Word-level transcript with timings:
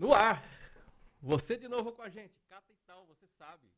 No 0.00 0.14
ar. 0.14 0.42
Você 1.22 1.58
de 1.58 1.68
novo 1.68 1.92
com 1.92 2.00
a 2.00 2.08
gente. 2.08 2.32
Cata 2.48 2.64
e 2.70 2.86
tal, 2.86 3.04
você 3.06 3.26
sabe. 3.38 3.68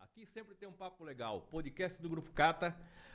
Aqui 0.00 0.26
sempre 0.26 0.56
tem 0.56 0.68
um 0.68 0.72
papo 0.72 1.04
legal. 1.04 1.46
Podcast 1.52 2.02
do 2.02 2.08
Grupo 2.08 2.30
Cata. 2.34 2.74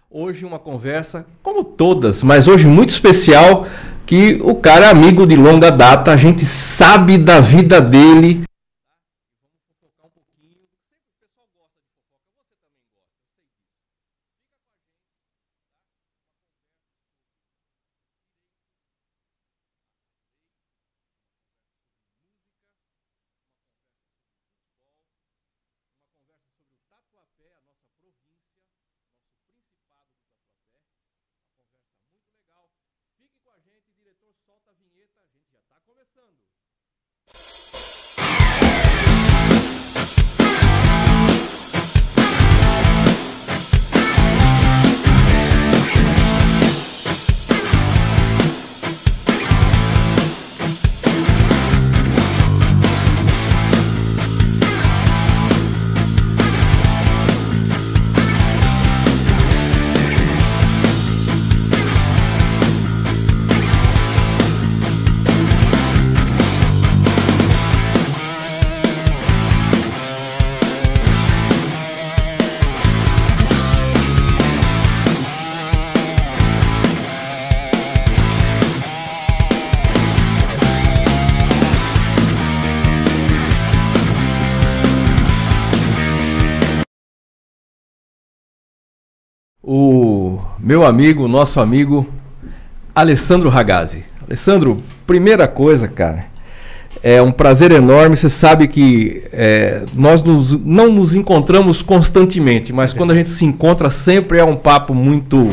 Hoje 0.10 0.46
uma 0.46 0.58
conversa, 0.58 1.28
como 1.44 1.62
todas, 1.62 2.24
mas 2.24 2.48
hoje 2.48 2.66
muito 2.66 2.92
especial, 2.92 3.66
que 4.06 4.40
o 4.42 4.56
cara 4.56 4.86
é 4.86 4.90
amigo 4.90 5.28
de 5.28 5.36
longa 5.36 5.70
data, 5.70 6.14
a 6.14 6.16
gente 6.16 6.46
sabe 6.46 7.18
da 7.18 7.42
vida 7.42 7.82
dele, 7.82 8.46
meu 90.68 90.86
amigo, 90.86 91.30
nosso 91.30 91.62
amigo 91.62 92.06
Alessandro 92.94 93.48
Ragazzi. 93.48 94.04
Alessandro, 94.22 94.76
primeira 95.06 95.48
coisa, 95.48 95.88
cara, 95.88 96.26
é 97.02 97.22
um 97.22 97.32
prazer 97.32 97.72
enorme. 97.72 98.18
Você 98.18 98.30
sabe 98.30 98.68
que 98.68 99.24
é, 99.32 99.86
nós 99.94 100.22
nos, 100.22 100.60
não 100.60 100.92
nos 100.92 101.16
encontramos 101.16 101.82
constantemente, 101.82 102.74
mas 102.74 102.92
quando 102.92 103.12
a 103.12 103.16
gente 103.16 103.30
se 103.30 103.46
encontra 103.46 103.90
sempre 103.90 104.40
é 104.40 104.44
um 104.44 104.58
papo 104.58 104.94
muito 104.94 105.48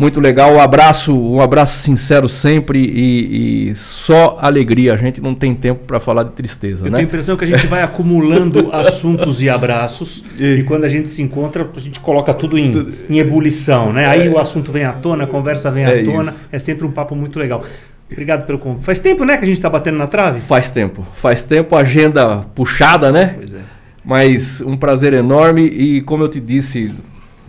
muito 0.00 0.18
legal. 0.18 0.54
Um 0.54 0.60
abraço, 0.60 1.14
um 1.14 1.42
abraço 1.42 1.78
sincero 1.82 2.26
sempre 2.26 2.78
e, 2.78 3.68
e 3.70 3.74
só 3.74 4.38
alegria. 4.40 4.94
A 4.94 4.96
gente 4.96 5.20
não 5.20 5.34
tem 5.34 5.54
tempo 5.54 5.84
para 5.86 6.00
falar 6.00 6.22
de 6.22 6.30
tristeza, 6.30 6.86
Eu 6.86 6.90
né? 6.90 6.96
tenho 6.96 7.06
a 7.06 7.08
impressão 7.08 7.36
que 7.36 7.44
a 7.44 7.46
gente 7.46 7.66
vai 7.66 7.82
acumulando 7.82 8.70
assuntos 8.74 9.42
e 9.42 9.50
abraços 9.50 10.24
e 10.40 10.62
quando 10.62 10.84
a 10.84 10.88
gente 10.88 11.10
se 11.10 11.20
encontra, 11.20 11.68
a 11.76 11.78
gente 11.78 12.00
coloca 12.00 12.32
tudo 12.32 12.56
em, 12.56 12.72
em 13.10 13.18
ebulição, 13.18 13.92
né? 13.92 14.06
Aí 14.06 14.26
o 14.26 14.38
assunto 14.38 14.72
vem 14.72 14.84
à 14.84 14.92
tona, 14.94 15.24
a 15.24 15.26
conversa 15.26 15.70
vem 15.70 15.84
à 15.84 15.90
É 15.90 16.02
tona. 16.02 16.30
isso. 16.30 16.48
É 16.50 16.58
sempre 16.58 16.86
um 16.86 16.90
papo 16.90 17.14
muito 17.14 17.38
legal. 17.38 17.62
Obrigado 18.10 18.46
pelo 18.46 18.58
convite. 18.58 18.84
Faz 18.84 18.98
tempo, 19.00 19.24
né, 19.26 19.36
que 19.36 19.44
a 19.44 19.46
gente 19.46 19.56
está 19.56 19.68
batendo 19.68 19.98
na 19.98 20.08
trave? 20.08 20.40
Faz 20.40 20.70
tempo, 20.70 21.06
faz 21.14 21.44
tempo, 21.44 21.76
agenda 21.76 22.38
puxada, 22.54 23.12
né? 23.12 23.34
Pois 23.36 23.52
é. 23.52 23.58
Mas 24.02 24.62
um 24.62 24.78
prazer 24.78 25.12
enorme 25.12 25.62
e 25.66 26.00
como 26.00 26.24
eu 26.24 26.28
te 26.28 26.40
disse 26.40 26.90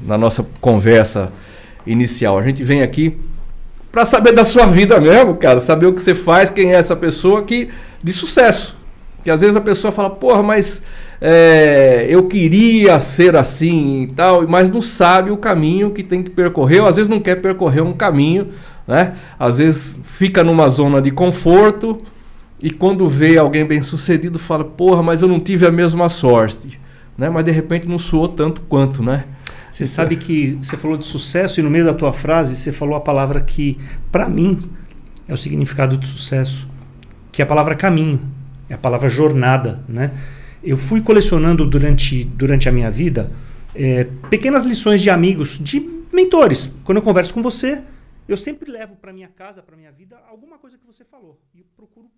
na 0.05 0.17
nossa 0.17 0.45
conversa 0.59 1.31
inicial, 1.85 2.37
a 2.37 2.43
gente 2.43 2.63
vem 2.63 2.81
aqui 2.81 3.17
para 3.91 4.05
saber 4.05 4.31
da 4.31 4.43
sua 4.43 4.65
vida 4.65 4.99
mesmo, 4.99 5.35
cara, 5.35 5.59
saber 5.59 5.85
o 5.85 5.93
que 5.93 6.01
você 6.01 6.13
faz, 6.13 6.49
quem 6.49 6.71
é 6.71 6.75
essa 6.75 6.95
pessoa 6.95 7.43
que 7.43 7.69
de 8.01 8.13
sucesso. 8.13 8.77
Que 9.23 9.29
às 9.29 9.41
vezes 9.41 9.55
a 9.55 9.61
pessoa 9.61 9.91
fala, 9.91 10.09
porra, 10.09 10.41
mas 10.41 10.81
é, 11.19 12.07
eu 12.09 12.23
queria 12.23 12.99
ser 12.99 13.35
assim 13.35 14.03
e 14.03 14.07
tal, 14.07 14.47
mas 14.47 14.71
não 14.71 14.81
sabe 14.81 15.29
o 15.29 15.37
caminho 15.37 15.91
que 15.91 16.01
tem 16.01 16.23
que 16.23 16.29
percorrer, 16.29 16.81
ou 16.81 16.87
às 16.87 16.95
vezes 16.95 17.09
não 17.09 17.19
quer 17.19 17.35
percorrer 17.35 17.81
um 17.81 17.93
caminho, 17.93 18.47
né? 18.87 19.13
Às 19.37 19.59
vezes 19.59 19.99
fica 20.03 20.43
numa 20.43 20.67
zona 20.69 21.01
de 21.01 21.11
conforto 21.11 22.01
e 22.63 22.71
quando 22.71 23.07
vê 23.07 23.37
alguém 23.37 23.65
bem 23.65 23.81
sucedido 23.81 24.39
fala, 24.39 24.63
porra, 24.63 25.03
mas 25.03 25.21
eu 25.21 25.27
não 25.27 25.39
tive 25.39 25.67
a 25.67 25.71
mesma 25.71 26.09
sorte, 26.09 26.79
né? 27.15 27.29
Mas 27.29 27.45
de 27.45 27.51
repente 27.51 27.87
não 27.87 27.99
soou 27.99 28.27
tanto 28.27 28.61
quanto, 28.61 29.03
né? 29.03 29.25
Você 29.71 29.85
sabe 29.85 30.17
que 30.17 30.55
você 30.55 30.75
falou 30.75 30.97
de 30.97 31.05
sucesso 31.05 31.61
e 31.61 31.63
no 31.63 31.69
meio 31.69 31.85
da 31.85 31.93
tua 31.93 32.11
frase 32.11 32.57
você 32.57 32.73
falou 32.73 32.93
a 32.93 32.99
palavra 32.99 33.39
que, 33.41 33.79
para 34.11 34.27
mim, 34.27 34.59
é 35.29 35.33
o 35.33 35.37
significado 35.37 35.95
de 35.95 36.05
sucesso, 36.05 36.69
que 37.31 37.41
é 37.41 37.45
a 37.45 37.47
palavra 37.47 37.73
caminho, 37.73 38.21
é 38.69 38.73
a 38.73 38.77
palavra 38.77 39.07
jornada, 39.07 39.81
né? 39.87 40.11
Eu 40.61 40.75
fui 40.75 41.01
colecionando 41.01 41.65
durante, 41.65 42.25
durante 42.25 42.67
a 42.67 42.71
minha 42.71 42.91
vida 42.91 43.31
é, 43.73 44.03
pequenas 44.29 44.65
lições 44.65 45.01
de 45.01 45.09
amigos, 45.09 45.57
de 45.57 45.79
mentores. 46.11 46.71
Quando 46.83 46.97
eu 46.97 47.01
converso 47.01 47.33
com 47.33 47.41
você, 47.41 47.81
eu 48.27 48.35
sempre 48.35 48.69
levo 48.69 48.97
para 48.97 49.13
minha 49.13 49.29
casa, 49.29 49.63
para 49.63 49.77
minha 49.77 49.91
vida, 49.91 50.21
alguma 50.27 50.57
coisa 50.57 50.77
que 50.77 50.85
você 50.85 51.05
falou 51.05 51.41
e 51.55 51.63
procuro 51.63 52.11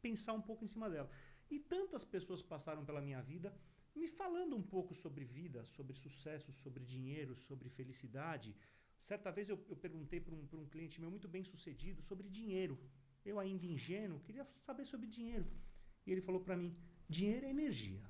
pensar 0.00 0.34
um 0.34 0.40
pouco 0.40 0.64
em 0.64 0.68
cima 0.68 0.88
dela. 0.88 1.10
E 1.50 1.58
tantas 1.58 2.04
pessoas 2.04 2.42
passaram 2.42 2.84
pela 2.84 3.00
minha 3.00 3.20
vida 3.20 3.52
me 3.94 4.08
falando 4.08 4.56
um 4.56 4.62
pouco 4.62 4.94
sobre 4.94 5.24
vida, 5.24 5.64
sobre 5.64 5.94
sucesso, 5.94 6.50
sobre 6.52 6.84
dinheiro, 6.84 7.36
sobre 7.36 7.68
felicidade. 7.68 8.54
Certa 8.96 9.30
vez 9.30 9.48
eu, 9.48 9.58
eu 9.68 9.76
perguntei 9.76 10.20
para 10.20 10.34
um, 10.34 10.44
um 10.60 10.66
cliente 10.66 11.00
meu 11.00 11.10
muito 11.10 11.28
bem 11.28 11.44
sucedido 11.44 12.00
sobre 12.02 12.28
dinheiro. 12.28 12.78
Eu, 13.24 13.38
ainda 13.38 13.66
ingênuo, 13.66 14.20
queria 14.20 14.46
saber 14.60 14.84
sobre 14.84 15.06
dinheiro. 15.06 15.46
E 16.06 16.12
ele 16.12 16.20
falou 16.20 16.40
para 16.40 16.56
mim: 16.56 16.74
dinheiro 17.08 17.46
é 17.46 17.50
energia. 17.50 18.00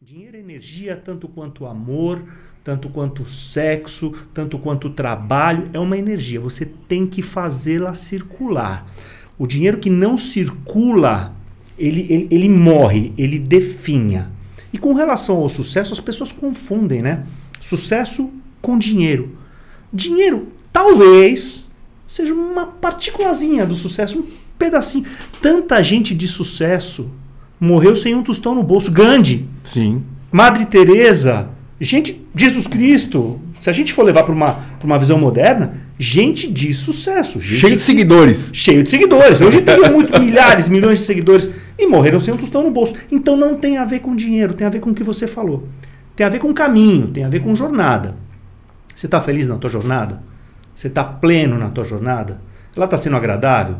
Dinheiro 0.00 0.36
é 0.36 0.40
energia, 0.40 0.96
tanto 0.96 1.28
quanto 1.28 1.64
amor, 1.64 2.22
tanto 2.62 2.90
quanto 2.90 3.26
sexo, 3.26 4.12
tanto 4.34 4.58
quanto 4.58 4.92
trabalho. 4.92 5.70
É 5.72 5.78
uma 5.78 5.96
energia. 5.96 6.40
Você 6.40 6.66
tem 6.66 7.06
que 7.06 7.22
fazê-la 7.22 7.94
circular. 7.94 8.84
O 9.38 9.46
dinheiro 9.46 9.80
que 9.80 9.88
não 9.88 10.18
circula, 10.18 11.34
ele, 11.78 12.02
ele, 12.12 12.28
ele 12.30 12.48
morre, 12.48 13.14
ele 13.16 13.38
definha. 13.38 14.30
E 14.74 14.78
com 14.78 14.92
relação 14.92 15.36
ao 15.36 15.48
sucesso, 15.48 15.92
as 15.92 16.00
pessoas 16.00 16.32
confundem, 16.32 17.00
né? 17.00 17.24
Sucesso 17.60 18.28
com 18.60 18.76
dinheiro. 18.76 19.38
Dinheiro, 19.92 20.48
talvez, 20.72 21.70
seja 22.04 22.34
uma 22.34 22.66
partículazinha 22.66 23.64
do 23.64 23.76
sucesso, 23.76 24.18
um 24.18 24.26
pedacinho. 24.58 25.06
Tanta 25.40 25.80
gente 25.80 26.12
de 26.12 26.26
sucesso 26.26 27.12
morreu 27.60 27.94
sem 27.94 28.16
um 28.16 28.22
tostão 28.24 28.52
no 28.52 28.64
bolso. 28.64 28.90
Gandhi, 28.90 29.48
Sim. 29.62 30.02
Madre 30.32 30.66
Teresa, 30.66 31.50
gente, 31.80 32.20
Jesus 32.34 32.66
Cristo. 32.66 33.40
Se 33.64 33.70
a 33.70 33.72
gente 33.72 33.94
for 33.94 34.02
levar 34.02 34.24
para 34.24 34.34
uma, 34.34 34.52
pra 34.52 34.84
uma 34.84 34.98
visão 34.98 35.18
moderna, 35.18 35.72
gente 35.98 36.52
de 36.52 36.74
sucesso. 36.74 37.40
Gente 37.40 37.60
Cheio 37.60 37.74
de 37.76 37.80
seguidores. 37.80 38.50
cheio 38.52 38.82
de 38.82 38.90
seguidores. 38.90 39.40
Hoje 39.40 39.62
teria 39.64 39.90
muitos 39.90 40.20
milhares, 40.20 40.68
milhões 40.68 40.98
de 40.98 41.06
seguidores 41.06 41.50
e 41.78 41.86
morreram 41.86 42.20
sem 42.20 42.34
um 42.34 42.36
tostão 42.36 42.62
no 42.62 42.70
bolso. 42.70 42.92
Então 43.10 43.38
não 43.38 43.56
tem 43.56 43.78
a 43.78 43.86
ver 43.86 44.00
com 44.00 44.14
dinheiro, 44.14 44.52
tem 44.52 44.66
a 44.66 44.70
ver 44.70 44.80
com 44.80 44.90
o 44.90 44.94
que 44.94 45.02
você 45.02 45.26
falou. 45.26 45.66
Tem 46.14 46.26
a 46.26 46.28
ver 46.28 46.40
com 46.40 46.52
caminho, 46.52 47.06
tem 47.06 47.24
a 47.24 47.28
ver 47.30 47.40
com 47.40 47.54
jornada. 47.54 48.14
Você 48.94 49.06
está 49.06 49.18
feliz 49.18 49.48
na 49.48 49.56
tua 49.56 49.70
jornada? 49.70 50.22
Você 50.74 50.88
está 50.88 51.02
pleno 51.02 51.56
na 51.56 51.70
tua 51.70 51.84
jornada? 51.84 52.42
Ela 52.76 52.84
está 52.84 52.98
sendo 52.98 53.16
agradável? 53.16 53.76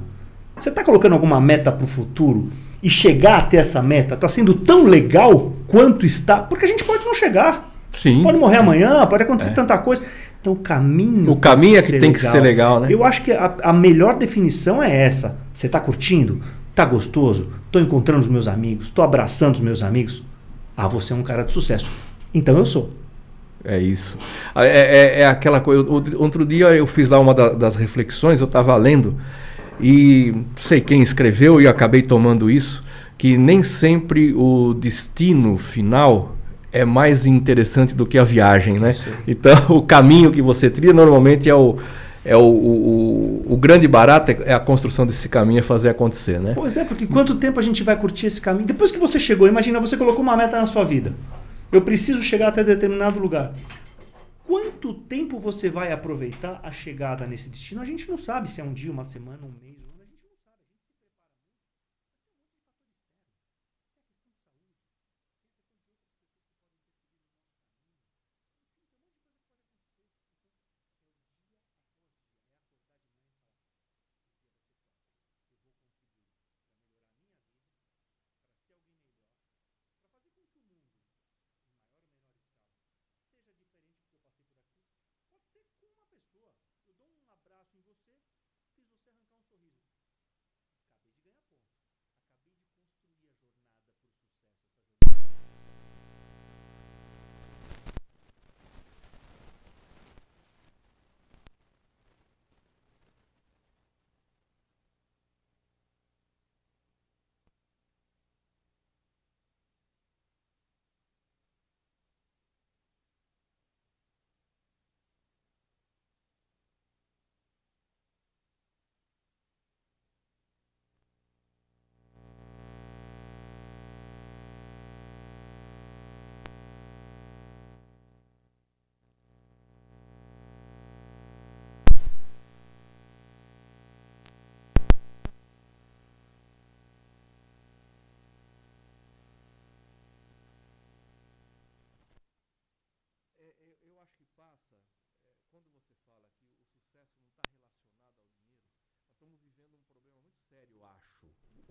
Você 0.58 0.70
está 0.70 0.82
colocando 0.82 1.12
alguma 1.12 1.38
meta 1.42 1.70
para 1.70 1.84
o 1.84 1.86
futuro? 1.86 2.48
E 2.82 2.88
chegar 2.88 3.36
até 3.36 3.58
essa 3.58 3.82
meta 3.82 4.14
está 4.14 4.28
sendo 4.28 4.54
tão 4.54 4.86
legal 4.86 5.52
quanto 5.66 6.06
está? 6.06 6.38
Porque 6.38 6.64
a 6.64 6.68
gente 6.68 6.84
pode 6.84 7.04
não 7.04 7.12
chegar. 7.12 7.73
Sim. 7.94 8.22
Pode 8.22 8.38
morrer 8.38 8.58
amanhã, 8.58 9.06
pode 9.06 9.22
acontecer 9.22 9.50
tanta 9.50 9.76
coisa. 9.78 10.02
Então 10.40 10.52
o 10.52 10.56
caminho. 10.56 11.30
O 11.32 11.36
caminho 11.36 11.78
é 11.78 11.82
que 11.82 11.98
tem 11.98 12.12
que 12.12 12.20
ser 12.20 12.40
legal, 12.40 12.80
né? 12.80 12.88
Eu 12.90 13.02
acho 13.04 13.22
que 13.22 13.32
a, 13.32 13.54
a 13.62 13.72
melhor 13.72 14.16
definição 14.16 14.82
é 14.82 14.94
essa. 15.04 15.38
Você 15.52 15.66
está 15.66 15.80
curtindo? 15.80 16.40
Tá 16.74 16.84
gostoso? 16.84 17.50
Tô 17.70 17.78
encontrando 17.78 18.20
os 18.20 18.28
meus 18.28 18.46
amigos? 18.48 18.90
Tô 18.90 19.00
abraçando 19.02 19.54
os 19.54 19.60
meus 19.60 19.82
amigos? 19.82 20.22
Ah, 20.76 20.88
você 20.88 21.12
é 21.12 21.16
um 21.16 21.22
cara 21.22 21.44
de 21.44 21.52
sucesso. 21.52 21.88
Então 22.34 22.58
eu 22.58 22.66
sou. 22.66 22.90
É 23.64 23.78
isso. 23.78 24.18
É, 24.56 24.66
é- 24.66 25.20
é 25.20 25.26
aquela 25.26 25.60
coisa. 25.60 25.88
Outro 25.90 26.44
dia 26.44 26.66
eu 26.74 26.86
fiz 26.86 27.08
lá 27.08 27.18
uma 27.18 27.32
da- 27.32 27.50
das 27.54 27.76
reflexões, 27.76 28.40
eu 28.40 28.46
estava 28.46 28.76
lendo, 28.76 29.14
e 29.80 30.34
sei 30.56 30.80
quem 30.80 31.00
escreveu 31.00 31.60
e 31.60 31.66
acabei 31.66 32.02
tomando 32.02 32.50
isso, 32.50 32.84
que 33.16 33.38
nem 33.38 33.62
sempre 33.62 34.34
o 34.34 34.74
destino 34.74 35.56
final 35.56 36.33
é 36.74 36.84
mais 36.84 37.24
interessante 37.24 37.94
do 37.94 38.04
que 38.04 38.18
a 38.18 38.24
viagem, 38.24 38.80
né? 38.80 38.92
Sim. 38.92 39.12
Então, 39.28 39.54
o 39.70 39.80
caminho 39.80 40.32
que 40.32 40.42
você 40.42 40.68
trilha 40.68 40.92
normalmente 40.92 41.48
é 41.48 41.54
o, 41.54 41.78
é 42.24 42.36
o, 42.36 42.42
o, 42.42 43.42
o, 43.54 43.56
grande 43.56 43.86
barato 43.86 44.32
é 44.32 44.52
a 44.52 44.58
construção 44.58 45.06
desse 45.06 45.28
caminho, 45.28 45.60
é 45.60 45.62
fazer 45.62 45.90
acontecer, 45.90 46.40
né? 46.40 46.52
Pois 46.52 46.76
é, 46.76 46.84
porque 46.84 47.06
quanto 47.06 47.36
tempo 47.36 47.60
a 47.60 47.62
gente 47.62 47.84
vai 47.84 47.96
curtir 47.96 48.26
esse 48.26 48.40
caminho? 48.40 48.66
Depois 48.66 48.90
que 48.90 48.98
você 48.98 49.20
chegou, 49.20 49.46
imagina, 49.46 49.78
você 49.78 49.96
colocou 49.96 50.20
uma 50.20 50.36
meta 50.36 50.58
na 50.58 50.66
sua 50.66 50.82
vida. 50.82 51.14
Eu 51.70 51.80
preciso 51.80 52.20
chegar 52.22 52.48
até 52.48 52.64
determinado 52.64 53.20
lugar. 53.20 53.52
Quanto 54.44 54.92
tempo 54.92 55.38
você 55.38 55.70
vai 55.70 55.92
aproveitar 55.92 56.60
a 56.62 56.72
chegada 56.72 57.24
nesse 57.24 57.48
destino? 57.48 57.80
A 57.80 57.84
gente 57.84 58.10
não 58.10 58.18
sabe 58.18 58.50
se 58.50 58.60
é 58.60 58.64
um 58.64 58.72
dia, 58.72 58.90
uma 58.90 59.04
semana, 59.04 59.38
um 59.44 59.64
mês. 59.64 59.73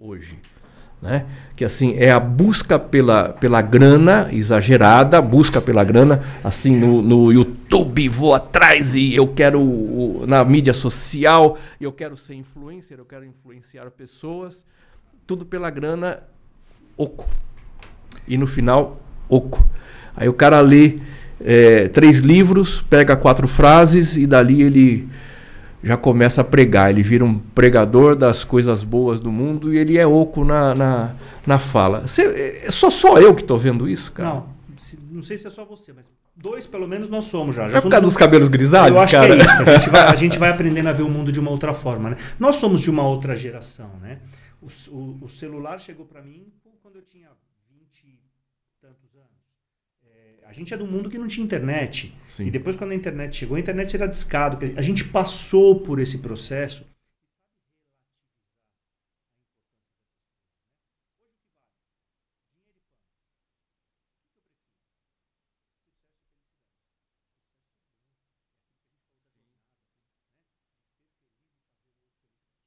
Hoje. 0.03 0.37
Né? 1.01 1.25
Que 1.55 1.65
assim 1.65 1.95
é 1.97 2.11
a 2.11 2.19
busca 2.19 2.79
pela, 2.79 3.29
pela 3.29 3.61
grana 3.61 4.29
exagerada, 4.31 5.21
busca 5.21 5.61
pela 5.61 5.83
grana, 5.83 6.21
assim 6.43 6.77
no, 6.77 7.01
no 7.01 7.31
YouTube 7.31 8.07
vou 8.07 8.33
atrás 8.33 8.95
e 8.95 9.13
eu 9.13 9.27
quero 9.27 10.23
na 10.25 10.45
mídia 10.45 10.73
social, 10.73 11.57
eu 11.79 11.91
quero 11.91 12.15
ser 12.15 12.35
influencer, 12.35 12.99
eu 12.99 13.05
quero 13.05 13.25
influenciar 13.25 13.89
pessoas, 13.91 14.65
tudo 15.27 15.45
pela 15.45 15.69
grana 15.69 16.23
oco. 16.95 17.27
E 18.25 18.37
no 18.37 18.47
final, 18.47 19.01
oco. 19.27 19.65
Aí 20.15 20.29
o 20.29 20.33
cara 20.33 20.61
lê 20.61 20.99
é, 21.41 21.89
três 21.89 22.19
livros, 22.19 22.81
pega 22.81 23.17
quatro 23.17 23.47
frases 23.47 24.15
e 24.15 24.25
dali 24.25 24.61
ele 24.61 25.09
já 25.83 25.97
começa 25.97 26.41
a 26.41 26.43
pregar. 26.43 26.89
Ele 26.89 27.03
vira 27.03 27.25
um 27.25 27.37
pregador 27.37 28.15
das 28.15 28.43
coisas 28.43 28.83
boas 28.83 29.19
do 29.19 29.31
mundo 29.31 29.73
e 29.73 29.77
ele 29.77 29.97
é 29.97 30.07
oco 30.07 30.45
na, 30.45 30.73
na, 30.73 31.11
na 31.45 31.59
fala. 31.59 32.07
Cê, 32.07 32.61
é 32.65 32.71
só, 32.71 32.89
só 32.89 33.19
eu 33.19 33.35
que 33.35 33.41
estou 33.41 33.57
vendo 33.57 33.87
isso, 33.87 34.11
cara? 34.11 34.29
Não, 34.29 34.45
não 35.11 35.21
sei 35.21 35.37
se 35.37 35.45
é 35.47 35.49
só 35.49 35.65
você, 35.65 35.91
mas 35.93 36.09
dois 36.35 36.65
pelo 36.65 36.87
menos 36.87 37.09
nós 37.09 37.25
somos 37.25 37.55
já. 37.55 37.67
já 37.69 37.77
é 37.77 37.81
por 37.81 37.89
causa 37.89 38.05
dos 38.05 38.17
cabelos 38.17 38.47
grisalhos, 38.47 38.97
eu 38.97 39.03
acho 39.03 39.13
cara? 39.13 39.35
Que 39.35 39.41
é 39.41 39.45
isso. 39.45 39.61
A 39.61 39.65
gente, 39.75 39.89
vai, 39.89 40.01
a 40.01 40.15
gente 40.15 40.39
vai 40.39 40.49
aprendendo 40.49 40.89
a 40.89 40.93
ver 40.93 41.03
o 41.03 41.09
mundo 41.09 41.31
de 41.31 41.39
uma 41.39 41.51
outra 41.51 41.73
forma. 41.73 42.11
Né? 42.11 42.17
Nós 42.39 42.55
somos 42.55 42.81
de 42.81 42.89
uma 42.89 43.05
outra 43.07 43.35
geração. 43.35 43.89
Né? 44.01 44.19
O, 44.61 44.67
o, 44.91 45.17
o 45.23 45.29
celular 45.29 45.79
chegou 45.79 46.05
para 46.05 46.21
mim 46.21 46.47
quando 46.81 46.95
eu 46.95 47.01
tinha 47.01 47.27
A 50.53 50.55
gente 50.55 50.71
é 50.71 50.77
do 50.77 50.85
mundo 50.85 51.09
que 51.09 51.17
não 51.17 51.25
tinha 51.25 51.43
internet. 51.43 52.15
Sim. 52.27 52.45
E 52.45 52.51
depois, 52.51 52.75
quando 52.75 52.91
a 52.91 52.95
internet 52.95 53.35
chegou, 53.35 53.57
a 53.57 53.59
internet 53.59 53.95
era 53.95 54.05
discado. 54.05 54.59
A 54.77 54.81
gente 54.83 55.03
passou 55.05 55.81
por 55.81 55.99
esse 55.99 56.19
processo. 56.19 56.87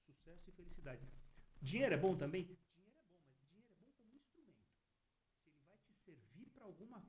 Sucesso 0.09 0.43
e 0.49 0.53
felicidade. 0.57 1.03
Dinheiro 1.63 1.95
é 1.95 1.97
bom 1.97 2.17
também? 2.17 2.49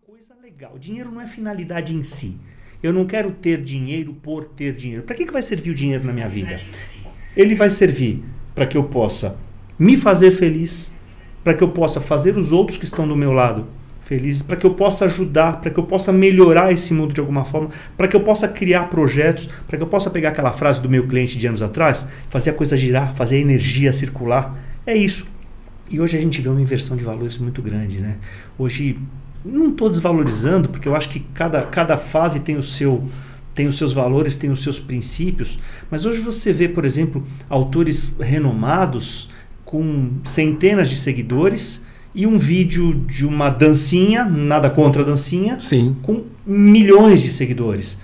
Coisa 0.07 0.33
legal. 0.41 0.79
Dinheiro 0.79 1.11
não 1.11 1.19
é 1.19 1.27
finalidade 1.27 1.93
em 1.93 2.01
si. 2.01 2.37
Eu 2.81 2.93
não 2.93 3.05
quero 3.05 3.29
ter 3.29 3.61
dinheiro 3.61 4.13
por 4.13 4.45
ter 4.45 4.73
dinheiro. 4.73 5.03
Para 5.03 5.13
que, 5.13 5.25
que 5.25 5.33
vai 5.33 5.41
servir 5.41 5.71
o 5.71 5.75
dinheiro 5.75 6.05
na 6.05 6.13
minha 6.13 6.29
vida? 6.29 6.55
Ele 7.35 7.53
vai 7.53 7.69
servir 7.69 8.23
para 8.55 8.65
que 8.65 8.77
eu 8.77 8.85
possa 8.85 9.37
me 9.77 9.97
fazer 9.97 10.31
feliz, 10.31 10.93
para 11.43 11.53
que 11.53 11.61
eu 11.61 11.71
possa 11.71 11.99
fazer 11.99 12.37
os 12.37 12.53
outros 12.53 12.77
que 12.77 12.85
estão 12.85 13.05
do 13.05 13.17
meu 13.17 13.33
lado 13.33 13.67
felizes, 13.99 14.41
para 14.41 14.55
que 14.55 14.65
eu 14.65 14.75
possa 14.75 15.03
ajudar, 15.03 15.59
para 15.59 15.71
que 15.71 15.77
eu 15.77 15.83
possa 15.83 16.13
melhorar 16.13 16.71
esse 16.71 16.93
mundo 16.93 17.13
de 17.13 17.19
alguma 17.19 17.43
forma, 17.43 17.69
para 17.97 18.07
que 18.07 18.15
eu 18.15 18.21
possa 18.21 18.47
criar 18.47 18.85
projetos, 18.85 19.49
para 19.67 19.75
que 19.75 19.83
eu 19.83 19.87
possa 19.87 20.09
pegar 20.09 20.29
aquela 20.29 20.53
frase 20.53 20.81
do 20.81 20.89
meu 20.89 21.05
cliente 21.05 21.37
de 21.37 21.45
anos 21.47 21.61
atrás, 21.61 22.07
fazer 22.29 22.51
a 22.51 22.53
coisa 22.53 22.77
girar, 22.77 23.13
fazer 23.13 23.35
a 23.35 23.39
energia 23.39 23.91
circular. 23.91 24.57
É 24.85 24.95
isso. 24.95 25.27
E 25.89 25.99
hoje 25.99 26.17
a 26.17 26.21
gente 26.21 26.41
vê 26.41 26.47
uma 26.47 26.61
inversão 26.61 26.95
de 26.95 27.03
valores 27.03 27.37
muito 27.37 27.61
grande, 27.61 27.99
né? 27.99 28.15
Hoje 28.57 28.97
não 29.47 29.69
estou 29.69 29.89
desvalorizando, 29.89 30.69
porque 30.69 30.87
eu 30.87 30.95
acho 30.95 31.09
que 31.09 31.19
cada, 31.33 31.61
cada 31.63 31.97
fase 31.97 32.41
tem 32.41 32.57
o 32.57 32.63
seu 32.63 33.03
tem 33.53 33.67
os 33.67 33.75
seus 33.75 33.91
valores, 33.91 34.35
tem 34.35 34.51
os 34.51 34.61
seus 34.61 34.79
princípios, 34.79 35.57
mas 35.89 36.05
hoje 36.05 36.19
você 36.19 36.53
vê, 36.53 36.69
por 36.69 36.85
exemplo, 36.85 37.23
autores 37.49 38.13
renomados 38.19 39.31
com 39.65 40.11
centenas 40.23 40.91
de 40.91 40.95
seguidores 40.95 41.83
e 42.13 42.27
um 42.27 42.37
vídeo 42.37 42.93
de 42.93 43.25
uma 43.25 43.49
dancinha, 43.49 44.25
nada 44.25 44.69
contra 44.69 45.01
a 45.01 45.05
dancinha, 45.05 45.59
Sim. 45.59 45.95
com 46.03 46.23
milhões 46.45 47.23
de 47.23 47.31
seguidores. 47.31 47.99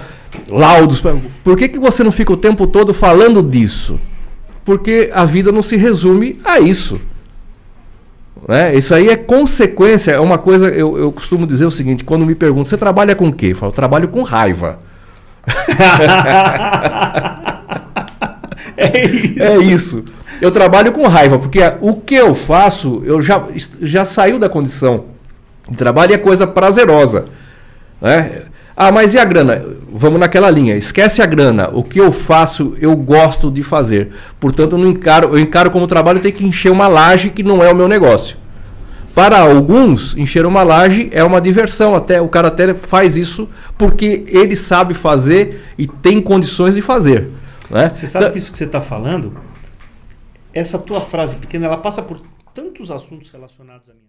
laudos. 0.50 1.02
Por 1.42 1.56
que, 1.56 1.68
que 1.68 1.78
você 1.78 2.04
não 2.04 2.12
fica 2.12 2.32
o 2.32 2.36
tempo 2.36 2.66
todo 2.66 2.94
falando 2.94 3.42
disso? 3.42 3.98
Porque 4.64 5.10
a 5.12 5.24
vida 5.24 5.50
não 5.50 5.62
se 5.62 5.76
resume 5.76 6.38
a 6.44 6.60
isso. 6.60 7.00
Né? 8.48 8.76
Isso 8.76 8.94
aí 8.94 9.08
é 9.08 9.16
consequência, 9.16 10.12
é 10.12 10.20
uma 10.20 10.38
coisa. 10.38 10.68
Eu, 10.68 10.96
eu 10.96 11.10
costumo 11.10 11.46
dizer 11.46 11.66
o 11.66 11.70
seguinte: 11.70 12.04
quando 12.04 12.24
me 12.24 12.34
perguntam, 12.34 12.66
você 12.66 12.76
trabalha 12.76 13.14
com 13.14 13.28
o 13.28 13.32
quê? 13.32 13.52
Eu 13.52 13.56
falo, 13.56 13.72
trabalho 13.72 14.08
com 14.08 14.22
raiva. 14.22 14.78
É 18.78 19.06
isso. 19.06 19.42
É 19.42 19.58
isso. 19.58 20.04
Eu 20.40 20.50
trabalho 20.50 20.92
com 20.92 21.06
raiva, 21.06 21.38
porque 21.38 21.60
o 21.80 21.94
que 21.94 22.14
eu 22.14 22.34
faço, 22.34 23.02
eu 23.06 23.22
já, 23.22 23.42
já 23.80 24.04
saiu 24.04 24.38
da 24.38 24.50
condição 24.50 25.15
trabalho 25.74 26.14
é 26.14 26.18
coisa 26.18 26.46
prazerosa. 26.46 27.26
Né? 28.00 28.42
Ah, 28.76 28.92
mas 28.92 29.14
e 29.14 29.18
a 29.18 29.24
grana? 29.24 29.64
Vamos 29.90 30.20
naquela 30.20 30.50
linha. 30.50 30.76
Esquece 30.76 31.22
a 31.22 31.26
grana. 31.26 31.70
O 31.72 31.82
que 31.82 31.98
eu 31.98 32.12
faço, 32.12 32.74
eu 32.78 32.94
gosto 32.94 33.50
de 33.50 33.62
fazer. 33.62 34.10
Portanto, 34.38 34.72
eu 34.72 34.78
não 34.78 34.88
encaro, 34.90 35.28
eu 35.28 35.38
encaro 35.38 35.70
como 35.70 35.86
trabalho 35.86 36.20
ter 36.20 36.32
que 36.32 36.44
encher 36.44 36.70
uma 36.70 36.86
laje 36.86 37.30
que 37.30 37.42
não 37.42 37.64
é 37.64 37.72
o 37.72 37.74
meu 37.74 37.88
negócio. 37.88 38.36
Para 39.14 39.40
alguns, 39.40 40.14
encher 40.14 40.44
uma 40.44 40.62
laje 40.62 41.08
é 41.10 41.24
uma 41.24 41.40
diversão, 41.40 41.94
até 41.94 42.20
o 42.20 42.28
cara 42.28 42.48
até 42.48 42.74
faz 42.74 43.16
isso 43.16 43.48
porque 43.78 44.24
ele 44.28 44.54
sabe 44.54 44.92
fazer 44.92 45.64
e 45.78 45.86
tem 45.86 46.20
condições 46.20 46.74
de 46.74 46.82
fazer. 46.82 47.30
Né? 47.70 47.88
Você 47.88 48.06
sabe 48.06 48.30
que 48.30 48.36
isso 48.36 48.52
que 48.52 48.58
você 48.58 48.64
está 48.64 48.82
falando, 48.82 49.32
essa 50.52 50.78
tua 50.78 51.00
frase 51.00 51.36
pequena, 51.36 51.64
ela 51.64 51.78
passa 51.78 52.02
por 52.02 52.20
tantos 52.54 52.90
assuntos 52.90 53.30
relacionados 53.30 53.88
à 53.88 53.94
minha 53.94 54.05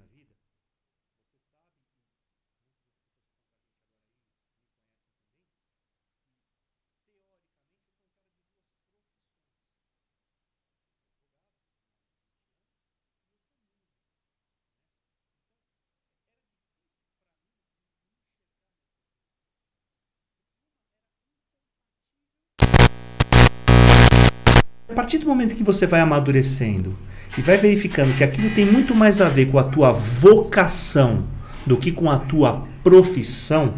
partir 24.97 25.19
do 25.19 25.27
momento 25.27 25.55
que 25.55 25.63
você 25.63 25.85
vai 25.85 25.99
amadurecendo 25.99 26.97
e 27.37 27.41
vai 27.41 27.55
verificando 27.55 28.17
que 28.17 28.23
aquilo 28.23 28.49
tem 28.49 28.65
muito 28.65 28.95
mais 28.95 29.21
a 29.21 29.29
ver 29.29 29.45
com 29.45 29.59
a 29.59 29.63
tua 29.63 29.91
vocação 29.91 31.23
do 31.67 31.77
que 31.77 31.91
com 31.91 32.09
a 32.09 32.17
tua 32.17 32.63
profissão, 32.83 33.75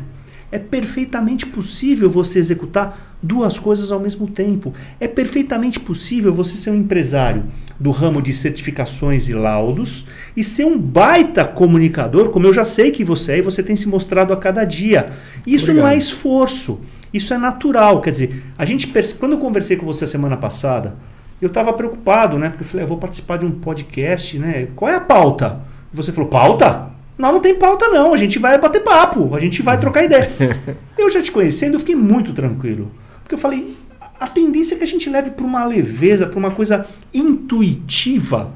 é 0.49 0.57
perfeitamente 0.57 1.45
possível 1.45 2.09
você 2.09 2.39
executar 2.39 3.08
duas 3.21 3.59
coisas 3.59 3.91
ao 3.91 3.99
mesmo 3.99 4.27
tempo. 4.27 4.73
É 4.99 5.07
perfeitamente 5.07 5.79
possível 5.79 6.33
você 6.33 6.55
ser 6.55 6.71
um 6.71 6.75
empresário 6.75 7.45
do 7.79 7.91
ramo 7.91 8.21
de 8.21 8.33
certificações 8.33 9.29
e 9.29 9.33
laudos 9.33 10.07
e 10.35 10.43
ser 10.43 10.65
um 10.65 10.77
baita 10.77 11.45
comunicador, 11.45 12.29
como 12.29 12.47
eu 12.47 12.53
já 12.53 12.63
sei 12.63 12.91
que 12.91 13.03
você 13.03 13.33
é 13.33 13.37
e 13.39 13.41
você 13.41 13.61
tem 13.61 13.75
se 13.75 13.87
mostrado 13.87 14.33
a 14.33 14.37
cada 14.37 14.63
dia. 14.63 15.09
Isso 15.45 15.67
não 15.67 15.81
Obrigado. 15.81 15.95
é 15.95 15.97
esforço, 15.97 16.81
isso 17.13 17.33
é 17.33 17.37
natural. 17.37 18.01
Quer 18.01 18.11
dizer, 18.11 18.43
a 18.57 18.65
gente 18.65 18.91
quando 19.17 19.33
eu 19.33 19.39
conversei 19.39 19.77
com 19.77 19.85
você 19.85 20.05
a 20.05 20.07
semana 20.07 20.37
passada, 20.37 20.95
eu 21.41 21.47
estava 21.47 21.71
preocupado, 21.73 22.37
né? 22.37 22.49
Porque 22.49 22.63
eu 22.63 22.67
falei, 22.67 22.83
eu 22.83 22.87
vou 22.87 22.97
participar 22.97 23.37
de 23.37 23.45
um 23.45 23.51
podcast, 23.51 24.37
né? 24.37 24.67
Qual 24.75 24.89
é 24.89 24.95
a 24.95 25.01
pauta? 25.01 25.61
E 25.91 25.95
você 25.95 26.11
falou, 26.11 26.29
pauta? 26.29 26.89
Não, 27.17 27.33
não 27.33 27.39
tem 27.41 27.55
pauta 27.55 27.87
não. 27.89 28.13
A 28.13 28.17
gente 28.17 28.39
vai 28.39 28.57
bater 28.57 28.81
papo, 28.81 29.35
a 29.35 29.39
gente 29.39 29.61
vai 29.61 29.77
trocar 29.77 30.03
ideia. 30.03 30.29
eu 30.97 31.09
já 31.09 31.21
te 31.21 31.31
conhecendo, 31.31 31.75
eu 31.75 31.79
fiquei 31.79 31.95
muito 31.95 32.33
tranquilo. 32.33 32.91
Porque 33.29 33.35
eu 33.35 33.39
falei, 33.39 33.75
a 34.19 34.25
tendência 34.27 34.73
é 34.73 34.77
que 34.79 34.83
a 34.83 34.87
gente 34.87 35.07
leve 35.07 35.29
para 35.29 35.45
uma 35.45 35.63
leveza, 35.63 36.25
para 36.25 36.39
uma 36.39 36.49
coisa 36.49 36.83
intuitiva 37.13 38.51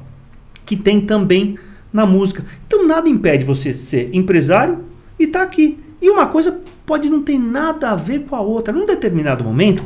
que 0.66 0.74
tem 0.74 1.00
também 1.00 1.56
na 1.92 2.04
música. 2.04 2.44
Então 2.66 2.84
nada 2.84 3.08
impede 3.08 3.44
você 3.44 3.72
ser 3.72 4.10
empresário 4.12 4.80
e 5.16 5.24
estar 5.24 5.42
aqui. 5.42 5.78
E 6.02 6.10
uma 6.10 6.26
coisa 6.26 6.60
pode 6.84 7.08
não 7.08 7.22
ter 7.22 7.38
nada 7.38 7.90
a 7.90 7.94
ver 7.94 8.24
com 8.24 8.34
a 8.34 8.40
outra. 8.40 8.74
Num 8.74 8.84
determinado 8.84 9.44
momento, 9.44 9.84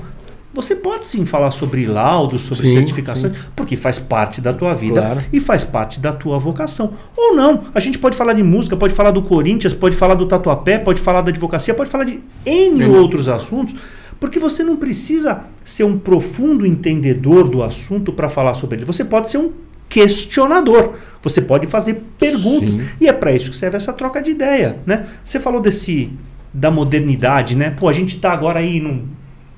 você 0.54 0.74
pode 0.74 1.06
sim 1.06 1.26
falar 1.26 1.50
sobre 1.50 1.84
laudos, 1.86 2.40
sobre 2.40 2.66
Sim, 2.66 2.72
certificações, 2.72 3.34
porque 3.54 3.76
faz 3.76 3.98
parte 3.98 4.40
da 4.40 4.54
tua 4.54 4.72
vida 4.74 5.02
Claro. 5.02 5.20
e 5.30 5.38
faz 5.38 5.64
parte 5.64 6.00
da 6.00 6.12
tua 6.12 6.38
vocação. 6.38 6.94
Ou 7.14 7.36
não, 7.36 7.64
a 7.74 7.78
gente 7.78 7.98
pode 7.98 8.16
falar 8.16 8.32
de 8.32 8.42
música, 8.42 8.74
pode 8.74 8.94
falar 8.94 9.10
do 9.10 9.20
Corinthians, 9.22 9.74
pode 9.74 9.94
falar 9.94 10.14
do 10.14 10.24
Tatuapé, 10.26 10.78
pode 10.78 11.00
falar 11.02 11.20
da 11.20 11.28
advocacia, 11.28 11.74
pode 11.74 11.90
falar 11.90 12.04
de 12.04 12.20
N 12.46 12.84
Sim. 12.84 12.90
outros 12.96 13.28
assuntos, 13.28 13.74
porque 14.20 14.38
você 14.38 14.64
não 14.64 14.76
precisa 14.76 15.44
ser 15.64 15.84
um 15.84 15.98
profundo 15.98 16.66
entendedor 16.66 17.48
do 17.48 17.62
assunto 17.62 18.12
para 18.12 18.28
falar 18.28 18.54
sobre 18.54 18.78
ele. 18.78 18.84
Você 18.84 19.04
pode 19.04 19.30
ser 19.30 19.38
um 19.38 19.52
questionador. 19.88 20.94
Você 21.22 21.40
pode 21.40 21.66
fazer 21.66 22.02
perguntas. 22.18 22.74
Sim. 22.74 22.86
E 23.00 23.08
é 23.08 23.12
para 23.12 23.32
isso 23.32 23.50
que 23.50 23.56
serve 23.56 23.76
essa 23.76 23.92
troca 23.92 24.20
de 24.20 24.30
ideia, 24.30 24.78
né? 24.86 25.06
Você 25.24 25.40
falou 25.40 25.60
desse 25.60 26.10
da 26.52 26.70
modernidade, 26.70 27.56
né? 27.56 27.70
Pô, 27.70 27.88
a 27.88 27.92
gente 27.92 28.16
está 28.16 28.32
agora 28.32 28.60
aí 28.60 28.80
num, 28.80 29.06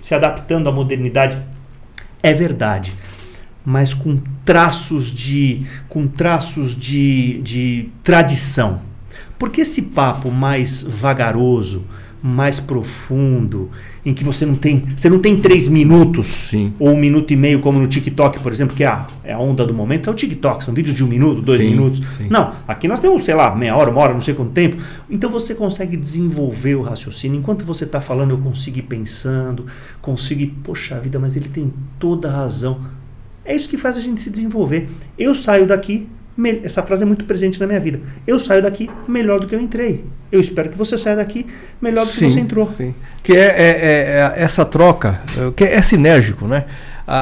se 0.01 0.15
adaptando 0.15 0.69
à 0.69 0.73
modernidade. 0.73 1.39
É 2.23 2.33
verdade. 2.33 2.95
Mas 3.65 3.95
com 3.95 4.19
traços 4.45 5.13
de 5.13 5.67
com 5.89 6.07
traços 6.07 6.75
de, 6.75 7.41
de 7.43 7.89
tradição. 8.03 8.83
Porque 9.39 9.63
esse 9.63 9.83
papo 9.83 10.31
mais 10.31 10.83
vagaroso, 10.83 11.85
mais 12.23 12.61
profundo, 12.61 13.71
em 14.05 14.13
que 14.13 14.23
você 14.23 14.45
não 14.45 14.55
tem, 14.55 14.85
você 14.97 15.09
não 15.09 15.19
tem 15.19 15.37
três 15.39 15.69
minutos 15.69 16.27
Sim. 16.27 16.73
ou 16.79 16.91
um 16.91 16.97
minuto 16.99 17.33
e 17.33 17.37
meio, 17.37 17.61
como 17.61 17.79
no 17.79 17.87
TikTok, 17.87 18.41
por 18.41 18.53
exemplo, 18.53 18.77
que 18.77 18.85
é 18.85 18.87
a, 18.87 19.07
é 19.25 19.33
a 19.33 19.39
onda 19.39 19.67
do 19.67 19.73
momento, 19.73 20.09
é 20.09 20.13
o 20.13 20.17
TikTok, 20.17 20.63
são 20.65 20.75
vídeos 20.75 20.95
de 20.95 21.03
um 21.05 21.07
minuto, 21.07 21.41
dois 21.41 21.59
Sim, 21.61 21.71
minutos. 21.71 22.03
sim. 22.17 22.27
Não, 22.29 22.53
aqui 22.69 22.87
nós 22.87 23.01
temos, 23.01 23.25
sei 23.25 23.35
lá, 23.35 23.55
meia 23.55 23.75
hora, 23.77 23.91
uma 23.91 24.01
hora, 24.01 24.15
não 24.15 24.21
sei 24.21 24.35
quanto 24.35 24.53
tempo. 24.53 24.77
Então 25.09 25.31
você 25.31 25.55
consegue 25.55 25.97
desenvolver 25.97 26.75
o 26.75 26.83
raciocínio. 26.83 27.39
Enquanto 27.39 27.65
você 27.65 27.85
está 27.85 28.01
falando, 28.01 28.31
eu 28.31 28.39
consigo 28.39 28.79
ir 28.79 28.83
pensando, 28.83 29.67
consigo 30.01 30.43
ir, 30.43 30.55
poxa 30.63 30.99
vida, 31.01 31.19
mas 31.19 31.37
ele 31.37 31.49
tem 31.49 31.73
toda 31.99 32.29
a 32.29 32.33
razão. 32.33 32.81
É 33.45 33.55
isso 33.55 33.69
que 33.69 33.77
faz 33.77 33.97
a 33.97 34.01
gente 34.01 34.21
se 34.21 34.31
desenvolver. 34.31 34.89
Eu 35.19 35.35
saio 35.35 35.67
daqui, 35.67 36.07
essa 36.63 36.83
frase 36.83 37.03
é 37.03 37.07
muito 37.07 37.25
presente 37.25 37.59
na 37.61 37.67
minha 37.67 37.81
vida. 37.81 38.01
Eu 38.27 38.39
saio 38.39 38.63
daqui 38.63 38.91
melhor 39.09 39.41
do 39.41 39.47
que 39.47 39.55
eu 39.55 39.61
entrei. 39.61 40.05
Eu 40.31 40.41
espero 40.41 40.69
que 40.69 40.79
você 40.79 40.97
saia 40.97 41.17
daqui 41.17 41.47
melhor 41.81 42.07
do 42.07 42.13
que 42.13 42.29
você 42.31 42.41
entrou. 42.41 42.71
Sim. 42.73 42.95
Que 43.23 43.33
é, 43.33 43.37
é- 43.37 43.49
é- 43.49 44.33
é 44.37 44.43
essa 44.43 44.65
troca, 44.65 45.21
é, 45.37 45.51
que 45.51 45.65
é 45.65 45.83
sinérgico, 45.83 46.47
né? 46.47 46.67
A, 47.07 47.21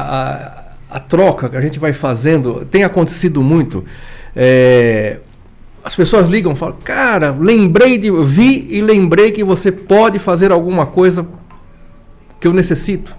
a- 0.91 0.97
a 0.97 0.99
troca 0.99 1.49
que 1.49 1.55
a 1.57 1.61
gente 1.61 1.79
vai 1.79 1.93
fazendo 1.93 2.65
tem 2.69 2.83
acontecido 2.83 3.41
muito. 3.41 3.83
é, 4.35 5.17
as 5.83 5.95
pessoas 5.95 6.27
ligam 6.27 6.51
e 6.51 6.55
falam, 6.55 6.75
cara, 6.83 7.31
lembrei 7.39 7.97
de. 7.97 8.11
Vi 8.23 8.67
e 8.69 8.81
lembrei 8.81 9.31
que 9.31 9.43
você 9.43 9.71
pode 9.71 10.19
fazer 10.19 10.51
alguma 10.51 10.85
coisa 10.85 11.25
que 12.39 12.47
eu 12.47 12.53
necessito. 12.53 13.15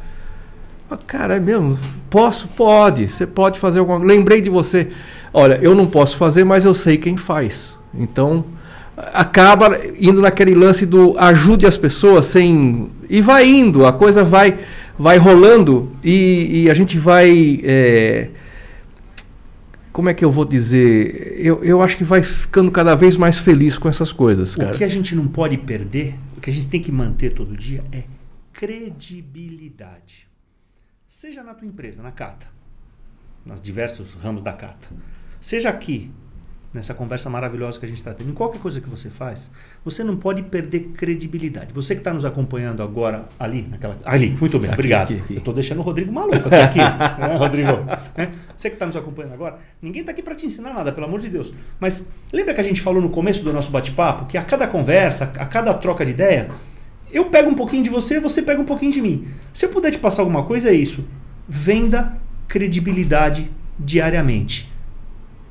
Cara, 1.06 1.36
é 1.36 1.40
mesmo? 1.40 1.78
Posso? 2.08 2.48
Pode. 2.48 3.08
Você 3.08 3.26
pode 3.26 3.58
fazer 3.58 3.78
alguma 3.78 3.98
coisa. 3.98 4.12
Lembrei 4.14 4.40
de 4.40 4.50
você. 4.50 4.88
Olha, 5.32 5.58
eu 5.62 5.74
não 5.74 5.86
posso 5.86 6.16
fazer, 6.16 6.44
mas 6.44 6.64
eu 6.64 6.74
sei 6.74 6.96
quem 6.96 7.16
faz. 7.16 7.78
Então, 7.94 8.44
acaba 8.96 9.78
indo 9.98 10.20
naquele 10.20 10.54
lance 10.54 10.86
do 10.86 11.18
ajude 11.18 11.66
as 11.66 11.76
pessoas 11.76 12.26
sem. 12.26 12.90
E 13.08 13.20
vai 13.20 13.48
indo, 13.48 13.86
a 13.86 13.92
coisa 13.92 14.24
vai, 14.24 14.58
vai 14.98 15.18
rolando 15.18 15.92
e, 16.02 16.62
e 16.64 16.70
a 16.70 16.74
gente 16.74 16.98
vai. 16.98 17.60
é, 17.62 18.30
como 19.92 20.08
é 20.08 20.14
que 20.14 20.24
eu 20.24 20.30
vou 20.30 20.44
dizer? 20.44 21.36
Eu, 21.38 21.62
eu 21.64 21.82
acho 21.82 21.96
que 21.96 22.04
vai 22.04 22.22
ficando 22.22 22.70
cada 22.70 22.94
vez 22.94 23.16
mais 23.16 23.38
feliz 23.38 23.76
com 23.76 23.88
essas 23.88 24.12
coisas, 24.12 24.54
cara. 24.54 24.72
O 24.72 24.78
que 24.78 24.84
a 24.84 24.88
gente 24.88 25.14
não 25.14 25.26
pode 25.26 25.58
perder, 25.58 26.14
o 26.36 26.40
que 26.40 26.48
a 26.48 26.52
gente 26.52 26.68
tem 26.68 26.80
que 26.80 26.92
manter 26.92 27.34
todo 27.34 27.56
dia 27.56 27.84
é 27.90 28.04
credibilidade. 28.52 30.28
Seja 31.08 31.42
na 31.42 31.54
tua 31.54 31.66
empresa, 31.66 32.02
na 32.02 32.12
Cata, 32.12 32.46
nos 33.44 33.60
diversos 33.60 34.14
ramos 34.14 34.42
da 34.42 34.52
Cata. 34.52 34.88
Seja 35.40 35.70
aqui, 35.70 36.10
nessa 36.72 36.94
conversa 36.94 37.28
maravilhosa 37.28 37.78
que 37.78 37.84
a 37.84 37.88
gente 37.88 37.98
está 37.98 38.14
tendo, 38.14 38.30
em 38.30 38.34
qualquer 38.34 38.60
coisa 38.60 38.80
que 38.80 38.88
você 38.88 39.10
faz, 39.10 39.50
você 39.84 40.04
não 40.04 40.16
pode 40.16 40.42
perder 40.42 40.90
credibilidade. 40.94 41.72
Você 41.72 41.94
que 41.94 42.00
está 42.00 42.14
nos 42.14 42.24
acompanhando 42.24 42.82
agora 42.82 43.28
ali, 43.38 43.66
naquela. 43.68 43.98
Ali, 44.04 44.36
muito 44.40 44.58
bem, 44.58 44.68
aqui, 44.68 44.74
obrigado. 44.74 45.02
Aqui, 45.02 45.14
aqui. 45.14 45.34
Eu 45.34 45.38
estou 45.38 45.52
deixando 45.52 45.78
o 45.78 45.82
Rodrigo 45.82 46.12
maluco 46.12 46.48
aqui, 46.48 46.78
aqui 46.80 47.20
né, 47.20 47.34
Rodrigo? 47.38 47.70
É? 48.16 48.30
Você 48.56 48.68
que 48.70 48.76
está 48.76 48.86
nos 48.86 48.96
acompanhando 48.96 49.32
agora, 49.32 49.58
ninguém 49.82 50.00
está 50.00 50.12
aqui 50.12 50.22
para 50.22 50.34
te 50.34 50.46
ensinar 50.46 50.72
nada, 50.72 50.92
pelo 50.92 51.06
amor 51.06 51.20
de 51.20 51.28
Deus. 51.28 51.52
Mas 51.80 52.08
lembra 52.32 52.54
que 52.54 52.60
a 52.60 52.64
gente 52.64 52.80
falou 52.80 53.02
no 53.02 53.10
começo 53.10 53.42
do 53.42 53.52
nosso 53.52 53.70
bate-papo 53.70 54.26
que 54.26 54.38
a 54.38 54.42
cada 54.42 54.66
conversa, 54.68 55.24
a 55.24 55.46
cada 55.46 55.74
troca 55.74 56.04
de 56.04 56.12
ideia, 56.12 56.50
eu 57.10 57.26
pego 57.26 57.50
um 57.50 57.54
pouquinho 57.54 57.82
de 57.82 57.90
você, 57.90 58.20
você 58.20 58.42
pega 58.42 58.60
um 58.60 58.64
pouquinho 58.66 58.92
de 58.92 59.02
mim. 59.02 59.26
Se 59.52 59.66
eu 59.66 59.70
puder 59.70 59.90
te 59.90 59.98
passar 59.98 60.22
alguma 60.22 60.44
coisa, 60.44 60.70
é 60.70 60.74
isso. 60.74 61.08
Venda 61.48 62.16
credibilidade 62.46 63.50
diariamente 63.78 64.69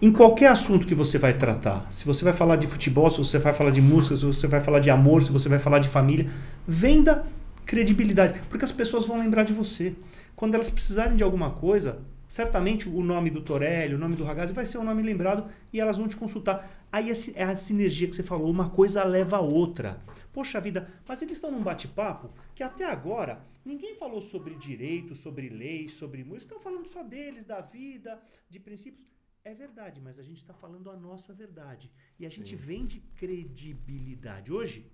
em 0.01 0.13
qualquer 0.13 0.49
assunto 0.49 0.87
que 0.87 0.95
você 0.95 1.17
vai 1.17 1.37
tratar, 1.37 1.85
se 1.91 2.05
você 2.05 2.23
vai 2.23 2.31
falar 2.31 2.55
de 2.55 2.67
futebol, 2.67 3.09
se 3.09 3.17
você 3.17 3.37
vai 3.37 3.51
falar 3.51 3.69
de 3.69 3.81
música, 3.81 4.15
se 4.15 4.25
você 4.25 4.47
vai 4.47 4.61
falar 4.61 4.79
de 4.79 4.89
amor, 4.89 5.21
se 5.21 5.31
você 5.31 5.49
vai 5.49 5.59
falar 5.59 5.79
de 5.79 5.89
família, 5.89 6.29
venda 6.65 7.25
credibilidade, 7.65 8.39
porque 8.49 8.63
as 8.63 8.71
pessoas 8.71 9.05
vão 9.05 9.19
lembrar 9.19 9.43
de 9.43 9.51
você. 9.51 9.93
Quando 10.37 10.55
elas 10.55 10.69
precisarem 10.69 11.17
de 11.17 11.23
alguma 11.23 11.51
coisa, 11.51 11.99
certamente 12.29 12.87
o 12.87 13.03
nome 13.03 13.29
do 13.29 13.41
Torelli, 13.41 13.93
o 13.93 13.97
nome 13.97 14.15
do 14.15 14.23
Ragazzi 14.23 14.53
vai 14.53 14.65
ser 14.65 14.77
o 14.77 14.81
um 14.81 14.85
nome 14.85 15.03
lembrado 15.03 15.51
e 15.73 15.81
elas 15.81 15.97
vão 15.97 16.07
te 16.07 16.15
consultar. 16.15 16.87
Aí 16.89 17.11
é 17.35 17.43
a 17.43 17.57
sinergia 17.57 18.07
que 18.07 18.15
você 18.15 18.23
falou, 18.23 18.49
uma 18.49 18.69
coisa 18.69 19.03
leva 19.03 19.35
a 19.35 19.41
outra. 19.41 20.01
Poxa 20.31 20.61
vida, 20.61 20.89
mas 21.05 21.21
eles 21.21 21.35
estão 21.35 21.51
num 21.51 21.61
bate-papo 21.61 22.29
que 22.55 22.63
até 22.63 22.85
agora 22.85 23.45
ninguém 23.65 23.95
falou 23.95 24.21
sobre 24.21 24.55
direito, 24.55 25.13
sobre 25.13 25.49
lei, 25.49 25.89
sobre. 25.89 26.21
Eles 26.21 26.43
estão 26.43 26.57
falando 26.57 26.87
só 26.87 27.03
deles, 27.03 27.43
da 27.43 27.59
vida, 27.59 28.17
de 28.49 28.61
princípios. 28.61 29.18
É 29.45 29.53
verdade, 29.53 30.01
mas 30.03 30.19
a 30.19 30.23
gente 30.23 30.37
está 30.37 30.53
falando 30.53 30.91
a 30.91 30.95
nossa 30.95 31.33
verdade. 31.33 31.89
E 32.19 32.25
a 32.25 32.29
gente 32.29 32.49
Sim. 32.49 32.55
vende 32.55 33.03
credibilidade. 33.15 34.51
Hoje, 34.51 34.85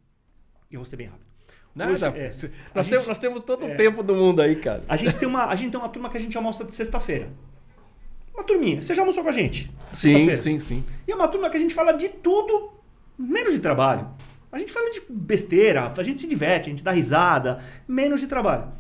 eu 0.72 0.80
vou 0.80 0.86
ser 0.86 0.98
bem 0.98 1.08
rápido. 1.08 1.26
Nada, 1.74 1.92
Hoje, 1.92 2.06
é, 2.06 2.10
nós, 2.74 2.86
gente, 2.86 2.90
temos, 2.90 3.08
nós 3.08 3.18
temos 3.18 3.44
todo 3.44 3.66
o 3.66 3.70
é, 3.70 3.76
tempo 3.76 4.04
do 4.04 4.16
mundo 4.16 4.42
aí, 4.42 4.56
cara. 4.56 4.84
A 4.88 4.96
gente, 4.96 5.18
tem 5.18 5.28
uma, 5.28 5.46
a 5.48 5.56
gente 5.56 5.72
tem 5.72 5.80
uma 5.80 5.90
turma 5.90 6.10
que 6.10 6.18
a 6.18 6.20
gente 6.20 6.38
almoça 6.38 6.64
de 6.64 6.74
sexta-feira. 6.74 7.34
Uma 8.34 8.44
turminha. 8.44 8.82
Você 8.82 8.94
já 8.94 9.02
almoçou 9.02 9.24
com 9.24 9.30
a 9.30 9.34
gente? 9.34 9.72
Sim, 9.92 10.34
sim, 10.36 10.60
sim. 10.60 10.86
E 11.08 11.12
é 11.12 11.16
uma 11.16 11.28
turma 11.28 11.50
que 11.50 11.58
a 11.58 11.60
gente 11.60 11.74
fala 11.74 11.92
de 11.94 12.10
tudo, 12.10 12.72
menos 13.18 13.54
de 13.54 13.60
trabalho. 13.60 14.10
A 14.52 14.60
gente 14.60 14.72
fala 14.72 14.90
de 14.92 15.02
besteira, 15.10 15.92
a 15.92 16.04
gente 16.04 16.22
se 16.22 16.28
diverte, 16.28 16.70
a 16.70 16.72
gente 16.72 16.84
dá 16.84 16.92
risada, 16.92 17.62
menos 17.88 18.22
de 18.22 18.28
trabalho. 18.28 18.72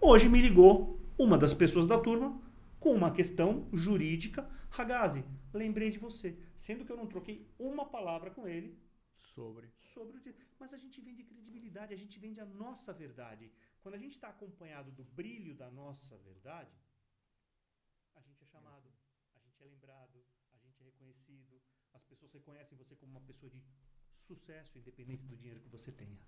Hoje 0.00 0.28
me 0.28 0.40
ligou 0.40 0.98
uma 1.18 1.38
das 1.38 1.54
pessoas 1.54 1.86
da 1.86 1.98
turma 1.98 2.34
com 2.80 2.92
uma 2.92 3.10
questão 3.10 3.64
jurídica 3.72 4.44
Ragazzi, 4.72 5.22
lembrei 5.52 5.90
de 5.90 5.98
você. 5.98 6.36
Sendo 6.56 6.84
que 6.84 6.92
eu 6.92 6.96
não 6.96 7.06
troquei 7.06 7.46
uma 7.58 7.84
palavra 7.84 8.30
com 8.30 8.48
ele 8.48 8.78
sobre. 9.34 9.70
sobre 9.78 10.16
o 10.16 10.22
Mas 10.58 10.72
a 10.72 10.78
gente 10.78 11.00
vende 11.00 11.22
credibilidade, 11.24 11.92
a 11.92 11.96
gente 11.96 12.18
vende 12.18 12.40
a 12.40 12.46
nossa 12.46 12.92
verdade. 12.92 13.50
Quando 13.82 13.96
a 13.96 13.98
gente 13.98 14.12
está 14.12 14.28
acompanhado 14.28 14.90
do 14.90 15.04
brilho 15.04 15.54
da 15.54 15.70
nossa 15.70 16.16
verdade, 16.18 16.74
a 18.16 18.20
gente 18.20 18.42
é 18.42 18.46
chamado, 18.46 18.88
a 19.36 19.38
gente 19.40 19.62
é 19.62 19.66
lembrado, 19.66 20.24
a 20.54 20.56
gente 20.56 20.80
é 20.80 20.84
reconhecido, 20.84 21.60
as 21.92 22.04
pessoas 22.04 22.32
reconhecem 22.32 22.78
você 22.78 22.94
como 22.96 23.12
uma 23.12 23.20
pessoa 23.20 23.50
de 23.50 23.62
sucesso, 24.14 24.78
independente 24.78 25.26
do 25.26 25.36
dinheiro 25.36 25.60
que 25.60 25.68
você 25.68 25.92
tenha. 25.92 26.18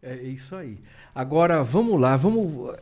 É 0.00 0.14
isso 0.14 0.54
aí. 0.54 0.80
Agora, 1.14 1.64
vamos 1.64 2.00
lá, 2.00 2.16
vamos. 2.16 2.76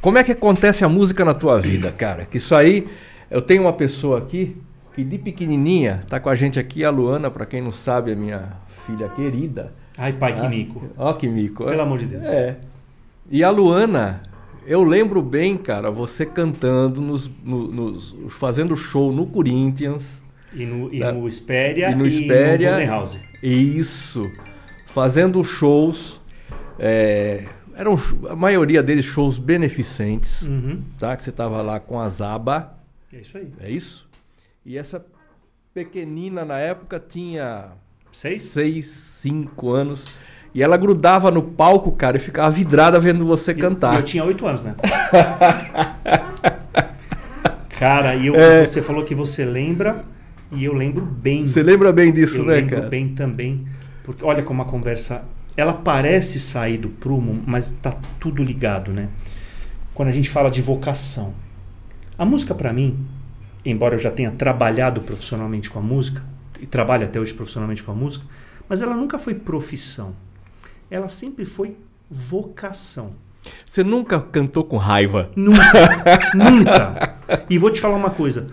Como 0.00 0.18
é 0.18 0.24
que 0.24 0.32
acontece 0.32 0.84
a 0.84 0.88
música 0.88 1.24
na 1.24 1.32
tua 1.32 1.60
vida, 1.60 1.90
cara? 1.92 2.26
Que 2.26 2.36
isso 2.36 2.54
aí 2.54 2.86
eu 3.32 3.40
tenho 3.40 3.62
uma 3.62 3.72
pessoa 3.72 4.18
aqui 4.18 4.56
que 4.94 5.02
de 5.02 5.16
pequenininha 5.16 6.00
está 6.02 6.20
com 6.20 6.28
a 6.28 6.36
gente 6.36 6.60
aqui, 6.60 6.84
a 6.84 6.90
Luana, 6.90 7.30
para 7.30 7.46
quem 7.46 7.62
não 7.62 7.72
sabe, 7.72 8.12
a 8.12 8.14
minha 8.14 8.52
filha 8.86 9.08
querida. 9.08 9.72
Ai, 9.96 10.12
pai, 10.12 10.34
que 10.34 10.44
ah, 10.44 10.48
mico. 10.50 10.82
Ó, 10.98 11.12
que 11.14 11.26
mico. 11.26 11.64
Pelo 11.64 11.80
amor 11.80 11.98
de 11.98 12.06
Deus. 12.06 12.28
É. 12.28 12.58
E 13.30 13.42
a 13.42 13.48
Luana, 13.48 14.22
eu 14.66 14.82
lembro 14.82 15.22
bem, 15.22 15.56
cara, 15.56 15.90
você 15.90 16.26
cantando, 16.26 17.00
nos, 17.00 17.30
no, 17.42 17.68
nos, 17.68 18.14
fazendo 18.28 18.76
show 18.76 19.10
no 19.10 19.24
Corinthians. 19.24 20.22
E 20.54 20.66
no, 20.66 20.92
e 20.92 21.00
tá? 21.00 21.10
no 21.10 21.26
Espéria 21.26 21.90
e 21.90 21.94
no, 21.94 22.06
Espéria, 22.06 22.78
e 22.82 22.84
no 22.84 22.90
House. 22.90 23.18
Isso. 23.42 24.30
Fazendo 24.88 25.42
shows. 25.42 26.20
É, 26.78 27.46
eram 27.74 27.96
a 28.28 28.36
maioria 28.36 28.82
deles 28.82 29.06
shows 29.06 29.38
beneficentes. 29.38 30.42
Uhum. 30.42 30.82
Tá? 30.98 31.16
Que 31.16 31.24
você 31.24 31.32
tava 31.32 31.62
lá 31.62 31.80
com 31.80 31.98
a 31.98 32.06
Zaba. 32.10 32.81
É 33.12 33.20
isso 33.20 33.36
aí. 33.36 33.52
É 33.60 33.70
isso? 33.70 34.08
E 34.64 34.78
essa 34.78 35.04
pequenina 35.74 36.46
na 36.46 36.58
época 36.58 36.98
tinha 36.98 37.72
seis, 38.10 38.42
seis 38.42 38.86
cinco 38.86 39.70
anos. 39.70 40.10
E 40.54 40.62
ela 40.62 40.78
grudava 40.78 41.30
no 41.30 41.42
palco, 41.42 41.92
cara, 41.92 42.16
e 42.16 42.20
ficava 42.20 42.50
vidrada 42.50 42.98
vendo 42.98 43.26
você 43.26 43.54
cantar. 43.54 43.96
Eu 43.96 44.02
tinha 44.02 44.24
oito 44.24 44.46
anos, 44.46 44.62
né? 44.62 44.74
cara, 47.78 48.14
e 48.14 48.26
eu, 48.26 48.34
é... 48.34 48.64
você 48.64 48.80
falou 48.80 49.02
que 49.02 49.14
você 49.14 49.44
lembra, 49.44 50.04
e 50.50 50.64
eu 50.64 50.74
lembro 50.74 51.04
bem. 51.04 51.46
Você 51.46 51.62
lembra 51.62 51.92
bem 51.92 52.12
disso, 52.12 52.38
eu 52.38 52.44
né, 52.46 52.56
lembro 52.56 52.76
cara? 52.76 52.88
bem 52.88 53.08
também. 53.08 53.66
Porque 54.04 54.24
olha 54.24 54.42
como 54.42 54.62
a 54.62 54.64
conversa. 54.64 55.24
Ela 55.54 55.74
parece 55.74 56.40
sair 56.40 56.78
do 56.78 56.88
prumo, 56.88 57.42
mas 57.46 57.70
tá 57.82 57.94
tudo 58.18 58.42
ligado, 58.42 58.90
né? 58.90 59.08
Quando 59.92 60.08
a 60.08 60.12
gente 60.12 60.30
fala 60.30 60.50
de 60.50 60.62
vocação. 60.62 61.34
A 62.22 62.24
música 62.24 62.54
para 62.54 62.72
mim, 62.72 63.04
embora 63.64 63.96
eu 63.96 63.98
já 63.98 64.08
tenha 64.08 64.30
trabalhado 64.30 65.00
profissionalmente 65.00 65.68
com 65.68 65.80
a 65.80 65.82
música 65.82 66.22
e 66.60 66.66
trabalho 66.68 67.04
até 67.04 67.18
hoje 67.18 67.34
profissionalmente 67.34 67.82
com 67.82 67.90
a 67.90 67.94
música, 67.96 68.24
mas 68.68 68.80
ela 68.80 68.94
nunca 68.94 69.18
foi 69.18 69.34
profissão. 69.34 70.14
Ela 70.88 71.08
sempre 71.08 71.44
foi 71.44 71.76
vocação. 72.08 73.14
Você 73.66 73.82
nunca 73.82 74.20
cantou 74.20 74.62
com 74.62 74.76
raiva? 74.76 75.32
Nunca, 75.34 75.64
nunca. 76.32 77.18
E 77.50 77.58
vou 77.58 77.72
te 77.72 77.80
falar 77.80 77.96
uma 77.96 78.10
coisa, 78.10 78.48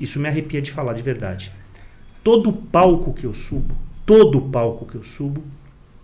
isso 0.00 0.18
me 0.18 0.26
arrepia 0.26 0.62
de 0.62 0.72
falar 0.72 0.94
de 0.94 1.02
verdade. 1.02 1.52
Todo 2.24 2.50
palco 2.50 3.12
que 3.12 3.26
eu 3.26 3.34
subo, 3.34 3.76
todo 4.06 4.40
palco 4.40 4.86
que 4.86 4.94
eu 4.94 5.04
subo, 5.04 5.44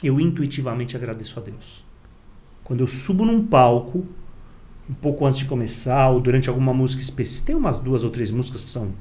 eu 0.05 0.21
intuitivamente 0.21 0.94
agradeço 0.94 1.40
a 1.40 1.42
Deus. 1.42 1.83
Quando 2.62 2.81
eu 2.81 2.87
subo 2.87 3.25
num 3.25 3.47
palco, 3.47 4.07
um 4.88 4.94
pouco 4.94 5.27
antes 5.27 5.40
de 5.40 5.44
começar 5.44 6.09
ou 6.09 6.20
durante 6.20 6.48
alguma 6.48 6.72
música 6.72 7.03
específica. 7.03 7.48
Tem 7.48 7.57
umas 7.57 7.79
duas 7.79 8.05
ou 8.05 8.11
três 8.11 8.31
músicas 8.31 8.64
que 8.64 8.70
são 8.70 8.92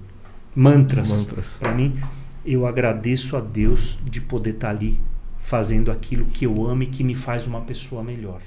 mantras, 0.55 1.25
mantras. 1.25 1.55
para 1.59 1.73
mim. 1.73 1.97
Eu 2.45 2.65
agradeço 2.65 3.35
a 3.35 3.41
Deus 3.41 3.99
de 4.05 4.21
poder 4.21 4.51
estar 4.51 4.67
tá 4.67 4.73
ali 4.73 4.99
fazendo 5.37 5.91
aquilo 5.91 6.25
que 6.25 6.45
eu 6.45 6.65
amo 6.65 6.83
e 6.83 6.87
que 6.87 7.03
me 7.03 7.15
faz 7.15 7.47
uma 7.47 7.61
pessoa 7.61 8.03
melhor. 8.03 8.41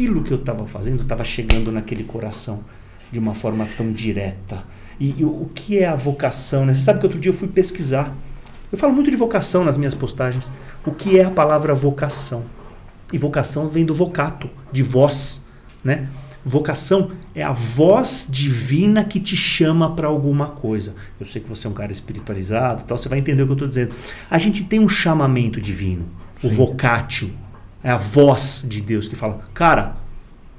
Aquilo 0.00 0.22
que 0.22 0.32
eu 0.32 0.38
estava 0.38 0.66
fazendo 0.66 1.02
estava 1.02 1.24
chegando 1.24 1.70
naquele 1.70 2.04
coração 2.04 2.64
de 3.12 3.18
uma 3.18 3.34
forma 3.34 3.68
tão 3.76 3.92
direta. 3.92 4.64
E, 4.98 5.20
e, 5.20 5.24
o 5.24 5.50
que 5.54 5.78
é 5.78 5.86
a 5.86 5.94
vocação? 5.94 6.64
Né? 6.64 6.72
Você 6.72 6.80
sabe 6.80 7.00
que 7.00 7.06
outro 7.06 7.20
dia 7.20 7.30
eu 7.30 7.34
fui 7.34 7.48
pesquisar. 7.48 8.14
Eu 8.72 8.78
falo 8.78 8.94
muito 8.94 9.10
de 9.10 9.16
vocação 9.16 9.62
nas 9.64 9.76
minhas 9.76 9.94
postagens. 9.94 10.50
O 10.86 10.92
que 10.92 11.18
é 11.18 11.24
a 11.24 11.30
palavra 11.30 11.74
vocação? 11.74 12.44
E 13.12 13.18
vocação 13.18 13.68
vem 13.68 13.84
do 13.84 13.94
vocato, 13.94 14.48
de 14.72 14.82
voz, 14.82 15.44
né? 15.84 16.08
Vocação 16.44 17.10
é 17.34 17.42
a 17.42 17.52
voz 17.52 18.26
divina 18.30 19.04
que 19.04 19.20
te 19.20 19.36
chama 19.36 19.94
para 19.94 20.06
alguma 20.06 20.46
coisa. 20.48 20.94
Eu 21.18 21.26
sei 21.26 21.42
que 21.42 21.48
você 21.48 21.66
é 21.66 21.70
um 21.70 21.74
cara 21.74 21.92
espiritualizado, 21.92 22.84
tal, 22.86 22.96
você 22.96 23.08
vai 23.08 23.18
entender 23.18 23.42
o 23.42 23.46
que 23.46 23.52
eu 23.52 23.54
estou 23.54 23.68
dizendo. 23.68 23.94
A 24.30 24.38
gente 24.38 24.64
tem 24.64 24.80
um 24.80 24.88
chamamento 24.88 25.60
divino, 25.60 26.06
Sim. 26.40 26.48
o 26.48 26.50
vocatio, 26.52 27.30
é 27.82 27.90
a 27.90 27.96
voz 27.96 28.64
de 28.68 28.80
Deus 28.80 29.08
que 29.08 29.16
fala: 29.16 29.40
cara, 29.54 29.96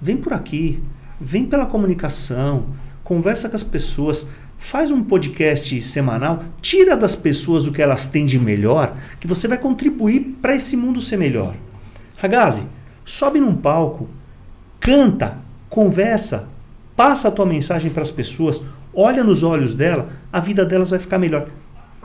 vem 0.02 0.18
por 0.18 0.34
aqui, 0.34 0.82
vem 1.20 1.46
pela 1.46 1.66
comunicação, 1.66 2.66
conversa 3.04 3.50
com 3.50 3.56
as 3.56 3.64
pessoas, 3.64 4.28
faz 4.58 4.92
um 4.92 5.04
podcast 5.04 5.82
semanal, 5.82 6.44
tira 6.62 6.96
das 6.96 7.16
pessoas 7.16 7.68
o 7.68 7.72
que 7.72 7.82
elas 7.82 8.08
têm 8.08 8.26
de 8.26 8.40
melhor, 8.40 8.96
que 9.20 9.28
você 9.28 9.48
vai 9.48 9.58
contribuir 9.58 10.38
para 10.42 10.56
esse 10.56 10.76
mundo 10.76 11.02
ser 11.02 11.18
melhor. 11.18 11.56
Ragazzi, 12.18 12.64
sobe 13.04 13.40
num 13.40 13.56
palco, 13.56 14.10
canta, 14.80 15.38
conversa, 15.70 16.48
passa 16.96 17.28
a 17.28 17.32
tua 17.32 17.46
mensagem 17.46 17.92
para 17.92 18.04
as 18.04 18.12
pessoas, 18.12 18.64
olha 18.94 19.24
nos 19.24 19.44
olhos 19.44 19.74
dela, 19.74 20.10
a 20.32 20.40
vida 20.40 20.66
delas 20.66 20.92
vai 20.92 21.00
ficar 21.00 21.18
melhor. 21.18 21.48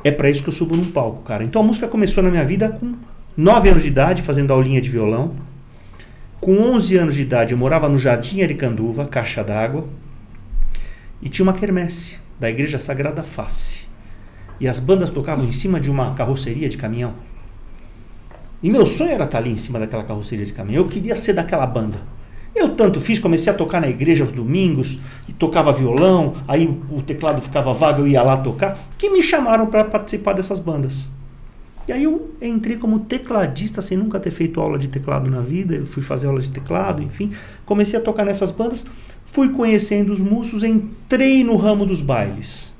É 0.04 0.10
para 0.10 0.30
isso 0.30 0.42
que 0.42 0.48
eu 0.48 0.52
subo 0.52 0.76
num 0.76 0.90
palco, 0.90 1.22
cara. 1.22 1.42
Então 1.42 1.62
a 1.62 1.64
música 1.64 1.88
começou 1.88 2.22
na 2.22 2.30
minha 2.30 2.44
vida 2.44 2.68
com 2.68 2.94
9 3.36 3.68
anos 3.68 3.82
de 3.82 3.90
idade, 3.90 4.22
fazendo 4.22 4.50
aulinha 4.50 4.80
de 4.80 4.88
violão. 4.88 5.36
Com 6.40 6.56
11 6.56 6.96
anos 6.96 7.14
de 7.16 7.22
idade, 7.22 7.52
eu 7.52 7.58
morava 7.58 7.86
no 7.86 7.98
Jardim 7.98 8.40
Aricanduva, 8.40 9.04
caixa 9.04 9.44
d'água, 9.44 9.86
e 11.20 11.28
tinha 11.28 11.44
uma 11.44 11.52
quermesse 11.52 12.18
da 12.40 12.48
Igreja 12.48 12.78
Sagrada 12.78 13.22
Face. 13.22 13.86
E 14.58 14.66
as 14.66 14.80
bandas 14.80 15.10
tocavam 15.10 15.44
em 15.44 15.52
cima 15.52 15.78
de 15.78 15.90
uma 15.90 16.14
carroceria 16.14 16.66
de 16.66 16.78
caminhão. 16.78 17.12
E 18.62 18.70
meu 18.70 18.86
sonho 18.86 19.10
era 19.10 19.24
estar 19.24 19.36
ali 19.36 19.50
em 19.50 19.58
cima 19.58 19.78
daquela 19.78 20.04
carroceria 20.04 20.46
de 20.46 20.54
caminhão. 20.54 20.84
Eu 20.84 20.88
queria 20.88 21.14
ser 21.14 21.34
daquela 21.34 21.66
banda. 21.66 21.98
Eu 22.54 22.70
tanto 22.74 23.02
fiz, 23.02 23.18
comecei 23.18 23.52
a 23.52 23.54
tocar 23.54 23.82
na 23.82 23.88
igreja 23.88 24.24
aos 24.24 24.32
domingos, 24.32 24.98
e 25.28 25.32
tocava 25.34 25.70
violão, 25.74 26.36
aí 26.48 26.66
o 26.90 27.02
teclado 27.02 27.42
ficava 27.42 27.70
vago, 27.74 28.00
eu 28.00 28.08
ia 28.08 28.22
lá 28.22 28.38
tocar, 28.38 28.78
que 28.96 29.10
me 29.10 29.22
chamaram 29.22 29.66
para 29.66 29.84
participar 29.84 30.32
dessas 30.32 30.58
bandas. 30.58 31.14
E 31.88 31.92
aí 31.92 32.04
eu 32.04 32.34
entrei 32.42 32.76
como 32.76 32.98
tecladista 33.00 33.80
sem 33.80 33.96
nunca 33.96 34.18
ter 34.18 34.30
feito 34.30 34.60
aula 34.60 34.78
de 34.78 34.88
teclado 34.88 35.30
na 35.30 35.40
vida, 35.40 35.74
eu 35.74 35.86
fui 35.86 36.02
fazer 36.02 36.26
aula 36.26 36.40
de 36.40 36.50
teclado, 36.50 37.02
enfim, 37.02 37.30
comecei 37.64 37.98
a 37.98 38.02
tocar 38.02 38.24
nessas 38.24 38.50
bandas, 38.50 38.86
fui 39.24 39.50
conhecendo 39.50 40.12
os 40.12 40.20
músicos, 40.20 40.64
entrei 40.64 41.44
no 41.44 41.56
ramo 41.56 41.86
dos 41.86 42.02
bailes. 42.02 42.76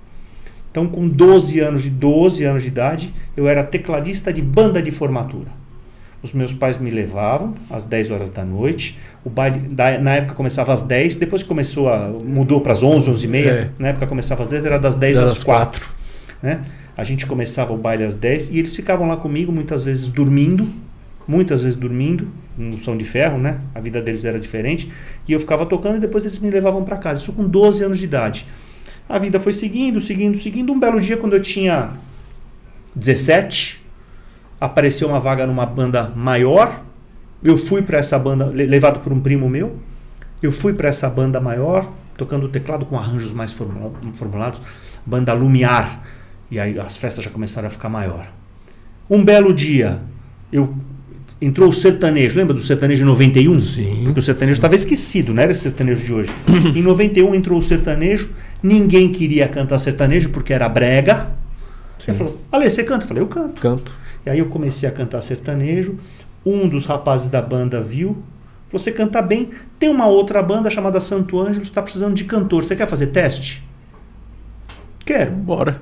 Então, 0.71 0.87
com 0.87 1.09
12 1.09 1.61
anos 1.61 1.85
de 1.85 1.91
12 1.91 2.45
anos 2.45 2.63
de 2.63 2.69
idade, 2.69 3.15
eu 3.37 3.49
era 3.49 3.63
tecladista 3.65 4.33
de 4.33 4.43
banda 4.43 4.83
de 4.83 4.91
formatura. 4.91 5.49
Os 6.23 6.33
meus 6.33 6.53
pais 6.53 6.77
me 6.77 6.91
levavam 6.91 7.55
às 7.71 7.85
10 7.85 8.11
horas 8.11 8.31
da 8.31 8.45
noite. 8.45 8.99
O 9.25 9.31
baile, 9.31 9.61
da, 9.73 9.99
na 9.99 10.17
época 10.17 10.35
começava 10.35 10.75
às 10.75 10.83
10, 10.83 11.17
depois 11.17 11.43
começou 11.43 11.89
a. 11.89 12.09
mudou 12.09 12.61
para 12.61 12.73
as 12.73 12.83
11, 12.83 13.11
11 13.11 13.25
e 13.25 13.29
meia. 13.29 13.51
É. 13.51 13.71
Na 13.79 13.89
época 13.89 14.07
começava 14.07 14.43
às 14.43 14.49
10, 14.49 14.65
era 14.65 14.79
das 14.79 14.97
10 14.97 15.17
das 15.17 15.33
às 15.33 15.45
4. 15.45 15.81
4. 15.81 15.95
Né? 16.43 16.63
A 16.97 17.05
gente 17.05 17.27
começava 17.27 17.73
o 17.73 17.77
baile 17.77 18.05
às 18.05 18.15
10 18.15 18.51
e 18.51 18.59
eles 18.59 18.75
ficavam 18.75 19.07
lá 19.07 19.17
comigo, 19.17 19.53
muitas 19.53 19.83
vezes 19.83 20.09
dormindo, 20.09 20.67
muitas 21.29 21.63
vezes 21.63 21.77
dormindo, 21.77 22.29
no 22.57 22.81
som 22.81 22.97
de 22.97 23.05
ferro, 23.05 23.39
né? 23.39 23.61
A 23.75 23.81
vida 23.81 24.01
deles 24.01 24.25
era 24.25 24.41
diferente. 24.41 24.91
E 25.29 25.33
eu 25.33 25.39
ficava 25.39 25.67
tocando 25.67 25.97
e 25.97 26.01
depois 26.01 26.25
eles 26.25 26.39
me 26.39 26.51
levavam 26.51 26.85
para 26.85 26.97
casa. 26.97 27.21
Isso 27.21 27.33
com 27.33 27.47
12 27.47 27.85
anos 27.85 27.99
de 27.99 28.05
idade. 28.05 28.47
A 29.09 29.19
vida 29.19 29.39
foi 29.39 29.53
seguindo, 29.53 30.01
seguindo, 30.01 30.39
seguindo. 30.39 30.73
Um 30.73 30.81
belo 30.81 31.01
dia, 31.01 31.17
quando 31.17 31.35
eu 31.35 31.41
tinha 31.41 31.91
17, 32.95 33.85
apareceu 34.61 35.09
uma 35.09 35.21
vaga 35.21 35.47
numa 35.47 35.67
banda 35.67 36.11
maior. 36.17 36.83
Eu 37.45 37.59
fui 37.59 37.83
para 37.83 37.99
essa 37.99 38.19
banda, 38.19 38.47
levado 38.47 39.01
por 39.01 39.13
um 39.13 39.21
primo 39.21 39.49
meu. 39.49 39.77
Eu 40.43 40.51
fui 40.51 40.73
para 40.73 40.89
essa 40.89 41.09
banda 41.09 41.41
maior, 41.41 41.93
tocando 42.17 42.47
o 42.47 42.49
teclado 42.49 42.87
com 42.87 42.97
arranjos 42.97 43.33
mais 43.33 43.53
formulados, 43.53 44.63
banda 45.05 45.35
Lumiar. 45.35 46.03
E 46.51 46.59
aí 46.59 46.79
as 46.79 46.97
festas 46.97 47.25
já 47.25 47.31
começaram 47.31 47.67
a 47.67 47.71
ficar 47.71 47.89
maior. 47.89 48.31
Um 49.09 49.25
belo 49.25 49.53
dia, 49.53 50.01
eu 50.53 50.75
entrou 51.41 51.69
o 51.69 51.73
sertanejo. 51.73 52.39
Lembra 52.39 52.55
do 52.55 52.61
sertanejo 52.61 53.01
de 53.01 53.05
91? 53.05 53.59
Sim. 53.61 54.01
Porque 54.05 54.21
o 54.21 54.23
sertanejo 54.23 54.55
estava 54.55 54.75
esquecido, 54.75 55.33
não 55.35 55.43
era 55.43 55.53
esse 55.53 55.63
sertanejo 55.63 56.05
de 56.05 56.13
hoje. 56.13 56.31
em 56.75 56.83
91 56.83 57.35
entrou 57.35 57.59
o 57.59 57.63
sertanejo, 57.63 58.31
ninguém 58.63 59.11
queria 59.11 59.49
cantar 59.49 59.79
sertanejo 59.79 60.31
porque 60.31 60.53
era 60.53 60.69
brega. 60.69 61.31
Sim. 61.99 62.13
Ele 62.13 62.19
falou, 62.19 62.41
Ale, 62.51 62.69
você 62.69 62.85
canta? 62.85 63.05
Eu 63.05 63.09
falei, 63.09 63.23
eu 63.23 63.29
canto. 63.29 63.61
Canto. 63.61 63.93
E 64.25 64.31
aí 64.31 64.39
eu 64.39 64.47
comecei 64.47 64.89
a 64.89 64.93
cantar 64.93 65.21
sertanejo. 65.23 65.97
Um 66.45 66.69
dos 66.69 66.85
rapazes 66.85 67.29
da 67.29 67.43
banda 67.43 67.81
viu. 67.81 68.23
Você 68.71 68.91
canta 68.91 69.23
bem. 69.23 69.51
Tem 69.79 69.89
uma 69.89 70.07
outra 70.07 70.43
banda 70.43 70.69
chamada 70.69 71.01
Santo 71.01 71.41
Ângelo, 71.41 71.63
está 71.63 71.83
precisando 71.83 72.15
de 72.15 72.25
cantor. 72.25 72.65
Você 72.65 72.75
quer 72.75 72.87
fazer 72.87 73.09
teste? 73.09 73.67
Quero. 75.05 75.33
Bora. 75.33 75.81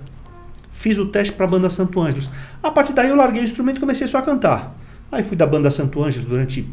Fiz 0.84 0.98
o 0.98 1.06
teste 1.06 1.32
para 1.32 1.46
a 1.46 1.48
banda 1.48 1.70
Santo 1.70 1.98
Ângelos. 1.98 2.28
A 2.62 2.70
partir 2.70 2.92
daí 2.92 3.08
eu 3.08 3.16
larguei 3.16 3.40
o 3.40 3.44
instrumento 3.44 3.78
e 3.78 3.80
comecei 3.80 4.06
só 4.06 4.18
a 4.18 4.22
cantar. 4.22 4.78
Aí 5.10 5.22
fui 5.22 5.34
da 5.34 5.46
banda 5.46 5.70
Santo 5.70 6.04
Ângelo 6.04 6.26
durante 6.26 6.68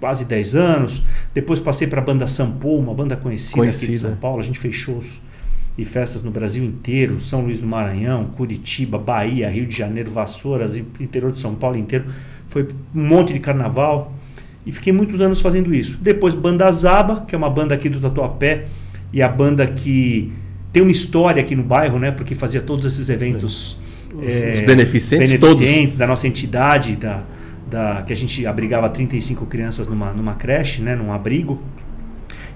quase 0.00 0.24
10 0.24 0.56
anos. 0.56 1.04
Depois 1.34 1.60
passei 1.60 1.86
para 1.86 2.00
a 2.00 2.02
banda 2.02 2.26
Sampou, 2.26 2.78
uma 2.78 2.94
banda 2.94 3.14
conhecida, 3.14 3.58
conhecida, 3.58 3.84
aqui 3.84 3.92
de 3.92 3.98
São 3.98 4.16
Paulo. 4.16 4.40
A 4.40 4.42
gente 4.42 4.58
fez 4.58 4.74
shows 4.74 5.20
e 5.76 5.84
festas 5.84 6.22
no 6.22 6.30
Brasil 6.30 6.64
inteiro, 6.64 7.20
São 7.20 7.42
Luís 7.42 7.60
do 7.60 7.66
Maranhão, 7.66 8.24
Curitiba, 8.24 8.98
Bahia, 8.98 9.50
Rio 9.50 9.66
de 9.66 9.76
Janeiro, 9.76 10.10
Vassouras, 10.10 10.78
interior 10.78 11.30
de 11.30 11.36
São 11.36 11.54
Paulo 11.54 11.76
inteiro. 11.76 12.06
Foi 12.48 12.66
um 12.94 13.06
monte 13.06 13.34
de 13.34 13.38
carnaval 13.38 14.14
e 14.64 14.72
fiquei 14.72 14.94
muitos 14.94 15.20
anos 15.20 15.42
fazendo 15.42 15.74
isso. 15.74 15.98
Depois 16.00 16.32
Banda 16.32 16.72
Zaba, 16.72 17.26
que 17.28 17.34
é 17.34 17.38
uma 17.38 17.50
banda 17.50 17.74
aqui 17.74 17.90
do 17.90 18.00
Tatuapé 18.00 18.64
e 19.12 19.20
a 19.20 19.28
banda 19.28 19.66
que 19.66 20.32
tem 20.72 20.82
uma 20.82 20.92
história 20.92 21.42
aqui 21.42 21.54
no 21.54 21.62
bairro, 21.62 21.98
né? 21.98 22.10
Porque 22.10 22.34
fazia 22.34 22.62
todos 22.62 22.84
esses 22.84 23.08
eventos 23.08 23.78
é, 24.20 24.52
os 24.54 24.60
beneficentes, 24.66 25.32
beneficentes 25.32 25.96
da 25.96 26.06
nossa 26.06 26.28
entidade, 26.28 26.96
da, 26.96 27.22
da, 27.70 28.02
que 28.02 28.12
a 28.12 28.16
gente 28.16 28.46
abrigava 28.46 28.86
35 28.88 29.46
crianças 29.46 29.88
numa, 29.88 30.12
numa 30.12 30.34
creche, 30.34 30.82
né, 30.82 30.94
num 30.94 31.10
abrigo. 31.12 31.60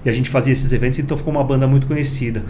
E 0.05 0.09
a 0.09 0.11
gente 0.11 0.29
fazia 0.29 0.53
esses 0.53 0.71
eventos, 0.71 0.99
então 0.99 1.17
ficou 1.17 1.33
uma 1.33 1.43
banda 1.43 1.65
muito 1.67 1.87
conhecida. 1.87 2.45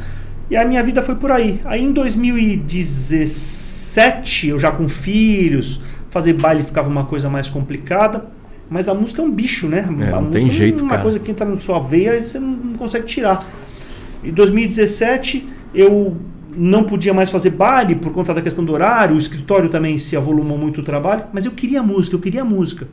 E 0.50 0.56
a 0.56 0.66
minha 0.66 0.82
vida 0.84 1.02
foi 1.02 1.16
por 1.16 1.32
aí. 1.32 1.60
Aí 1.66 1.84
em 1.84 1.92
2017, 1.92 4.50
eu 4.50 4.60
já 4.60 4.72
com 4.72 4.88
filhos, 4.88 5.82
fazer 6.10 6.34
baile 6.34 6.62
ficava 6.64 6.88
uma 6.90 7.06
coisa 7.06 7.30
mais 7.30 7.50
complicada. 7.50 8.38
Mas 8.70 8.90
a 8.90 8.94
música 8.94 9.22
é 9.22 9.26
um 9.26 9.32
bicho, 9.32 9.70
né? 9.70 9.88
É, 10.00 10.10
a 10.10 10.20
não 10.20 10.30
tem 10.30 10.50
jeito, 10.50 10.80
é 10.80 10.82
uma 10.82 10.90
cara. 10.90 11.02
coisa 11.02 11.20
que 11.20 11.32
entra 11.32 11.46
na 11.46 11.56
sua 11.56 11.80
veia 11.80 12.18
e 12.18 12.24
você 12.24 12.38
não, 12.38 12.50
não 12.50 12.74
consegue 12.74 13.06
tirar. 13.06 13.48
Em 14.22 14.32
2017, 14.32 15.48
eu 15.78 16.18
não 16.50 16.84
podia 16.84 17.14
mais 17.14 17.30
fazer 17.30 17.52
baile 17.52 17.96
por 17.96 18.12
conta 18.12 18.34
da 18.34 18.42
questão 18.42 18.66
do 18.66 18.74
horário, 18.74 19.16
o 19.16 19.20
escritório 19.20 19.70
também 19.70 19.96
se 20.00 20.18
avolumou 20.18 20.58
muito 20.58 20.82
o 20.82 20.84
trabalho, 20.84 21.26
mas 21.32 21.46
eu 21.46 21.52
queria 21.52 21.84
música, 21.84 22.16
eu 22.16 22.20
queria 22.20 22.44
música. 22.44 22.88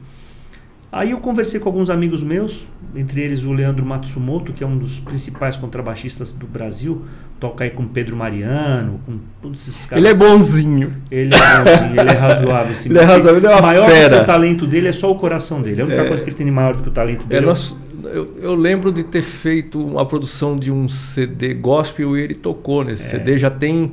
Aí 0.93 1.13
eu 1.13 1.19
conversei 1.19 1.59
com 1.59 1.69
alguns 1.69 1.89
amigos 1.89 2.23
meus, 2.23 2.69
entre 2.95 3.23
eles 3.23 3.45
o 3.45 3.53
Leandro 3.53 3.87
Matsumoto, 3.87 4.53
que 4.53 4.63
é 4.63 4.67
um 4.67 4.77
dos 4.77 5.01
principais 5.01 5.57
contrabaixistas 5.57 6.31
do 6.31 6.47
Brasil, 6.47 7.03
toca 7.41 7.65
aí 7.65 7.71
com 7.71 7.87
Pedro 7.87 8.17
Mariano, 8.17 9.01
com 9.05 9.19
todos 9.43 9.67
esses 9.69 9.87
caras. 9.87 10.05
Ele 10.05 10.13
é 10.15 10.17
bonzinho. 10.17 10.93
Ele 11.11 11.35
é 11.35 11.39
bonzinho, 11.65 12.01
ele 12.01 12.11
é 12.11 12.15
razoável. 12.15 12.73
Esse 12.73 12.89
ele 12.91 12.99
é 12.99 13.03
razoável, 13.05 13.37
ele 13.37 13.47
é 13.47 13.51
uma 13.51 13.63
maior 13.63 13.89
fera. 13.91 14.09
do 14.09 14.17
que 14.17 14.23
o 14.23 14.27
talento 14.27 14.67
dele 14.67 14.89
é 14.89 14.93
só 14.93 15.11
o 15.11 15.17
coração 15.17 15.61
dele. 15.61 15.83
A 15.83 15.85
única 15.85 16.03
É. 16.03 16.09
coisa 16.09 16.23
que 16.23 16.31
ele 16.31 16.37
tem 16.37 16.47
de 16.47 16.53
maior 16.53 16.75
do 16.77 16.83
que 16.83 16.89
o 16.89 16.93
talento 16.93 17.25
É, 17.25 17.29
dele. 17.29 17.47
nós- 17.47 17.77
eu, 18.05 18.37
eu 18.39 18.55
lembro 18.55 18.93
de 18.93 19.03
ter 19.03 19.23
feito 19.23 19.79
uma 19.85 20.05
produção 20.07 20.57
de 20.57 20.71
um 20.71 20.87
CD 20.89 21.55
gospel 21.55 22.17
e 22.17 22.21
ele 22.23 22.35
tocou 22.35 22.85
nesse 22.85 23.11
CD. 23.11 23.37
Já 23.39 23.51
tem. 23.51 23.93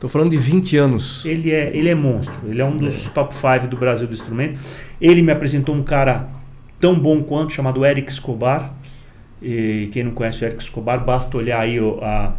Tô 0.00 0.06
falando 0.08 0.30
de 0.30 0.36
20 0.36 0.76
anos. 0.76 1.24
Ele 1.26 1.50
é, 1.50 1.70
ele 1.74 1.88
é 1.88 1.94
monstro. 1.94 2.48
Ele 2.48 2.60
é 2.60 2.64
um 2.64 2.76
dos 2.76 3.08
top 3.08 3.34
5 3.34 3.66
do 3.66 3.76
Brasil 3.76 4.06
do 4.06 4.14
instrumento. 4.14 4.60
Ele 5.00 5.20
me 5.22 5.32
apresentou 5.32 5.74
um 5.74 5.82
cara 5.82 6.28
tão 6.78 6.98
bom 6.98 7.20
quanto, 7.22 7.52
chamado 7.52 7.84
Eric 7.84 8.10
Escobar. 8.12 8.74
E 9.42 9.88
quem 9.92 10.04
não 10.04 10.12
conhece 10.12 10.44
o 10.44 10.46
Eric 10.46 10.62
Escobar, 10.62 11.04
basta 11.04 11.36
olhar 11.36 11.60
aí 11.60 11.78
a, 12.02 12.32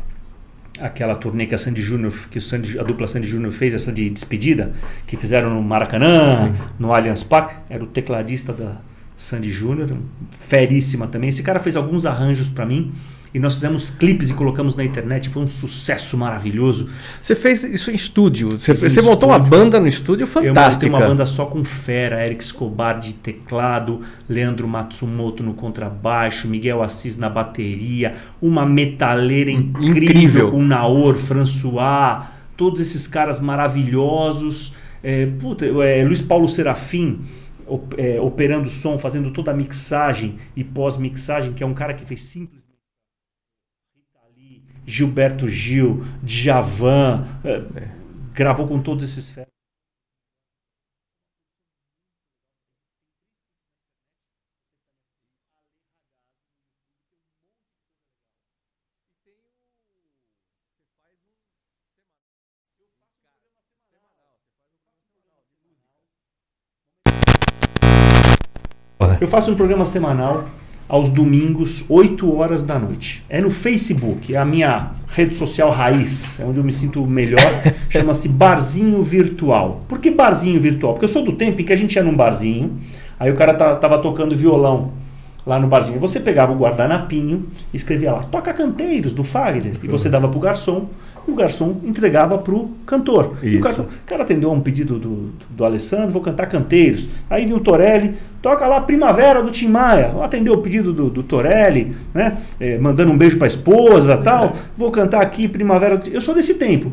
aquela 0.81 1.15
turnê 1.15 1.45
que 1.45 1.55
a 1.55 1.57
Sandy 1.57 1.81
Júnior, 1.81 2.13
que 2.29 2.39
Sandy- 2.39 2.79
a 2.79 2.83
dupla 2.83 3.07
Sandy 3.07 3.27
Júnior 3.27 3.51
fez, 3.51 3.73
essa 3.73 3.91
de 3.91 4.09
despedida, 4.09 4.73
que 5.05 5.15
fizeram 5.17 5.49
no 5.53 5.61
Maracanã, 5.61 6.53
no 6.77 6.93
Allianz 6.93 7.23
Parque. 7.23 7.55
Era 7.69 7.83
o 7.83 7.87
tecladista 7.87 8.53
da 8.53 8.77
Sandy 9.15 9.51
Júnior, 9.51 9.95
feríssima 10.31 11.07
também. 11.07 11.29
Esse 11.29 11.43
cara 11.43 11.59
fez 11.59 11.75
alguns 11.75 12.05
arranjos 12.05 12.49
para 12.49 12.65
mim. 12.65 12.91
E 13.33 13.39
nós 13.39 13.55
fizemos 13.55 13.89
clipes 13.89 14.29
e 14.29 14.33
colocamos 14.33 14.75
na 14.75 14.83
internet. 14.83 15.29
Foi 15.29 15.43
um 15.43 15.47
sucesso 15.47 16.17
maravilhoso. 16.17 16.89
Você 17.21 17.35
fez 17.35 17.63
isso 17.63 17.91
em 17.91 17.95
estúdio. 17.95 18.59
Você, 18.59 18.73
você 18.73 19.01
montou 19.01 19.29
uma 19.29 19.37
banda 19.37 19.79
no 19.79 19.87
estúdio 19.87 20.23
Eu 20.23 20.27
montei 20.27 20.49
fantástica. 20.49 20.95
uma 20.95 21.05
banda 21.05 21.25
só 21.25 21.45
com 21.45 21.63
fera, 21.63 22.25
Eric 22.25 22.43
Escobar 22.43 22.99
de 22.99 23.13
teclado, 23.13 24.01
Leandro 24.27 24.67
Matsumoto 24.67 25.43
no 25.43 25.53
contrabaixo, 25.53 26.47
Miguel 26.47 26.81
Assis 26.81 27.17
na 27.17 27.29
bateria, 27.29 28.15
uma 28.41 28.65
metaleira 28.65 29.51
incrível, 29.51 29.95
Incrível. 29.97 30.51
com 30.51 30.63
Naor, 30.63 31.15
François, 31.15 32.27
todos 32.57 32.81
esses 32.81 33.07
caras 33.07 33.39
maravilhosos. 33.39 34.73
É, 35.03 35.27
puta, 35.39 35.65
é, 35.65 36.03
Luiz 36.03 36.21
Paulo 36.21 36.47
Serafim 36.47 37.21
é, 37.97 38.19
operando 38.19 38.67
som, 38.67 38.97
fazendo 38.97 39.31
toda 39.31 39.51
a 39.51 39.53
mixagem 39.53 40.35
e 40.55 40.63
pós-mixagem, 40.63 41.53
que 41.53 41.63
é 41.63 41.65
um 41.65 41.73
cara 41.73 41.93
que 41.93 42.05
fez 42.05 42.35
Lee, 42.35 42.49
Gilberto 44.89 45.47
Gil, 45.47 46.03
Djavan, 46.23 47.23
é, 47.45 47.87
gravou 48.33 48.67
com 48.67 48.81
todos 48.81 49.03
esses 49.03 49.29
feras. 49.29 49.49
Eu 69.21 69.27
faço 69.27 69.51
um 69.51 69.55
programa 69.55 69.85
semanal 69.85 70.49
aos 70.89 71.11
domingos, 71.11 71.85
8 71.87 72.35
horas 72.35 72.63
da 72.63 72.79
noite. 72.79 73.23
É 73.29 73.39
no 73.39 73.51
Facebook, 73.51 74.33
é 74.33 74.37
a 74.37 74.43
minha 74.43 74.91
rede 75.07 75.35
social 75.35 75.69
raiz, 75.69 76.39
é 76.39 76.43
onde 76.43 76.57
eu 76.57 76.63
me 76.63 76.71
sinto 76.71 77.05
melhor. 77.05 77.39
Chama-se 77.89 78.27
Barzinho 78.27 79.01
Virtual. 79.03 79.85
Por 79.87 79.99
que 79.99 80.09
Barzinho 80.09 80.59
Virtual? 80.59 80.93
Porque 80.93 81.05
eu 81.05 81.09
sou 81.09 81.23
do 81.23 81.33
tempo 81.33 81.61
em 81.61 81.63
que 81.63 81.71
a 81.71 81.75
gente 81.75 81.95
ia 81.95 82.03
num 82.03 82.15
barzinho, 82.15 82.77
aí 83.19 83.31
o 83.31 83.35
cara 83.35 83.53
tava 83.53 83.99
tocando 83.99 84.35
violão 84.35 84.91
lá 85.49 85.59
no 85.59 85.67
barzinho. 85.67 85.99
Você 85.99 86.19
pegava 86.19 86.53
o 86.53 86.57
guardanapinho 86.57 87.47
e 87.73 87.77
escrevia 87.77 88.13
lá, 88.13 88.23
toca 88.23 88.53
canteiros 88.53 89.11
do 89.11 89.23
Fagner. 89.23 89.73
E 89.83 89.87
você 89.87 90.09
dava 90.09 90.29
pro 90.29 90.39
garçom 90.39 90.87
o 91.27 91.35
garçom 91.35 91.77
entregava 91.83 92.37
para 92.37 92.53
o 92.53 92.71
cantor. 92.85 93.35
o 93.43 93.61
cara, 93.61 93.85
cara, 94.05 94.23
atendeu 94.23 94.49
a 94.49 94.53
um 94.53 94.61
pedido 94.61 94.97
do, 94.97 95.29
do 95.49 95.63
Alessandro, 95.65 96.09
vou 96.09 96.21
cantar 96.21 96.47
canteiros. 96.47 97.09
Aí 97.29 97.45
viu 97.45 97.57
o 97.57 97.59
Torelli, 97.59 98.15
toca 98.41 98.65
lá 98.65 98.81
Primavera 98.81 99.41
do 99.43 99.51
Tim 99.51 99.67
Maia. 99.67 100.11
Atendeu 100.23 100.53
o 100.53 100.61
pedido 100.61 100.91
do, 100.91 101.09
do 101.09 101.23
Torelli, 101.23 101.95
né? 102.13 102.37
É, 102.59 102.77
mandando 102.77 103.11
um 103.11 103.17
beijo 103.17 103.37
para 103.37 103.45
a 103.45 103.47
esposa 103.47 104.17
tal. 104.17 104.55
Vou 104.75 104.91
cantar 104.91 105.21
aqui 105.21 105.47
Primavera. 105.47 105.97
Do... 105.97 106.09
Eu 106.09 106.21
sou 106.21 106.33
desse 106.33 106.55
tempo 106.55 106.91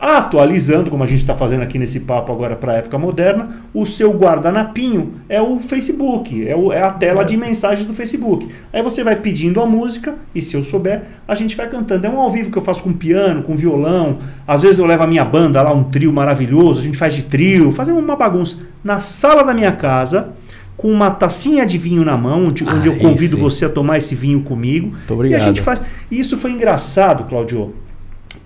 atualizando, 0.00 0.90
como 0.90 1.04
a 1.04 1.06
gente 1.06 1.18
está 1.18 1.34
fazendo 1.34 1.62
aqui 1.62 1.78
nesse 1.78 2.00
papo 2.00 2.32
agora 2.32 2.56
para 2.56 2.72
a 2.72 2.76
época 2.76 2.96
moderna, 2.98 3.60
o 3.74 3.84
seu 3.84 4.10
guardanapinho 4.12 5.12
é 5.28 5.42
o 5.42 5.60
Facebook, 5.60 6.48
é, 6.48 6.56
o, 6.56 6.72
é 6.72 6.80
a 6.80 6.90
tela 6.90 7.22
de 7.22 7.36
mensagens 7.36 7.86
do 7.86 7.92
Facebook. 7.92 8.48
Aí 8.72 8.82
você 8.82 9.04
vai 9.04 9.16
pedindo 9.16 9.60
a 9.60 9.66
música 9.66 10.14
e 10.34 10.40
se 10.40 10.56
eu 10.56 10.62
souber, 10.62 11.02
a 11.28 11.34
gente 11.34 11.54
vai 11.54 11.68
cantando. 11.68 12.06
É 12.06 12.10
um 12.10 12.18
ao 12.18 12.30
vivo 12.30 12.50
que 12.50 12.56
eu 12.56 12.62
faço 12.62 12.82
com 12.82 12.94
piano, 12.94 13.42
com 13.42 13.54
violão. 13.54 14.18
Às 14.48 14.62
vezes 14.62 14.78
eu 14.78 14.86
levo 14.86 15.02
a 15.02 15.06
minha 15.06 15.24
banda 15.24 15.60
lá, 15.60 15.70
um 15.74 15.84
trio 15.84 16.10
maravilhoso, 16.10 16.80
a 16.80 16.82
gente 16.82 16.96
faz 16.96 17.12
de 17.12 17.24
trio, 17.24 17.70
fazemos 17.70 18.02
uma 18.02 18.16
bagunça. 18.16 18.56
Na 18.82 19.00
sala 19.00 19.42
da 19.42 19.52
minha 19.52 19.72
casa, 19.72 20.30
com 20.78 20.90
uma 20.90 21.10
tacinha 21.10 21.66
de 21.66 21.76
vinho 21.76 22.02
na 22.06 22.16
mão, 22.16 22.46
onde, 22.46 22.64
onde 22.64 22.88
eu 22.88 22.96
convido 22.96 23.36
sim. 23.36 23.42
você 23.42 23.66
a 23.66 23.68
tomar 23.68 23.98
esse 23.98 24.14
vinho 24.14 24.40
comigo. 24.40 24.88
Muito 24.88 25.12
obrigado. 25.12 25.38
E 25.38 25.42
a 25.42 25.44
gente 25.44 25.60
faz. 25.60 25.82
E 26.10 26.18
isso 26.18 26.38
foi 26.38 26.52
engraçado, 26.52 27.24
Claudio 27.24 27.74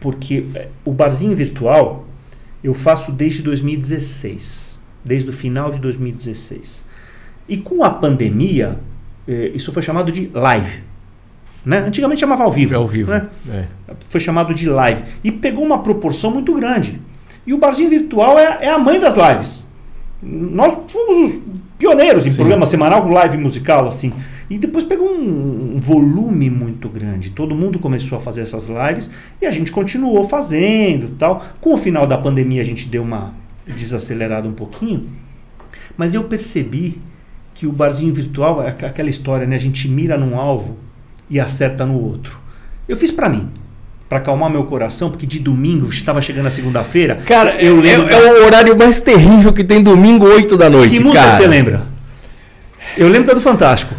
porque 0.00 0.44
é, 0.54 0.68
o 0.84 0.92
barzinho 0.92 1.34
virtual 1.34 2.06
eu 2.62 2.72
faço 2.72 3.12
desde 3.12 3.42
2016, 3.42 4.80
desde 5.04 5.28
o 5.28 5.32
final 5.32 5.70
de 5.70 5.78
2016. 5.78 6.84
E 7.48 7.58
com 7.58 7.84
a 7.84 7.90
pandemia, 7.90 8.78
é, 9.28 9.50
isso 9.54 9.72
foi 9.72 9.82
chamado 9.82 10.10
de 10.10 10.30
live. 10.32 10.82
Né? 11.64 11.78
Antigamente 11.78 12.20
chamava 12.20 12.44
ao 12.44 12.50
vivo. 12.50 12.74
É 12.74 12.76
ao 12.76 12.86
vivo. 12.86 13.10
Né? 13.10 13.26
É. 13.50 13.64
Foi 14.08 14.20
chamado 14.20 14.54
de 14.54 14.68
live. 14.68 15.02
E 15.22 15.32
pegou 15.32 15.64
uma 15.64 15.82
proporção 15.82 16.30
muito 16.30 16.54
grande. 16.54 17.00
E 17.46 17.52
o 17.52 17.58
barzinho 17.58 17.90
virtual 17.90 18.38
é, 18.38 18.58
é 18.62 18.70
a 18.70 18.78
mãe 18.78 18.98
das 18.98 19.16
lives. 19.16 19.66
Nós 20.22 20.74
fomos 20.88 21.30
os 21.30 21.42
pioneiros 21.78 22.26
em 22.26 22.30
Sim. 22.30 22.36
programa 22.36 22.64
semanal 22.64 23.02
com 23.02 23.10
live 23.10 23.36
musical, 23.36 23.86
assim. 23.86 24.12
E 24.48 24.58
depois 24.58 24.84
pegou 24.84 25.08
um, 25.08 25.76
um, 25.76 25.78
volume 25.80 26.50
muito 26.50 26.88
grande. 26.88 27.30
Todo 27.30 27.54
mundo 27.54 27.78
começou 27.78 28.18
a 28.18 28.20
fazer 28.20 28.42
essas 28.42 28.68
lives 28.68 29.10
e 29.40 29.46
a 29.46 29.50
gente 29.50 29.72
continuou 29.72 30.28
fazendo 30.28 31.10
tal. 31.10 31.44
Com 31.60 31.74
o 31.74 31.78
final 31.78 32.06
da 32.06 32.18
pandemia 32.18 32.60
a 32.60 32.64
gente 32.64 32.88
deu 32.88 33.02
uma 33.02 33.34
desacelerada 33.66 34.46
um 34.46 34.52
pouquinho. 34.52 35.08
Mas 35.96 36.14
eu 36.14 36.24
percebi 36.24 36.98
que 37.54 37.66
o 37.66 37.72
barzinho 37.72 38.12
virtual 38.12 38.62
é 38.62 38.68
aquela 38.68 39.08
história, 39.08 39.46
né? 39.46 39.56
A 39.56 39.60
gente 39.60 39.88
mira 39.88 40.18
num 40.18 40.38
alvo 40.38 40.76
e 41.30 41.40
acerta 41.40 41.86
no 41.86 41.98
outro. 42.00 42.38
Eu 42.86 42.96
fiz 42.96 43.10
para 43.10 43.28
mim, 43.28 43.48
para 44.08 44.18
acalmar 44.18 44.50
meu 44.50 44.64
coração, 44.64 45.08
porque 45.10 45.24
de 45.24 45.38
domingo 45.38 45.88
estava 45.88 46.20
chegando 46.20 46.46
a 46.46 46.50
segunda-feira. 46.50 47.16
Cara, 47.24 47.54
eu 47.62 47.80
lembro. 47.80 48.08
É, 48.08 48.14
é, 48.14 48.42
o 48.42 48.44
horário 48.44 48.76
mais 48.76 49.00
terrível 49.00 49.52
que 49.52 49.64
tem 49.64 49.82
domingo, 49.82 50.26
8 50.26 50.56
da 50.56 50.68
noite. 50.68 50.94
Que 50.94 51.00
música 51.00 51.22
cara. 51.22 51.34
você 51.34 51.46
lembra? 51.46 51.86
Eu 52.96 53.08
lembro 53.08 53.34
do 53.34 53.40
Fantástico. 53.40 53.94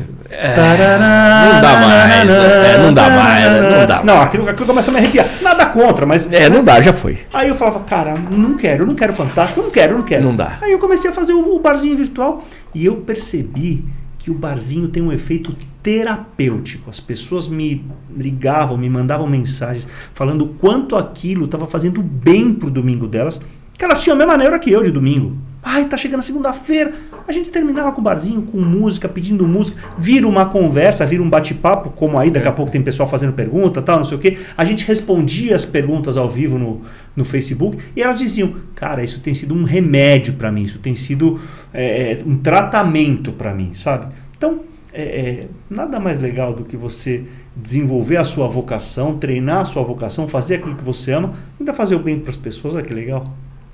Não 1.53 1.61
dá 1.61 1.79
mais. 1.79 2.29
É, 2.29 2.77
não 2.79 2.93
dá 2.93 3.09
mais. 3.09 3.79
Não 3.79 3.87
dá 3.87 4.03
Não, 4.03 4.21
aquilo, 4.21 4.49
aquilo 4.49 4.65
começa 4.65 4.89
a 4.89 4.93
me 4.93 4.99
arrepiar. 4.99 5.27
Nada 5.41 5.65
contra, 5.67 6.05
mas. 6.05 6.31
É, 6.31 6.49
não 6.49 6.63
dá, 6.63 6.81
já 6.81 6.91
foi. 6.91 7.19
Aí 7.33 7.47
eu 7.47 7.55
falava, 7.55 7.79
cara, 7.81 8.15
não 8.31 8.55
quero, 8.55 8.83
eu 8.83 8.87
não 8.87 8.95
quero 8.95 9.13
Fantástico, 9.13 9.59
eu 9.61 9.65
não 9.65 9.71
quero, 9.71 9.93
eu 9.93 9.97
não 9.99 10.05
quero. 10.05 10.23
Não 10.23 10.35
dá. 10.35 10.57
Aí 10.61 10.71
eu 10.71 10.79
comecei 10.79 11.09
a 11.09 11.13
fazer 11.13 11.33
o, 11.33 11.55
o 11.55 11.59
barzinho 11.59 11.95
virtual 11.95 12.43
e 12.73 12.85
eu 12.85 12.97
percebi 12.97 13.85
que 14.17 14.31
o 14.31 14.33
barzinho 14.33 14.87
tem 14.87 15.03
um 15.03 15.11
efeito 15.11 15.55
terapêutico. 15.83 16.89
As 16.89 16.99
pessoas 16.99 17.47
me 17.47 17.85
ligavam, 18.17 18.75
me 18.75 18.89
mandavam 18.89 19.27
mensagens 19.27 19.87
falando 20.13 20.47
quanto 20.57 20.95
aquilo 20.95 21.45
estava 21.45 21.67
fazendo 21.67 22.01
bem 22.01 22.51
pro 22.51 22.71
domingo 22.71 23.07
delas, 23.07 23.39
que 23.77 23.85
elas 23.85 24.01
tinham 24.01 24.15
a 24.15 24.17
mesma 24.17 24.33
maneira 24.33 24.57
que 24.57 24.71
eu 24.71 24.81
de 24.81 24.89
domingo. 24.89 25.37
Ai, 25.67 25.85
tá 25.85 25.97
chegando 25.97 26.19
a 26.19 26.23
segunda-feira. 26.23 26.93
A 27.27 27.31
gente 27.31 27.49
terminava 27.49 27.91
com 27.91 27.99
o 27.99 28.03
barzinho, 28.03 28.43
com 28.43 28.59
música, 28.59 29.09
pedindo 29.09 29.47
música. 29.47 29.81
Vira 29.97 30.27
uma 30.27 30.45
conversa, 30.45 31.03
vira 31.07 31.23
um 31.23 31.29
bate-papo, 31.29 31.89
como 31.89 32.19
aí 32.19 32.29
daqui 32.29 32.47
a 32.47 32.51
é. 32.51 32.53
pouco 32.53 32.71
tem 32.71 32.83
pessoal 32.83 33.09
fazendo 33.09 33.33
pergunta, 33.33 33.81
tal, 33.81 33.97
não 33.97 34.03
sei 34.03 34.15
o 34.15 34.21
quê. 34.21 34.37
A 34.55 34.63
gente 34.63 34.85
respondia 34.85 35.55
as 35.55 35.65
perguntas 35.65 36.17
ao 36.17 36.29
vivo 36.29 36.59
no, 36.59 36.81
no 37.15 37.25
Facebook 37.25 37.79
e 37.95 38.03
elas 38.03 38.19
diziam: 38.19 38.53
Cara, 38.75 39.03
isso 39.03 39.21
tem 39.21 39.33
sido 39.33 39.55
um 39.55 39.63
remédio 39.63 40.35
para 40.35 40.51
mim, 40.51 40.61
isso 40.61 40.77
tem 40.77 40.93
sido 40.93 41.39
é, 41.73 42.11
é 42.11 42.19
um 42.23 42.37
tratamento 42.37 43.31
para 43.31 43.51
mim, 43.51 43.73
sabe? 43.73 44.13
Então, 44.37 44.59
é, 44.93 45.01
é, 45.01 45.47
nada 45.67 45.99
mais 45.99 46.19
legal 46.19 46.53
do 46.53 46.63
que 46.63 46.77
você 46.77 47.23
desenvolver 47.55 48.17
a 48.17 48.23
sua 48.23 48.47
vocação, 48.47 49.17
treinar 49.17 49.61
a 49.61 49.65
sua 49.65 49.81
vocação, 49.81 50.27
fazer 50.27 50.57
aquilo 50.57 50.75
que 50.75 50.83
você 50.83 51.11
ama, 51.11 51.33
ainda 51.59 51.73
fazer 51.73 51.95
o 51.95 51.99
bem 51.99 52.19
para 52.19 52.29
as 52.29 52.37
pessoas. 52.37 52.75
Olha 52.75 52.83
que 52.83 52.93
legal. 52.93 53.23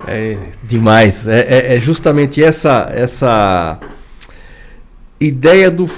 É 0.06 0.36
demais. 0.62 1.26
É, 1.26 1.40
é, 1.40 1.76
é, 1.76 1.80
justamente 1.80 2.42
essa 2.42 2.90
essa 2.94 3.78
ideia 5.20 5.70
do. 5.70 5.88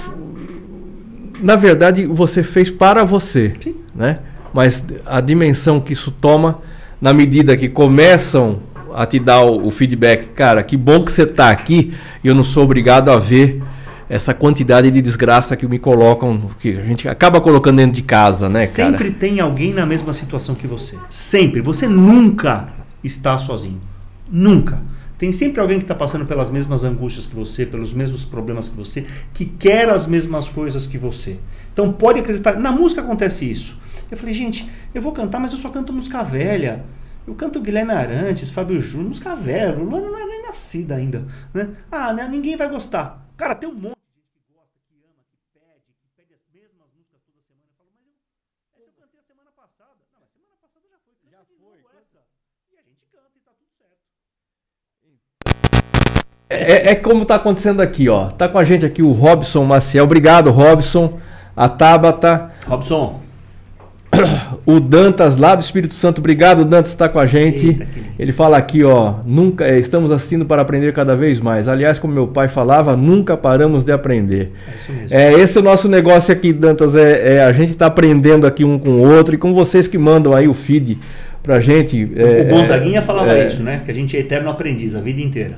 Na 1.41 1.55
verdade, 1.55 2.05
você 2.05 2.43
fez 2.43 2.69
para 2.69 3.03
você, 3.03 3.55
Sim. 3.61 3.75
né? 3.93 4.19
Mas 4.53 4.85
a 5.05 5.19
dimensão 5.19 5.81
que 5.81 5.93
isso 5.93 6.11
toma 6.11 6.61
na 7.01 7.11
medida 7.13 7.57
que 7.57 7.67
começam 7.67 8.59
a 8.93 9.05
te 9.05 9.19
dar 9.19 9.41
o, 9.41 9.67
o 9.67 9.71
feedback, 9.71 10.29
cara, 10.29 10.63
que 10.63 10.77
bom 10.77 11.03
que 11.03 11.11
você 11.11 11.23
está 11.23 11.49
aqui 11.49 11.93
e 12.23 12.27
eu 12.27 12.33
não 12.33 12.43
sou 12.43 12.63
obrigado 12.63 13.11
a 13.11 13.17
ver 13.17 13.61
essa 14.09 14.33
quantidade 14.33 14.89
de 14.91 15.01
desgraça 15.01 15.55
que 15.55 15.67
me 15.67 15.79
colocam, 15.79 16.49
que 16.59 16.77
a 16.77 16.83
gente 16.83 17.09
acaba 17.09 17.41
colocando 17.41 17.77
dentro 17.77 17.93
de 17.93 18.03
casa, 18.03 18.47
né, 18.47 18.61
Sempre 18.65 18.83
cara? 18.83 19.03
Sempre 19.03 19.11
tem 19.19 19.39
alguém 19.39 19.73
na 19.73 19.85
mesma 19.85 20.13
situação 20.13 20.55
que 20.55 20.67
você. 20.67 20.95
Sempre. 21.09 21.59
Você 21.59 21.87
nunca 21.87 22.69
está 23.03 23.37
sozinho. 23.37 23.81
Nunca. 24.29 24.81
Tem 25.17 25.31
sempre 25.31 25.61
alguém 25.61 25.77
que 25.77 25.85
está 25.85 25.95
passando 25.95 26.25
pelas 26.25 26.49
mesmas 26.49 26.83
angústias 26.83 27.25
que 27.25 27.35
você, 27.35 27.65
pelos 27.65 27.93
mesmos 27.93 28.25
problemas 28.25 28.67
que 28.67 28.75
você, 28.75 29.05
que 29.33 29.45
quer 29.45 29.89
as 29.89 30.07
mesmas 30.07 30.49
coisas 30.49 30.85
que 30.85 30.97
você. 30.97 31.39
Então 31.71 31.91
pode 31.91 32.19
acreditar. 32.19 32.59
Na 32.59 32.71
música 32.71 33.01
acontece 33.01 33.49
isso. 33.49 33.79
Eu 34.11 34.17
falei, 34.17 34.33
gente, 34.33 34.69
eu 34.93 35.01
vou 35.01 35.13
cantar, 35.13 35.39
mas 35.39 35.53
eu 35.53 35.57
só 35.57 35.69
canto 35.69 35.93
música 35.93 36.21
velha. 36.21 36.83
Eu 37.25 37.33
canto 37.33 37.61
Guilherme 37.61 37.91
Arantes, 37.91 38.51
Fábio 38.51 38.79
Júnior, 38.81 39.07
música 39.07 39.33
velha. 39.35 39.75
Luana 39.75 40.09
não 40.09 40.19
é 40.19 40.25
nem 40.25 40.43
nascida 40.43 40.95
ainda. 40.95 41.25
Né? 41.53 41.69
Ah, 41.91 42.13
né? 42.13 42.27
ninguém 42.29 42.57
vai 42.57 42.69
gostar. 42.69 43.25
Cara, 43.37 43.55
tem 43.55 43.69
um 43.69 43.73
monte 43.73 43.94
É, 56.55 56.91
é 56.91 56.95
como 56.95 57.23
está 57.23 57.35
acontecendo 57.35 57.81
aqui, 57.81 58.09
ó. 58.09 58.25
Tá 58.25 58.47
com 58.47 58.57
a 58.57 58.63
gente 58.63 58.85
aqui 58.85 59.01
o 59.01 59.11
Robson 59.11 59.63
Maciel. 59.63 60.05
Obrigado, 60.05 60.51
Robson. 60.51 61.19
A 61.55 61.69
Tabata. 61.69 62.51
Robson. 62.67 63.21
O 64.65 64.79
Dantas 64.79 65.37
lá 65.37 65.53
do 65.53 65.61
Espírito 65.61 65.93
Santo, 65.93 66.19
obrigado, 66.19 66.65
Dantas 66.65 66.91
está 66.91 67.07
com 67.07 67.19
a 67.19 67.25
gente. 67.25 67.67
Eita, 67.67 67.87
Ele 68.17 68.31
fala 68.31 68.57
aqui, 68.57 68.83
ó, 68.83 69.15
nunca 69.25 69.65
é, 69.65 69.77
estamos 69.77 70.11
assistindo 70.11 70.45
para 70.45 70.61
aprender 70.61 70.91
cada 70.91 71.15
vez 71.15 71.39
mais. 71.39 71.67
Aliás, 71.67 71.99
como 71.99 72.13
meu 72.13 72.27
pai 72.27 72.47
falava, 72.47 72.95
nunca 72.95 73.37
paramos 73.37 73.83
de 73.83 73.91
aprender. 73.91 74.53
É 74.67 74.75
isso 74.75 74.91
mesmo. 74.91 75.15
É 75.15 75.33
esse 75.33 75.57
é 75.57 75.61
o 75.61 75.63
nosso 75.63 75.87
negócio 75.87 76.33
aqui, 76.33 76.51
Dantas. 76.51 76.95
É, 76.95 77.35
é 77.35 77.43
a 77.43 77.51
gente 77.51 77.69
está 77.69 77.85
aprendendo 77.85 78.47
aqui 78.47 78.63
um 78.63 78.79
com 78.79 78.89
o 78.89 79.15
outro 79.15 79.35
e 79.35 79.37
com 79.37 79.53
vocês 79.53 79.87
que 79.87 79.97
mandam 79.97 80.33
aí 80.33 80.47
o 80.47 80.53
feed 80.53 80.97
pra 81.43 81.59
gente. 81.59 82.11
É, 82.15 82.41
o 82.51 82.55
Gonzaguinha 82.55 83.01
falava 83.01 83.37
é, 83.37 83.47
isso, 83.47 83.61
né? 83.61 83.81
Que 83.85 83.91
a 83.91 83.93
gente 83.93 84.17
é 84.17 84.19
eterno 84.19 84.49
aprendiz 84.49 84.95
a 84.95 84.99
vida 84.99 85.21
inteira. 85.21 85.57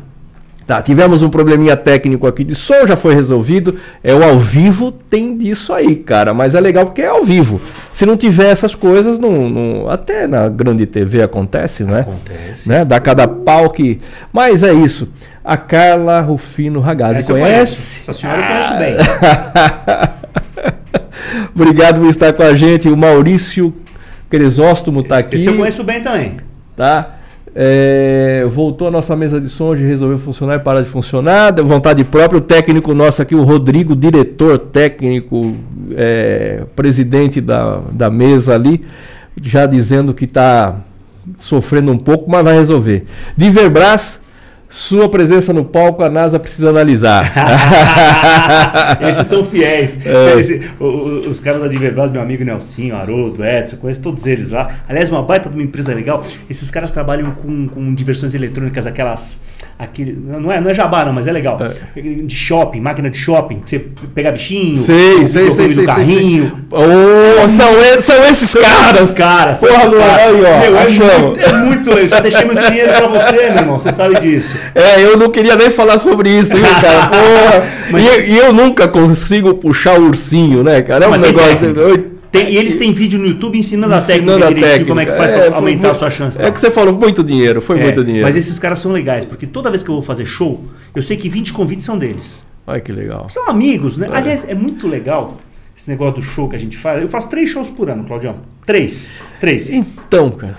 Tá, 0.68 0.82
tivemos 0.82 1.24
um 1.24 1.30
probleminha 1.30 1.78
técnico 1.78 2.28
aqui 2.28 2.44
de 2.44 2.54
som, 2.54 2.86
já 2.86 2.98
foi 2.98 3.16
resolvido. 3.16 3.76
É 4.04 4.14
o 4.14 4.22
ao 4.22 4.38
vivo, 4.38 4.92
tem 4.92 5.38
disso 5.38 5.72
aí, 5.72 5.96
cara. 5.96 6.34
Mas 6.34 6.56
é 6.56 6.60
legal 6.60 6.86
porque 6.86 7.02
é 7.02 7.08
ao 7.08 7.24
vivo. 7.24 7.62
Se 7.94 8.06
não 8.06 8.18
tiver 8.18 8.50
essas 8.52 8.76
coisas, 8.76 9.18
não, 9.18 9.50
não 9.50 9.90
até 9.90 10.28
na 10.28 10.50
grande 10.50 10.86
TV 10.86 11.24
acontece, 11.24 11.86
né? 11.86 12.02
Acontece. 12.02 12.68
Né? 12.68 12.84
Dá 12.84 13.00
cada 13.00 13.26
pau 13.26 13.70
que. 13.70 14.02
Mas 14.34 14.62
é 14.62 14.74
isso. 14.74 15.08
A 15.42 15.56
Carla 15.56 16.20
Rufino 16.20 16.82
Ragazzi 16.82 17.20
Essa 17.20 17.32
conhece? 17.32 18.02
Essa 18.02 18.12
senhora 18.12 18.42
eu 18.42 18.48
conheço 18.48 18.78
bem. 18.78 18.96
Obrigado 21.56 22.02
por 22.02 22.10
estar 22.10 22.34
com 22.34 22.44
a 22.44 22.54
gente. 22.54 22.90
O 22.90 22.98
Maurício 22.98 23.74
Crisóstomo 24.30 25.00
está 25.00 25.20
aqui. 25.20 25.38
Esse 25.38 25.48
eu 25.48 25.56
conheço 25.56 25.86
bem 25.86 26.02
também. 26.02 26.40
Tá? 26.76 27.17
É, 27.60 28.46
voltou 28.48 28.88
a 28.88 28.92
nossa 28.92 29.16
mesa 29.16 29.42
de 29.42 29.50
som, 29.50 29.74
resolveu 29.74 30.20
funcionar 30.20 30.58
e 30.58 30.60
parar 30.60 30.82
de 30.82 30.90
funcionar. 30.90 31.50
Deu 31.50 31.66
vontade 31.66 32.04
própria. 32.04 32.38
O 32.38 32.42
técnico 32.42 32.94
nosso 32.94 33.20
aqui, 33.20 33.34
o 33.34 33.42
Rodrigo, 33.42 33.96
diretor 33.96 34.60
técnico, 34.60 35.56
é, 35.96 36.66
presidente 36.76 37.42
da, 37.42 37.82
da 37.92 38.12
mesa 38.12 38.54
ali, 38.54 38.86
já 39.42 39.66
dizendo 39.66 40.14
que 40.14 40.26
está 40.26 40.76
sofrendo 41.36 41.92
um 41.92 41.98
pouco, 41.98 42.30
mas 42.30 42.44
vai 42.44 42.54
resolver. 42.54 43.06
Diverbras 43.36 44.22
sua 44.70 45.08
presença 45.08 45.54
no 45.54 45.64
palco, 45.64 46.04
a 46.04 46.10
NASA 46.10 46.40
precisa 46.40 46.70
analisar. 46.70 47.32
Esses 49.10 49.28
são 49.28 49.44
fiéis. 49.44 50.00
É. 50.08 50.40
Esse, 50.40 50.62
os, 50.80 51.28
os 51.28 51.40
caras 51.40 51.62
da 51.62 51.68
Diverbado, 51.68 52.12
meu 52.12 52.22
amigo 52.22 52.44
Nelsinho, 52.44 52.96
Haroldo, 52.96 53.44
Edson, 53.44 53.78
conheço 53.78 54.02
todos 54.02 54.26
eles 54.26 54.50
lá. 54.50 54.70
Aliás, 54.88 55.10
uma 55.10 55.22
baita 55.22 55.50
de 55.50 55.56
uma 55.56 55.64
empresa 55.64 55.94
legal. 55.94 56.24
Esses 56.50 56.72
caras 56.72 56.92
trabalham 56.92 57.32
com, 57.32 57.68
com 57.68 57.94
diversões 57.94 58.34
eletrônicas, 58.34 58.88
aquelas. 58.88 59.44
Aquele, 59.78 60.14
não, 60.14 60.52
é, 60.52 60.60
não 60.60 60.70
é 60.70 60.74
jabá, 60.74 61.06
não, 61.06 61.14
mas 61.14 61.28
é 61.28 61.32
legal. 61.32 61.60
É. 61.62 62.02
De 62.02 62.34
shopping, 62.34 62.80
máquina 62.80 63.10
de 63.10 63.18
shopping, 63.18 63.60
que 63.60 63.70
você 63.70 63.80
pega 64.16 64.32
bichinho, 64.32 64.76
sei, 64.78 65.26
sei, 65.28 65.52
sei, 65.52 65.70
sei, 65.70 65.86
carrinho. 65.86 66.50
Sei, 66.50 66.58
Oh, 66.72 67.50
são, 67.50 68.02
são 68.02 68.24
esses 68.26 68.50
são 68.50 68.62
caras. 68.62 68.96
Esses 68.96 69.12
caras. 69.12 69.60
Porra, 69.60 69.84
esses 69.84 69.98
caras. 69.98 70.18
Aí, 70.18 70.34
ó, 70.34 70.60
meu, 70.60 70.78
é, 70.78 70.90
muito, 70.90 71.40
é 71.40 71.54
muito 71.54 71.90
legal. 71.90 72.08
Já 72.08 72.20
deixei 72.20 72.46
muito 72.46 72.62
dinheiro 72.72 72.94
pra 72.94 73.08
você, 73.08 73.32
meu 73.32 73.58
irmão. 73.58 73.78
Você 73.78 73.92
sabe 73.92 74.20
disso. 74.20 74.57
É, 74.76 75.04
eu 75.04 75.18
não 75.18 75.30
queria 75.30 75.56
nem 75.56 75.70
falar 75.70 75.98
sobre 75.98 76.30
isso, 76.30 76.56
viu, 76.56 76.66
cara? 76.82 77.08
Porra. 77.10 77.68
Mas, 77.92 78.28
e, 78.28 78.34
e, 78.34 78.38
eu 78.38 78.54
nunca 78.54 78.88
consigo 78.88 79.54
puxar 79.56 80.00
o 80.00 80.08
ursinho, 80.08 80.64
né, 80.64 80.82
cara? 80.82 81.06
É 81.06 81.08
um 81.08 81.16
negócio. 81.16 81.74
Tem, 82.32 82.52
e 82.52 82.58
eles 82.58 82.76
têm 82.76 82.92
vídeo 82.92 83.18
no 83.18 83.26
YouTube 83.26 83.58
ensinando, 83.58 83.96
ensinando 83.96 84.44
a 84.44 84.48
técnica, 84.48 84.66
a 84.66 84.70
técnica. 84.70 84.86
como 84.86 85.00
é 85.00 85.06
que 85.06 85.12
faz 85.14 85.32
é, 85.32 85.48
para 85.48 85.56
aumentar 85.56 85.92
a 85.92 85.94
sua 85.94 86.10
chance. 86.10 86.42
É 86.42 86.52
que 86.52 86.60
você 86.60 86.70
falou 86.70 86.96
muito 86.96 87.24
dinheiro, 87.24 87.62
foi 87.62 87.80
é, 87.80 87.84
muito 87.84 88.04
dinheiro. 88.04 88.26
Mas 88.26 88.36
esses 88.36 88.60
caras 88.60 88.80
são 88.80 88.92
legais, 88.92 89.24
porque 89.24 89.48
toda 89.48 89.70
vez 89.70 89.82
que 89.82 89.90
eu 89.90 89.96
vou 89.96 90.04
fazer 90.04 90.26
show, 90.26 90.64
eu 90.94 91.02
sei 91.02 91.16
que 91.16 91.30
20 91.30 91.54
convites 91.54 91.86
são 91.86 91.98
deles. 91.98 92.46
Olha 92.66 92.82
que 92.82 92.92
legal. 92.92 93.30
São 93.30 93.50
amigos, 93.50 93.98
né? 93.98 94.10
Aliás, 94.12 94.48
é 94.48 94.54
muito 94.54 94.88
legal 94.88 95.38
esse 95.76 95.90
negócio 95.90 96.16
do 96.16 96.22
show 96.22 96.50
que 96.50 96.56
a 96.56 96.60
gente 96.60 96.76
faz. 96.76 97.02
Eu 97.02 97.08
faço 97.08 97.30
três 97.30 97.50
shows 97.50 97.70
por 97.70 97.90
ano, 97.90 98.04
Claudião. 98.04 98.36
Três. 98.66 99.14
Três. 99.40 99.70
Então, 99.70 100.30
cara. 100.32 100.58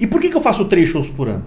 E 0.00 0.06
por 0.06 0.20
que, 0.20 0.28
que 0.28 0.36
eu 0.36 0.40
faço 0.40 0.64
três 0.64 0.88
shows 0.88 1.08
por 1.08 1.28
ano? 1.28 1.44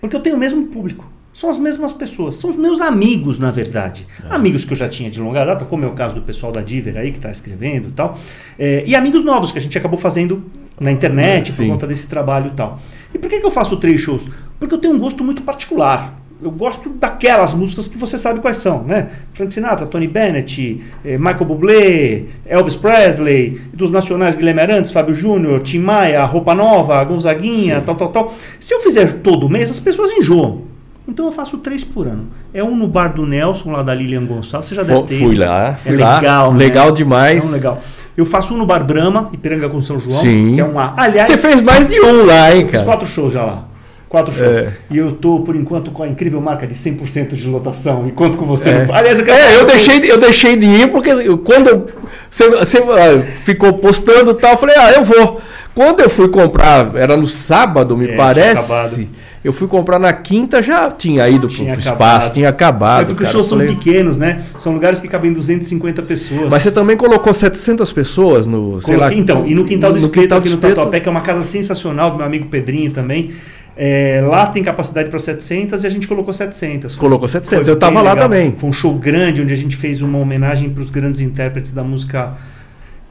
Porque 0.00 0.16
eu 0.16 0.20
tenho 0.20 0.36
o 0.36 0.38
mesmo 0.38 0.66
público. 0.66 1.10
São 1.34 1.50
as 1.50 1.58
mesmas 1.58 1.92
pessoas, 1.92 2.36
são 2.36 2.48
os 2.48 2.54
meus 2.54 2.80
amigos, 2.80 3.40
na 3.40 3.50
verdade. 3.50 4.06
É. 4.24 4.32
Amigos 4.32 4.64
que 4.64 4.72
eu 4.72 4.76
já 4.76 4.88
tinha 4.88 5.10
de 5.10 5.20
longa 5.20 5.44
data, 5.44 5.64
como 5.64 5.84
é 5.84 5.88
o 5.88 5.92
caso 5.92 6.14
do 6.14 6.22
pessoal 6.22 6.52
da 6.52 6.60
Diver 6.60 6.96
aí, 6.96 7.10
que 7.10 7.16
está 7.16 7.28
escrevendo 7.28 7.88
e 7.88 7.90
tal. 7.90 8.16
É, 8.56 8.84
e 8.86 8.94
amigos 8.94 9.24
novos 9.24 9.50
que 9.50 9.58
a 9.58 9.60
gente 9.60 9.76
acabou 9.76 9.98
fazendo 9.98 10.44
na 10.80 10.92
internet 10.92 11.52
por 11.52 11.66
conta 11.66 11.88
desse 11.88 12.06
trabalho 12.06 12.52
e 12.52 12.54
tal. 12.54 12.78
E 13.12 13.18
por 13.18 13.28
que, 13.28 13.40
que 13.40 13.44
eu 13.44 13.50
faço 13.50 13.76
três 13.78 14.00
shows? 14.00 14.28
Porque 14.60 14.76
eu 14.76 14.78
tenho 14.78 14.94
um 14.94 14.98
gosto 14.98 15.24
muito 15.24 15.42
particular. 15.42 16.20
Eu 16.40 16.52
gosto 16.52 16.88
daquelas 16.90 17.52
músicas 17.52 17.88
que 17.88 17.98
você 17.98 18.16
sabe 18.16 18.38
quais 18.38 18.58
são, 18.58 18.84
né? 18.84 19.08
Frank 19.32 19.52
Sinatra, 19.52 19.86
Tony 19.86 20.06
Bennett, 20.06 20.80
eh, 21.04 21.18
Michael 21.18 21.46
Bublé, 21.46 22.24
Elvis 22.46 22.76
Presley, 22.76 23.60
dos 23.72 23.90
nacionais 23.90 24.36
Guilherme 24.36 24.60
Arantes, 24.60 24.92
Fábio 24.92 25.14
Júnior, 25.14 25.60
Tim 25.62 25.80
Maia, 25.80 26.24
Roupa 26.24 26.54
Nova, 26.54 27.02
Gonzaguinha, 27.02 27.80
Sim. 27.80 27.84
tal, 27.84 27.96
tal, 27.96 28.08
tal. 28.08 28.34
Se 28.60 28.72
eu 28.72 28.78
fizer 28.78 29.20
todo 29.20 29.48
mês, 29.48 29.68
as 29.68 29.80
pessoas 29.80 30.12
enjoam. 30.12 30.73
Então 31.06 31.26
eu 31.26 31.32
faço 31.32 31.58
três 31.58 31.84
por 31.84 32.06
ano. 32.06 32.28
É 32.52 32.64
um 32.64 32.74
no 32.74 32.88
bar 32.88 33.08
do 33.08 33.26
Nelson, 33.26 33.70
lá 33.70 33.82
da 33.82 33.94
Lilian 33.94 34.24
Gonçalves. 34.24 34.68
Você 34.68 34.74
já 34.74 34.82
deve 34.82 35.02
ter. 35.02 35.18
Fui 35.18 35.34
lá, 35.34 35.74
fui 35.74 35.94
é 35.94 36.04
lá. 36.04 36.16
Legal, 36.16 36.52
né? 36.52 36.58
legal 36.58 36.92
demais. 36.92 37.44
É 37.44 37.48
um 37.48 37.52
legal. 37.52 37.82
Eu 38.16 38.24
faço 38.24 38.54
um 38.54 38.56
no 38.56 38.64
Bar 38.64 38.84
Brahma, 38.84 39.28
Ipiranga 39.32 39.68
com 39.68 39.80
São 39.80 39.98
João, 39.98 40.20
Sim. 40.20 40.52
que 40.54 40.60
é 40.60 40.64
um 40.64 40.78
Aliás, 40.78 41.26
você 41.26 41.36
fez 41.36 41.60
mais 41.60 41.86
de 41.86 42.00
um 42.00 42.24
lá, 42.24 42.54
hein, 42.54 42.64
cara? 42.64 42.78
Fiz 42.78 42.82
quatro 42.82 43.08
shows 43.08 43.32
já 43.32 43.42
lá. 43.42 43.64
Quatro 44.08 44.32
shows. 44.32 44.56
É. 44.56 44.72
E 44.88 44.96
eu 44.96 45.10
tô, 45.10 45.40
por 45.40 45.56
enquanto, 45.56 45.90
com 45.90 46.04
a 46.04 46.08
incrível 46.08 46.40
marca 46.40 46.64
de 46.64 46.74
100% 46.74 47.34
de 47.34 47.48
lotação. 47.48 48.06
E 48.06 48.12
conto 48.12 48.38
com 48.38 48.44
você. 48.44 48.70
É. 48.70 48.86
No... 48.86 48.94
Aliás, 48.94 49.18
eu, 49.18 49.24
quero 49.24 49.36
é, 49.36 49.60
eu, 49.60 49.66
deixei, 49.66 50.12
eu 50.12 50.18
deixei 50.18 50.56
de 50.56 50.66
ir 50.66 50.92
porque 50.92 51.10
quando 51.38 51.86
você, 52.30 52.48
você 52.50 52.78
ah, 52.78 53.20
ficou 53.42 53.72
postando 53.72 54.30
e 54.30 54.34
tal, 54.34 54.52
eu 54.52 54.58
falei, 54.58 54.76
ah, 54.78 54.92
eu 54.92 55.02
vou. 55.02 55.40
Quando 55.74 55.98
eu 55.98 56.08
fui 56.08 56.28
comprar, 56.28 56.94
era 56.94 57.16
no 57.16 57.26
sábado, 57.26 57.96
me 57.96 58.10
é, 58.10 58.16
parece. 58.16 59.08
Eu 59.44 59.52
fui 59.52 59.68
comprar 59.68 59.98
na 59.98 60.10
quinta, 60.10 60.62
já 60.62 60.90
tinha 60.90 61.28
ido 61.28 61.46
para 61.46 61.76
o 61.76 61.78
espaço, 61.78 62.32
tinha 62.32 62.48
acabado. 62.48 63.02
É 63.02 63.04
porque 63.04 63.24
cara, 63.24 63.26
os 63.26 63.32
shows 63.32 63.50
falei... 63.50 63.68
são 63.68 63.76
pequenos, 63.76 64.16
né? 64.16 64.42
São 64.56 64.72
lugares 64.72 65.02
que 65.02 65.06
cabem 65.06 65.34
250 65.34 66.02
pessoas. 66.02 66.48
Mas 66.50 66.62
você 66.62 66.72
também 66.72 66.96
colocou 66.96 67.34
700 67.34 67.92
pessoas 67.92 68.46
no. 68.46 68.80
Coloquei, 68.80 68.96
lá, 68.96 69.12
então, 69.12 69.46
e 69.46 69.54
no 69.54 69.66
Quintal 69.66 69.92
do 69.92 69.98
Espeto, 69.98 70.34
aqui 70.34 70.48
no 70.48 70.56
Tatuapé, 70.56 70.98
que 70.98 71.08
é 71.08 71.10
uma 71.10 71.20
casa 71.20 71.42
sensacional 71.42 72.10
do 72.10 72.16
meu 72.16 72.24
amigo 72.24 72.46
Pedrinho 72.46 72.90
também. 72.90 73.32
É, 73.76 74.24
lá 74.26 74.46
tem 74.46 74.62
capacidade 74.62 75.10
para 75.10 75.18
700 75.18 75.82
e 75.84 75.86
a 75.86 75.90
gente 75.90 76.08
colocou 76.08 76.32
700. 76.32 76.94
Colocou 76.94 77.28
700, 77.28 77.68
eu 77.68 77.74
estava 77.74 78.00
lá 78.00 78.16
também. 78.16 78.54
Foi 78.56 78.70
um 78.70 78.72
show 78.72 78.94
grande 78.94 79.42
onde 79.42 79.52
a 79.52 79.56
gente 79.56 79.76
fez 79.76 80.00
uma 80.00 80.18
homenagem 80.18 80.70
para 80.70 80.80
os 80.80 80.88
grandes 80.88 81.20
intérpretes 81.20 81.72
da 81.72 81.84
música 81.84 82.34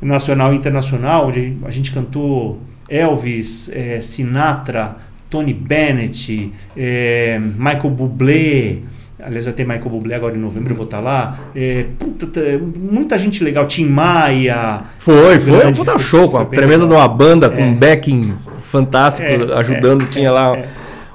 nacional 0.01 0.51
e 0.51 0.55
internacional, 0.55 1.27
onde 1.27 1.57
a 1.63 1.69
gente 1.69 1.91
cantou 1.91 2.59
Elvis, 2.89 3.69
é, 3.73 4.01
Sinatra, 4.01 4.97
Tony 5.33 5.51
Bennett, 5.51 6.51
é, 6.77 7.39
Michael 7.39 7.89
Bublé. 7.89 8.81
Aliás, 9.19 9.45
vai 9.45 9.53
ter 9.55 9.63
Michael 9.63 9.89
Bublé 9.89 10.13
agora 10.13 10.35
em 10.35 10.39
novembro, 10.39 10.73
eu 10.73 10.75
vou 10.77 10.85
estar 10.85 10.97
tá 10.97 11.03
lá. 11.03 11.39
É, 11.55 11.87
puta, 11.97 12.39
muita 12.79 13.17
gente 13.17 13.43
legal. 13.43 13.65
Tim 13.65 13.87
Maia. 13.87 14.81
Foi, 14.99 15.39
foi 15.39 15.65
um 15.65 15.73
puta 15.73 15.97
show. 15.97 16.29
Com 16.29 16.37
a 16.37 16.45
tremenda 16.45 16.85
numa 16.85 17.07
banda, 17.07 17.49
com 17.49 17.59
é. 17.59 17.63
um 17.63 17.73
backing 17.73 18.35
fantástico, 18.61 19.27
é, 19.27 19.57
ajudando. 19.57 20.03
É, 20.03 20.05
tinha 20.05 20.31
lá 20.31 20.55
é. 20.55 20.67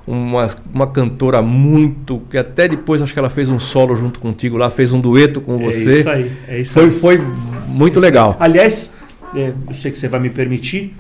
uma, 0.05 0.51
uma 0.75 0.89
cantora 0.89 1.41
muito. 1.41 2.21
que 2.29 2.39
até 2.39 2.67
depois 2.67 3.01
acho 3.01 3.13
que 3.13 3.21
ela 3.21 3.31
fez 3.31 3.49
um 3.49 3.61
solo 3.61 3.95
junto 3.95 4.19
contigo 4.19 4.57
lá, 4.57 4.69
fez 4.69 4.93
um 4.93 5.01
dueto 5.01 5.41
com 5.41 5.59
você. 5.59 5.91
É 5.91 6.01
isso 6.01 6.11
aí. 6.11 6.33
É 6.49 6.59
isso 6.59 6.75
foi, 6.75 6.85
aí. 6.87 6.91
foi 6.91 7.23
muito 7.69 8.01
legal. 8.01 8.37
Aliás, 8.41 8.97
eu 9.33 9.55
sei 9.73 9.93
que 9.93 9.99
você 9.99 10.09
vai 10.09 10.19
me 10.19 10.31
permitir 10.31 10.93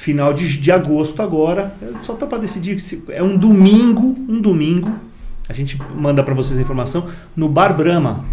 final 0.00 0.32
de, 0.32 0.58
de 0.58 0.72
agosto 0.72 1.20
agora. 1.20 1.74
Só 2.00 2.14
tá 2.14 2.26
para 2.26 2.38
decidir 2.38 2.80
se 2.80 3.04
é 3.10 3.22
um 3.22 3.36
domingo, 3.36 4.16
um 4.26 4.40
domingo. 4.40 4.90
A 5.46 5.52
gente 5.52 5.78
manda 5.94 6.22
para 6.22 6.32
vocês 6.32 6.58
a 6.58 6.62
informação 6.62 7.06
no 7.36 7.50
Bar 7.50 7.76
Brahma. 7.76 8.24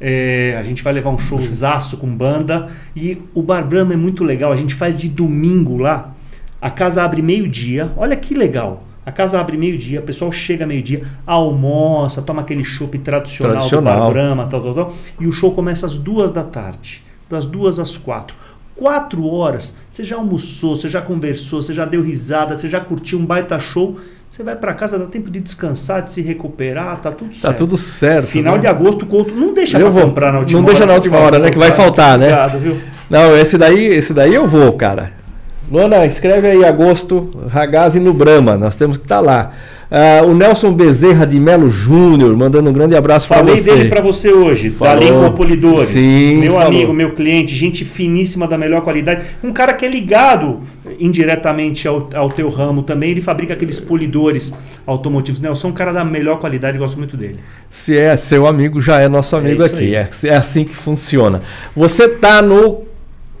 É, 0.00 0.56
a 0.58 0.64
gente 0.64 0.82
vai 0.82 0.92
levar 0.92 1.10
um 1.10 1.18
showzaço 1.18 1.96
com 1.98 2.08
banda 2.08 2.68
e 2.94 3.22
o 3.32 3.40
Bar 3.40 3.64
Brahma 3.64 3.94
é 3.94 3.96
muito 3.96 4.24
legal. 4.24 4.50
A 4.50 4.56
gente 4.56 4.74
faz 4.74 4.98
de 4.98 5.08
domingo 5.08 5.78
lá. 5.78 6.12
A 6.60 6.70
casa 6.70 7.04
abre 7.04 7.22
meio-dia. 7.22 7.92
Olha 7.96 8.16
que 8.16 8.34
legal. 8.34 8.82
A 9.04 9.12
casa 9.12 9.40
abre 9.40 9.56
meio-dia, 9.56 10.00
o 10.00 10.02
pessoal 10.02 10.32
chega 10.32 10.66
meio-dia, 10.66 11.06
almoça, 11.24 12.20
toma 12.20 12.42
aquele 12.42 12.64
chopp 12.64 12.98
tradicional, 12.98 13.58
tradicional, 13.58 13.94
do 13.94 14.00
Bar 14.00 14.10
Brahma, 14.10 14.46
tal, 14.48 14.60
tal, 14.60 14.74
tal, 14.74 14.94
e 15.20 15.28
o 15.28 15.32
show 15.32 15.52
começa 15.52 15.86
às 15.86 15.96
duas 15.96 16.32
da 16.32 16.42
tarde, 16.42 17.04
das 17.30 17.46
duas 17.46 17.78
às 17.78 17.96
quatro. 17.96 18.36
Quatro 18.76 19.26
horas, 19.26 19.74
você 19.88 20.04
já 20.04 20.16
almoçou, 20.16 20.76
você 20.76 20.88
já 20.88 21.00
conversou, 21.00 21.62
você 21.62 21.72
já 21.72 21.86
deu 21.86 22.02
risada, 22.02 22.54
você 22.54 22.68
já 22.68 22.78
curtiu 22.78 23.18
um 23.18 23.24
baita 23.24 23.58
show. 23.58 23.96
Você 24.30 24.42
vai 24.42 24.54
para 24.54 24.74
casa, 24.74 24.98
dá 24.98 25.06
tempo 25.06 25.30
de 25.30 25.40
descansar, 25.40 26.02
de 26.02 26.12
se 26.12 26.20
recuperar, 26.20 26.98
tá 26.98 27.10
tudo 27.10 27.28
tá 27.28 27.34
certo. 27.34 27.52
Tá 27.52 27.58
tudo 27.58 27.76
certo. 27.78 28.26
Final 28.26 28.56
né? 28.56 28.60
de 28.60 28.66
agosto, 28.66 29.06
conto, 29.06 29.34
não 29.34 29.54
deixa 29.54 29.78
para 29.78 29.90
comprar 29.90 30.30
na 30.30 30.40
última 30.40 30.60
não 30.60 30.66
hora. 30.66 30.72
Não 30.72 30.78
deixa 30.78 30.86
na 30.86 30.94
última 30.94 31.18
hora, 31.18 31.38
né? 31.38 31.50
Que 31.50 31.58
vai 31.58 31.70
faltar, 31.70 32.18
né? 32.18 32.26
Obrigado, 32.26 32.58
viu? 32.58 32.76
Não, 33.08 33.34
esse 33.34 33.56
daí, 33.56 33.86
esse 33.86 34.12
daí 34.12 34.34
eu 34.34 34.46
vou, 34.46 34.74
cara. 34.74 35.12
Luana, 35.70 36.04
escreve 36.04 36.48
aí 36.48 36.64
agosto, 36.64 37.30
Ragazzi 37.48 37.98
no 37.98 38.12
Brahma, 38.12 38.56
nós 38.56 38.76
temos 38.76 38.98
que 38.98 39.04
estar 39.04 39.16
tá 39.16 39.20
lá. 39.20 39.52
Uh, 39.90 40.26
o 40.28 40.34
Nelson 40.34 40.72
Bezerra 40.72 41.24
de 41.24 41.38
Melo 41.38 41.70
Júnior, 41.70 42.36
mandando 42.36 42.68
um 42.68 42.72
grande 42.72 42.96
abraço 42.96 43.28
para 43.28 43.42
você. 43.42 43.62
Falei 43.62 43.76
dele 43.78 43.88
para 43.88 44.00
você 44.00 44.32
hoje, 44.32 44.70
Falou. 44.70 44.94
da 44.94 45.00
Lincoln 45.00 45.32
Polidores. 45.32 45.88
Sim, 45.88 46.38
meu 46.38 46.54
falou. 46.54 46.66
amigo, 46.66 46.92
meu 46.92 47.12
cliente, 47.12 47.54
gente 47.54 47.84
finíssima 47.84 48.48
da 48.48 48.58
melhor 48.58 48.82
qualidade. 48.82 49.24
Um 49.44 49.52
cara 49.52 49.72
que 49.72 49.84
é 49.84 49.88
ligado 49.88 50.60
indiretamente 50.98 51.86
ao, 51.86 52.08
ao 52.14 52.28
teu 52.28 52.48
ramo 52.48 52.82
também. 52.82 53.12
Ele 53.12 53.20
fabrica 53.20 53.54
aqueles 53.54 53.78
polidores 53.78 54.52
automotivos. 54.84 55.40
Nelson 55.40 55.68
é 55.68 55.70
um 55.70 55.74
cara 55.74 55.92
da 55.92 56.04
melhor 56.04 56.40
qualidade, 56.40 56.78
gosto 56.78 56.98
muito 56.98 57.16
dele. 57.16 57.36
Se 57.70 57.96
é 57.96 58.16
seu 58.16 58.46
amigo, 58.46 58.80
já 58.80 59.00
é 59.00 59.08
nosso 59.08 59.36
amigo 59.36 59.62
é 59.62 59.66
aqui. 59.66 59.94
É, 59.94 60.08
é 60.24 60.34
assim 60.34 60.64
que 60.64 60.74
funciona. 60.74 61.42
Você 61.76 62.08
tá 62.08 62.42
no. 62.42 62.85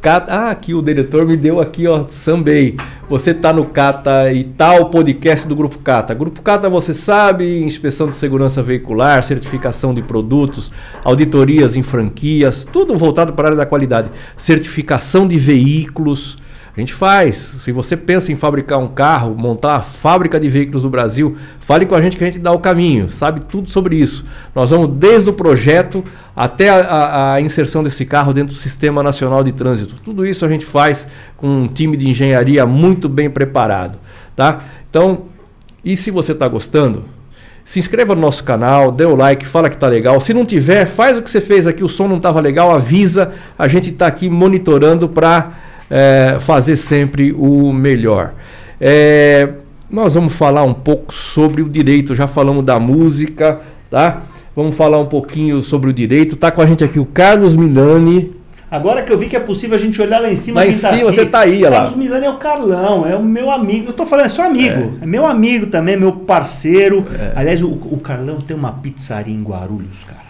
Ah, 0.02 0.50
aqui 0.50 0.72
o 0.72 0.80
diretor 0.80 1.26
me 1.26 1.36
deu 1.36 1.60
aqui, 1.60 1.86
ó, 1.86 2.06
Sambei. 2.08 2.76
Você 3.08 3.34
tá 3.34 3.52
no 3.52 3.64
Cata 3.64 4.32
e 4.32 4.44
tal 4.44 4.88
podcast 4.88 5.48
do 5.48 5.56
Grupo 5.56 5.78
Cata. 5.78 6.14
Grupo 6.14 6.42
Cata, 6.42 6.68
você 6.68 6.94
sabe, 6.94 7.62
inspeção 7.62 8.08
de 8.08 8.14
segurança 8.14 8.62
veicular, 8.62 9.24
certificação 9.24 9.92
de 9.92 10.02
produtos, 10.02 10.70
auditorias 11.04 11.74
em 11.74 11.82
franquias, 11.82 12.64
tudo 12.64 12.96
voltado 12.96 13.32
para 13.32 13.46
a 13.46 13.48
área 13.48 13.58
da 13.58 13.66
qualidade. 13.66 14.10
Certificação 14.36 15.26
de 15.26 15.38
veículos. 15.38 16.36
A 16.76 16.80
gente 16.80 16.92
faz. 16.92 17.36
Se 17.36 17.72
você 17.72 17.96
pensa 17.96 18.30
em 18.30 18.36
fabricar 18.36 18.78
um 18.78 18.88
carro, 18.88 19.34
montar 19.34 19.76
a 19.76 19.82
fábrica 19.82 20.38
de 20.38 20.46
veículos 20.50 20.82
no 20.84 20.90
Brasil, 20.90 21.34
fale 21.58 21.86
com 21.86 21.94
a 21.94 22.02
gente 22.02 22.18
que 22.18 22.22
a 22.22 22.26
gente 22.26 22.38
dá 22.38 22.52
o 22.52 22.58
caminho, 22.58 23.08
sabe 23.08 23.40
tudo 23.40 23.70
sobre 23.70 23.96
isso. 23.96 24.26
Nós 24.54 24.70
vamos 24.70 24.90
desde 24.90 25.30
o 25.30 25.32
projeto 25.32 26.04
até 26.34 26.68
a, 26.68 27.32
a, 27.32 27.40
inserção 27.40 27.82
desse 27.82 28.04
carro 28.04 28.34
dentro 28.34 28.52
do 28.52 28.58
Sistema 28.58 29.02
Nacional 29.02 29.42
de 29.42 29.52
Trânsito. 29.52 29.94
Tudo 30.04 30.26
isso 30.26 30.44
a 30.44 30.48
gente 30.48 30.66
faz 30.66 31.08
com 31.38 31.48
um 31.48 31.66
time 31.66 31.96
de 31.96 32.10
engenharia 32.10 32.66
muito 32.66 33.08
bem 33.08 33.30
preparado. 33.30 33.98
Tá? 34.34 34.60
Então, 34.90 35.22
E 35.82 35.96
se 35.96 36.10
você 36.10 36.32
está 36.32 36.46
gostando, 36.46 37.04
se 37.64 37.78
inscreva 37.78 38.14
no 38.14 38.20
nosso 38.20 38.44
canal, 38.44 38.92
dê 38.92 39.06
o 39.06 39.16
like, 39.16 39.46
fala 39.46 39.70
que 39.70 39.78
tá 39.78 39.88
legal. 39.88 40.20
Se 40.20 40.34
não 40.34 40.44
tiver, 40.44 40.84
faz 40.84 41.16
o 41.16 41.22
que 41.22 41.30
você 41.30 41.40
fez 41.40 41.66
aqui, 41.66 41.82
o 41.82 41.88
som 41.88 42.06
não 42.06 42.18
estava 42.18 42.38
legal, 42.38 42.70
avisa. 42.70 43.32
A 43.58 43.66
gente 43.66 43.88
está 43.88 44.06
aqui 44.06 44.28
monitorando 44.28 45.08
para 45.08 45.52
é, 45.90 46.36
fazer 46.40 46.76
sempre 46.76 47.32
o 47.32 47.72
melhor. 47.72 48.34
É, 48.80 49.48
nós 49.90 50.14
vamos 50.14 50.32
falar 50.32 50.64
um 50.64 50.74
pouco 50.74 51.12
sobre 51.12 51.62
o 51.62 51.68
direito. 51.68 52.14
Já 52.14 52.26
falamos 52.26 52.64
da 52.64 52.78
música, 52.78 53.60
tá? 53.90 54.22
Vamos 54.54 54.74
falar 54.74 54.98
um 54.98 55.06
pouquinho 55.06 55.62
sobre 55.62 55.90
o 55.90 55.92
direito. 55.92 56.36
Tá 56.36 56.50
com 56.50 56.60
a 56.60 56.66
gente 56.66 56.82
aqui 56.82 56.98
o 56.98 57.06
Carlos 57.06 57.54
Milani. 57.54 58.34
Agora 58.68 59.02
que 59.02 59.12
eu 59.12 59.18
vi 59.18 59.26
que 59.26 59.36
é 59.36 59.40
possível 59.40 59.76
a 59.76 59.78
gente 59.78 60.00
olhar 60.02 60.18
lá 60.18 60.30
em 60.30 60.34
cima. 60.34 60.60
Lá 60.60 60.66
em 60.66 60.76
tá 60.76 60.90
cima, 60.90 61.04
você 61.04 61.24
tá 61.24 61.40
aí, 61.40 61.58
olha 61.58 61.70
lá. 61.70 61.76
Carlos 61.76 61.96
Milani 61.96 62.26
é 62.26 62.30
o 62.30 62.36
Carlão, 62.36 63.06
é 63.06 63.14
o 63.14 63.22
meu 63.22 63.50
amigo. 63.50 63.90
Eu 63.90 63.92
tô 63.92 64.04
falando, 64.04 64.26
é 64.26 64.28
seu 64.28 64.44
amigo. 64.44 64.96
É, 65.00 65.04
é 65.04 65.06
meu 65.06 65.24
amigo 65.24 65.66
também, 65.66 65.96
meu 65.96 66.12
parceiro. 66.12 67.06
É. 67.16 67.32
Aliás, 67.36 67.62
o, 67.62 67.68
o, 67.68 68.00
Carlão 68.00 68.40
tem 68.40 68.56
uma 68.56 68.72
pizzaria 68.72 69.32
em 69.32 69.42
Guarulhos, 69.42 70.02
cara. 70.02 70.26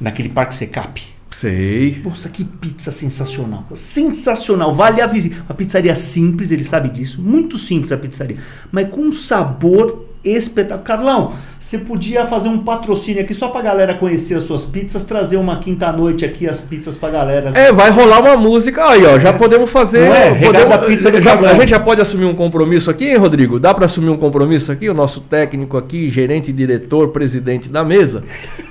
Naquele 0.00 0.28
Parque 0.28 0.54
Secap. 0.54 1.13
Sei. 1.34 2.00
Nossa, 2.04 2.28
que 2.28 2.44
pizza 2.44 2.92
sensacional. 2.92 3.64
Sensacional. 3.74 4.72
Vale 4.72 5.00
a 5.00 5.06
visita. 5.08 5.34
Uma 5.48 5.54
pizzaria 5.56 5.92
simples, 5.96 6.52
ele 6.52 6.62
sabe 6.62 6.88
disso. 6.88 7.20
Muito 7.20 7.58
simples 7.58 7.90
a 7.90 7.96
pizzaria. 7.96 8.36
Mas 8.70 8.88
com 8.88 9.00
um 9.00 9.12
sabor 9.12 10.04
espetacular. 10.24 10.84
Carlão, 10.84 11.32
você 11.58 11.78
podia 11.78 12.24
fazer 12.24 12.48
um 12.48 12.60
patrocínio 12.60 13.20
aqui 13.20 13.34
só 13.34 13.48
pra 13.48 13.62
galera 13.62 13.94
conhecer 13.94 14.36
as 14.36 14.44
suas 14.44 14.64
pizzas, 14.64 15.02
trazer 15.02 15.36
uma 15.36 15.58
quinta-noite 15.58 16.24
aqui 16.24 16.48
as 16.48 16.60
pizzas 16.60 16.94
pra 16.94 17.10
galera. 17.10 17.50
É, 17.52 17.72
vai 17.72 17.90
rolar 17.90 18.20
uma 18.20 18.36
música 18.36 18.86
aí, 18.86 19.04
ó. 19.04 19.18
Já 19.18 19.30
é. 19.30 19.32
podemos 19.32 19.72
fazer. 19.72 20.08
Não 20.08 20.14
é? 20.14 20.34
Podemos, 20.36 20.86
pizza 20.86 21.20
já, 21.20 21.34
a 21.34 21.54
gente 21.54 21.70
já 21.70 21.80
pode 21.80 22.00
assumir 22.00 22.26
um 22.26 22.34
compromisso 22.34 22.92
aqui, 22.92 23.16
Rodrigo? 23.16 23.58
Dá 23.58 23.74
para 23.74 23.86
assumir 23.86 24.10
um 24.10 24.16
compromisso 24.16 24.70
aqui? 24.70 24.88
O 24.88 24.94
nosso 24.94 25.20
técnico 25.20 25.76
aqui, 25.76 26.08
gerente, 26.08 26.52
diretor, 26.52 27.08
presidente 27.08 27.68
da 27.68 27.82
mesa. 27.82 28.22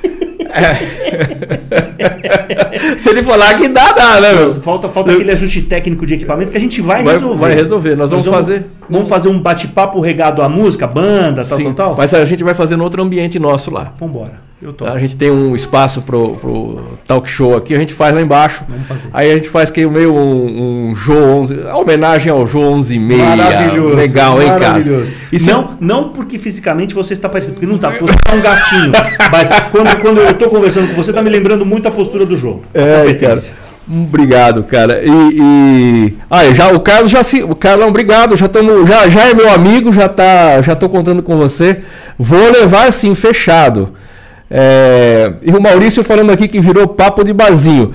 É. 0.54 0.78
Se 2.97 3.10
ele 3.10 3.24
falar 3.24 3.56
que 3.56 3.68
dá, 3.68 3.91
dá, 3.91 4.22
né, 4.22 4.34
meu? 4.34 4.54
Falta, 4.56 4.89
falta 4.89 5.12
aquele 5.12 5.32
ajuste 5.32 5.62
técnico 5.62 6.06
de 6.06 6.14
equipamento 6.16 6.51
que 6.51 6.58
a 6.58 6.60
gente 6.60 6.82
vai, 6.82 7.04
vai 7.04 7.14
resolver. 7.14 7.39
Vai 7.39 7.56
resolver. 7.56 7.89
Nós, 7.95 8.12
Nós 8.12 8.12
vamos, 8.12 8.26
vamos, 8.26 8.39
fazer. 8.39 8.66
Vamos 8.89 9.10
fazer 9.10 9.30
um 9.30 9.39
bate-papo 9.39 9.99
regado 9.99 10.41
à 10.41 10.49
música, 10.49 10.86
banda, 10.88 11.43
tal, 11.43 11.58
Sim, 11.58 11.66
tal, 11.66 11.74
tal. 11.74 11.95
Mas 11.97 12.14
a 12.14 12.26
gente 12.26 12.43
vai 12.43 12.54
fazer 12.54 12.76
no 12.76 12.84
outro 12.84 13.01
ambiente 13.01 13.39
nosso 13.39 13.72
lá. 13.72 13.93
Vambora. 13.99 14.53
A 14.86 14.97
gente 14.99 15.18
tem 15.18 15.30
um 15.30 15.55
espaço 15.55 16.01
pro, 16.01 16.36
pro 16.36 16.82
talk 17.05 17.30
show 17.30 17.55
aqui, 17.55 17.74
a 17.74 17.80
gente 17.80 17.93
faz 17.93 18.16
lá 18.16 18.22
embaixo. 18.22 18.64
Vamos 18.68 18.88
fazer. 18.88 19.09
Aí 19.14 19.32
a 19.32 19.36
gente 19.36 19.49
faz 19.49 19.70
que 19.70 19.86
meio 19.86 20.14
um, 20.14 20.89
um 20.89 20.95
Jô 20.95 21.14
11, 21.14 21.59
homenagem 21.74 22.32
ao 22.32 22.47
Jô 22.47 22.61
11 22.61 22.95
e 22.95 22.99
meia. 22.99 23.36
Maravilhoso. 23.36 23.95
Legal, 23.95 24.41
hein, 24.41 24.47
cara? 24.47 24.59
Maravilhoso. 24.59 25.11
E 25.32 25.39
se 25.39 25.51
não, 25.51 25.78
não 25.80 26.09
porque 26.09 26.39
fisicamente 26.39 26.93
você 26.93 27.14
está 27.14 27.28
parecido, 27.28 27.53
porque 27.53 27.68
não 27.68 27.78
tá, 27.78 27.91
porque 27.91 28.05
você 28.05 28.18
tá 28.24 28.34
um 28.34 28.41
gatinho. 28.41 28.91
mas 29.32 29.49
quando, 29.72 30.01
quando 30.01 30.22
eu 30.22 30.34
tô 30.34 30.49
conversando 30.49 30.88
com 30.88 30.95
você, 30.95 31.11
tá 31.11 31.22
me 31.22 31.30
lembrando 31.30 31.66
muito 31.66 31.88
a 31.88 31.91
postura 31.91 32.26
do 32.26 32.38
Jô. 32.38 32.61
É, 32.74 33.14
cara. 33.16 33.39
Obrigado, 33.86 34.64
cara. 34.64 35.03
E, 35.03 35.09
e... 35.09 36.18
Ah, 36.30 36.45
já 36.53 36.72
o 36.72 36.80
Carlos 36.80 37.11
já 37.11 37.22
se, 37.22 37.43
o 37.43 37.53
Carlão, 37.53 37.89
obrigado. 37.89 38.38
Já 38.38 38.47
tamo, 38.47 38.88
já 38.88 39.09
já 39.09 39.30
é 39.30 39.34
meu 39.34 39.51
amigo, 39.51 39.91
já 39.91 40.07
tá, 40.07 40.61
já 40.61 40.74
tô 40.74 40.88
contando 40.88 41.22
com 41.22 41.36
você. 41.36 41.82
Vou 42.18 42.49
levar 42.51 42.88
assim 42.88 43.14
fechado. 43.14 43.93
É, 44.56 45.34
e 45.41 45.51
o 45.51 45.60
Maurício 45.60 46.04
falando 46.04 46.32
aqui 46.32 46.47
que 46.47 46.62
virou 46.62 46.88
papo 46.88 47.24
de 47.24 47.34
barzinho. 47.34 47.91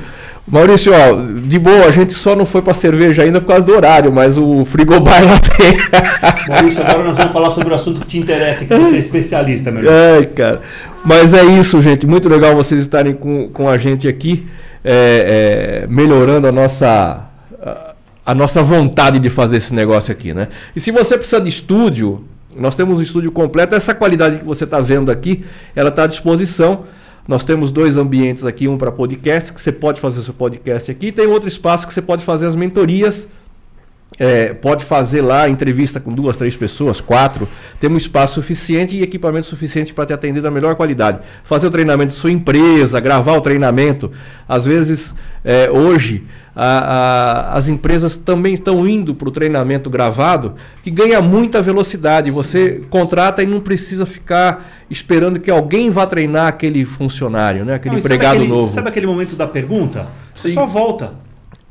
Maurício, 0.51 0.93
ó, 0.93 1.47
de 1.47 1.59
boa, 1.59 1.85
a 1.85 1.91
gente 1.91 2.15
só 2.15 2.35
não 2.35 2.45
foi 2.45 2.63
para 2.63 2.75
cerveja 2.75 3.23
ainda 3.23 3.41
por 3.41 3.49
causa 3.49 3.65
do 3.65 3.73
horário, 3.73 4.11
mas 4.13 4.37
o 4.37 4.65
frigobar 4.65 5.23
lá 5.23 5.39
tem. 5.39 5.77
Maurício, 6.49 6.83
agora 6.83 7.05
nós 7.05 7.17
vamos 7.17 7.33
falar 7.33 7.51
sobre 7.51 7.71
o 7.71 7.75
assunto 7.75 8.01
que 8.01 8.07
te 8.07 8.19
interessa, 8.19 8.65
que 8.65 8.75
você 8.75 8.97
é 8.97 8.99
especialista, 8.99 9.71
meu 9.71 9.85
irmão. 9.85 9.95
É, 9.95 10.25
cara. 10.25 10.61
Mas 11.05 11.33
é 11.33 11.45
isso, 11.45 11.81
gente. 11.81 12.07
Muito 12.07 12.29
legal 12.29 12.57
vocês 12.57 12.81
estarem 12.81 13.15
com, 13.15 13.49
com 13.51 13.69
a 13.69 13.79
gente 13.79 14.09
aqui, 14.09 14.47
é, 14.83 15.85
é, 15.85 15.87
melhorando 15.87 16.47
a 16.49 16.53
nossa, 16.53 17.27
a, 17.63 17.95
a 18.27 18.35
nossa 18.35 18.63
vontade 18.63 19.21
de 19.21 19.29
fazer 19.29 19.59
esse 19.59 19.75
negócio 19.75 20.11
aqui, 20.11 20.35
né? 20.35 20.49
E 20.75 20.81
se 20.81 20.91
você 20.91 21.17
precisa 21.17 21.41
de 21.41 21.51
estúdio, 21.51 22.25
nós 22.59 22.75
temos 22.75 22.99
um 22.99 23.03
estúdio 23.03 23.33
completo. 23.33 23.75
Essa 23.75 23.95
qualidade 23.95 24.39
que 24.39 24.45
você 24.45 24.65
está 24.65 24.81
vendo 24.81 25.11
aqui, 25.11 25.45
ela 25.75 25.89
está 25.89 26.05
à 26.05 26.07
disposição. 26.07 26.85
Nós 27.27 27.45
temos 27.45 27.71
dois 27.71 27.97
ambientes 27.97 28.45
aqui, 28.45 28.67
um 28.67 28.79
para 28.79 28.91
podcast, 28.91 29.53
que 29.53 29.61
você 29.61 29.71
pode 29.71 30.01
fazer 30.01 30.23
seu 30.23 30.33
podcast 30.33 30.91
aqui. 30.91 31.13
Tem 31.13 31.27
outro 31.27 31.49
espaço 31.49 31.87
que 31.87 31.93
você 31.93 32.01
pode 32.01 32.25
fazer 32.25 32.47
as 32.47 32.55
mentorias. 32.55 33.29
É, 34.19 34.55
pode 34.55 34.85
fazer 34.85 35.21
lá 35.21 35.49
entrevista 35.49 36.01
com 36.01 36.13
duas, 36.13 36.37
três 36.37 36.57
pessoas, 36.57 37.01
quatro. 37.01 37.47
Temos 37.79 37.95
um 37.95 37.99
espaço 37.99 38.35
suficiente 38.35 38.97
e 38.97 39.03
equipamento 39.03 39.47
suficiente 39.47 39.93
para 39.93 40.07
te 40.07 40.13
atender 40.13 40.41
da 40.41 40.51
melhor 40.51 40.75
qualidade. 40.77 41.21
Fazer 41.45 41.67
o 41.67 41.71
treinamento 41.71 42.11
de 42.11 42.15
sua 42.15 42.33
empresa, 42.33 42.99
gravar 43.01 43.37
o 43.37 43.41
treinamento. 43.41 44.11
Às 44.49 44.65
vezes, 44.65 45.15
é, 45.45 45.71
hoje, 45.71 46.25
a, 46.57 46.65
a, 46.65 47.57
as 47.57 47.69
empresas 47.69 48.17
também 48.17 48.55
estão 48.55 48.89
indo 48.89 49.15
para 49.15 49.29
o 49.29 49.31
treinamento 49.31 49.89
gravado, 49.89 50.55
que 50.83 50.91
ganha 50.91 51.21
muita 51.21 51.61
velocidade. 51.63 52.31
Sim. 52.31 52.37
Você 52.37 52.83
contrata 52.91 53.43
e 53.43 53.47
não 53.47 53.61
precisa 53.61 54.05
ficar 54.07 54.69
esperando 54.91 55.39
que 55.39 55.51
alguém 55.51 55.91
vá 55.91 56.07
treinar 56.07 56.49
aquele 56.49 56.85
funcionário, 56.85 57.65
né? 57.65 57.75
aquele 57.75 57.97
não, 57.97 58.01
empregado 58.01 58.33
sabe 58.33 58.37
aquele, 58.39 58.53
novo. 58.53 58.73
Sabe 58.73 58.89
aquele 58.89 59.07
momento 59.07 59.37
da 59.37 59.47
pergunta? 59.47 60.07
Sim. 60.35 60.55
só 60.55 60.67
volta. 60.67 61.28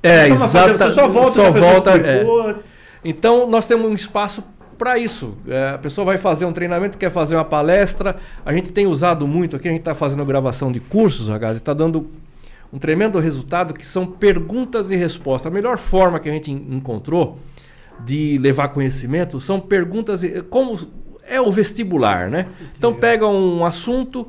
É, 0.07 0.29
exato. 0.29 0.77
Você 0.77 0.91
só 0.91 1.07
volta. 1.07 1.31
Só 1.31 1.51
volta 1.51 1.91
é. 1.97 2.23
Então, 3.03 3.47
nós 3.47 3.65
temos 3.65 3.89
um 3.89 3.93
espaço 3.93 4.43
para 4.77 4.97
isso. 4.97 5.37
É, 5.47 5.69
a 5.69 5.77
pessoa 5.77 6.05
vai 6.05 6.17
fazer 6.17 6.45
um 6.45 6.51
treinamento, 6.51 6.97
quer 6.97 7.11
fazer 7.11 7.35
uma 7.35 7.45
palestra. 7.45 8.17
A 8.45 8.53
gente 8.53 8.71
tem 8.71 8.85
usado 8.85 9.27
muito 9.27 9.55
aqui, 9.55 9.67
a 9.67 9.71
gente 9.71 9.81
está 9.81 9.95
fazendo 9.95 10.23
gravação 10.23 10.71
de 10.71 10.79
cursos, 10.79 11.27
ragazzi, 11.29 11.57
está 11.57 11.73
dando 11.73 12.07
um 12.71 12.77
tremendo 12.77 13.17
resultado 13.19 13.73
que 13.73 13.85
são 13.85 14.05
perguntas 14.05 14.91
e 14.91 14.95
respostas. 14.95 15.51
A 15.51 15.53
melhor 15.53 15.77
forma 15.77 16.19
que 16.19 16.29
a 16.29 16.31
gente 16.31 16.51
encontrou 16.51 17.39
de 18.03 18.37
levar 18.37 18.69
conhecimento 18.69 19.39
são 19.39 19.59
perguntas 19.59 20.21
e 20.23 20.41
como 20.43 20.77
é 21.23 21.41
o 21.41 21.51
vestibular, 21.51 22.29
né? 22.29 22.47
Então 22.77 22.93
pega 22.93 23.27
um 23.27 23.65
assunto 23.65 24.27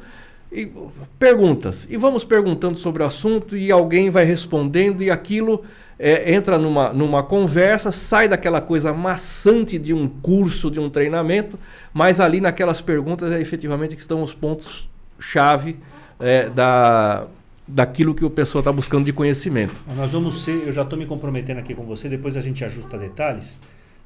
e 0.50 0.70
perguntas 1.18 1.86
e 1.90 1.96
vamos 1.96 2.24
perguntando 2.24 2.78
sobre 2.78 3.02
o 3.02 3.06
assunto 3.06 3.56
e 3.56 3.70
alguém 3.70 4.08
vai 4.08 4.24
respondendo 4.24 5.02
e 5.02 5.10
aquilo 5.10 5.62
é, 5.98 6.32
entra 6.32 6.58
numa, 6.58 6.92
numa 6.92 7.22
conversa, 7.22 7.92
sai 7.92 8.28
daquela 8.28 8.60
coisa 8.60 8.92
maçante 8.92 9.78
de 9.78 9.92
um 9.92 10.08
curso, 10.08 10.70
de 10.70 10.78
um 10.78 10.88
treinamento, 10.88 11.58
mas 11.92 12.20
ali 12.20 12.40
naquelas 12.40 12.80
perguntas 12.80 13.30
é 13.32 13.40
efetivamente 13.40 13.94
que 13.94 14.00
estão 14.00 14.22
os 14.22 14.32
pontos 14.32 14.88
chave 15.18 15.76
é, 16.20 16.48
da 16.48 17.26
daquilo 17.70 18.14
que 18.14 18.24
o 18.24 18.30
pessoa 18.30 18.60
está 18.60 18.72
buscando 18.72 19.04
de 19.04 19.12
conhecimento. 19.12 19.74
Nós 19.94 20.12
vamos 20.12 20.42
ser, 20.42 20.66
eu 20.66 20.72
já 20.72 20.82
estou 20.82 20.98
me 20.98 21.04
comprometendo 21.04 21.58
aqui 21.58 21.74
com 21.74 21.84
você, 21.84 22.08
depois 22.08 22.34
a 22.34 22.40
gente 22.40 22.64
ajusta 22.64 22.96
detalhes, 22.96 23.60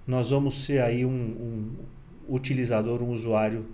nós 0.04 0.30
vamos 0.30 0.64
ser 0.64 0.82
aí 0.82 1.04
um, 1.04 1.08
um 1.08 1.70
utilizador, 2.28 3.00
um 3.00 3.10
usuário 3.10 3.64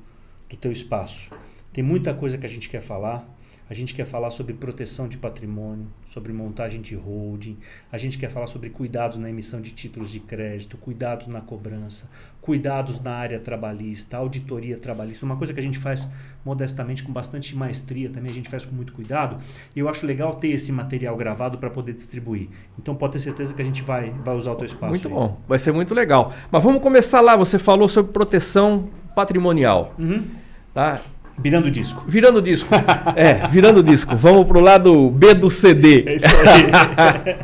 do 0.50 0.56
teu 0.58 0.70
espaço. 0.70 1.30
Tem 1.72 1.84
muita 1.84 2.14
coisa 2.14 2.38
que 2.38 2.46
a 2.46 2.48
gente 2.48 2.68
quer 2.68 2.80
falar, 2.80 3.28
a 3.70 3.74
gente 3.74 3.94
quer 3.94 4.06
falar 4.06 4.30
sobre 4.30 4.54
proteção 4.54 5.06
de 5.06 5.18
patrimônio, 5.18 5.86
sobre 6.06 6.32
montagem 6.32 6.80
de 6.80 6.94
holding, 6.94 7.58
a 7.92 7.98
gente 7.98 8.16
quer 8.16 8.30
falar 8.30 8.46
sobre 8.46 8.70
cuidados 8.70 9.18
na 9.18 9.28
emissão 9.28 9.60
de 9.60 9.72
títulos 9.72 10.10
de 10.10 10.20
crédito, 10.20 10.78
cuidados 10.78 11.26
na 11.26 11.42
cobrança, 11.42 12.08
cuidados 12.40 12.98
na 13.02 13.12
área 13.12 13.38
trabalhista, 13.38 14.16
auditoria 14.16 14.78
trabalhista, 14.78 15.26
uma 15.26 15.36
coisa 15.36 15.52
que 15.52 15.60
a 15.60 15.62
gente 15.62 15.76
faz 15.76 16.10
modestamente 16.42 17.02
com 17.02 17.12
bastante 17.12 17.54
maestria, 17.54 18.08
também 18.08 18.30
a 18.32 18.34
gente 18.34 18.48
faz 18.48 18.64
com 18.64 18.74
muito 18.74 18.94
cuidado. 18.94 19.36
E 19.76 19.80
eu 19.80 19.88
acho 19.88 20.06
legal 20.06 20.36
ter 20.36 20.48
esse 20.48 20.72
material 20.72 21.14
gravado 21.14 21.58
para 21.58 21.68
poder 21.68 21.92
distribuir. 21.92 22.48
Então 22.78 22.94
pode 22.94 23.12
ter 23.12 23.18
certeza 23.18 23.52
que 23.52 23.60
a 23.60 23.64
gente 23.64 23.82
vai, 23.82 24.14
vai 24.24 24.34
usar 24.34 24.52
o 24.52 24.56
teu 24.56 24.64
espaço. 24.64 24.92
Muito 24.92 25.08
aí. 25.08 25.14
bom, 25.14 25.38
vai 25.46 25.58
ser 25.58 25.72
muito 25.72 25.92
legal. 25.92 26.32
Mas 26.50 26.64
vamos 26.64 26.80
começar 26.80 27.20
lá, 27.20 27.36
você 27.36 27.58
falou 27.58 27.86
sobre 27.86 28.12
proteção 28.12 28.88
patrimonial. 29.14 29.94
Uhum. 29.98 30.24
Tá? 30.72 30.98
Virando 31.38 31.70
disco. 31.70 32.04
Virando 32.06 32.42
disco. 32.42 32.74
é, 33.14 33.46
virando 33.48 33.82
disco. 33.82 34.16
Vamos 34.16 34.46
pro 34.46 34.60
lado 34.60 35.10
B 35.10 35.34
do 35.34 35.48
CD. 35.48 36.04
É 36.06 36.14
isso 36.16 36.26
aí. 36.26 37.36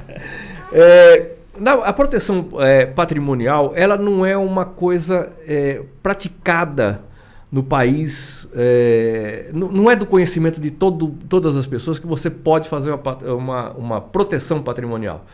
é, 0.72 1.30
na, 1.58 1.72
a 1.74 1.92
proteção 1.92 2.48
é, 2.58 2.86
patrimonial, 2.86 3.72
ela 3.76 3.96
não 3.96 4.26
é 4.26 4.36
uma 4.36 4.64
coisa 4.64 5.32
é, 5.46 5.82
praticada 6.02 7.02
no 7.50 7.62
país, 7.62 8.48
é, 8.56 9.48
não, 9.52 9.88
é 9.88 9.94
do 9.94 10.04
conhecimento 10.04 10.60
de 10.60 10.72
todo, 10.72 11.14
todas 11.28 11.56
as 11.56 11.68
pessoas 11.68 12.00
que 12.00 12.06
você 12.06 12.28
pode 12.28 12.68
fazer 12.68 12.90
uma, 12.90 13.16
uma, 13.32 13.70
uma 13.74 14.00
proteção 14.00 14.60
patrimonial. 14.60 15.24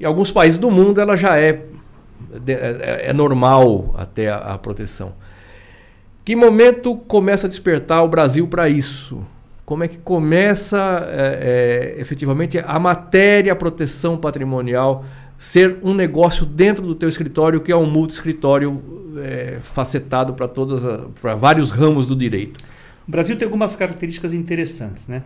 Em 0.00 0.04
alguns 0.04 0.30
países 0.30 0.56
do 0.56 0.70
mundo 0.70 1.00
ela 1.00 1.16
já 1.16 1.36
é, 1.36 1.64
é, 2.46 3.06
é 3.08 3.12
normal 3.12 3.92
até 3.98 4.28
a, 4.28 4.36
a 4.36 4.58
proteção. 4.58 5.14
Que 6.28 6.36
momento 6.36 6.94
começa 6.94 7.46
a 7.46 7.48
despertar 7.48 8.04
o 8.04 8.08
Brasil 8.08 8.46
para 8.46 8.68
isso? 8.68 9.26
Como 9.64 9.82
é 9.82 9.88
que 9.88 9.96
começa 9.96 11.08
é, 11.10 11.94
é, 11.96 12.00
efetivamente 12.02 12.58
a 12.58 12.78
matéria 12.78 13.54
a 13.54 13.56
proteção 13.56 14.14
patrimonial 14.18 15.06
ser 15.38 15.78
um 15.82 15.94
negócio 15.94 16.44
dentro 16.44 16.86
do 16.86 16.94
teu 16.94 17.08
escritório, 17.08 17.62
que 17.62 17.72
é 17.72 17.76
um 17.76 17.88
multi-escritório 17.88 18.78
é, 19.16 19.56
facetado 19.62 20.34
para 20.34 20.50
para 21.18 21.34
vários 21.34 21.70
ramos 21.70 22.06
do 22.06 22.14
direito. 22.14 22.62
O 23.08 23.10
Brasil 23.10 23.34
tem 23.38 23.46
algumas 23.46 23.74
características 23.74 24.34
interessantes, 24.34 25.08
né? 25.08 25.22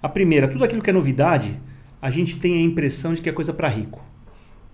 A 0.00 0.08
primeira, 0.08 0.46
tudo 0.46 0.62
aquilo 0.62 0.80
que 0.80 0.90
é 0.90 0.92
novidade, 0.92 1.60
a 2.00 2.08
gente 2.08 2.38
tem 2.38 2.54
a 2.54 2.62
impressão 2.62 3.12
de 3.14 3.20
que 3.20 3.28
é 3.28 3.32
coisa 3.32 3.52
para 3.52 3.66
rico. 3.66 4.00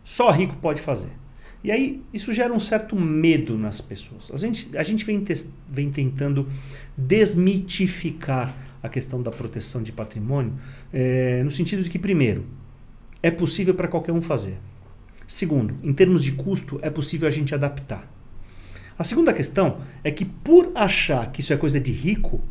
Só 0.05 0.31
rico 0.31 0.55
pode 0.61 0.83
fazer. 0.83 1.22
E 1.65 1.71
aí 1.71 2.03
isso 2.13 2.33
gera 2.33 2.53
um 2.53 2.59
certo 2.59 2.97
medo 2.97 3.57
nas 3.57 3.81
pessoas. 3.81 4.31
A 4.33 4.37
gente, 4.37 4.77
a 4.77 4.83
gente 4.83 5.05
vem, 5.05 5.25
vem 5.69 5.91
tentando 5.91 6.47
desmitificar 6.97 8.57
a 8.83 8.89
questão 8.89 9.23
da 9.23 9.31
proteção 9.31 9.83
de 9.83 9.93
patrimônio, 9.93 10.55
é, 10.93 11.43
no 11.45 11.51
sentido 11.51 11.83
de 11.83 11.89
que, 11.89 11.99
primeiro, 11.99 12.45
é 13.23 13.31
possível 13.31 13.75
para 13.75 13.87
qualquer 13.87 14.13
um 14.13 14.21
fazer. 14.21 14.59
Segundo, 15.27 15.77
em 15.85 15.93
termos 15.93 16.25
de 16.25 16.33
custo, 16.33 16.81
é 16.83 16.91
possível 16.91 17.29
a 17.29 17.31
gente 17.31 17.55
adaptar. 17.55 18.11
A 18.99 19.05
segunda 19.05 19.33
questão 19.33 19.79
é 20.03 20.11
que, 20.11 20.25
por 20.25 20.73
achar 20.75 21.31
que 21.31 21.41
isso 21.41 21.53
é 21.53 21.57
coisa 21.57 21.81
de 21.81 21.93
rico, 21.93 22.43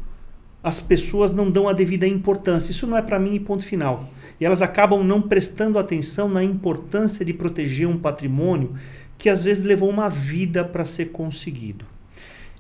as 0.64 0.80
pessoas 0.80 1.34
não 1.34 1.50
dão 1.50 1.68
a 1.68 1.74
devida 1.74 2.08
importância. 2.08 2.72
Isso 2.72 2.88
não 2.88 2.98
é 2.98 3.02
para 3.02 3.20
mim 3.20 3.40
ponto 3.40 3.64
final. 3.64 4.10
E 4.42 4.46
elas 4.46 4.64
acabam 4.64 5.04
não 5.04 5.22
prestando 5.22 5.78
atenção 5.78 6.28
na 6.28 6.44
importância 6.44 7.24
de 7.24 7.32
proteger 7.32 7.88
um 7.88 8.00
patrimônio 8.00 8.74
que 9.16 9.30
às 9.30 9.44
vezes 9.44 9.64
levou 9.64 9.88
uma 9.88 10.10
vida 10.10 10.66
para 10.66 10.84
ser 10.84 11.12
conseguido. 11.12 11.86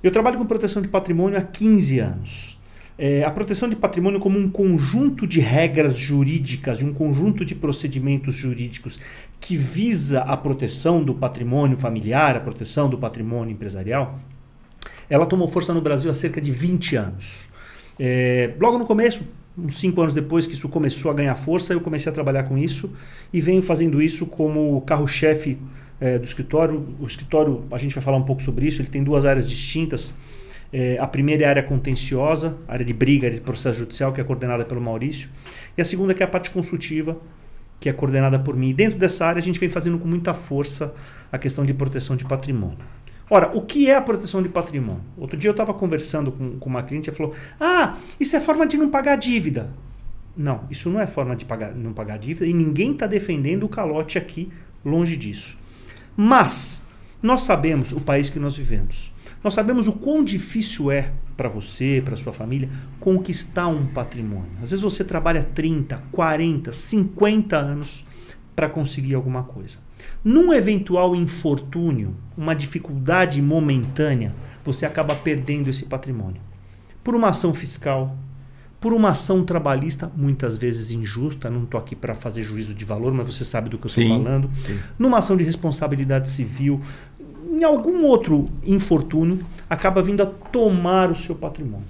Eu 0.03 0.11
trabalho 0.11 0.37
com 0.37 0.45
proteção 0.45 0.79
de 0.79 0.87
patrimônio 0.87 1.39
há 1.39 1.41
15 1.41 1.97
anos. 1.97 2.61
É, 2.99 3.23
a 3.23 3.31
proteção 3.31 3.67
de 3.67 3.75
patrimônio 3.75 4.19
como 4.19 4.37
um 4.37 4.47
conjunto 4.47 5.25
de 5.25 5.39
regras 5.39 5.97
jurídicas 5.97 6.83
um 6.83 6.93
conjunto 6.93 7.43
de 7.43 7.55
procedimentos 7.55 8.35
jurídicos 8.35 8.99
que 9.39 9.57
visa 9.57 10.19
a 10.21 10.37
proteção 10.37 11.03
do 11.03 11.15
patrimônio 11.15 11.77
familiar, 11.77 12.35
a 12.35 12.39
proteção 12.39 12.87
do 12.87 12.97
patrimônio 12.97 13.53
empresarial, 13.53 14.19
ela 15.09 15.25
tomou 15.25 15.47
força 15.47 15.73
no 15.73 15.81
Brasil 15.81 16.11
há 16.11 16.13
cerca 16.13 16.39
de 16.39 16.51
20 16.51 16.95
anos. 16.95 17.49
É, 17.99 18.53
logo 18.59 18.77
no 18.77 18.85
começo, 18.85 19.23
uns 19.57 19.75
cinco 19.75 20.01
anos 20.01 20.13
depois 20.13 20.47
que 20.47 20.53
isso 20.53 20.69
começou 20.69 21.11
a 21.11 21.13
ganhar 21.13 21.35
força, 21.35 21.73
eu 21.73 21.81
comecei 21.81 22.09
a 22.09 22.13
trabalhar 22.13 22.43
com 22.43 22.57
isso 22.57 22.93
e 23.33 23.41
venho 23.41 23.61
fazendo 23.61 24.01
isso 24.01 24.25
como 24.25 24.81
carro-chefe 24.81 25.59
é, 25.99 26.17
do 26.17 26.25
escritório. 26.25 26.95
O 26.99 27.05
escritório, 27.05 27.63
a 27.71 27.77
gente 27.77 27.93
vai 27.93 28.03
falar 28.03 28.17
um 28.17 28.23
pouco 28.23 28.41
sobre 28.41 28.67
isso, 28.67 28.81
ele 28.81 28.89
tem 28.89 29.03
duas 29.03 29.25
áreas 29.25 29.49
distintas. 29.49 30.13
É, 30.73 30.97
a 30.99 31.07
primeira 31.07 31.43
é 31.43 31.45
a 31.45 31.49
área 31.49 31.63
contenciosa, 31.63 32.57
área 32.67 32.85
de 32.85 32.93
briga, 32.93 33.27
área 33.27 33.37
de 33.37 33.43
processo 33.43 33.79
judicial, 33.79 34.13
que 34.13 34.21
é 34.21 34.23
coordenada 34.23 34.63
pelo 34.63 34.79
Maurício. 34.79 35.29
E 35.77 35.81
a 35.81 35.85
segunda 35.85 36.13
que 36.13 36.23
é 36.23 36.25
a 36.25 36.29
parte 36.29 36.49
consultiva, 36.49 37.17
que 37.79 37.89
é 37.89 37.93
coordenada 37.93 38.39
por 38.39 38.55
mim. 38.55 38.69
E 38.69 38.73
dentro 38.73 38.97
dessa 38.97 39.25
área 39.25 39.39
a 39.39 39.41
gente 39.41 39.59
vem 39.59 39.67
fazendo 39.67 39.99
com 39.99 40.07
muita 40.07 40.33
força 40.33 40.93
a 41.31 41.37
questão 41.37 41.65
de 41.65 41.73
proteção 41.73 42.15
de 42.15 42.23
patrimônio. 42.23 42.77
Ora, 43.33 43.49
o 43.55 43.61
que 43.61 43.89
é 43.89 43.95
a 43.95 44.01
proteção 44.01 44.43
de 44.43 44.49
patrimônio? 44.49 45.01
Outro 45.17 45.37
dia 45.37 45.47
eu 45.47 45.53
estava 45.53 45.73
conversando 45.73 46.33
com, 46.33 46.59
com 46.59 46.69
uma 46.69 46.83
cliente 46.83 47.09
e 47.09 47.13
falou: 47.13 47.33
Ah, 47.57 47.95
isso 48.19 48.35
é 48.35 48.41
forma 48.41 48.67
de 48.67 48.75
não 48.75 48.89
pagar 48.89 49.15
dívida. 49.15 49.71
Não, 50.35 50.65
isso 50.69 50.89
não 50.89 50.99
é 50.99 51.07
forma 51.07 51.33
de 51.33 51.45
pagar, 51.45 51.73
não 51.73 51.93
pagar 51.93 52.19
dívida 52.19 52.45
e 52.45 52.53
ninguém 52.53 52.91
está 52.91 53.07
defendendo 53.07 53.63
o 53.63 53.69
calote 53.69 54.17
aqui, 54.17 54.51
longe 54.83 55.15
disso. 55.15 55.57
Mas 56.15 56.85
nós 57.23 57.43
sabemos 57.43 57.93
o 57.93 58.01
país 58.01 58.29
que 58.29 58.37
nós 58.37 58.57
vivemos. 58.57 59.13
Nós 59.41 59.53
sabemos 59.53 59.87
o 59.87 59.93
quão 59.93 60.25
difícil 60.25 60.91
é 60.91 61.13
para 61.37 61.47
você, 61.47 62.01
para 62.03 62.17
sua 62.17 62.33
família, 62.33 62.69
conquistar 62.99 63.67
um 63.67 63.85
patrimônio. 63.85 64.51
Às 64.61 64.71
vezes 64.71 64.83
você 64.83 65.05
trabalha 65.05 65.41
30, 65.41 66.03
40, 66.11 66.73
50 66.73 67.55
anos 67.55 68.05
para 68.53 68.67
conseguir 68.67 69.15
alguma 69.15 69.43
coisa. 69.43 69.77
Num 70.23 70.53
eventual 70.53 71.15
infortúnio, 71.15 72.15
uma 72.37 72.53
dificuldade 72.53 73.41
momentânea, 73.41 74.33
você 74.63 74.85
acaba 74.85 75.15
perdendo 75.15 75.69
esse 75.69 75.85
patrimônio. 75.85 76.41
Por 77.03 77.15
uma 77.15 77.29
ação 77.29 77.53
fiscal, 77.53 78.15
por 78.79 78.93
uma 78.93 79.09
ação 79.09 79.43
trabalhista, 79.43 80.11
muitas 80.15 80.57
vezes 80.57 80.91
injusta, 80.91 81.49
não 81.49 81.63
estou 81.63 81.79
aqui 81.79 81.95
para 81.95 82.15
fazer 82.15 82.43
juízo 82.43 82.73
de 82.73 82.83
valor, 82.83 83.13
mas 83.13 83.33
você 83.33 83.45
sabe 83.45 83.69
do 83.69 83.77
que 83.77 83.85
eu 83.85 83.89
estou 83.89 84.07
falando. 84.07 84.49
Sim. 84.59 84.79
Numa 84.97 85.19
ação 85.19 85.37
de 85.37 85.43
responsabilidade 85.43 86.29
civil, 86.29 86.81
em 87.51 87.63
algum 87.63 88.03
outro 88.05 88.49
infortúnio, 88.63 89.39
acaba 89.69 90.01
vindo 90.01 90.23
a 90.23 90.25
tomar 90.25 91.11
o 91.11 91.15
seu 91.15 91.35
patrimônio. 91.35 91.85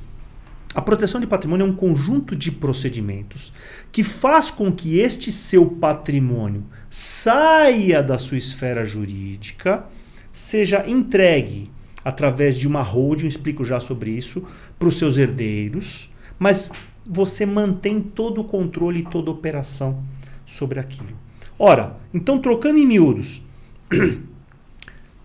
A 0.74 0.82
proteção 0.82 1.20
de 1.20 1.28
patrimônio 1.28 1.66
é 1.66 1.70
um 1.70 1.76
conjunto 1.76 2.34
de 2.34 2.50
procedimentos 2.50 3.52
que 3.92 4.04
faz 4.04 4.50
com 4.50 4.72
que 4.72 5.00
este 5.00 5.30
seu 5.30 5.66
patrimônio 5.66 6.66
saia 6.90 8.02
da 8.02 8.18
sua 8.18 8.38
esfera 8.38 8.86
jurídica, 8.86 9.86
seja 10.32 10.90
entregue 10.90 11.70
através 12.06 12.56
de 12.56 12.70
uma 12.70 12.82
holding, 12.82 13.28
explico 13.28 13.66
já 13.66 13.82
sobre 13.82 14.12
isso, 14.12 14.46
para 14.80 14.88
os 14.88 14.98
seus 14.98 15.18
herdeiros, 15.18 16.14
mas 16.40 16.72
você 17.06 17.46
mantém 17.46 18.00
todo 18.00 18.40
o 18.40 18.46
controle 18.46 19.02
e 19.02 19.06
toda 19.06 19.30
a 19.30 19.34
operação 19.34 20.02
sobre 20.46 20.80
aquilo. 20.80 21.18
Ora, 21.60 21.98
então 22.14 22.40
trocando 22.40 22.80
em 22.80 22.86
miúdos, 22.86 23.44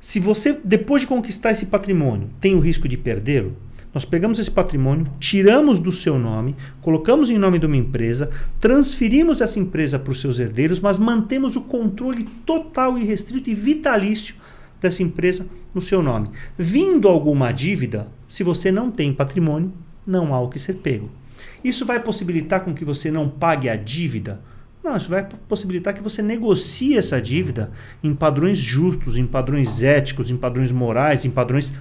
se 0.01 0.19
você, 0.19 0.59
depois 0.65 1.03
de 1.03 1.09
conquistar 1.09 1.53
esse 1.53 1.67
patrimônio, 1.67 2.31
tem 2.41 2.55
o 2.57 2.61
risco 2.61 2.89
de 2.89 2.97
perdê-lo, 2.97 3.57
nós 3.93 4.05
pegamos 4.05 4.39
esse 4.39 4.51
patrimônio, 4.51 5.07
tiramos 5.19 5.79
do 5.79 5.91
seu 5.91 6.19
nome, 6.19 6.55
colocamos 6.83 7.31
em 7.31 7.39
nome 7.39 7.59
de 7.59 7.67
uma 7.67 7.77
empresa, 7.77 8.31
transferimos 8.61 9.41
essa 9.41 9.59
empresa 9.59 9.99
para 9.99 10.13
os 10.13 10.21
seus 10.21 10.39
herdeiros, 10.39 10.81
mas 10.81 10.99
mantemos 10.99 11.57
o 11.57 11.63
controle 11.63 12.25
total 12.45 12.99
e 12.99 13.05
restrito 13.05 13.49
e 13.49 13.55
vitalício 13.55 14.37
dessa 14.81 15.03
empresa 15.03 15.47
no 15.75 15.81
seu 15.81 16.03
nome. 16.03 16.31
Vindo 16.57 17.09
alguma 17.09 17.53
dívida, 17.53 18.09
se 18.29 18.43
você 18.45 18.71
não 18.71 18.91
tem 18.91 19.13
patrimônio, 19.13 19.73
não 20.07 20.35
há 20.35 20.41
o 20.41 20.49
que 20.49 20.59
ser 20.59 20.75
pego. 20.75 21.11
Isso 21.65 21.85
vai 21.85 22.01
possibilitar 22.03 22.61
com 22.65 22.75
que 22.75 22.85
você 22.85 23.11
não 23.11 23.29
pague 23.29 23.69
a 23.69 23.77
dívida? 23.77 24.41
Não, 24.83 24.97
isso 24.97 25.09
vai 25.09 25.27
possibilitar 25.49 25.93
que 25.93 26.03
você 26.03 26.23
negocie 26.23 26.97
essa 26.97 27.21
dívida 27.21 27.73
em 28.05 28.15
padrões 28.15 28.59
justos, 28.59 29.19
em 29.19 29.27
padrões 29.27 29.83
éticos, 29.83 30.31
em 30.31 30.37
padrões 30.37 30.71
morais, 30.71 31.25
em 31.25 31.31
padrões 31.31 31.73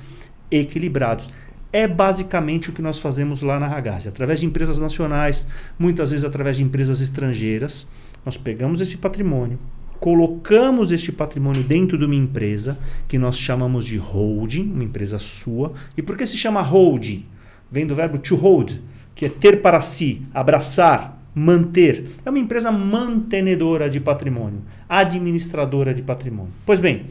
equilibrados 0.50 1.30
é 1.72 1.88
basicamente 1.88 2.70
o 2.70 2.74
que 2.74 2.82
nós 2.82 3.00
fazemos 3.00 3.42
lá 3.42 3.60
na 3.60 3.68
Ragazzi. 3.68 4.08
Através 4.08 4.40
de 4.40 4.46
empresas 4.46 4.80
nacionais, 4.80 5.48
muitas 5.78 6.12
vezes 6.12 6.26
através 6.26 6.58
de 6.58 6.64
empresas 6.64 7.02
estrangeiras, 7.02 7.88
nós 8.26 8.38
pegamos 8.38 8.82
esse 8.82 8.98
patrimônio, 8.98 9.60
colocamos 10.00 10.92
este 10.92 11.12
patrimônio 11.12 11.64
dentro 11.64 11.98
de 11.98 12.06
uma 12.06 12.16
empresa 12.16 12.78
que 13.08 13.18
nós 13.18 13.38
chamamos 13.38 13.86
de 13.86 13.98
holding, 13.98 14.72
uma 14.72 14.84
empresa 14.84 15.20
sua. 15.20 15.74
E 15.98 16.02
por 16.02 16.18
que 16.18 16.26
se 16.26 16.38
chama 16.38 16.62
holding? 16.62 17.26
Vem 17.72 17.86
do 17.86 17.96
verbo 17.96 18.18
to 18.18 18.36
hold, 18.36 18.74
que 19.14 19.26
é 19.26 19.30
ter 19.30 19.62
para 19.62 19.82
si, 19.82 20.22
abraçar, 20.34 21.22
manter. 21.34 22.06
É 22.26 22.30
uma 22.30 22.40
empresa 22.40 22.72
mantenedora 22.72 23.90
de 23.90 24.00
patrimônio, 24.00 24.62
administradora 24.88 25.94
de 25.94 26.02
patrimônio. 26.02 26.54
Pois 26.66 26.80
bem, 26.80 27.08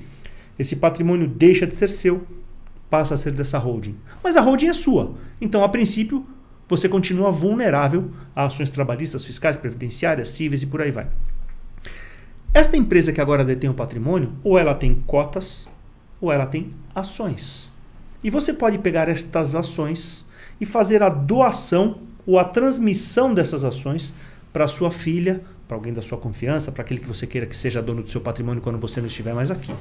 esse 0.59 0.77
patrimônio 0.77 1.29
deixa 1.29 1.67
de 1.67 1.75
ser 1.75 1.91
seu 1.91 2.27
passa 2.95 3.15
a 3.15 3.17
ser 3.17 3.33
dessa 3.33 3.59
holding. 3.59 3.97
Mas 4.23 4.37
a 4.37 4.41
holding 4.41 4.69
é 4.69 4.73
sua. 4.73 5.15
Então, 5.41 5.65
a 5.65 5.69
princípio, 5.69 6.25
você 6.69 6.89
continua 6.89 7.29
vulnerável 7.29 8.09
a 8.37 8.45
ações 8.45 8.71
trabalhistas, 8.71 9.25
fiscais, 9.25 9.57
previdenciárias, 9.57 10.29
cíveis 10.29 10.63
e 10.63 10.67
por 10.69 10.81
aí 10.81 10.93
vai. 10.93 11.09
Esta 12.53 12.77
empresa 12.77 13.13
que 13.13 13.21
agora 13.21 13.45
detém 13.45 13.69
o 13.69 13.75
patrimônio, 13.75 14.31
ou 14.45 14.57
ela 14.57 14.77
tem 14.77 14.95
cotas, 15.09 15.69
ou 16.21 16.31
ela 16.31 16.47
tem 16.47 16.71
ações. 16.95 17.73
E 18.23 18.31
você 18.31 18.53
pode 18.53 18.79
pegar 18.79 19.09
estas 19.09 19.57
ações 19.57 20.25
e 20.61 20.65
fazer 20.65 21.03
a 21.03 21.09
doação 21.09 21.99
ou 22.25 22.39
a 22.39 22.45
transmissão 22.45 23.35
dessas 23.35 23.65
ações 23.65 24.15
para 24.53 24.69
sua 24.69 24.93
filha, 24.93 25.43
para 25.67 25.77
alguém 25.77 25.93
da 25.93 26.01
sua 26.01 26.17
confiança, 26.17 26.71
para 26.71 26.85
aquele 26.85 27.01
que 27.01 27.09
você 27.09 27.27
queira 27.27 27.45
que 27.45 27.57
seja 27.57 27.83
dono 27.83 28.05
do 28.05 28.09
seu 28.09 28.21
patrimônio 28.21 28.63
quando 28.63 28.79
você 28.79 29.01
não 29.01 29.09
estiver 29.09 29.35
mais 29.35 29.51
aqui. 29.51 29.75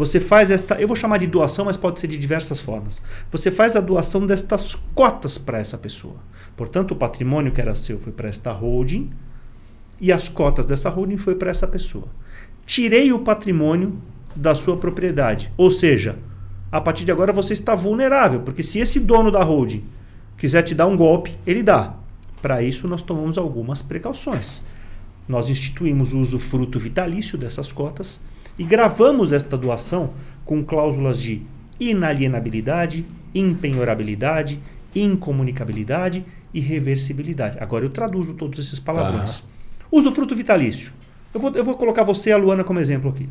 Você 0.00 0.18
faz 0.18 0.50
esta, 0.50 0.80
eu 0.80 0.88
vou 0.88 0.96
chamar 0.96 1.18
de 1.18 1.26
doação, 1.26 1.66
mas 1.66 1.76
pode 1.76 2.00
ser 2.00 2.06
de 2.06 2.16
diversas 2.16 2.58
formas. 2.58 3.02
Você 3.30 3.50
faz 3.50 3.76
a 3.76 3.82
doação 3.82 4.26
destas 4.26 4.74
cotas 4.94 5.36
para 5.36 5.58
essa 5.58 5.76
pessoa. 5.76 6.16
Portanto, 6.56 6.92
o 6.92 6.96
patrimônio 6.96 7.52
que 7.52 7.60
era 7.60 7.74
seu 7.74 8.00
foi 8.00 8.10
para 8.10 8.26
esta 8.26 8.50
holding 8.50 9.10
e 10.00 10.10
as 10.10 10.26
cotas 10.26 10.64
dessa 10.64 10.88
holding 10.88 11.18
foi 11.18 11.34
para 11.34 11.50
essa 11.50 11.66
pessoa. 11.66 12.08
Tirei 12.64 13.12
o 13.12 13.18
patrimônio 13.18 14.00
da 14.34 14.54
sua 14.54 14.78
propriedade. 14.78 15.52
Ou 15.54 15.70
seja, 15.70 16.18
a 16.72 16.80
partir 16.80 17.04
de 17.04 17.12
agora 17.12 17.30
você 17.30 17.52
está 17.52 17.74
vulnerável, 17.74 18.40
porque 18.40 18.62
se 18.62 18.78
esse 18.78 18.98
dono 19.00 19.30
da 19.30 19.44
holding 19.44 19.84
quiser 20.34 20.62
te 20.62 20.74
dar 20.74 20.86
um 20.86 20.96
golpe, 20.96 21.36
ele 21.46 21.62
dá. 21.62 21.94
Para 22.40 22.62
isso, 22.62 22.88
nós 22.88 23.02
tomamos 23.02 23.36
algumas 23.36 23.82
precauções. 23.82 24.62
Nós 25.28 25.50
instituímos 25.50 26.14
o 26.14 26.20
usufruto 26.20 26.78
vitalício 26.78 27.36
dessas 27.36 27.70
cotas 27.70 28.18
e 28.60 28.64
gravamos 28.64 29.32
esta 29.32 29.56
doação 29.56 30.10
com 30.44 30.62
cláusulas 30.62 31.18
de 31.18 31.40
inalienabilidade, 31.80 33.06
impenhorabilidade, 33.34 34.60
incomunicabilidade 34.94 36.26
e 36.52 36.60
reversibilidade. 36.60 37.56
Agora 37.58 37.86
eu 37.86 37.88
traduzo 37.88 38.34
todos 38.34 38.58
esses 38.58 38.78
palavrões. 38.78 39.38
Tá. 39.38 39.46
Usufruto 39.90 40.36
vitalício. 40.36 40.92
Eu 41.32 41.40
vou, 41.40 41.50
eu 41.54 41.64
vou 41.64 41.74
colocar 41.74 42.02
você 42.02 42.28
e 42.28 42.32
a 42.34 42.36
Luana 42.36 42.62
como 42.62 42.78
exemplo 42.78 43.08
aqui. 43.08 43.26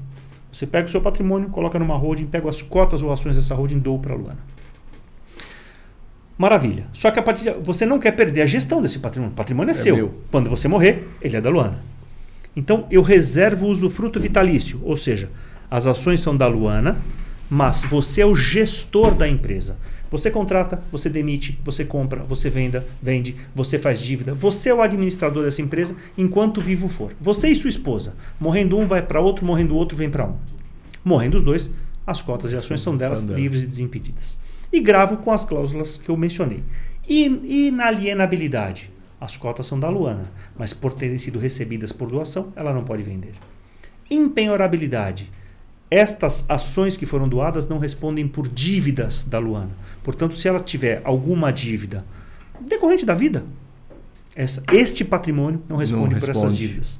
Você 0.52 0.66
pega 0.66 0.88
o 0.88 0.90
seu 0.90 1.00
patrimônio, 1.00 1.50
coloca 1.50 1.78
numa 1.78 1.96
holding, 1.96 2.26
pega 2.26 2.50
as 2.50 2.64
cotas 2.64 3.04
ou 3.04 3.12
ações 3.12 3.36
dessa 3.36 3.54
holding 3.54 3.78
e 3.78 3.82
dou 3.82 4.00
para 4.00 4.16
a 4.16 4.18
Luana. 4.18 4.40
Maravilha. 6.40 6.88
Só 6.92 7.12
que 7.12 7.20
a 7.20 7.22
partir 7.22 7.44
de, 7.44 7.52
você 7.64 7.86
não 7.86 8.00
quer 8.00 8.14
perder 8.14 8.42
a 8.42 8.46
gestão 8.48 8.82
desse 8.82 8.98
patrimônio. 8.98 9.34
O 9.34 9.36
patrimônio 9.36 9.70
é, 9.70 9.74
é 9.74 9.76
seu. 9.76 9.96
Meu. 9.96 10.14
Quando 10.32 10.50
você 10.50 10.68
morrer, 10.68 11.08
ele 11.22 11.38
é 11.38 11.42
da 11.42 11.52
Luana. 11.52 11.78
Então 12.60 12.86
eu 12.92 13.02
reservo 13.02 13.68
o 13.68 13.70
usufruto 13.70 14.20
vitalício, 14.20 14.82
ou 14.84 14.98
seja, 14.98 15.30
as 15.72 15.88
ações 15.88 16.20
são 16.20 16.36
da 16.36 16.46
Luana, 16.46 17.02
mas 17.50 17.84
você 17.84 18.20
é 18.20 18.26
o 18.26 18.36
gestor 18.36 19.16
da 19.16 19.26
empresa. 19.26 19.78
Você 20.12 20.30
contrata, 20.30 20.84
você 20.92 21.10
demite, 21.10 21.58
você 21.64 21.86
compra, 21.86 22.22
você 22.24 22.50
venda, 22.50 22.86
vende, 23.02 23.38
você 23.56 23.80
faz 23.80 24.02
dívida. 24.02 24.34
Você 24.34 24.68
é 24.70 24.74
o 24.74 24.82
administrador 24.82 25.46
dessa 25.46 25.62
empresa 25.62 25.96
enquanto 26.18 26.60
vivo 26.60 26.90
for. 26.90 27.14
Você 27.22 27.48
e 27.48 27.56
sua 27.56 27.70
esposa. 27.70 28.14
Morrendo 28.38 28.78
um 28.78 28.86
vai 28.86 29.02
para 29.04 29.22
outro, 29.22 29.46
morrendo 29.46 29.74
o 29.74 29.78
outro 29.78 29.96
vem 29.96 30.10
para 30.10 30.26
um. 30.26 30.36
Morrendo 31.06 31.38
os 31.38 31.44
dois, 31.44 31.72
as 32.06 32.22
cotas 32.22 32.52
e 32.52 32.58
ações 32.58 32.82
são 32.82 32.98
delas 32.98 33.24
livres 33.24 33.64
e 33.64 33.68
desimpedidas. 33.68 34.38
E 34.74 34.82
gravo 34.82 35.16
com 35.18 35.32
as 35.32 35.46
cláusulas 35.46 35.98
que 35.98 36.10
eu 36.10 36.18
mencionei. 36.18 36.62
Inalienabilidade. 37.08 38.92
As 39.20 39.36
cotas 39.36 39.66
são 39.66 39.80
da 39.80 39.90
Luana, 39.90 40.32
mas 40.58 40.74
por 40.74 40.94
terem 40.94 41.18
sido 41.18 41.40
recebidas 41.40 41.92
por 41.92 42.10
doação, 42.10 42.54
ela 42.56 42.74
não 42.74 42.84
pode 42.84 43.04
vender. 43.04 43.34
Impenhorabilidade 44.10 45.32
estas 45.92 46.46
ações 46.48 46.96
que 46.96 47.06
foram 47.06 47.28
doadas 47.28 47.68
não 47.68 47.80
respondem 47.80 48.28
por 48.28 48.48
dívidas 48.48 49.24
da 49.24 49.40
Luana. 49.40 49.72
Portanto, 50.04 50.38
se 50.38 50.48
ela 50.48 50.60
tiver 50.60 51.02
alguma 51.04 51.52
dívida 51.52 52.06
decorrente 52.62 53.06
da 53.06 53.16
vida, 53.16 53.44
essa, 54.36 54.64
este 54.72 55.04
patrimônio 55.04 55.62
não 55.68 55.78
responde, 55.78 56.04
não 56.04 56.14
responde 56.14 56.38
por 56.38 56.46
essas 56.46 56.58
dívidas. 56.58 57.00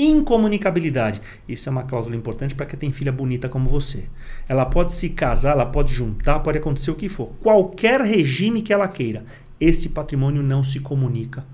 Incomunicabilidade. 0.00 1.20
Isso 1.48 1.68
é 1.68 1.72
uma 1.72 1.82
cláusula 1.82 2.16
importante 2.16 2.54
para 2.54 2.66
quem 2.66 2.78
tem 2.78 2.92
filha 2.92 3.10
bonita 3.10 3.48
como 3.48 3.68
você. 3.68 4.04
Ela 4.48 4.64
pode 4.64 4.92
se 4.92 5.10
casar, 5.10 5.52
ela 5.52 5.66
pode 5.66 5.92
juntar, 5.92 6.38
pode 6.40 6.58
acontecer 6.58 6.90
o 6.90 6.94
que 6.94 7.08
for. 7.08 7.32
Qualquer 7.40 8.00
regime 8.00 8.62
que 8.62 8.72
ela 8.72 8.86
queira, 8.86 9.24
este 9.60 9.88
patrimônio 9.88 10.42
não 10.42 10.62
se 10.62 10.80
comunica 10.80 11.44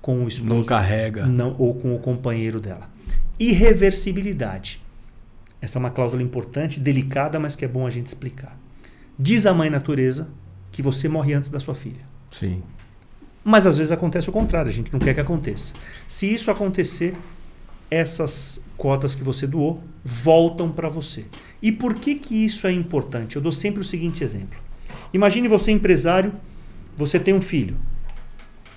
com 0.00 0.24
o 0.24 0.28
esposo. 0.28 0.54
Não 0.54 0.64
carrega. 0.64 1.26
Não, 1.26 1.54
ou 1.58 1.74
com 1.74 1.94
o 1.94 1.98
companheiro 1.98 2.60
dela. 2.60 2.88
Irreversibilidade. 3.38 4.80
Essa 5.60 5.78
é 5.78 5.80
uma 5.80 5.90
cláusula 5.90 6.22
importante, 6.22 6.80
delicada, 6.80 7.38
mas 7.38 7.54
que 7.54 7.64
é 7.64 7.68
bom 7.68 7.86
a 7.86 7.90
gente 7.90 8.06
explicar. 8.06 8.58
Diz 9.18 9.44
a 9.44 9.52
mãe 9.52 9.68
natureza 9.68 10.28
que 10.72 10.80
você 10.80 11.08
morre 11.08 11.34
antes 11.34 11.50
da 11.50 11.60
sua 11.60 11.74
filha. 11.74 12.08
Sim. 12.30 12.62
Mas 13.44 13.66
às 13.66 13.76
vezes 13.76 13.92
acontece 13.92 14.28
o 14.28 14.32
contrário, 14.32 14.70
a 14.70 14.72
gente 14.72 14.92
não 14.92 15.00
quer 15.00 15.14
que 15.14 15.20
aconteça. 15.20 15.74
Se 16.06 16.32
isso 16.32 16.50
acontecer, 16.50 17.14
essas 17.90 18.64
cotas 18.76 19.14
que 19.14 19.24
você 19.24 19.46
doou 19.46 19.82
voltam 20.04 20.70
para 20.70 20.88
você. 20.88 21.24
E 21.60 21.72
por 21.72 21.94
que, 21.94 22.14
que 22.14 22.34
isso 22.34 22.66
é 22.66 22.72
importante? 22.72 23.36
Eu 23.36 23.42
dou 23.42 23.52
sempre 23.52 23.80
o 23.80 23.84
seguinte 23.84 24.22
exemplo. 24.22 24.58
Imagine 25.12 25.48
você 25.48 25.72
empresário, 25.72 26.32
você 27.00 27.18
tem 27.18 27.32
um 27.32 27.40
filho. 27.40 27.78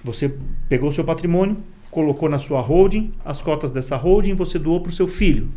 Você 0.01 0.33
pegou 0.69 0.89
seu 0.91 1.03
patrimônio, 1.03 1.57
colocou 1.91 2.29
na 2.29 2.39
sua 2.39 2.61
holding, 2.61 3.11
as 3.23 3.41
cotas 3.41 3.69
dessa 3.69 3.97
holding 3.97 4.33
você 4.33 4.57
doou 4.57 4.79
para 4.79 4.89
o 4.89 4.93
seu 4.93 5.05
filho. 5.05 5.51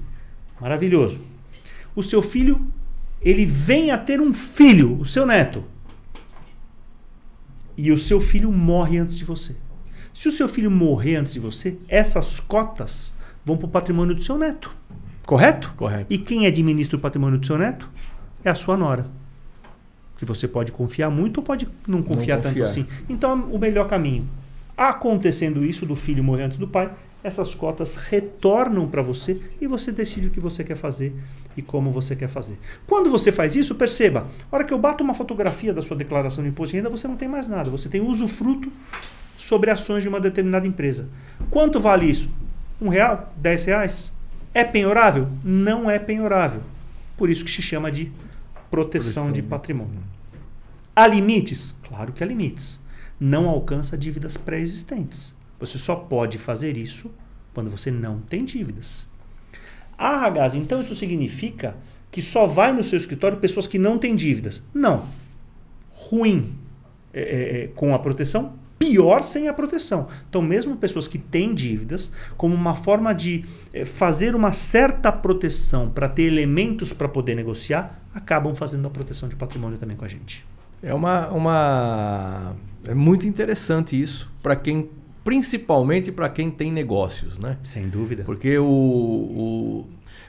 Maravilhoso. 0.61 1.21
O 1.95 2.03
seu 2.03 2.21
filho, 2.21 2.67
ele 3.23 3.47
vem 3.47 3.93
a 3.93 3.99
ter 3.99 4.21
um 4.21 4.35
filho, 4.35 4.99
o 4.99 5.07
seu 5.07 5.25
neto. 5.25 5.63
E 7.77 7.93
o 7.93 7.97
seu 7.97 8.21
filho 8.21 8.51
morre 8.51 8.99
antes 8.99 9.17
de 9.17 9.25
você. 9.25 9.55
Se 10.13 10.27
o 10.27 10.33
seu 10.33 10.49
filho 10.49 10.71
morrer 10.71 11.17
antes 11.17 11.33
de 11.33 11.39
você, 11.39 11.79
essas 11.87 12.41
cotas 12.41 13.15
vão 13.45 13.57
para 13.57 13.67
o 13.67 13.71
patrimônio 13.71 14.15
do 14.15 14.23
seu 14.23 14.37
neto. 14.37 14.75
Correto? 15.25 15.73
Correto. 15.77 16.13
E 16.13 16.19
quem 16.19 16.47
administra 16.47 16.97
o 16.97 17.01
patrimônio 17.01 17.39
do 17.39 17.47
seu 17.47 17.59
neto? 17.59 17.89
É 18.43 18.51
a 18.51 18.55
sua 18.55 18.77
nora. 18.77 19.09
Que 20.17 20.25
você 20.25 20.49
pode 20.49 20.73
confiar 20.73 21.11
muito 21.11 21.39
ou 21.39 21.43
pode 21.43 21.69
não 21.87 22.03
confiar, 22.03 22.37
não 22.37 22.43
confiar. 22.43 22.43
tanto 22.43 22.63
assim. 22.63 22.87
Então, 23.09 23.49
o 23.51 23.59
melhor 23.59 23.87
caminho. 23.89 24.29
Acontecendo 24.77 25.65
isso 25.65 25.87
do 25.87 25.97
filho 25.97 26.23
morrer 26.23 26.45
antes 26.45 26.59
do 26.59 26.69
pai, 26.69 26.93
essas 27.27 27.55
cotas 27.55 27.97
retornam 27.97 28.87
para 28.89 29.03
você 29.03 29.41
e 29.61 29.67
você 29.67 29.91
decide 29.91 30.29
o 30.29 30.31
que 30.31 30.39
você 30.39 30.63
quer 30.63 30.77
fazer 30.77 31.13
e 31.57 31.63
como 31.63 31.91
você 31.91 32.15
quer 32.15 32.29
fazer. 32.29 32.57
Quando 32.87 33.11
você 33.11 33.33
faz 33.33 33.57
isso, 33.57 33.75
perceba, 33.75 34.27
a 34.51 34.55
hora 34.55 34.65
que 34.65 34.73
eu 34.73 34.79
bato 34.79 35.03
uma 35.03 35.15
fotografia 35.15 35.75
da 35.75 35.83
sua 35.83 35.97
declaração 35.97 36.45
de 36.45 36.51
imposto 36.51 36.73
de 36.73 36.77
renda, 36.79 36.91
você 36.91 37.09
não 37.09 37.17
tem 37.17 37.27
mais 37.27 37.49
nada, 37.49 37.69
você 37.69 37.89
tem 37.89 38.01
usufruto 38.01 38.71
sobre 39.37 39.71
ações 39.71 40.03
de 40.03 40.09
uma 40.09 40.21
determinada 40.21 40.67
empresa. 40.67 41.09
Quanto 41.51 41.81
vale 41.81 42.07
isso? 42.07 42.31
Um 42.81 42.89
real? 42.89 43.33
Dez 43.37 43.65
reais? 43.65 44.13
É 44.55 44.63
penhorável? 44.63 45.29
Não 45.43 45.91
é 45.91 45.99
penhorável. 45.99 46.61
Por 47.17 47.29
isso 47.29 47.45
que 47.45 47.51
se 47.51 47.63
chama 47.63 47.91
de 47.91 48.13
proteção 48.71 49.31
de 49.31 49.43
patrimônio. 49.43 50.03
Há 50.95 51.07
limites? 51.07 51.77
Claro 51.87 52.13
que 52.13 52.23
há 52.23 52.27
limites. 52.27 52.83
Não 53.19 53.49
alcança 53.49 53.97
dívidas 53.97 54.37
pré-existentes. 54.37 55.35
Você 55.59 55.79
só 55.79 55.97
pode 55.97 56.39
fazer 56.39 56.77
isso 56.77 57.13
quando 57.55 57.71
você 57.71 57.91
não 57.91 58.21
tem 58.21 58.45
dívidas. 58.45 59.07
Ah, 59.97 60.17
Ragaz, 60.19 60.55
então 60.55 60.81
isso 60.81 60.95
significa 60.95 61.77
que 62.11 62.21
só 62.21 62.47
vai 62.47 62.73
no 62.73 62.83
seu 62.83 62.97
escritório 62.97 63.39
pessoas 63.39 63.67
que 63.67 63.79
não 63.79 63.99
têm 63.99 64.15
dívidas. 64.15 64.63
Não. 64.73 65.07
Ruim 65.91 66.55
é, 67.13 67.21
é, 67.21 67.65
é, 67.65 67.67
com 67.69 67.95
a 67.95 67.99
proteção, 67.99 68.55
pior 68.79 69.23
sem 69.23 69.49
a 69.49 69.55
proteção. 69.55 70.09
Então, 70.29 70.43
mesmo 70.43 70.77
pessoas 70.77 71.09
que 71.09 71.19
têm 71.19 71.55
dívidas, 71.55 72.13
como 72.37 72.55
uma 72.55 72.75
forma 72.75 73.15
de 73.15 73.45
é, 73.73 73.85
fazer 73.85 74.35
uma 74.37 74.53
certa 74.53 75.11
proteção 75.11 75.91
para 75.91 76.09
ter 76.09 76.25
elementos 76.25 76.93
para 76.93 77.09
poder 77.09 77.35
negociar, 77.35 78.06
acabam 78.17 78.55
fazendo 78.55 78.87
a 78.89 78.91
proteção 78.91 79.29
de 79.29 79.37
patrimônio 79.37 79.79
também 79.79 79.97
com 79.97 80.05
a 80.05 80.09
gente. 80.09 80.45
É 80.83 80.93
uma. 80.95 81.29
uma... 81.29 82.57
É 82.89 82.95
muito 82.95 83.27
interessante 83.27 84.01
isso 84.01 84.31
para 84.43 84.55
quem 84.55 84.91
principalmente 85.25 86.13
para 86.13 86.29
quem 86.29 86.53
tem 86.53 86.71
negócios, 86.71 87.37
né? 87.37 87.59
Sem 87.65 87.89
dúvida. 87.89 88.23
Porque 88.23 88.57
o, 88.59 88.65
o 88.65 89.87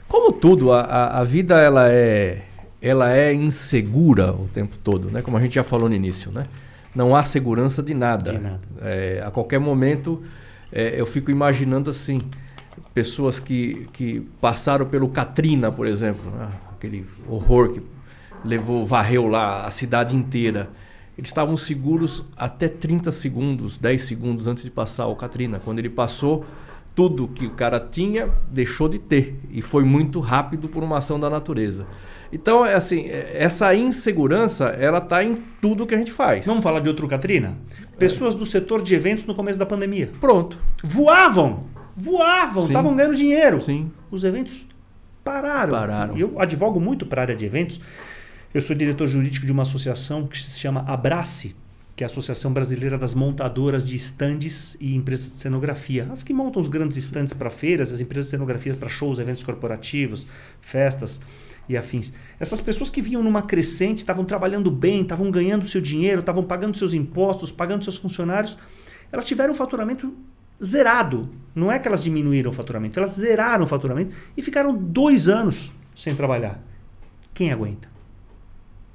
como 0.08 0.32
tudo, 0.32 0.72
a, 0.72 1.20
a 1.20 1.24
vida 1.24 1.60
ela 1.60 1.88
é, 1.88 2.42
ela 2.82 3.14
é 3.14 3.32
insegura 3.32 4.32
o 4.32 4.48
tempo 4.48 4.76
todo, 4.78 5.08
né? 5.10 5.22
Como 5.22 5.36
a 5.36 5.40
gente 5.40 5.54
já 5.54 5.62
falou 5.62 5.88
no 5.88 5.94
início, 5.94 6.32
né? 6.32 6.46
Não 6.94 7.14
há 7.14 7.22
segurança 7.22 7.80
de 7.80 7.94
nada. 7.94 8.32
De 8.32 8.38
nada. 8.38 8.60
É, 8.80 9.22
a 9.24 9.30
qualquer 9.30 9.60
momento, 9.60 10.22
é, 10.72 11.00
eu 11.00 11.06
fico 11.06 11.30
imaginando 11.30 11.90
assim, 11.90 12.20
pessoas 12.92 13.38
que, 13.38 13.86
que 13.92 14.20
passaram 14.40 14.86
pelo 14.86 15.08
Katrina, 15.08 15.70
por 15.70 15.86
exemplo, 15.86 16.28
né? 16.32 16.48
Aquele 16.78 17.06
horror 17.28 17.72
que 17.72 17.82
levou, 18.44 18.86
varreu 18.86 19.26
lá 19.26 19.66
a 19.66 19.70
cidade 19.70 20.16
inteira 20.16 20.70
eles 21.18 21.30
estavam 21.30 21.56
seguros 21.56 22.24
até 22.36 22.68
30 22.68 23.10
segundos, 23.10 23.76
10 23.76 24.02
segundos 24.02 24.46
antes 24.46 24.62
de 24.62 24.70
passar 24.70 25.08
o 25.08 25.16
Katrina. 25.16 25.60
Quando 25.64 25.80
ele 25.80 25.90
passou, 25.90 26.46
tudo 26.94 27.26
que 27.26 27.44
o 27.44 27.50
cara 27.50 27.80
tinha 27.80 28.30
deixou 28.48 28.88
de 28.88 29.00
ter 29.00 29.36
e 29.50 29.60
foi 29.60 29.82
muito 29.82 30.20
rápido 30.20 30.68
por 30.68 30.84
uma 30.84 30.98
ação 30.98 31.18
da 31.18 31.28
natureza. 31.28 31.88
Então, 32.32 32.64
é 32.64 32.74
assim, 32.74 33.08
é, 33.08 33.32
essa 33.34 33.74
insegurança, 33.74 34.66
ela 34.66 34.98
está 34.98 35.24
em 35.24 35.42
tudo 35.60 35.88
que 35.88 35.94
a 35.94 35.98
gente 35.98 36.12
faz. 36.12 36.46
Vamos 36.46 36.62
falar 36.62 36.78
de 36.78 36.88
outro 36.88 37.08
Katrina? 37.08 37.56
Pessoas 37.98 38.36
é. 38.36 38.38
do 38.38 38.46
setor 38.46 38.80
de 38.80 38.94
eventos 38.94 39.26
no 39.26 39.34
começo 39.34 39.58
da 39.58 39.66
pandemia. 39.66 40.12
Pronto. 40.20 40.56
Voavam! 40.84 41.64
Voavam, 41.96 42.64
estavam 42.64 42.94
ganhando 42.94 43.16
dinheiro. 43.16 43.60
Sim. 43.60 43.90
Os 44.08 44.22
eventos 44.22 44.64
pararam. 45.28 45.72
Pararam. 45.72 46.18
Eu 46.18 46.40
advogo 46.40 46.80
muito 46.80 47.06
para 47.06 47.20
a 47.20 47.24
área 47.24 47.36
de 47.36 47.44
eventos. 47.44 47.80
Eu 48.52 48.60
sou 48.60 48.74
diretor 48.74 49.06
jurídico 49.06 49.44
de 49.44 49.52
uma 49.52 49.62
associação 49.62 50.26
que 50.26 50.38
se 50.38 50.58
chama 50.58 50.80
Abrace, 50.86 51.54
que 51.94 52.02
é 52.02 52.06
a 52.06 52.10
Associação 52.10 52.52
Brasileira 52.52 52.96
das 52.96 53.12
Montadoras 53.12 53.84
de 53.84 53.94
Estandes 53.94 54.76
e 54.80 54.94
Empresas 54.94 55.30
de 55.32 55.36
Cenografia. 55.36 56.08
As 56.10 56.22
que 56.22 56.32
montam 56.32 56.62
os 56.62 56.68
grandes 56.68 56.96
estandes 56.96 57.34
para 57.34 57.50
feiras, 57.50 57.92
as 57.92 58.00
empresas 58.00 58.26
de 58.26 58.30
cenografia 58.30 58.74
para 58.74 58.88
shows, 58.88 59.18
eventos 59.18 59.42
corporativos, 59.42 60.26
festas 60.60 61.20
e 61.68 61.76
afins. 61.76 62.12
Essas 62.40 62.60
pessoas 62.60 62.88
que 62.88 63.02
vinham 63.02 63.22
numa 63.22 63.42
crescente, 63.42 63.98
estavam 63.98 64.24
trabalhando 64.24 64.70
bem, 64.70 65.02
estavam 65.02 65.30
ganhando 65.30 65.66
seu 65.66 65.80
dinheiro, 65.80 66.20
estavam 66.20 66.42
pagando 66.42 66.76
seus 66.76 66.94
impostos, 66.94 67.52
pagando 67.52 67.84
seus 67.84 67.98
funcionários, 67.98 68.56
elas 69.12 69.26
tiveram 69.26 69.52
o 69.52 69.56
faturamento 69.56 70.14
zerado. 70.62 71.28
Não 71.54 71.70
é 71.72 71.78
que 71.78 71.88
elas 71.88 72.02
diminuíram 72.02 72.50
o 72.50 72.52
faturamento, 72.52 72.98
elas 72.98 73.12
zeraram 73.12 73.64
o 73.64 73.68
faturamento 73.68 74.14
e 74.36 74.42
ficaram 74.42 74.76
dois 74.76 75.28
anos 75.28 75.72
sem 75.94 76.14
trabalhar. 76.14 76.62
Quem 77.34 77.52
aguenta? 77.52 77.88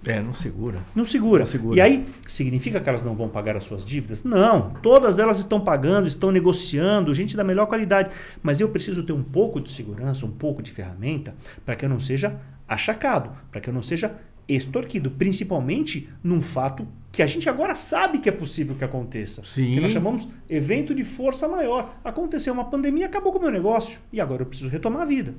É, 0.06 0.22
não 0.22 0.34
segura. 0.34 0.80
Não 0.94 1.06
segura. 1.06 1.40
não 1.40 1.46
segura. 1.46 1.78
E 1.78 1.82
aí, 1.82 2.06
significa 2.28 2.80
que 2.80 2.90
elas 2.90 3.04
não 3.04 3.16
vão 3.16 3.30
pagar 3.30 3.56
as 3.56 3.64
suas 3.64 3.86
dívidas? 3.86 4.24
Não. 4.24 4.72
Todas 4.82 5.18
elas 5.18 5.40
estão 5.40 5.62
pagando, 5.62 6.08
estão 6.08 6.30
negociando, 6.30 7.14
gente 7.14 7.38
da 7.38 7.44
melhor 7.44 7.68
qualidade. 7.68 8.14
Mas 8.42 8.60
eu 8.60 8.68
preciso 8.68 9.04
ter 9.04 9.14
um 9.14 9.24
pouco 9.24 9.62
de 9.62 9.72
segurança, 9.72 10.26
um 10.26 10.32
pouco 10.32 10.62
de 10.62 10.72
ferramenta, 10.72 11.34
para 11.66 11.76
que 11.76 11.86
eu 11.86 11.90
não 11.90 12.00
seja 12.00 12.38
achacado, 12.68 13.32
para 13.50 13.62
que 13.62 13.70
eu 13.70 13.74
não 13.74 13.82
seja 13.82 14.14
extorquido, 14.48 15.10
principalmente 15.10 16.10
num 16.22 16.42
fato 16.42 16.86
que 17.14 17.22
a 17.22 17.28
gente 17.28 17.48
agora 17.48 17.76
sabe 17.76 18.18
que 18.18 18.28
é 18.28 18.32
possível 18.32 18.76
que 18.76 18.84
aconteça. 18.84 19.44
Sim. 19.46 19.76
Que 19.76 19.80
nós 19.80 19.92
chamamos 19.92 20.28
evento 20.50 20.96
de 20.96 21.04
força 21.04 21.48
maior. 21.48 21.96
Aconteceu 22.04 22.52
uma 22.52 22.66
pandemia, 22.66 23.06
acabou 23.06 23.32
com 23.32 23.38
o 23.38 23.42
meu 23.42 23.52
negócio. 23.52 24.00
E 24.12 24.20
agora 24.20 24.42
eu 24.42 24.48
preciso 24.48 24.68
retomar 24.68 25.04
a 25.04 25.06
vida. 25.06 25.32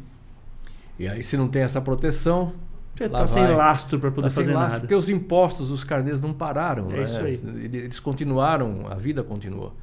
E 0.97 1.09
aí, 1.09 1.21
se 1.21 1.37
não 1.37 1.49
tem 1.49 1.63
essa 1.63 1.81
proteção. 1.81 2.53
Você 2.95 3.07
está 3.07 3.27
sem 3.27 3.45
lastro 3.49 3.99
para 3.99 4.13
poder 4.13 4.29
Tá 4.29 4.35
fazer 4.35 4.53
lastro, 4.55 4.69
nada. 4.71 4.81
Porque 4.83 4.95
os 4.95 5.09
impostos, 5.09 5.73
os 5.73 5.83
carnês 5.83 6.21
não 6.21 6.33
pararam. 6.33 6.89
É 6.93 6.97
né? 6.99 7.03
isso 7.03 7.19
aí. 7.19 7.35
Ele- 7.65 7.79
Eles 7.79 7.99
continuaram, 7.99 8.87
a 8.89 8.95
vida 8.95 9.25
continuou. 9.25 9.75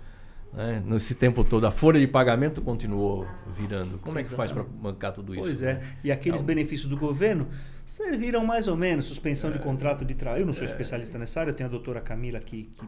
Né? 0.54 0.84
Nesse 0.86 1.16
tempo 1.16 1.43
todo, 1.43 1.66
a 1.66 1.72
folha 1.72 1.99
de 1.99 2.08
pagamento 2.08 2.62
continuou 2.62 3.26
virando. 3.47 3.97
Como 3.99 4.20
é 4.20 4.24
que 4.24 4.30
faz 4.30 4.52
para 4.52 4.64
bancar 4.64 5.14
tudo 5.14 5.34
isso? 5.34 5.43
Pois 5.43 5.64
é. 5.64 5.82
E 6.04 6.12
aqueles 6.12 6.41
Então- 6.41 6.47
benefícios 6.47 6.89
do 6.89 6.97
governo 6.97 7.47
serviram 7.86 8.45
mais 8.45 8.68
ou 8.68 8.76
menos, 8.76 9.06
suspensão 9.06 9.49
É. 9.49 9.54
de 9.54 9.60
contrato 9.60 10.04
de 10.04 10.14
trabalho. 10.14 10.41
Eu 10.41 10.45
não 10.45 10.54
sou 10.54 10.66
especialista 10.66 11.18
nessa 11.18 11.39
área, 11.39 11.52
eu 11.52 11.56
tenho 11.56 11.68
a 11.68 11.72
doutora 11.72 12.02
Camila 12.02 12.39
que, 12.39 12.64
que 12.76 12.86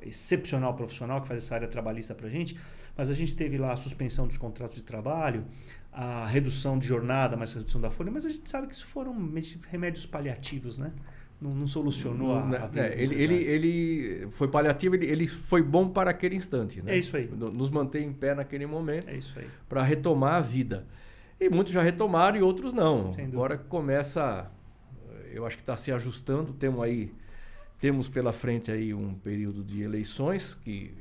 é 0.00 0.08
excepcional 0.08 0.74
profissional 0.74 1.20
que 1.20 1.26
faz 1.28 1.42
essa 1.44 1.54
área 1.56 1.66
trabalhista 1.68 2.14
pra 2.14 2.28
gente, 2.28 2.56
mas 2.96 3.10
a 3.10 3.14
gente 3.14 3.34
teve 3.34 3.58
lá 3.58 3.72
a 3.72 3.76
suspensão 3.76 4.26
dos 4.26 4.36
contratos 4.36 4.76
de 4.76 4.82
trabalho, 4.82 5.44
a 5.92 6.26
redução 6.26 6.78
de 6.78 6.86
jornada, 6.86 7.36
mas 7.36 7.50
a 7.54 7.58
redução 7.58 7.80
da 7.80 7.90
folha, 7.90 8.10
mas 8.12 8.24
a 8.26 8.28
gente 8.30 8.48
sabe 8.48 8.66
que 8.68 8.74
isso 8.74 8.86
foram 8.86 9.12
remédios 9.70 10.06
paliativos, 10.06 10.78
né? 10.78 10.92
Não, 11.42 11.50
não 11.54 11.66
solucionou 11.66 12.36
a, 12.36 12.46
Né, 12.46 12.56
a 12.58 12.66
vida. 12.66 12.86
é, 12.86 13.02
ele, 13.02 13.14
ele, 13.20 13.34
ele 13.34 14.28
foi 14.30 14.46
paliativo, 14.46 14.94
ele, 14.94 15.06
ele 15.06 15.26
foi 15.26 15.60
bom 15.62 15.88
para 15.88 16.10
aquele 16.10 16.36
instante. 16.36 16.80
Né? 16.80 16.94
É 16.94 16.98
isso 16.98 17.16
aí. 17.16 17.26
No- 17.26 17.50
Nos 17.50 17.68
manter 17.68 18.00
em 18.00 18.12
pé 18.12 18.32
naquele 18.34 18.64
momento 18.64 19.08
É 19.08 19.16
isso 19.16 19.36
aí. 19.38 19.46
para 19.68 19.82
retomar 19.82 20.34
a 20.34 20.40
vida. 20.40 20.86
E 21.40 21.48
muitos 21.50 21.72
já 21.72 21.82
retomaram 21.82 22.38
e 22.38 22.42
outros 22.42 22.72
não. 22.72 23.10
Agora 23.18 23.58
começa, 23.58 24.48
eu 25.32 25.44
acho 25.44 25.56
que 25.56 25.62
está 25.62 25.76
se 25.76 25.90
ajustando. 25.90 26.52
Temos 26.52 26.80
aí, 26.80 27.12
temos 27.80 28.08
pela 28.08 28.32
frente 28.32 28.70
aí 28.70 28.94
um 28.94 29.12
período 29.14 29.64
de 29.64 29.82
eleições 29.82 30.54
que 30.54 30.94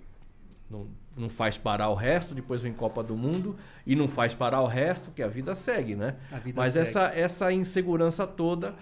não, 0.68 0.88
não 1.16 1.30
faz 1.30 1.60
parar 1.60 1.90
o 1.90 1.94
resto. 1.94 2.34
Depois 2.34 2.64
vem 2.64 2.74
Copa 2.74 3.04
do 3.04 3.16
Mundo 3.16 3.56
e 3.86 3.96
não 3.96 4.08
faz 4.08 4.34
parar 4.34 4.62
o 4.62 4.66
resto, 4.66 5.12
que 5.12 5.22
a 5.22 5.28
vida 5.28 5.54
segue, 5.54 5.96
né? 5.96 6.16
A 6.32 6.40
vida 6.40 6.60
Mas 6.60 6.74
segue. 6.74 6.88
essa 6.90 7.02
essa 7.14 7.54
insegurança 7.54 8.26
toda 8.26 8.74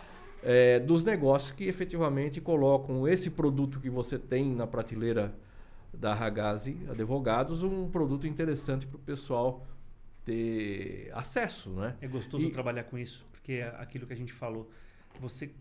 é, 0.43 0.79
dos 0.79 1.03
negócios 1.03 1.51
que 1.51 1.65
efetivamente 1.65 2.39
colocam 2.41 3.07
esse 3.07 3.29
produto 3.29 3.79
que 3.79 3.89
você 3.89 4.17
tem 4.17 4.53
na 4.55 4.65
prateleira 4.67 5.33
da 5.93 6.13
Ragazzi 6.13 6.77
Advogados 6.89 7.63
um 7.63 7.89
produto 7.89 8.27
interessante 8.27 8.85
para 8.85 8.95
o 8.97 8.99
pessoal 8.99 9.65
ter 10.23 11.09
acesso, 11.13 11.71
né? 11.71 11.95
É 12.01 12.07
gostoso 12.07 12.45
E- 12.45 12.51
trabalhar 12.51 12.83
com 12.83 12.97
isso, 12.97 13.25
porque 13.31 13.53
é 13.53 13.67
aquilo 13.79 14.05
que 14.05 14.13
a 14.13 14.17
gente 14.17 14.31
falou. 14.33 14.69
Você 15.19 15.51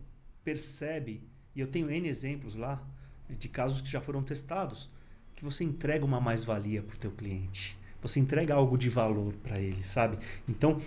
percebe, 0.43 1.21
e 1.55 1.59
eu 1.59 1.67
tenho 1.67 1.89
N 1.89 2.07
exemplos 2.07 2.55
lá, 2.55 2.81
de 3.29 3.49
casos 3.49 3.81
que 3.81 3.89
já 3.89 4.01
foram 4.01 4.23
testados, 4.23 4.89
que 5.35 5.43
você 5.43 5.63
entrega 5.63 6.03
uma 6.05 6.19
mais-valia 6.19 6.81
para 6.81 6.95
o 6.95 6.99
teu 6.99 7.11
cliente. 7.11 7.77
Você 8.01 8.19
entrega 8.19 8.53
algo 8.53 8.77
de 8.77 8.89
valor 8.89 9.33
para 9.43 9.59
ele, 9.59 9.83
sabe? 9.83 10.17
Então, 10.47 10.79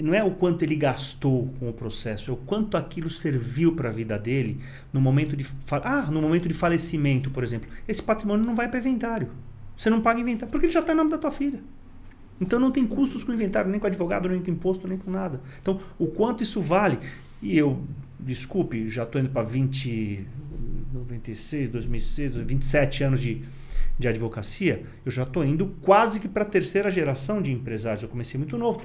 não 0.00 0.12
é 0.12 0.24
o 0.24 0.32
quanto 0.32 0.64
ele 0.64 0.74
gastou 0.74 1.52
com 1.58 1.68
o 1.68 1.72
processo, 1.72 2.30
é 2.30 2.34
o 2.34 2.36
quanto 2.36 2.76
aquilo 2.76 3.08
serviu 3.08 3.76
para 3.76 3.88
a 3.88 3.92
vida 3.92 4.18
dele 4.18 4.60
no 4.92 5.00
momento 5.00 5.36
de 5.36 5.46
ah, 5.70 6.08
no 6.10 6.20
momento 6.20 6.48
de 6.48 6.54
falecimento, 6.54 7.30
por 7.30 7.44
exemplo. 7.44 7.68
Esse 7.86 8.02
patrimônio 8.02 8.44
não 8.44 8.56
vai 8.56 8.68
para 8.68 8.80
inventário. 8.80 9.28
Você 9.76 9.88
não 9.88 10.00
paga 10.00 10.20
inventário 10.20 10.50
porque 10.50 10.66
ele 10.66 10.72
já 10.72 10.80
está 10.80 10.92
em 10.92 10.96
nome 10.96 11.10
da 11.10 11.18
tua 11.18 11.30
filha. 11.30 11.60
Então 12.40 12.58
não 12.58 12.70
tem 12.70 12.86
custos 12.86 13.24
com 13.24 13.32
inventário, 13.32 13.70
nem 13.70 13.78
com 13.80 13.86
advogado, 13.86 14.28
nem 14.28 14.42
com 14.42 14.50
imposto, 14.50 14.86
nem 14.88 14.98
com 14.98 15.10
nada. 15.10 15.40
Então, 15.60 15.80
o 15.98 16.06
quanto 16.06 16.42
isso 16.42 16.60
vale? 16.60 16.98
E 17.42 17.56
eu, 17.56 17.82
desculpe, 18.18 18.88
já 18.88 19.02
estou 19.04 19.20
indo 19.20 19.30
para 19.30 19.42
20, 19.42 20.26
96, 20.92 21.68
2006, 21.68 22.36
27 22.36 23.04
anos 23.04 23.20
de, 23.20 23.42
de 23.98 24.08
advocacia, 24.08 24.84
eu 25.04 25.10
já 25.10 25.22
estou 25.22 25.44
indo 25.44 25.74
quase 25.82 26.20
que 26.20 26.28
para 26.28 26.42
a 26.42 26.46
terceira 26.46 26.90
geração 26.90 27.42
de 27.42 27.52
empresários. 27.52 28.02
Eu 28.02 28.08
comecei 28.08 28.38
muito 28.38 28.56
novo, 28.56 28.80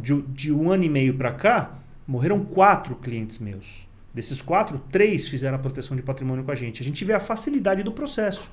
de, 0.00 0.22
de 0.22 0.52
um 0.52 0.70
ano 0.70 0.84
e 0.84 0.88
meio 0.88 1.14
para 1.14 1.32
cá, 1.32 1.78
morreram 2.06 2.44
quatro 2.44 2.94
clientes 2.96 3.38
meus. 3.38 3.88
Desses 4.12 4.42
quatro, 4.42 4.78
três 4.90 5.28
fizeram 5.28 5.56
a 5.56 5.58
proteção 5.58 5.96
de 5.96 6.02
patrimônio 6.02 6.44
com 6.44 6.50
a 6.50 6.54
gente. 6.54 6.82
A 6.82 6.84
gente 6.84 7.04
vê 7.04 7.12
a 7.12 7.20
facilidade 7.20 7.82
do 7.82 7.92
processo. 7.92 8.50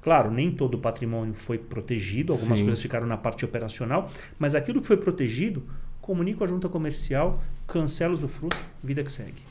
Claro, 0.00 0.30
nem 0.30 0.50
todo 0.50 0.74
o 0.74 0.78
patrimônio 0.78 1.34
foi 1.34 1.58
protegido, 1.58 2.32
algumas 2.32 2.58
Sim. 2.58 2.66
coisas 2.66 2.82
ficaram 2.82 3.06
na 3.06 3.16
parte 3.16 3.44
operacional, 3.44 4.10
mas 4.38 4.54
aquilo 4.54 4.80
que 4.80 4.86
foi 4.86 4.98
protegido, 4.98 5.62
comunica 6.00 6.44
a 6.44 6.46
junta 6.46 6.68
comercial, 6.68 7.42
cancela 7.66 8.12
o 8.12 8.14
usufruto, 8.14 8.56
vida 8.82 9.02
que 9.02 9.10
segue. 9.10 9.42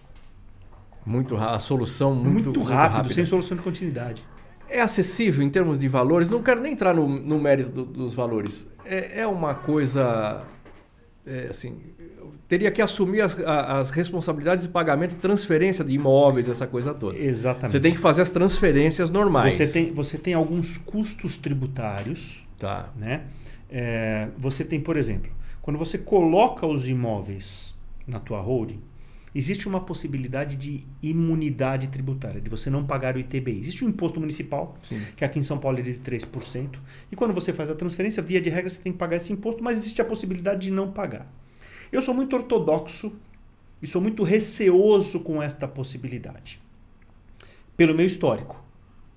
Muito 1.06 1.36
a 1.36 1.60
solução 1.60 2.14
muito, 2.14 2.52
Muito, 2.52 2.64
rápido, 2.64 3.12
sem 3.12 3.26
solução 3.26 3.58
de 3.58 3.64
continuidade. 3.64 4.24
É 4.78 4.82
acessível 4.82 5.44
em 5.46 5.50
termos 5.50 5.80
de 5.80 5.88
valores? 5.88 6.30
Não 6.30 6.42
quero 6.42 6.60
nem 6.62 6.74
entrar 6.74 6.94
no, 6.94 7.08
no 7.08 7.40
mérito 7.40 7.70
do- 7.70 7.86
dos 7.86 8.14
valores. 8.14 8.68
É, 8.86 9.22
é 9.22 9.28
uma 9.28 9.54
coisa. 9.56 10.44
é, 11.26 11.48
assim, 11.50 11.78
teria 12.48 12.70
que 12.72 12.82
assumir 12.82 13.22
as, 13.22 13.38
as 13.40 13.90
responsabilidades 13.92 14.66
de 14.66 14.72
pagamento 14.72 15.14
e 15.14 15.16
transferência 15.16 15.84
de 15.86 15.94
imóveis, 15.94 16.50
essa 16.50 16.68
coisa 16.68 16.94
toda. 16.94 17.18
Exatamente. 17.18 17.72
Você 17.72 17.80
tem 17.80 17.92
que 17.94 17.98
fazer 18.00 18.22
as 18.24 18.30
transferências 18.32 19.10
normais. 19.10 19.54
Você 19.54 19.68
tem, 19.68 19.94
você 19.94 20.18
tem 20.18 20.34
alguns 20.34 20.78
custos 20.78 21.38
tributários, 21.38 22.46
Tá. 22.60 22.90
né? 22.98 23.22
É, 23.70 24.28
você 24.38 24.64
tem, 24.64 24.80
por 24.80 24.98
exemplo, 24.98 25.32
quando 25.62 25.78
você 25.80 25.98
coloca 25.98 26.66
os 26.68 26.88
imóveis 26.90 27.74
na 28.08 28.20
tua 28.20 28.40
holding, 28.42 28.80
existe 29.36 29.68
uma 29.68 29.82
possibilidade 29.82 30.56
de 30.56 30.84
imunidade 31.02 31.88
tributária, 31.88 32.40
de 32.40 32.50
você 32.50 32.70
não 32.70 32.86
pagar 32.86 33.16
o 33.16 33.20
ITBI. 33.20 33.60
Existe 33.60 33.84
um 33.84 33.90
imposto 33.90 34.20
municipal, 34.20 34.78
Sim. 34.84 35.02
que 35.16 35.26
aqui 35.26 35.40
em 35.40 35.44
São 35.44 35.58
Paulo 35.58 35.80
é 35.80 35.82
de 35.82 35.94
3%, 35.96 36.80
e 37.12 37.16
quando 37.16 37.34
você 37.34 37.52
faz 37.52 37.70
a 37.70 37.76
transferência, 37.76 38.22
via 38.22 38.40
de 38.40 38.50
regra, 38.50 38.70
você 38.70 38.80
tem 38.80 38.92
que 38.92 38.98
pagar 38.98 39.18
esse 39.18 39.34
imposto, 39.34 39.64
mas 39.64 39.78
existe 39.78 40.02
a 40.02 40.06
possibilidade 40.06 40.62
de 40.62 40.72
não 40.72 40.92
pagar. 40.92 41.28
Eu 41.92 42.02
sou 42.02 42.14
muito 42.14 42.36
ortodoxo 42.36 43.16
e 43.82 43.88
sou 43.88 44.02
muito 44.02 44.24
receoso 44.24 45.20
com 45.20 45.44
esta 45.44 45.68
possibilidade. 45.68 46.62
Pelo 47.76 47.94
meu 47.94 48.06
histórico. 48.06 48.63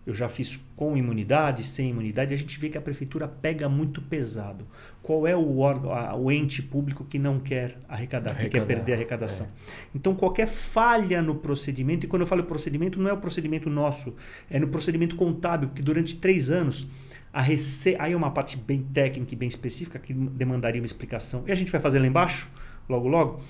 Eu 0.07 0.15
já 0.15 0.29
fiz 0.29 0.61
com 0.77 0.97
imunidade, 0.97 1.65
sem 1.65 1.91
imunidade, 1.91 2.33
a 2.33 2.37
gente 2.37 2.61
vê 2.61 2.69
que 2.69 2.79
a 2.79 2.81
prefeitura 2.81 3.27
pega 3.27 3.69
muito 3.69 4.01
pesado. 4.01 4.65
Qual 5.03 5.27
é 5.27 5.35
o 5.37 5.59
órgão, 5.59 5.91
a- 5.93 6.15
o 6.15 6.31
ente 6.31 6.63
público 6.63 7.05
que 7.05 7.19
não 7.19 7.41
quer 7.41 7.77
arrecadar, 7.89 8.31
que 8.31 8.37
quer 8.37 8.59
Arrecadar, 8.59 8.67
perder 8.67 8.93
a 8.93 8.95
arrecadação? 8.95 9.49
Então, 9.93 10.15
qualquer 10.15 10.47
falha 10.47 11.21
no 11.21 11.35
procedimento, 11.35 12.07
e 12.07 12.09
quando 12.09 12.23
eu 12.23 12.27
falo 12.27 12.45
procedimento, 12.45 13.01
não 13.01 13.11
é 13.11 13.13
o 13.13 13.17
procedimento 13.17 13.69
nosso, 13.69 14.15
é 14.49 14.61
no 14.61 14.69
procedimento 14.69 15.17
contábil, 15.17 15.69
porque 15.71 15.83
durante 15.83 16.17
três 16.17 16.51
anos, 16.53 16.87
a 17.33 17.41
rece... 17.43 17.97
aí 17.99 18.13
é 18.13 18.17
uma 18.17 18.31
parte 18.31 18.57
bem 18.57 18.83
técnica 18.83 19.35
e 19.35 19.37
bem 19.37 19.49
específica 19.49 19.99
que 19.99 20.15
demandaria 20.15 20.81
uma 20.81 20.87
explicação. 20.87 21.43
E 21.49 21.53
a 21.53 21.55
gente 21.57 21.73
vai 21.73 21.81
fazer 21.81 21.99
lá 21.99 22.07
embaixo, 22.07 22.49
logo, 22.89 23.09
logo. 23.09 23.41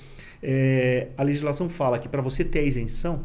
É, 0.42 1.08
a 1.18 1.22
legislação 1.22 1.68
fala 1.68 1.98
que 1.98 2.08
para 2.08 2.22
você 2.22 2.42
ter 2.44 2.60
a 2.60 2.62
isenção, 2.62 3.24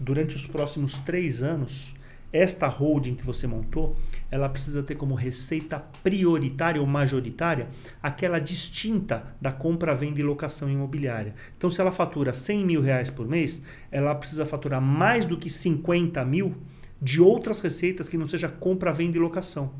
durante 0.00 0.34
os 0.36 0.46
próximos 0.46 0.96
três 0.98 1.42
anos, 1.42 1.94
esta 2.32 2.66
holding 2.66 3.14
que 3.14 3.26
você 3.26 3.46
montou, 3.46 3.96
ela 4.30 4.48
precisa 4.48 4.82
ter 4.82 4.94
como 4.94 5.14
receita 5.14 5.78
prioritária 6.02 6.80
ou 6.80 6.86
majoritária 6.86 7.68
aquela 8.02 8.38
distinta 8.38 9.34
da 9.40 9.52
compra, 9.52 9.94
venda 9.94 10.20
e 10.20 10.22
locação 10.22 10.70
imobiliária. 10.70 11.34
Então, 11.56 11.68
se 11.68 11.80
ela 11.80 11.92
fatura 11.92 12.32
100 12.32 12.64
mil 12.64 12.80
reais 12.80 13.10
por 13.10 13.28
mês, 13.28 13.62
ela 13.90 14.14
precisa 14.14 14.46
faturar 14.46 14.80
mais 14.80 15.24
do 15.24 15.36
que 15.36 15.50
50 15.50 16.24
mil 16.24 16.54
de 17.00 17.20
outras 17.20 17.60
receitas 17.60 18.08
que 18.08 18.16
não 18.16 18.28
seja 18.28 18.48
compra, 18.48 18.92
venda 18.92 19.16
e 19.16 19.20
locação. 19.20 19.72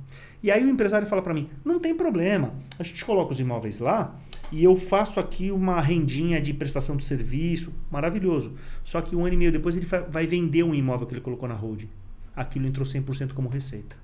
E 0.43 0.51
aí 0.51 0.65
o 0.65 0.69
empresário 0.69 1.07
fala 1.07 1.23
para 1.23 1.33
mim: 1.33 1.49
não 1.65 1.79
tem 1.79 1.95
problema, 1.95 2.53
a 2.79 2.83
gente 2.83 3.05
coloca 3.05 3.33
os 3.33 3.39
imóveis 3.39 3.79
lá 3.79 4.19
e 4.51 4.63
eu 4.63 4.75
faço 4.77 5.21
aqui 5.21 5.51
uma 5.51 5.81
rendinha 5.81 6.41
de 6.41 6.53
prestação 6.53 6.97
de 6.97 7.05
serviço, 7.05 7.73
maravilhoso. 7.91 8.55
Só 8.83 9.01
que 9.01 9.15
um 9.17 9.25
ano 9.25 9.35
e 9.35 9.37
meio 9.37 9.53
depois 9.53 9.77
ele 9.77 9.87
vai 9.87 10.27
vender 10.27 10.65
um 10.65 10.75
imóvel 10.75 11.07
que 11.07 11.15
ele 11.15 11.21
colocou 11.21 11.49
na 11.49 11.55
holding. 11.55 11.89
Aquilo 12.35 12.67
entrou 12.67 12.87
100% 12.87 13.33
como 13.33 13.49
receita. 13.49 13.97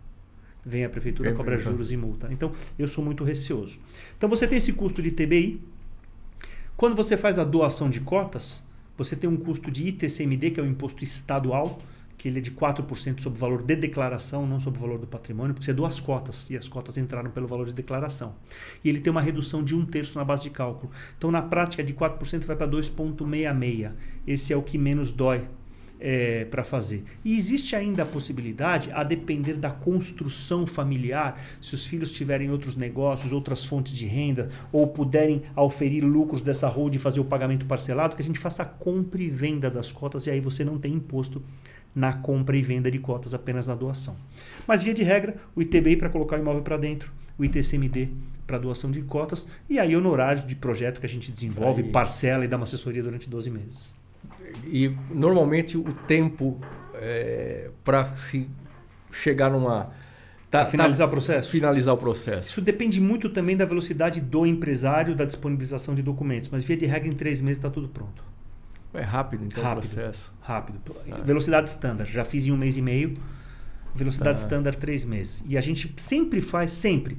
Vem 0.64 0.84
a 0.84 0.88
prefeitura, 0.88 1.30
a 1.30 1.34
cobra 1.34 1.56
juros 1.56 1.92
e 1.92 1.96
multa. 1.96 2.28
Então, 2.30 2.52
eu 2.78 2.86
sou 2.86 3.02
muito 3.02 3.24
receoso. 3.24 3.78
Então, 4.16 4.28
você 4.28 4.46
tem 4.46 4.58
esse 4.58 4.72
custo 4.72 5.00
de 5.00 5.10
TBI. 5.10 5.62
Quando 6.76 6.94
você 6.94 7.16
faz 7.16 7.38
a 7.38 7.44
doação 7.44 7.88
de 7.88 8.00
cotas, 8.00 8.64
você 8.96 9.16
tem 9.16 9.30
um 9.30 9.36
custo 9.36 9.70
de 9.70 9.88
ITCMD, 9.88 10.50
que 10.50 10.60
é 10.60 10.62
o 10.62 10.66
imposto 10.66 11.02
estadual, 11.02 11.78
que 12.18 12.26
ele 12.26 12.40
é 12.40 12.42
de 12.42 12.50
4% 12.50 13.20
sobre 13.20 13.38
o 13.38 13.40
valor 13.40 13.62
de 13.62 13.76
declaração, 13.76 14.44
não 14.46 14.58
sobre 14.58 14.78
o 14.78 14.82
valor 14.82 14.98
do 14.98 15.06
patrimônio, 15.06 15.54
porque 15.54 15.64
você 15.64 15.72
doa 15.72 15.86
as 15.86 16.00
cotas, 16.00 16.50
e 16.50 16.56
as 16.56 16.66
cotas 16.66 16.98
entraram 16.98 17.30
pelo 17.30 17.46
valor 17.46 17.64
de 17.64 17.72
declaração. 17.72 18.34
E 18.82 18.88
ele 18.88 19.00
tem 19.00 19.10
uma 19.10 19.22
redução 19.22 19.62
de 19.62 19.76
um 19.76 19.86
terço 19.86 20.18
na 20.18 20.24
base 20.24 20.42
de 20.42 20.50
cálculo. 20.50 20.90
Então, 21.16 21.30
na 21.30 21.40
prática, 21.40 21.82
de 21.82 21.94
4% 21.94 22.44
vai 22.44 22.56
para 22.56 22.66
2,66. 22.66 23.92
Esse 24.26 24.52
é 24.52 24.56
o 24.56 24.62
que 24.62 24.76
menos 24.76 25.12
dói. 25.12 25.46
É, 26.00 26.44
para 26.44 26.64
fazer. 26.64 27.04
E 27.24 27.36
existe 27.36 27.74
ainda 27.74 28.02
a 28.02 28.06
possibilidade, 28.06 28.90
a 28.92 29.02
depender 29.02 29.54
da 29.54 29.70
construção 29.70 30.66
familiar, 30.66 31.40
se 31.60 31.74
os 31.74 31.86
filhos 31.86 32.12
tiverem 32.12 32.50
outros 32.50 32.76
negócios, 32.76 33.32
outras 33.32 33.64
fontes 33.64 33.96
de 33.96 34.06
renda, 34.06 34.48
ou 34.72 34.86
puderem 34.86 35.42
auferir 35.54 36.04
lucros 36.04 36.42
dessa 36.42 36.68
hold 36.68 36.94
e 36.94 36.98
fazer 36.98 37.20
o 37.20 37.24
pagamento 37.24 37.66
parcelado, 37.66 38.14
que 38.14 38.22
a 38.22 38.24
gente 38.24 38.38
faça 38.38 38.62
a 38.62 38.66
compra 38.66 39.22
e 39.22 39.28
venda 39.28 39.70
das 39.70 39.90
cotas 39.90 40.26
e 40.26 40.30
aí 40.30 40.40
você 40.40 40.64
não 40.64 40.78
tem 40.78 40.94
imposto 40.94 41.42
na 41.94 42.12
compra 42.12 42.56
e 42.56 42.62
venda 42.62 42.90
de 42.90 42.98
cotas, 42.98 43.34
apenas 43.34 43.66
na 43.66 43.74
doação. 43.74 44.16
Mas, 44.66 44.82
via 44.82 44.94
de 44.94 45.02
regra, 45.02 45.36
o 45.56 45.62
ITBI 45.62 45.96
para 45.96 46.08
colocar 46.08 46.36
o 46.36 46.40
imóvel 46.40 46.62
para 46.62 46.76
dentro, 46.76 47.12
o 47.36 47.44
ITCMD 47.44 48.08
para 48.46 48.58
doação 48.58 48.90
de 48.90 49.02
cotas, 49.02 49.46
e 49.68 49.78
aí 49.78 49.94
honorários 49.96 50.46
de 50.46 50.54
projeto 50.54 51.00
que 51.00 51.06
a 51.06 51.08
gente 51.08 51.30
desenvolve, 51.30 51.82
aí. 51.82 51.90
parcela 51.90 52.44
e 52.44 52.48
dá 52.48 52.56
uma 52.56 52.64
assessoria 52.64 53.02
durante 53.02 53.28
12 53.28 53.50
meses. 53.50 53.97
E 54.66 54.94
normalmente 55.10 55.76
o 55.76 55.92
tempo 56.06 56.60
é, 56.94 57.70
para 57.84 58.14
se 58.16 58.48
chegar 59.10 59.50
numa. 59.50 59.90
Tá, 60.50 60.64
finalizar 60.64 61.06
tá, 61.06 61.08
o 61.08 61.10
processo? 61.10 61.50
Finalizar 61.50 61.94
o 61.94 61.98
processo. 61.98 62.48
Isso 62.48 62.60
depende 62.62 63.00
muito 63.00 63.28
também 63.28 63.56
da 63.56 63.66
velocidade 63.66 64.20
do 64.20 64.46
empresário, 64.46 65.14
da 65.14 65.24
disponibilização 65.24 65.94
de 65.94 66.02
documentos. 66.02 66.48
Mas 66.48 66.64
via 66.64 66.76
de 66.76 66.86
regra, 66.86 67.08
em 67.08 67.12
três 67.12 67.40
meses 67.40 67.58
está 67.58 67.68
tudo 67.68 67.88
pronto. 67.88 68.22
É 68.94 69.02
rápido 69.02 69.44
então 69.44 69.62
rápido, 69.62 69.84
o 69.84 69.88
processo? 69.88 70.32
Rápido. 70.40 70.80
Ah. 71.10 71.20
Velocidade 71.22 71.68
standard. 71.68 72.10
Já 72.10 72.24
fiz 72.24 72.46
em 72.46 72.52
um 72.52 72.56
mês 72.56 72.78
e 72.78 72.82
meio. 72.82 73.14
Velocidade 73.94 74.40
ah. 74.40 74.42
standard, 74.42 74.78
três 74.78 75.04
meses. 75.04 75.44
E 75.46 75.58
a 75.58 75.60
gente 75.60 75.94
sempre 75.98 76.40
faz, 76.40 76.70
sempre. 76.70 77.18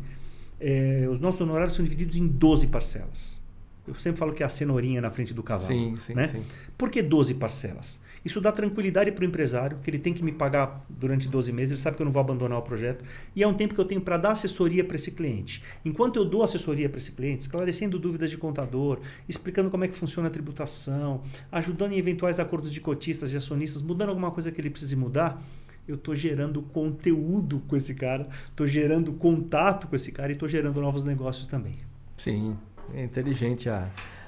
É, 0.60 1.08
os 1.10 1.20
nossos 1.20 1.40
honorários 1.42 1.76
são 1.76 1.84
divididos 1.86 2.18
em 2.18 2.28
12 2.28 2.68
parcelas. 2.68 3.42
Eu 3.90 3.96
sempre 3.96 4.20
falo 4.20 4.34
que 4.34 4.44
é 4.44 4.46
a 4.46 4.50
cenourinha 4.50 5.02
na 5.02 5.10
frente 5.10 5.34
do 5.34 5.42
cavalo. 5.42 5.68
Sim, 5.68 5.98
sim, 6.00 6.14
né? 6.14 6.28
sim. 6.28 6.44
Por 6.78 6.90
que 6.90 7.02
12 7.02 7.34
parcelas? 7.34 8.00
Isso 8.24 8.42
dá 8.42 8.52
tranquilidade 8.52 9.12
para 9.12 9.24
o 9.24 9.26
empresário, 9.26 9.78
que 9.82 9.90
ele 9.90 9.98
tem 9.98 10.14
que 10.14 10.24
me 10.24 10.32
pagar 10.32 10.86
durante 10.90 11.28
12 11.28 11.52
meses, 11.52 11.72
ele 11.72 11.80
sabe 11.80 11.96
que 11.96 12.02
eu 12.02 12.06
não 12.06 12.12
vou 12.12 12.20
abandonar 12.20 12.60
o 12.60 12.62
projeto. 12.62 13.04
E 13.36 13.42
é 13.42 13.48
um 13.48 13.54
tempo 13.54 13.74
que 13.74 13.80
eu 13.80 13.86
tenho 13.86 14.02
para 14.02 14.18
dar 14.18 14.32
assessoria 14.32 14.84
para 14.84 14.96
esse 14.96 15.12
cliente. 15.12 15.64
Enquanto 15.84 16.18
eu 16.18 16.26
dou 16.26 16.44
assessoria 16.44 16.90
para 16.90 16.98
esse 16.98 17.12
cliente, 17.14 17.44
esclarecendo 17.44 17.98
dúvidas 17.98 18.30
de 18.30 18.38
contador, 18.38 19.00
explicando 19.28 19.70
como 19.70 19.86
é 19.86 19.88
que 19.88 19.96
funciona 19.96 20.28
a 20.28 20.32
tributação, 20.32 21.22
ajudando 21.52 21.94
em 21.94 21.98
eventuais 21.98 22.40
acordos 22.40 22.72
de 22.72 22.82
cotistas 22.82 23.32
e 23.34 23.38
acionistas, 23.38 23.82
mudando 23.82 24.10
alguma 24.10 24.32
coisa 24.32 24.52
que 24.52 24.60
ele 24.60 24.70
precise 24.70 24.96
mudar, 24.96 25.42
eu 25.88 25.96
estou 25.96 26.16
gerando 26.16 26.62
conteúdo 26.62 27.64
com 27.68 27.76
esse 27.76 27.96
cara, 27.96 28.30
estou 28.50 28.68
gerando 28.68 29.12
contato 29.14 29.88
com 29.88 29.96
esse 29.96 30.12
cara 30.12 30.32
e 30.32 30.34
estou 30.34 30.48
gerando 30.48 30.80
novos 30.80 31.04
negócios 31.04 31.48
também. 31.48 31.76
Sim, 32.20 32.58
é 32.94 33.04
inteligente 33.04 33.70
a, 33.70 33.88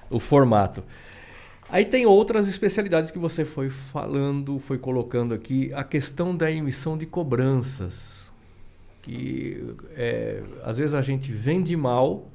o 0.10 0.20
formato. 0.20 0.84
Aí 1.70 1.86
tem 1.86 2.06
outras 2.06 2.48
especialidades 2.50 3.12
que 3.12 3.18
você 3.18 3.46
foi 3.46 3.70
falando, 3.70 4.60
foi 4.60 4.78
colocando 4.78 5.34
aqui, 5.34 5.74
a 5.74 5.84
questão 5.84 6.36
da 6.36 6.52
emissão 6.52 6.98
de 6.98 7.06
cobranças. 7.06 8.30
Que 9.02 9.76
é, 9.96 10.44
às 10.64 10.78
vezes 10.78 10.94
a 10.94 11.02
gente 11.02 11.32
vende 11.32 11.76
mal 11.76 12.30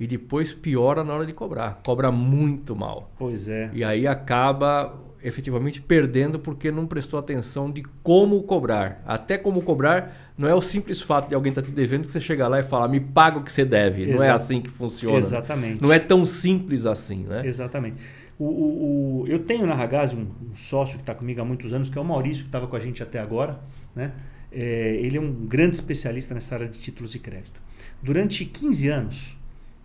e 0.00 0.06
depois 0.06 0.52
piora 0.52 1.04
na 1.04 1.14
hora 1.14 1.24
de 1.24 1.32
cobrar. 1.32 1.80
Cobra 1.86 2.10
muito 2.10 2.74
mal. 2.74 3.10
Pois 3.16 3.48
é. 3.48 3.70
E 3.72 3.84
aí 3.84 4.06
acaba 4.06 4.98
efetivamente 5.22 5.80
perdendo 5.80 6.38
porque 6.38 6.70
não 6.70 6.86
prestou 6.86 7.18
atenção 7.18 7.70
de 7.70 7.82
como 8.02 8.42
cobrar. 8.42 9.02
Até 9.06 9.38
como 9.38 9.62
cobrar 9.62 10.32
não 10.36 10.48
é 10.48 10.54
o 10.54 10.60
simples 10.60 11.00
fato 11.00 11.28
de 11.28 11.34
alguém 11.34 11.50
estar 11.50 11.62
tá 11.62 11.68
te 11.68 11.72
devendo 11.72 12.06
que 12.06 12.10
você 12.10 12.20
chega 12.20 12.48
lá 12.48 12.60
e 12.60 12.62
fala 12.62 12.88
me 12.88 13.00
paga 13.00 13.38
o 13.38 13.42
que 13.42 13.52
você 13.52 13.64
deve. 13.64 14.06
Não 14.06 14.22
é 14.22 14.30
assim 14.30 14.60
que 14.60 14.70
funciona. 14.70 15.18
Exatamente. 15.18 15.74
Né? 15.74 15.78
Não 15.80 15.92
é 15.92 15.98
tão 15.98 16.24
simples 16.26 16.86
assim, 16.86 17.24
né? 17.24 17.46
Exatamente. 17.46 17.96
O, 18.38 18.44
o, 18.44 19.22
o 19.22 19.26
eu 19.28 19.38
tenho 19.38 19.66
na 19.66 19.74
Ragaz 19.74 20.12
um, 20.14 20.26
um 20.50 20.54
sócio 20.54 20.96
que 20.96 21.02
está 21.02 21.14
comigo 21.14 21.40
há 21.40 21.44
muitos 21.44 21.72
anos, 21.72 21.88
que 21.88 21.96
é 21.96 22.00
o 22.00 22.04
Maurício, 22.04 22.42
que 22.42 22.48
estava 22.48 22.66
com 22.66 22.74
a 22.74 22.80
gente 22.80 23.02
até 23.02 23.20
agora. 23.20 23.60
Né? 23.94 24.12
É, 24.50 24.96
ele 25.00 25.16
é 25.16 25.20
um 25.20 25.32
grande 25.32 25.76
especialista 25.76 26.34
nessa 26.34 26.54
área 26.54 26.68
de 26.68 26.78
títulos 26.78 27.12
de 27.12 27.18
crédito. 27.18 27.60
Durante 28.02 28.44
15 28.44 28.88
anos, 28.88 29.36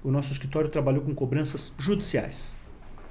o 0.03 0.11
nosso 0.11 0.31
escritório 0.31 0.69
trabalhou 0.69 1.01
com 1.01 1.13
cobranças 1.13 1.73
judiciais. 1.77 2.55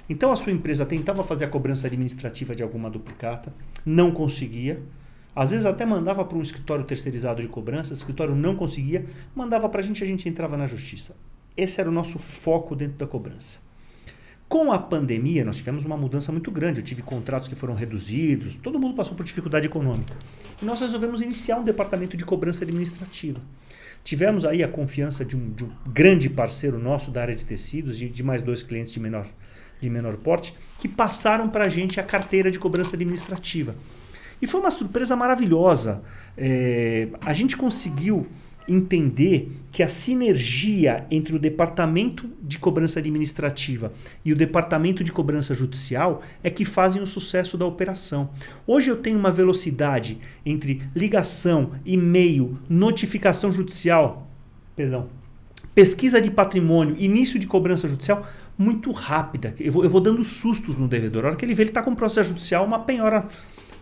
Então 0.09 0.31
a 0.31 0.35
sua 0.35 0.51
empresa 0.51 0.85
tentava 0.85 1.23
fazer 1.23 1.45
a 1.45 1.49
cobrança 1.49 1.87
administrativa 1.87 2.55
de 2.55 2.63
alguma 2.63 2.89
duplicata, 2.89 3.53
não 3.85 4.11
conseguia. 4.11 4.81
Às 5.35 5.51
vezes 5.51 5.65
até 5.65 5.85
mandava 5.85 6.25
para 6.25 6.37
um 6.37 6.41
escritório 6.41 6.85
terceirizado 6.85 7.41
de 7.41 7.47
cobrança, 7.47 7.91
o 7.91 7.97
escritório 7.97 8.35
não 8.35 8.55
conseguia, 8.55 9.05
mandava 9.35 9.69
para 9.69 9.81
a 9.81 9.83
gente, 9.83 10.03
a 10.03 10.07
gente 10.07 10.27
entrava 10.27 10.57
na 10.57 10.65
justiça. 10.65 11.15
Esse 11.55 11.81
era 11.81 11.89
o 11.89 11.93
nosso 11.93 12.17
foco 12.19 12.75
dentro 12.75 12.97
da 12.97 13.05
cobrança. 13.05 13.59
Com 14.47 14.71
a 14.71 14.79
pandemia, 14.79 15.43
nós 15.43 15.57
tivemos 15.57 15.83
uma 15.83 15.97
mudança 15.97 16.31
muito 16.31 16.49
grande. 16.49 16.79
Eu 16.79 16.83
tive 16.83 17.01
contratos 17.01 17.49
que 17.49 17.55
foram 17.55 17.73
reduzidos, 17.73 18.55
todo 18.55 18.79
mundo 18.79 18.95
passou 18.95 19.13
por 19.13 19.25
dificuldade 19.25 19.67
econômica. 19.67 20.15
E 20.61 20.65
nós 20.65 20.79
resolvemos 20.79 21.21
iniciar 21.21 21.57
um 21.57 21.65
departamento 21.65 22.15
de 22.15 22.23
cobrança 22.23 22.63
administrativa. 22.63 23.41
Tivemos 24.05 24.45
aí 24.45 24.63
a 24.63 24.67
confiança 24.69 25.25
de 25.25 25.35
um, 25.35 25.51
de 25.51 25.65
um 25.65 25.71
grande 25.85 26.29
parceiro 26.29 26.79
nosso 26.79 27.11
da 27.11 27.21
área 27.21 27.35
de 27.35 27.43
tecidos, 27.43 27.97
de, 27.97 28.07
de 28.07 28.23
mais 28.23 28.41
dois 28.41 28.63
clientes 28.63 28.93
de 28.93 29.01
menor 29.01 29.27
de 29.81 29.89
menor 29.89 30.17
porte, 30.17 30.53
que 30.79 30.87
passaram 30.87 31.49
para 31.49 31.65
a 31.65 31.69
gente 31.69 31.99
a 31.99 32.03
carteira 32.03 32.51
de 32.51 32.59
cobrança 32.59 32.95
administrativa. 32.95 33.75
E 34.41 34.47
foi 34.47 34.59
uma 34.59 34.71
surpresa 34.71 35.15
maravilhosa. 35.15 36.03
É, 36.37 37.07
a 37.21 37.33
gente 37.33 37.57
conseguiu 37.57 38.27
entender 38.67 39.49
que 39.71 39.81
a 39.81 39.87
sinergia 39.87 41.05
entre 41.09 41.35
o 41.35 41.39
departamento 41.39 42.29
de 42.41 42.59
cobrança 42.59 42.99
administrativa 42.99 43.93
e 44.25 44.33
o 44.33 44.35
departamento 44.35 45.03
de 45.03 45.11
cobrança 45.11 45.55
judicial 45.55 46.21
é 46.43 46.49
que 46.49 46.65
fazem 46.65 47.01
o 47.01 47.07
sucesso 47.07 47.57
da 47.57 47.65
operação. 47.65 48.29
Hoje 48.65 48.91
eu 48.91 48.97
tenho 48.97 49.17
uma 49.17 49.31
velocidade 49.31 50.17
entre 50.45 50.83
ligação, 50.93 51.71
e-mail, 51.85 52.57
notificação 52.67 53.53
judicial, 53.53 54.27
perdão, 54.75 55.07
pesquisa 55.73 56.19
de 56.19 56.29
patrimônio, 56.29 56.95
início 56.99 57.39
de 57.39 57.47
cobrança 57.47 57.87
judicial 57.87 58.27
muito 58.57 58.91
rápida. 58.91 59.53
Eu 59.59 59.71
vou, 59.71 59.83
eu 59.83 59.89
vou 59.89 60.01
dando 60.01 60.23
sustos 60.23 60.77
no 60.77 60.87
devedor. 60.87 61.25
A 61.25 61.27
hora 61.27 61.35
que 61.35 61.45
ele 61.45 61.53
vê, 61.53 61.63
ele 61.63 61.69
está 61.69 61.83
com 61.83 61.91
um 61.91 61.95
processo 61.95 62.29
judicial, 62.29 62.65
uma 62.65 62.79
penhora 62.79 63.27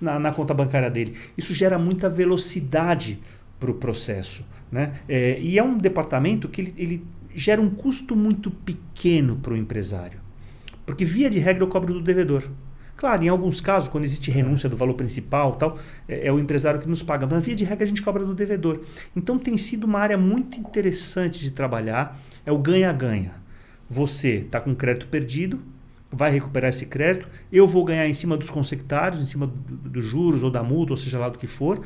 na, 0.02 0.20
na 0.20 0.34
conta 0.34 0.54
bancária 0.54 0.90
dele. 0.90 1.16
Isso 1.38 1.54
gera 1.54 1.80
muita 1.80 2.10
velocidade 2.10 3.20
para 3.60 3.72
o 3.72 3.76
processo. 3.76 4.46
Né? 4.72 4.94
É, 5.08 5.40
e 5.40 5.58
é 5.58 5.64
um 5.64 5.78
departamento 5.78 6.50
que 6.50 6.62
ele, 6.62 6.74
ele 6.78 7.08
gera 7.34 7.62
um 7.62 7.70
custo 7.70 8.16
muito 8.16 8.52
pequeno 8.52 9.38
para 9.38 9.54
o 9.54 9.58
empresário. 9.58 10.20
Porque, 10.86 11.04
via 11.04 11.30
de 11.30 11.40
regra, 11.40 11.64
eu 11.64 11.68
cobro 11.68 11.94
do 11.94 12.02
devedor. 12.02 12.44
Claro, 12.96 13.24
em 13.24 13.28
alguns 13.28 13.60
casos, 13.60 13.90
quando 13.90 14.06
existe 14.06 14.32
renúncia 14.32 14.70
do 14.70 14.78
valor 14.78 14.94
principal, 14.94 15.56
tal, 15.56 15.78
é, 16.08 16.28
é, 16.28 16.32
o 16.32 16.40
empresário 16.40 16.80
que 16.80 16.88
nos 16.88 17.04
paga. 17.04 17.28
Mas, 17.30 17.44
via 17.44 17.56
de 17.56 17.66
regra, 17.66 17.84
a 17.84 17.88
gente 17.88 18.02
cobra 18.02 18.24
do 18.24 18.34
devedor. 18.34 18.82
Então, 19.16 19.38
tem 19.38 19.58
sido 19.58 19.86
uma 19.86 20.00
área 20.00 20.18
muito 20.18 20.60
interessante 20.60 21.40
de 21.40 21.52
trabalhar. 21.52 22.18
É 22.46 22.52
o 22.52 22.58
ganha-ganha. 22.58 23.45
Você 23.90 24.38
está 24.38 24.60
com 24.60 24.76
crédito 24.76 25.08
perdido, 25.08 25.62
vai 26.12 26.32
recuperar 26.32 26.70
esse 26.70 26.86
crédito, 26.86 27.28
eu 27.52 27.68
vou 27.68 27.84
ganhar 27.84 28.08
em 28.08 28.14
cima 28.14 28.38
dos 28.38 28.50
consectários, 28.50 29.22
em 29.22 29.26
cima 29.26 29.48
dos 29.48 29.92
do 29.92 30.02
juros 30.02 30.44
ou 30.44 30.50
da 30.50 30.64
multa, 30.64 30.94
ou 30.94 30.98
seja 30.98 31.20
lá 31.20 31.30
do 31.30 31.38
que 31.38 31.48
for. 31.48 31.82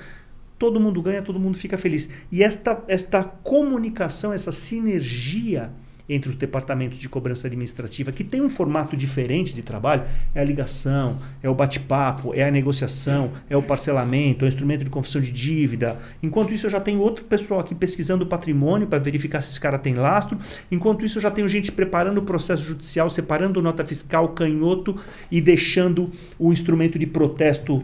Todo 0.58 0.80
mundo 0.80 1.02
ganha, 1.02 1.22
todo 1.22 1.39
mundo 1.39 1.58
fica 1.58 1.78
feliz. 1.78 2.10
E 2.32 2.43
esta, 2.43 2.84
esta 2.88 3.24
comunicação, 3.24 4.34
essa 4.34 4.52
sinergia 4.52 5.72
entre 6.10 6.28
os 6.30 6.36
departamentos 6.36 6.97
de 6.97 7.07
cobrança 7.07 7.47
administrativa, 7.47 8.12
que 8.12 8.24
tem 8.24 8.41
um 8.41 8.49
formato 8.49 8.97
diferente 8.97 9.53
de 9.53 9.62
trabalho, 9.62 10.03
é 10.34 10.41
a 10.41 10.43
ligação, 10.43 11.18
é 11.43 11.49
o 11.49 11.53
bate-papo, 11.53 12.34
é 12.34 12.43
a 12.43 12.51
negociação, 12.51 13.32
é 13.47 13.55
o 13.55 13.62
parcelamento, 13.62 14.43
é 14.43 14.47
o 14.47 14.49
instrumento 14.49 14.84
de 14.84 14.89
confissão 14.89 15.22
de 15.22 15.32
dívida. 15.32 15.97
Enquanto 16.24 16.53
isso, 16.53 16.66
eu 16.66 16.72
já 16.72 16.82
tenho 16.82 16.99
outro 16.99 17.24
pessoal 17.26 17.60
aqui 17.60 17.76
pesquisando 17.76 18.24
o 18.24 18.28
patrimônio 18.28 18.88
para 18.88 18.97
verificar 18.97 19.41
se 19.41 19.51
esse 19.51 19.60
cara 19.60 19.78
tem 19.78 19.93
lastro. 19.93 20.38
Enquanto 20.72 21.05
isso, 21.05 21.20
eu 21.20 21.22
já 21.22 21.30
tenho 21.30 21.47
gente 21.47 21.72
preparando 21.72 22.18
o 22.18 22.24
processo 22.24 22.64
judicial, 22.64 23.10
separando 23.10 23.62
nota 23.62 23.86
fiscal, 23.86 24.30
canhoto 24.30 24.95
e 25.30 25.39
deixando 25.39 26.10
o 26.39 26.51
instrumento 26.51 26.97
de 26.97 27.05
protesto 27.05 27.84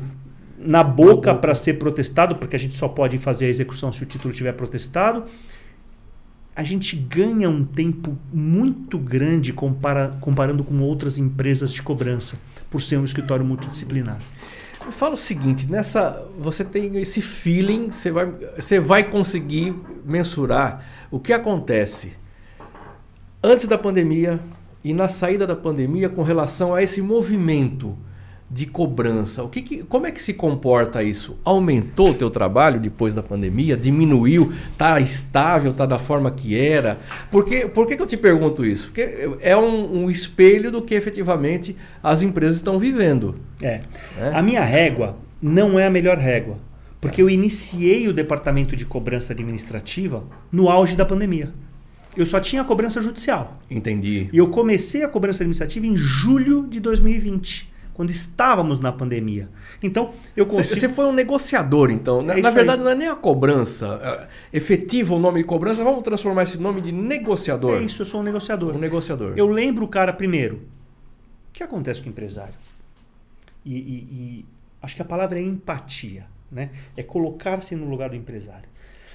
na 0.57 0.83
boca 0.83 1.35
para 1.35 1.53
ser 1.53 1.75
protestado, 1.75 2.37
porque 2.37 2.55
a 2.55 2.59
gente 2.59 2.73
só 2.73 2.87
pode 2.87 3.17
fazer 3.17 3.45
a 3.45 3.49
execução 3.49 3.91
se 3.91 4.01
o 4.01 4.05
título 4.05 4.31
estiver 4.31 4.53
protestado 4.53 5.23
a 6.55 6.63
gente 6.63 6.95
ganha 6.95 7.49
um 7.49 7.65
tempo 7.65 8.17
muito 8.31 8.97
grande 8.97 9.51
compara, 9.51 10.11
comparando 10.21 10.63
com 10.63 10.79
outras 10.79 11.17
empresas 11.17 11.71
de 11.71 11.81
cobrança, 11.81 12.39
por 12.69 12.81
ser 12.81 12.97
um 12.97 13.03
escritório 13.03 13.45
multidisciplinar. 13.45 14.19
Eu 14.85 14.91
falo 14.91 15.15
o 15.15 15.17
seguinte, 15.17 15.69
nessa 15.69 16.25
você 16.39 16.63
tem 16.63 16.95
esse 16.97 17.21
feeling, 17.21 17.89
você 17.89 18.11
vai, 18.11 18.31
você 18.55 18.79
vai 18.79 19.03
conseguir 19.03 19.75
mensurar 20.05 20.85
o 21.11 21.19
que 21.19 21.33
acontece 21.33 22.13
antes 23.43 23.67
da 23.67 23.77
pandemia 23.77 24.39
e 24.83 24.93
na 24.93 25.09
saída 25.09 25.45
da 25.45 25.55
pandemia 25.55 26.07
com 26.07 26.21
relação 26.21 26.73
a 26.73 26.81
esse 26.81 27.01
movimento 27.01 27.97
de 28.49 28.65
cobrança. 28.67 29.43
O 29.43 29.49
que, 29.49 29.61
que 29.61 29.83
como 29.83 30.05
é 30.05 30.11
que 30.11 30.21
se 30.21 30.33
comporta 30.33 31.01
isso? 31.01 31.37
Aumentou 31.43 32.11
o 32.11 32.13
teu 32.13 32.29
trabalho 32.29 32.79
depois 32.79 33.15
da 33.15 33.23
pandemia? 33.23 33.75
Diminuiu? 33.75 34.53
Está 34.71 34.99
estável? 34.99 35.71
Está 35.71 35.85
da 35.85 35.97
forma 35.97 36.29
que 36.29 36.57
era? 36.57 36.99
Por 37.31 37.43
que, 37.43 37.67
por 37.67 37.87
que, 37.87 37.95
que 37.95 38.01
eu 38.01 38.07
te 38.07 38.17
pergunto 38.17 38.63
isso? 38.63 38.85
Porque 38.87 39.29
é 39.41 39.57
um, 39.57 40.03
um 40.03 40.11
espelho 40.11 40.71
do 40.71 40.81
que 40.81 40.93
efetivamente 40.93 41.75
as 42.03 42.21
empresas 42.21 42.57
estão 42.57 42.77
vivendo. 42.77 43.35
É. 43.61 43.81
é. 44.17 44.31
A 44.33 44.43
minha 44.43 44.63
régua 44.63 45.17
não 45.41 45.79
é 45.79 45.87
a 45.87 45.89
melhor 45.89 46.17
régua. 46.17 46.57
Porque 47.01 47.21
eu 47.21 47.29
iniciei 47.29 48.07
o 48.07 48.13
departamento 48.13 48.75
de 48.75 48.85
cobrança 48.85 49.33
administrativa 49.33 50.23
no 50.51 50.69
auge 50.69 50.95
da 50.95 51.05
pandemia. 51.05 51.53
Eu 52.15 52.25
só 52.25 52.39
tinha 52.39 52.61
a 52.61 52.65
cobrança 52.65 53.01
judicial. 53.01 53.57
Entendi. 53.69 54.29
E 54.31 54.37
eu 54.37 54.47
comecei 54.47 55.03
a 55.03 55.07
cobrança 55.07 55.43
administrativa 55.43 55.85
em 55.85 55.95
julho 55.97 56.65
de 56.67 56.79
2020 56.79 57.74
quando 57.95 58.09
estávamos 58.09 58.81
na 58.81 58.91
pandemia. 58.91 59.49
Então, 59.81 60.13
eu 60.35 60.45
consigo... 60.45 60.75
Você 60.75 60.89
foi 60.89 61.05
um 61.05 61.13
negociador, 61.13 61.89
então. 61.89 62.21
Na, 62.21 62.37
é 62.37 62.41
na 62.41 62.51
verdade, 62.51 62.79
aí. 62.79 62.83
não 62.83 62.91
é 62.91 62.95
nem 62.95 63.07
a 63.07 63.15
cobrança. 63.15 64.27
É, 64.51 64.57
efetivo 64.57 65.15
o 65.15 65.19
nome 65.19 65.41
de 65.41 65.47
cobrança, 65.47 65.81
vamos 65.81 66.03
transformar 66.03 66.43
esse 66.43 66.59
nome 66.59 66.81
de 66.81 66.91
negociador. 66.91 67.79
É 67.79 67.83
isso, 67.83 68.01
eu 68.01 68.05
sou 68.05 68.19
um 68.19 68.23
negociador. 68.23 68.75
Um 68.75 68.79
negociador. 68.79 69.33
Eu 69.37 69.47
lembro 69.47 69.85
o 69.85 69.87
cara 69.87 70.11
primeiro. 70.11 70.57
O 70.57 71.53
que 71.53 71.63
acontece 71.63 72.01
com 72.01 72.09
o 72.09 72.11
empresário? 72.11 72.53
E, 73.63 73.73
e, 73.73 73.77
e 73.77 74.45
acho 74.81 74.93
que 74.93 75.01
a 75.01 75.05
palavra 75.05 75.39
é 75.39 75.41
empatia. 75.41 76.25
Né? 76.51 76.71
É 76.97 77.01
colocar-se 77.01 77.77
no 77.77 77.89
lugar 77.89 78.09
do 78.09 78.15
empresário. 78.17 78.67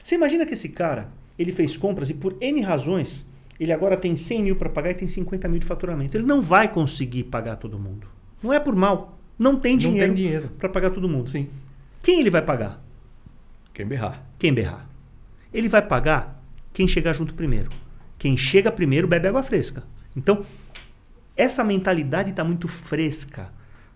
Você 0.02 0.14
imagina 0.14 0.46
que 0.46 0.54
esse 0.54 0.70
cara, 0.70 1.08
ele 1.38 1.52
fez 1.52 1.76
compras 1.76 2.08
e 2.08 2.14
por 2.14 2.34
N 2.40 2.62
razões, 2.62 3.28
ele 3.58 3.72
agora 3.72 3.94
tem 3.94 4.16
100 4.16 4.42
mil 4.42 4.56
para 4.56 4.70
pagar 4.70 4.92
e 4.92 4.94
tem 4.94 5.06
50 5.06 5.46
mil 5.48 5.58
de 5.58 5.66
faturamento. 5.66 6.16
Ele 6.16 6.24
não 6.24 6.40
vai 6.40 6.66
conseguir 6.66 7.24
pagar 7.24 7.56
todo 7.56 7.78
mundo. 7.78 8.06
Não 8.42 8.52
é 8.52 8.60
por 8.60 8.74
mal. 8.74 9.18
Não 9.38 9.56
tem 9.56 9.76
dinheiro, 9.76 10.06
não 10.08 10.14
tem 10.14 10.24
dinheiro. 10.24 10.48
para 10.58 10.68
pagar 10.68 10.90
todo 10.90 11.08
mundo. 11.08 11.30
Sim. 11.30 11.48
Quem 12.02 12.20
ele 12.20 12.30
vai 12.30 12.42
pagar? 12.42 12.82
Quem 13.72 13.86
berrar. 13.86 14.22
Quem 14.38 14.52
berrar. 14.52 14.86
Ele 15.52 15.68
vai 15.68 15.82
pagar 15.82 16.42
quem 16.72 16.86
chegar 16.86 17.12
junto 17.12 17.34
primeiro. 17.34 17.70
Quem 18.18 18.36
chega 18.36 18.70
primeiro 18.70 19.08
bebe 19.08 19.28
água 19.28 19.42
fresca. 19.42 19.82
Então, 20.14 20.44
essa 21.36 21.64
mentalidade 21.64 22.30
está 22.30 22.44
muito 22.44 22.68
fresca 22.68 23.50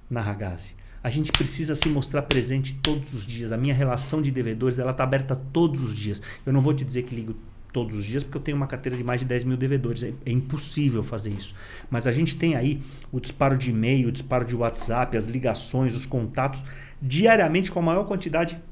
na 0.09 0.20
Ragazzi. 0.20 0.74
A 1.03 1.11
gente 1.11 1.30
precisa 1.30 1.74
se 1.74 1.90
mostrar 1.90 2.22
presente 2.22 2.74
todos 2.82 3.12
os 3.12 3.26
dias. 3.26 3.53
A 3.53 3.59
minha 3.59 3.74
relação 3.74 4.22
de 4.22 4.30
devedores 4.30 4.78
ela 4.78 4.92
está 4.92 5.05
aberta 5.05 5.36
todos 5.36 5.82
os 5.82 5.95
dias. 5.95 6.22
Eu 6.47 6.53
não 6.53 6.62
vou 6.62 6.72
te 6.72 6.84
dizer 6.84 7.03
que 7.03 7.14
ligo 7.14 7.36
todos 7.75 7.97
os 7.99 8.05
dias, 8.05 8.22
porque 8.22 8.39
eu 8.39 8.41
tenho 8.41 8.57
uma 8.57 8.68
carteira 8.68 8.97
de 8.97 9.03
mais 9.03 9.20
de 9.20 9.27
10 9.27 9.43
mil 9.43 9.57
devedores. 9.57 10.05
É, 10.05 10.14
é 10.25 10.31
impossível 10.31 11.03
fazer 11.03 11.31
isso. 11.31 11.57
Mas 11.91 12.07
a 12.07 12.12
gente 12.12 12.37
tem 12.37 12.55
aí 12.55 12.81
o 13.11 13.18
disparo 13.18 13.59
de 13.59 13.70
e-mail, 13.70 14.09
o 14.09 14.12
disparo 14.12 14.45
de 14.45 14.55
WhatsApp, 14.55 15.16
as 15.16 15.27
ligações, 15.27 15.95
os 15.97 16.07
contatos, 16.07 16.62
diariamente 17.03 17.72
com 17.72 17.81
a 17.81 17.83
maior 17.83 18.05
quantidade 18.05 18.62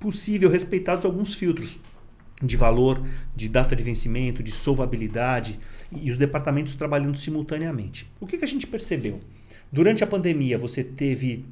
possível, 0.00 0.50
respeitados 0.50 1.04
alguns 1.04 1.34
filtros 1.34 1.78
de 2.42 2.56
valor, 2.56 3.00
de 3.36 3.48
data 3.48 3.76
de 3.76 3.84
vencimento, 3.84 4.42
de 4.42 4.50
solvabilidade 4.50 5.60
e 5.92 6.10
os 6.10 6.16
departamentos 6.16 6.74
trabalhando 6.74 7.16
simultaneamente. 7.16 8.10
O 8.20 8.26
que, 8.26 8.36
que 8.36 8.44
a 8.44 8.48
gente 8.48 8.66
percebeu? 8.66 9.20
Durante 9.70 10.02
a 10.02 10.06
pandemia, 10.06 10.58
você 10.58 10.82
teve 10.82 11.44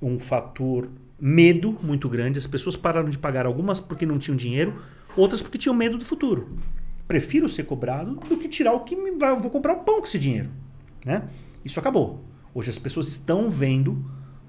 um 0.00 0.16
fator 0.16 0.88
medo 1.18 1.76
muito 1.82 2.08
grande, 2.08 2.38
as 2.38 2.46
pessoas 2.46 2.76
pararam 2.76 3.10
de 3.10 3.18
pagar 3.18 3.46
algumas 3.46 3.80
porque 3.80 4.06
não 4.06 4.18
tinham 4.18 4.36
dinheiro, 4.36 4.80
outras 5.16 5.42
porque 5.42 5.58
tinham 5.58 5.74
medo 5.74 5.98
do 5.98 6.04
futuro. 6.04 6.56
Prefiro 7.06 7.48
ser 7.48 7.64
cobrado 7.64 8.14
do 8.28 8.36
que 8.36 8.48
tirar 8.48 8.72
o 8.72 8.80
que 8.80 8.96
me 8.96 9.12
vai, 9.12 9.34
vou 9.36 9.50
comprar 9.50 9.74
o 9.74 9.80
pão 9.80 10.00
com 10.00 10.06
esse 10.06 10.18
dinheiro, 10.18 10.50
né? 11.04 11.24
Isso 11.64 11.78
acabou. 11.78 12.24
Hoje 12.54 12.70
as 12.70 12.78
pessoas 12.78 13.08
estão 13.08 13.50
vendo 13.50 14.04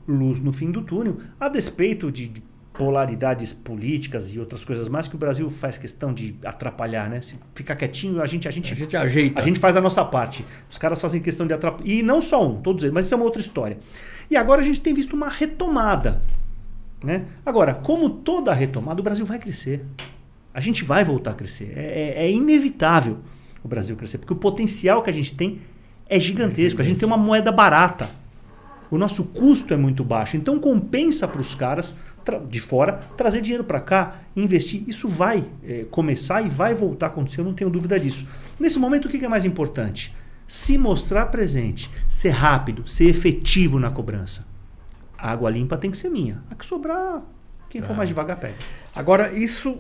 luz 0.08 0.40
no 0.40 0.54
fim 0.54 0.72
do 0.72 0.82
túnel, 0.82 1.18
a 1.40 1.50
despeito 1.50 2.12
de, 2.12 2.28
de 2.28 2.44
polaridades 2.78 3.54
políticas 3.54 4.34
e 4.34 4.40
outras 4.40 4.64
coisas 4.64 4.90
mais 4.90 5.08
que 5.08 5.16
o 5.16 5.18
Brasil 5.18 5.50
faz 5.50 5.78
questão 5.78 6.14
de 6.14 6.36
atrapalhar, 6.44 7.10
né? 7.10 7.22
Se 7.22 7.36
ficar 7.54 7.76
quietinho, 7.76 8.22
a 8.22 8.26
gente 8.26 8.48
a 8.48 8.52
gente 8.52 8.74
a 8.74 8.76
gente 8.76 8.98
ajeita. 8.98 9.42
A 9.42 9.44
gente 9.44 9.60
faz 9.60 9.76
a 9.76 9.82
nossa 9.82 10.04
parte. 10.04 10.46
Os 10.70 10.78
caras 10.78 11.02
fazem 11.02 11.22
questão 11.22 11.48
de 11.48 11.54
atrapalhar. 11.54 11.90
E 11.90 12.04
não 12.04 12.22
só 12.22 12.46
um, 12.48 12.62
todos 12.62 12.84
eles, 12.84 12.94
mas 12.94 13.06
isso 13.06 13.14
é 13.14 13.18
uma 13.18 13.26
outra 13.26 13.42
história. 13.42 13.78
E 14.30 14.36
agora 14.36 14.62
a 14.62 14.64
gente 14.64 14.82
tem 14.82 14.94
visto 14.94 15.14
uma 15.14 15.30
retomada, 15.30 16.22
né? 17.04 17.26
Agora, 17.46 17.74
como 17.74 18.10
toda 18.10 18.54
retomada, 18.54 19.00
o 19.00 19.04
Brasil 19.04 19.26
vai 19.26 19.40
crescer. 19.40 19.86
A 20.56 20.62
gente 20.62 20.86
vai 20.86 21.04
voltar 21.04 21.32
a 21.32 21.34
crescer. 21.34 21.74
É, 21.76 21.82
é, 21.82 22.26
é 22.26 22.32
inevitável 22.32 23.18
o 23.62 23.68
Brasil 23.68 23.94
crescer, 23.98 24.20
porque 24.20 24.32
o 24.32 24.38
potencial 24.38 25.04
que 25.04 25.10
a 25.10 25.14
gente 25.14 25.36
tem 25.36 25.60
é 26.08 26.18
gigantesco. 26.18 26.80
A 26.80 26.84
gente 26.84 26.98
tem 26.98 27.06
uma 27.06 27.18
moeda 27.18 27.52
barata. 27.52 28.10
O 28.90 28.98
nosso 28.98 29.26
custo 29.26 29.74
é 29.74 29.78
muito 29.78 30.02
baixo. 30.02 30.38
Então 30.38 30.58
compensa 30.58 31.28
para 31.28 31.42
os 31.42 31.54
caras 31.54 31.98
de 32.48 32.62
fora 32.62 32.94
trazer 33.18 33.42
dinheiro 33.42 33.66
para 33.66 33.82
cá, 33.82 34.22
investir. 34.34 34.84
Isso 34.88 35.10
vai 35.10 35.44
é, 35.62 35.86
começar 35.92 36.42
e 36.42 36.48
vai 36.48 36.74
voltar 36.74 37.08
a 37.08 37.10
acontecer, 37.10 37.42
eu 37.42 37.46
não 37.46 37.54
tenho 37.54 37.70
dúvida 37.70 38.00
disso. 38.00 38.26
Nesse 38.58 38.80
momento, 38.80 39.06
o 39.06 39.10
que 39.10 39.26
é 39.26 39.28
mais 39.28 39.44
importante? 39.44 40.16
Se 40.48 40.78
mostrar 40.78 41.26
presente, 41.26 41.90
ser 42.08 42.30
rápido, 42.30 42.88
ser 42.88 43.10
efetivo 43.10 43.78
na 43.78 43.92
cobrança. 43.92 44.48
A 45.18 45.32
água 45.32 45.50
limpa 45.50 45.78
tem 45.78 45.92
que 45.92 45.98
ser 45.98 46.10
minha. 46.10 46.42
A 46.50 46.56
que 46.56 46.66
sobrar, 46.66 47.24
quem 47.70 47.82
for 47.82 47.90
tá. 47.90 47.94
mais 47.96 48.08
devagar 48.08 48.38
pega. 48.38 48.56
Agora, 48.96 49.34
isso 49.34 49.80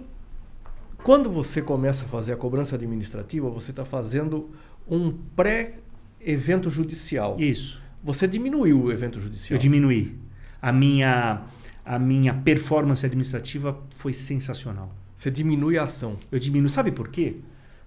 quando 1.05 1.29
você 1.29 1.61
começa 1.61 2.05
a 2.05 2.07
fazer 2.07 2.33
a 2.33 2.35
cobrança 2.35 2.73
administrativa, 2.73 3.47
você 3.47 3.69
está 3.69 3.85
fazendo 3.85 4.49
um 4.87 5.11
pré-evento 5.11 6.67
judicial. 6.67 7.39
Isso. 7.39 7.79
Você 8.03 8.27
diminuiu 8.27 8.85
o 8.85 8.91
evento 8.91 9.19
judicial. 9.19 9.55
Eu 9.55 9.61
diminuí. 9.61 10.17
A 10.59 10.71
minha, 10.71 11.43
a 11.85 11.99
minha 11.99 12.33
performance 12.33 13.05
administrativa 13.05 13.79
foi 13.97 14.13
sensacional. 14.13 14.95
Você 15.15 15.29
diminui 15.29 15.77
a 15.77 15.83
ação. 15.83 16.17
Eu 16.31 16.39
diminuo. 16.39 16.69
Sabe 16.69 16.91
por 16.91 17.09
quê? 17.09 17.35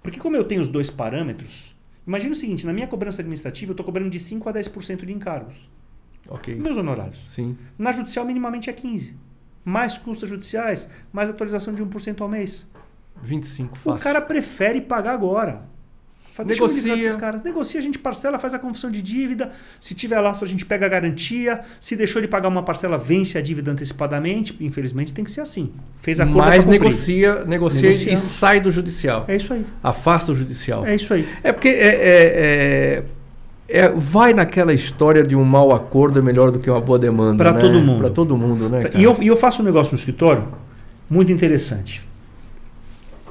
Porque 0.00 0.20
como 0.20 0.36
eu 0.36 0.44
tenho 0.44 0.60
os 0.60 0.68
dois 0.68 0.88
parâmetros, 0.88 1.74
imagina 2.06 2.30
o 2.30 2.36
seguinte, 2.36 2.64
na 2.64 2.72
minha 2.72 2.86
cobrança 2.86 3.20
administrativa 3.20 3.70
eu 3.70 3.74
estou 3.74 3.84
cobrando 3.84 4.10
de 4.10 4.20
5% 4.20 4.46
a 4.46 4.52
10% 4.52 5.04
de 5.04 5.12
encargos. 5.12 5.68
Ok. 6.28 6.54
Meus 6.54 6.76
honorários. 6.76 7.28
Sim. 7.28 7.58
Na 7.76 7.90
judicial 7.90 8.24
minimamente 8.24 8.70
é 8.70 8.72
15%. 8.72 9.14
Mais 9.64 9.98
custas 9.98 10.28
judiciais, 10.28 10.88
mais 11.12 11.28
atualização 11.28 11.74
de 11.74 11.82
1% 11.82 12.20
ao 12.20 12.28
mês. 12.28 12.68
25 13.22 13.76
fácil. 13.76 13.98
O 13.98 14.02
cara 14.02 14.20
prefere 14.20 14.80
pagar 14.80 15.12
agora. 15.12 15.62
Negocia. 16.44 17.16
Caras. 17.16 17.42
Negocia, 17.42 17.80
a 17.80 17.82
gente 17.82 17.98
parcela, 17.98 18.38
faz 18.38 18.54
a 18.54 18.58
confissão 18.58 18.90
de 18.90 19.02
dívida. 19.02 19.50
Se 19.80 19.94
tiver 19.94 20.20
lastro, 20.20 20.44
a 20.44 20.48
gente 20.48 20.64
pega 20.64 20.86
a 20.86 20.88
garantia. 20.88 21.60
Se 21.80 21.96
deixou 21.96 22.22
de 22.22 22.28
pagar 22.28 22.48
uma 22.48 22.62
parcela, 22.62 22.96
vence 22.96 23.36
a 23.36 23.40
dívida 23.40 23.70
antecipadamente. 23.70 24.56
Infelizmente 24.60 25.12
tem 25.12 25.24
que 25.24 25.30
ser 25.30 25.40
assim. 25.40 25.72
Fez 26.00 26.20
a 26.20 26.26
Mas 26.26 26.66
negocia, 26.66 27.44
negocia 27.44 27.90
e 27.90 28.16
sai 28.16 28.60
do 28.60 28.70
judicial. 28.70 29.24
É 29.26 29.36
isso 29.36 29.52
aí. 29.52 29.66
Afasta 29.82 30.32
o 30.32 30.34
judicial. 30.34 30.86
É 30.86 30.94
isso 30.94 31.12
aí. 31.12 31.26
É 31.42 31.52
porque 31.52 31.68
é, 31.68 31.72
é, 31.72 33.04
é, 33.68 33.80
é 33.80 33.88
vai 33.90 34.32
naquela 34.32 34.72
história 34.72 35.24
de 35.24 35.34
um 35.34 35.44
mau 35.44 35.72
acordo 35.72 36.18
é 36.18 36.22
melhor 36.22 36.50
do 36.50 36.58
que 36.58 36.70
uma 36.70 36.80
boa 36.80 36.98
demanda. 36.98 37.42
Para 37.42 37.52
né? 37.52 37.60
todo 37.60 37.80
mundo. 37.80 37.98
Para 37.98 38.10
todo 38.10 38.36
mundo, 38.36 38.68
né? 38.68 38.90
E 38.94 39.02
eu, 39.02 39.16
e 39.20 39.26
eu 39.26 39.36
faço 39.36 39.62
um 39.62 39.64
negócio 39.64 39.92
no 39.92 39.98
escritório 39.98 40.46
muito 41.10 41.32
interessante 41.32 42.07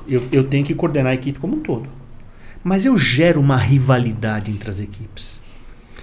eu, 0.07 0.23
eu 0.31 0.43
tenho 0.43 0.65
que 0.65 0.73
coordenar 0.73 1.11
a 1.11 1.15
equipe 1.15 1.39
como 1.39 1.55
um 1.55 1.59
todo. 1.59 1.87
Mas 2.63 2.85
eu 2.85 2.97
gero 2.97 3.39
uma 3.39 3.57
rivalidade 3.57 4.51
entre 4.51 4.69
as 4.69 4.79
equipes. 4.79 5.41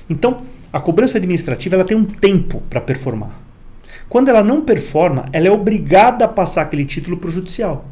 Então, 0.08 0.42
a 0.72 0.80
cobrança 0.80 1.18
administrativa 1.18 1.76
ela 1.76 1.84
tem 1.84 1.96
um 1.96 2.04
tempo 2.04 2.62
para 2.68 2.80
performar. 2.80 3.30
Quando 4.08 4.28
ela 4.28 4.42
não 4.42 4.60
performa, 4.60 5.26
ela 5.32 5.48
é 5.48 5.50
obrigada 5.50 6.24
a 6.24 6.28
passar 6.28 6.62
aquele 6.62 6.84
título 6.84 7.16
para 7.16 7.28
o 7.28 7.30
judicial. 7.30 7.86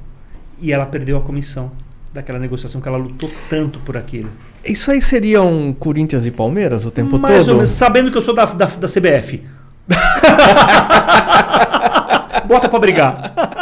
E 0.60 0.72
ela 0.72 0.86
perdeu 0.86 1.16
a 1.16 1.20
comissão 1.20 1.72
daquela 2.12 2.38
negociação 2.38 2.80
que 2.80 2.88
ela 2.88 2.98
lutou 2.98 3.30
tanto 3.48 3.78
por 3.80 3.96
aquilo. 3.96 4.30
Isso 4.64 4.90
aí 4.90 5.02
seria 5.02 5.42
um 5.42 5.72
Corinthians 5.72 6.26
e 6.26 6.30
Palmeiras 6.30 6.84
o 6.84 6.90
tempo 6.90 7.18
Mais 7.18 7.44
todo? 7.44 7.54
Menos, 7.54 7.70
sabendo 7.70 8.10
que 8.10 8.16
eu 8.16 8.22
sou 8.22 8.34
da, 8.34 8.44
da, 8.44 8.66
da 8.66 8.86
CBF. 8.86 9.42
Bota 12.46 12.68
para 12.68 12.78
brigar. 12.78 13.61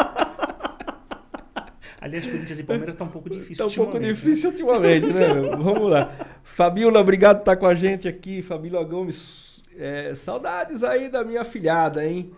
Aliás, 2.01 2.27
Corinthians 2.27 2.59
e 2.59 2.63
Palmeiras 2.63 2.95
está 2.95 3.05
um 3.05 3.09
pouco 3.09 3.29
difícil 3.29 3.67
Está 3.67 3.83
um 3.83 3.85
pouco 3.85 4.01
difícil 4.01 4.51
né? 4.51 4.57
ultimamente, 4.57 5.07
né? 5.09 5.29
Vamos 5.59 5.91
lá. 5.91 6.11
Fabiola, 6.43 6.99
obrigado 6.99 7.37
por 7.37 7.43
estar 7.43 7.57
com 7.57 7.67
a 7.67 7.75
gente 7.75 8.09
aqui. 8.09 8.41
Fabiola 8.41 8.83
Gomes, 8.85 9.63
é, 9.77 10.15
saudades 10.15 10.83
aí 10.83 11.11
da 11.11 11.23
minha 11.23 11.45
filhada, 11.45 12.07
hein? 12.07 12.31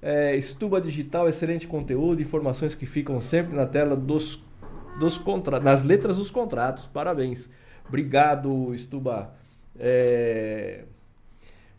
É, 0.00 0.34
Estuba 0.34 0.80
Digital, 0.80 1.28
excelente 1.28 1.66
conteúdo, 1.66 2.22
informações 2.22 2.74
que 2.74 2.86
ficam 2.86 3.20
sempre 3.20 3.54
na 3.54 3.66
tela 3.66 3.94
dos, 3.94 4.42
dos 4.98 5.18
contratos, 5.18 5.64
nas 5.64 5.84
letras 5.84 6.16
dos 6.16 6.30
contratos. 6.30 6.86
Parabéns. 6.86 7.50
Obrigado, 7.86 8.74
Estuba. 8.74 9.34
É... 9.78 10.84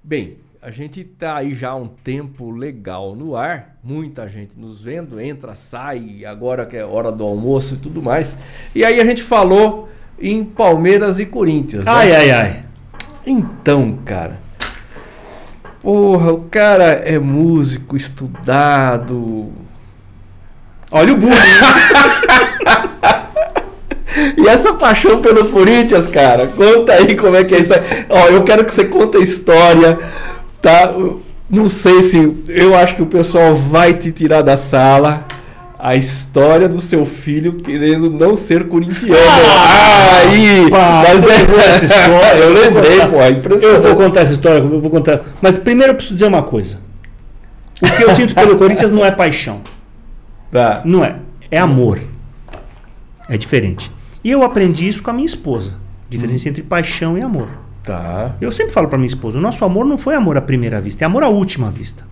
Bem, 0.04 0.38
a 0.62 0.70
gente 0.70 1.04
tá 1.04 1.38
aí 1.38 1.56
já 1.56 1.72
há 1.72 1.76
um 1.76 1.88
tempo 1.88 2.52
legal 2.52 3.16
no 3.16 3.36
ar, 3.36 3.78
muita 3.84 4.30
gente 4.30 4.60
nos 4.60 4.82
vendo, 4.82 5.20
entra, 5.20 5.56
sai, 5.56 6.24
agora 6.24 6.66
que 6.66 6.78
é 6.78 6.86
hora 6.86 7.12
do 7.12 7.24
almoço 7.24 7.74
e 7.74 7.78
tudo 7.78 8.02
mais. 8.02 8.38
E 8.76 8.86
aí 8.86 9.00
a 9.00 9.06
gente 9.06 9.24
falou 9.24 9.90
em 10.20 10.44
Palmeiras 10.44 11.20
e 11.20 11.26
Corinthians. 11.26 11.88
Ai, 11.88 12.10
né? 12.10 12.16
ai, 12.16 12.32
ai. 12.32 12.66
Então, 13.26 13.98
cara, 14.06 14.40
Porra, 15.82 16.32
o 16.32 16.42
cara 16.42 16.84
é 16.84 17.18
músico, 17.18 17.98
estudado. 17.98 19.52
Olha 20.92 21.14
o 21.14 21.18
bullying. 21.18 21.36
E 24.38 24.48
essa 24.48 24.74
paixão 24.74 25.22
pelo 25.22 25.50
Corinthians, 25.50 26.06
cara, 26.08 26.46
conta 26.48 26.94
aí 26.94 27.16
como 27.16 27.36
é 27.36 27.44
que 27.44 27.56
é 27.56 27.60
isso 27.60 27.74
aí. 27.74 28.06
Ó, 28.10 28.28
eu 28.28 28.44
quero 28.44 28.66
que 28.66 28.74
você 28.74 28.86
conte 28.86 29.18
a 29.18 29.22
história, 29.22 29.98
tá? 30.62 30.94
Não 31.50 31.68
sei 31.68 32.02
se. 32.02 32.44
Eu 32.48 32.76
acho 32.76 32.96
que 32.96 33.02
o 33.02 33.06
pessoal 33.08 33.54
vai 33.56 33.94
te 33.94 34.12
tirar 34.12 34.42
da 34.42 34.56
sala. 34.56 35.26
A 35.78 35.96
história 35.96 36.70
do 36.70 36.80
seu 36.80 37.04
filho 37.04 37.54
querendo 37.54 38.08
não 38.08 38.36
ser 38.36 38.68
corintiano. 38.68 39.16
Ah, 39.16 40.30
aí! 40.30 40.70
pá, 40.70 41.04
mas 41.08 41.24
é- 41.24 41.70
essa 41.70 41.86
história? 41.86 42.38
Eu 42.38 42.54
lembrei, 42.54 43.00
pô. 43.08 43.20
É 43.20 43.66
Eu 43.66 43.82
vou 43.82 43.96
contar 43.96 44.22
essa 44.22 44.34
história, 44.34 44.60
eu 44.60 44.80
vou 44.80 44.92
contar. 44.92 45.22
Mas 45.42 45.58
primeiro 45.58 45.94
eu 45.94 45.96
preciso 45.96 46.14
dizer 46.14 46.28
uma 46.28 46.44
coisa. 46.44 46.78
O 47.82 47.90
que 47.90 48.04
eu 48.04 48.12
sinto 48.12 48.36
pelo 48.36 48.56
Corinthians 48.58 48.92
não 48.92 49.04
é 49.04 49.10
paixão. 49.10 49.62
Tá. 50.52 50.82
Não 50.86 51.04
é. 51.04 51.16
É 51.50 51.58
amor. 51.58 52.00
É 53.28 53.36
diferente. 53.36 53.92
E 54.24 54.30
eu 54.30 54.44
aprendi 54.44 54.88
isso 54.88 55.02
com 55.02 55.10
a 55.10 55.14
minha 55.14 55.26
esposa. 55.26 55.74
Diferença 56.08 56.48
entre 56.48 56.62
paixão 56.62 57.18
e 57.18 57.22
amor. 57.22 57.48
Tá. 57.84 58.36
Eu 58.40 58.52
sempre 58.52 58.74
falo 58.74 58.88
para 58.88 58.98
minha 58.98 59.08
esposa: 59.08 59.38
o 59.38 59.42
nosso 59.42 59.66
amor 59.66 59.86
não 59.86 59.98
foi 59.98 60.16
amor 60.16 60.38
à 60.38 60.42
primeira 60.42 60.80
vista, 60.80 61.04
é 61.04 61.06
amor 61.06 61.24
à 61.24 61.28
última 61.28 61.72
vista. 61.72 62.06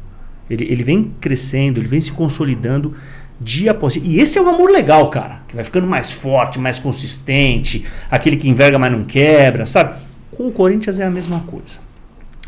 Ele, 0.50 0.66
ele 0.66 0.84
vem 0.84 1.14
crescendo, 1.22 1.80
ele 1.80 1.88
vem 1.88 2.02
se 2.02 2.12
consolidando 2.12 2.94
dia 3.40 3.72
após 3.72 3.94
dia. 3.94 4.04
E 4.06 4.20
esse 4.20 4.38
é 4.38 4.42
o 4.42 4.50
amor 4.50 4.70
legal, 4.70 5.10
cara. 5.10 5.42
Que 5.48 5.56
vai 5.56 5.64
ficando 5.64 5.88
mais 5.88 6.12
forte, 6.12 6.60
mais 6.60 6.80
consistente, 6.80 7.86
aquele 8.10 8.36
que 8.36 8.50
enverga, 8.50 8.80
mas 8.80 8.92
não 8.92 9.04
quebra, 9.04 9.66
sabe? 9.66 9.96
Com 10.32 10.48
o 10.48 10.52
Corinthians 10.52 11.00
é 11.00 11.06
a 11.06 11.10
mesma 11.10 11.42
coisa. 11.42 11.80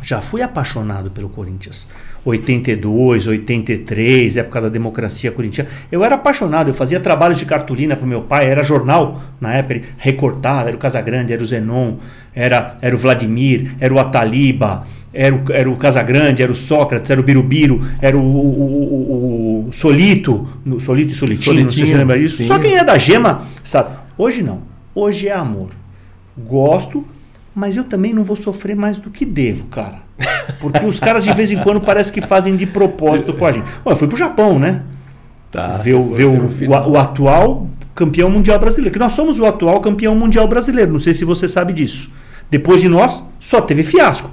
Já 0.02 0.20
fui 0.20 0.42
apaixonado 0.42 1.10
pelo 1.10 1.28
Corinthians. 1.28 1.88
82, 2.24 3.26
83, 3.26 4.36
época 4.36 4.60
da 4.62 4.68
democracia 4.68 5.30
corintiana. 5.32 5.68
Eu 5.90 6.04
era 6.04 6.14
apaixonado, 6.14 6.68
eu 6.68 6.74
fazia 6.74 7.00
trabalhos 7.00 7.38
de 7.38 7.44
cartolina 7.46 7.96
para 7.96 8.06
meu 8.06 8.22
pai, 8.22 8.46
era 8.46 8.62
jornal 8.62 9.20
na 9.40 9.54
época, 9.54 9.74
ele 9.74 9.84
recortava, 9.98 10.68
era 10.68 10.76
o 10.76 10.78
Casagrande, 10.78 11.32
era 11.32 11.42
o 11.42 11.44
Zenon, 11.44 11.94
era, 12.34 12.76
era 12.80 12.94
o 12.94 12.98
Vladimir, 12.98 13.74
era 13.80 13.92
o 13.92 13.98
Ataliba, 13.98 14.86
era 15.12 15.34
o, 15.34 15.42
era 15.52 15.70
o 15.70 15.76
Casagrande, 15.76 16.42
era 16.42 16.50
o 16.52 16.54
Sócrates, 16.54 17.10
era 17.10 17.20
o 17.20 17.24
Birubiru, 17.24 17.82
era 18.00 18.16
o, 18.16 18.20
o- 18.20 19.64
o- 19.64 19.68
o 19.68 19.72
Solito, 19.72 20.46
no- 20.64 20.80
Solito 20.80 21.12
e 21.12 21.16
Solitinho, 21.16 21.54
não 21.56 21.62
sei 21.64 21.70
se 21.70 21.74
você 21.74 21.80
Solitinho, 21.80 21.98
lembra 21.98 22.18
disso. 22.18 22.36
sim. 22.38 22.44
Só 22.46 22.58
quem 22.58 22.76
é 22.76 22.84
da 22.84 22.96
gema, 22.96 23.42
sabe? 23.64 23.90
Hoje 24.16 24.42
não. 24.42 24.60
Hoje 24.94 25.28
é 25.28 25.32
amor. 25.32 25.70
Gosto, 26.36 27.04
mas 27.54 27.76
eu 27.76 27.84
também 27.84 28.12
não 28.14 28.24
vou 28.24 28.36
sofrer 28.36 28.74
mais 28.76 28.98
do 28.98 29.10
que 29.10 29.24
devo, 29.24 29.66
cara. 29.66 30.01
Porque 30.60 30.84
os 30.84 31.00
caras 31.00 31.24
de 31.24 31.32
vez 31.32 31.50
em 31.50 31.58
quando 31.58 31.80
parece 31.80 32.12
que 32.12 32.20
fazem 32.20 32.56
de 32.56 32.66
propósito 32.66 33.32
com 33.34 33.46
a 33.46 33.52
gente. 33.52 33.66
Ó, 33.84 33.90
eu 33.90 33.96
fui 33.96 34.06
pro 34.08 34.16
Japão, 34.16 34.58
né? 34.58 34.82
Tá. 35.50 35.76
ver 35.76 35.94
o, 35.94 36.10
ver 36.10 36.24
o, 36.24 36.46
o, 36.46 36.90
o 36.92 36.96
atual 36.98 37.68
campeão 37.94 38.30
mundial 38.30 38.58
brasileiro. 38.58 38.92
Que 38.92 38.98
nós 38.98 39.12
somos 39.12 39.38
o 39.38 39.46
atual 39.46 39.80
campeão 39.80 40.14
mundial 40.14 40.46
brasileiro. 40.48 40.92
Não 40.92 40.98
sei 40.98 41.12
se 41.12 41.24
você 41.24 41.46
sabe 41.46 41.72
disso. 41.72 42.10
Depois 42.50 42.80
de 42.80 42.88
nós, 42.88 43.22
só 43.38 43.60
teve 43.60 43.82
fiasco. 43.82 44.30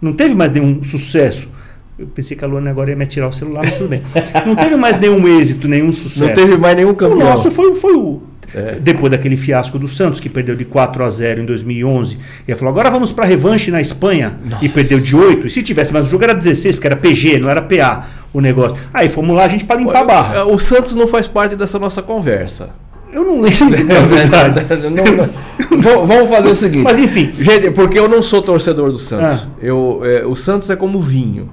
Não 0.00 0.12
teve 0.12 0.34
mais 0.34 0.50
nenhum 0.52 0.82
sucesso. 0.82 1.50
Eu 1.98 2.06
pensei 2.06 2.36
que 2.36 2.44
a 2.44 2.48
Luana 2.48 2.70
agora 2.70 2.90
ia 2.90 2.96
me 2.96 3.04
atirar 3.04 3.28
o 3.28 3.32
celular, 3.32 3.62
mas 3.64 3.76
tudo 3.76 3.90
bem. 3.90 4.02
Não 4.46 4.56
teve 4.56 4.74
mais 4.74 4.98
nenhum 4.98 5.28
êxito, 5.28 5.68
nenhum 5.68 5.92
sucesso. 5.92 6.24
Não 6.24 6.34
teve 6.34 6.56
mais 6.56 6.74
nenhum 6.74 6.90
O 6.90 6.94
campeão. 6.94 7.18
nosso 7.18 7.50
foi, 7.50 7.74
foi 7.74 7.94
o. 7.94 8.22
É. 8.54 8.76
Depois 8.80 9.10
daquele 9.10 9.36
fiasco 9.36 9.78
do 9.78 9.86
Santos, 9.86 10.18
que 10.20 10.28
perdeu 10.28 10.56
de 10.56 10.64
4 10.64 11.04
a 11.04 11.08
0 11.10 11.42
em 11.42 11.44
2011. 11.44 12.18
E 12.48 12.52
aí 12.52 12.58
falou: 12.58 12.72
agora 12.72 12.90
vamos 12.90 13.12
para 13.12 13.24
revanche 13.24 13.70
na 13.70 13.80
Espanha. 13.80 14.38
E 14.60 14.68
perdeu 14.68 14.98
de 14.98 15.14
8. 15.16 15.46
E 15.46 15.50
se 15.50 15.62
tivesse, 15.62 15.92
mas 15.92 16.08
o 16.08 16.10
jogo 16.10 16.24
era 16.24 16.34
16, 16.34 16.74
porque 16.74 16.86
era 16.86 16.96
PG, 16.96 17.38
não 17.38 17.48
era 17.48 17.62
PA 17.62 18.08
o 18.32 18.40
negócio. 18.40 18.76
Aí 18.92 19.08
fomos 19.08 19.36
lá, 19.36 19.44
a 19.44 19.48
gente 19.48 19.64
para 19.64 19.76
limpar 19.76 20.00
a 20.02 20.04
barra. 20.04 20.44
O 20.46 20.58
Santos 20.58 20.94
não 20.96 21.06
faz 21.06 21.28
parte 21.28 21.54
dessa 21.56 21.78
nossa 21.78 22.02
conversa. 22.02 22.70
Eu 23.12 23.24
não 23.24 23.40
lembro, 23.40 23.70
na 23.86 24.00
verdade. 24.06 24.66
Não, 24.84 25.04
não. 25.16 25.80
Vamos- 25.82 26.08
Vamos 26.08 26.28
fazer 26.30 26.48
o 26.48 26.54
seguinte. 26.54 26.82
Mas 26.84 26.98
enfim, 26.98 27.30
Gente, 27.38 27.70
porque 27.72 27.98
eu 27.98 28.08
não 28.08 28.22
sou 28.22 28.40
torcedor 28.42 28.90
do 28.92 28.98
Santos. 28.98 29.42
Ah. 29.42 29.48
Eu, 29.60 30.00
é, 30.04 30.24
o 30.26 30.34
Santos 30.36 30.70
é 30.70 30.76
como 30.76 31.00
vinho. 31.00 31.50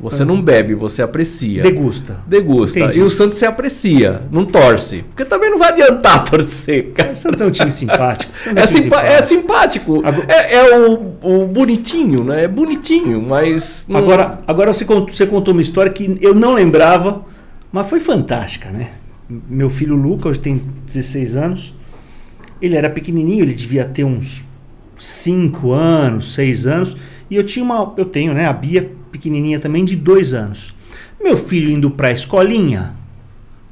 Você 0.00 0.24
não 0.24 0.40
bebe, 0.40 0.74
você 0.74 1.02
aprecia. 1.02 1.62
degusta. 1.62 2.20
Degusta. 2.26 2.78
Entendi. 2.80 3.00
E 3.00 3.02
o 3.02 3.10
Santos 3.10 3.36
você 3.36 3.44
aprecia, 3.44 4.22
não 4.30 4.46
torce. 4.46 5.02
Porque 5.02 5.26
também 5.26 5.50
não 5.50 5.58
vai 5.58 5.68
adiantar 5.72 6.24
torcer, 6.28 6.92
cara. 6.92 7.12
O 7.12 7.14
Santos 7.14 7.40
é 7.42 7.44
um 7.46 7.50
time 7.50 7.70
simpático. 7.70 8.32
É, 8.46 8.66
time 8.66 8.82
simpa- 8.82 9.02
é 9.02 9.20
simpático. 9.20 9.98
Agora- 10.04 10.26
É, 10.28 10.54
é 10.54 10.78
o, 10.88 11.12
o 11.22 11.46
bonitinho, 11.46 12.24
né? 12.24 12.44
É 12.44 12.48
bonitinho, 12.48 13.20
mas. 13.22 13.84
não- 13.88 13.98
Agora, 13.98 14.40
agora 14.46 14.72
você, 14.72 14.84
contou, 14.86 15.14
você 15.14 15.26
contou 15.26 15.52
uma 15.52 15.60
história 15.60 15.92
que 15.92 16.16
eu 16.22 16.34
não 16.34 16.54
lembrava, 16.54 17.22
mas 17.70 17.86
foi 17.88 18.00
fantástica, 18.00 18.70
né? 18.70 18.92
Meu 19.28 19.68
filho 19.68 19.94
Luca, 19.94 20.28
hoje 20.28 20.40
tem 20.40 20.62
16 20.86 21.36
anos, 21.36 21.74
ele 22.60 22.74
era 22.74 22.88
pequenininho, 22.88 23.44
ele 23.44 23.54
devia 23.54 23.84
ter 23.84 24.02
uns 24.04 24.44
5 24.96 25.72
anos, 25.72 26.34
6 26.34 26.66
anos, 26.66 26.96
e 27.30 27.36
eu 27.36 27.44
tinha 27.44 27.64
uma, 27.64 27.94
eu 27.96 28.04
tenho, 28.06 28.34
né, 28.34 28.46
a 28.46 28.52
Bia 28.52 28.90
pequenininha 29.10 29.60
também 29.60 29.84
de 29.84 29.96
2 29.96 30.34
anos. 30.34 30.74
Meu 31.22 31.36
filho 31.36 31.70
indo 31.70 31.90
para 31.90 32.08
a 32.08 32.12
escolinha, 32.12 32.94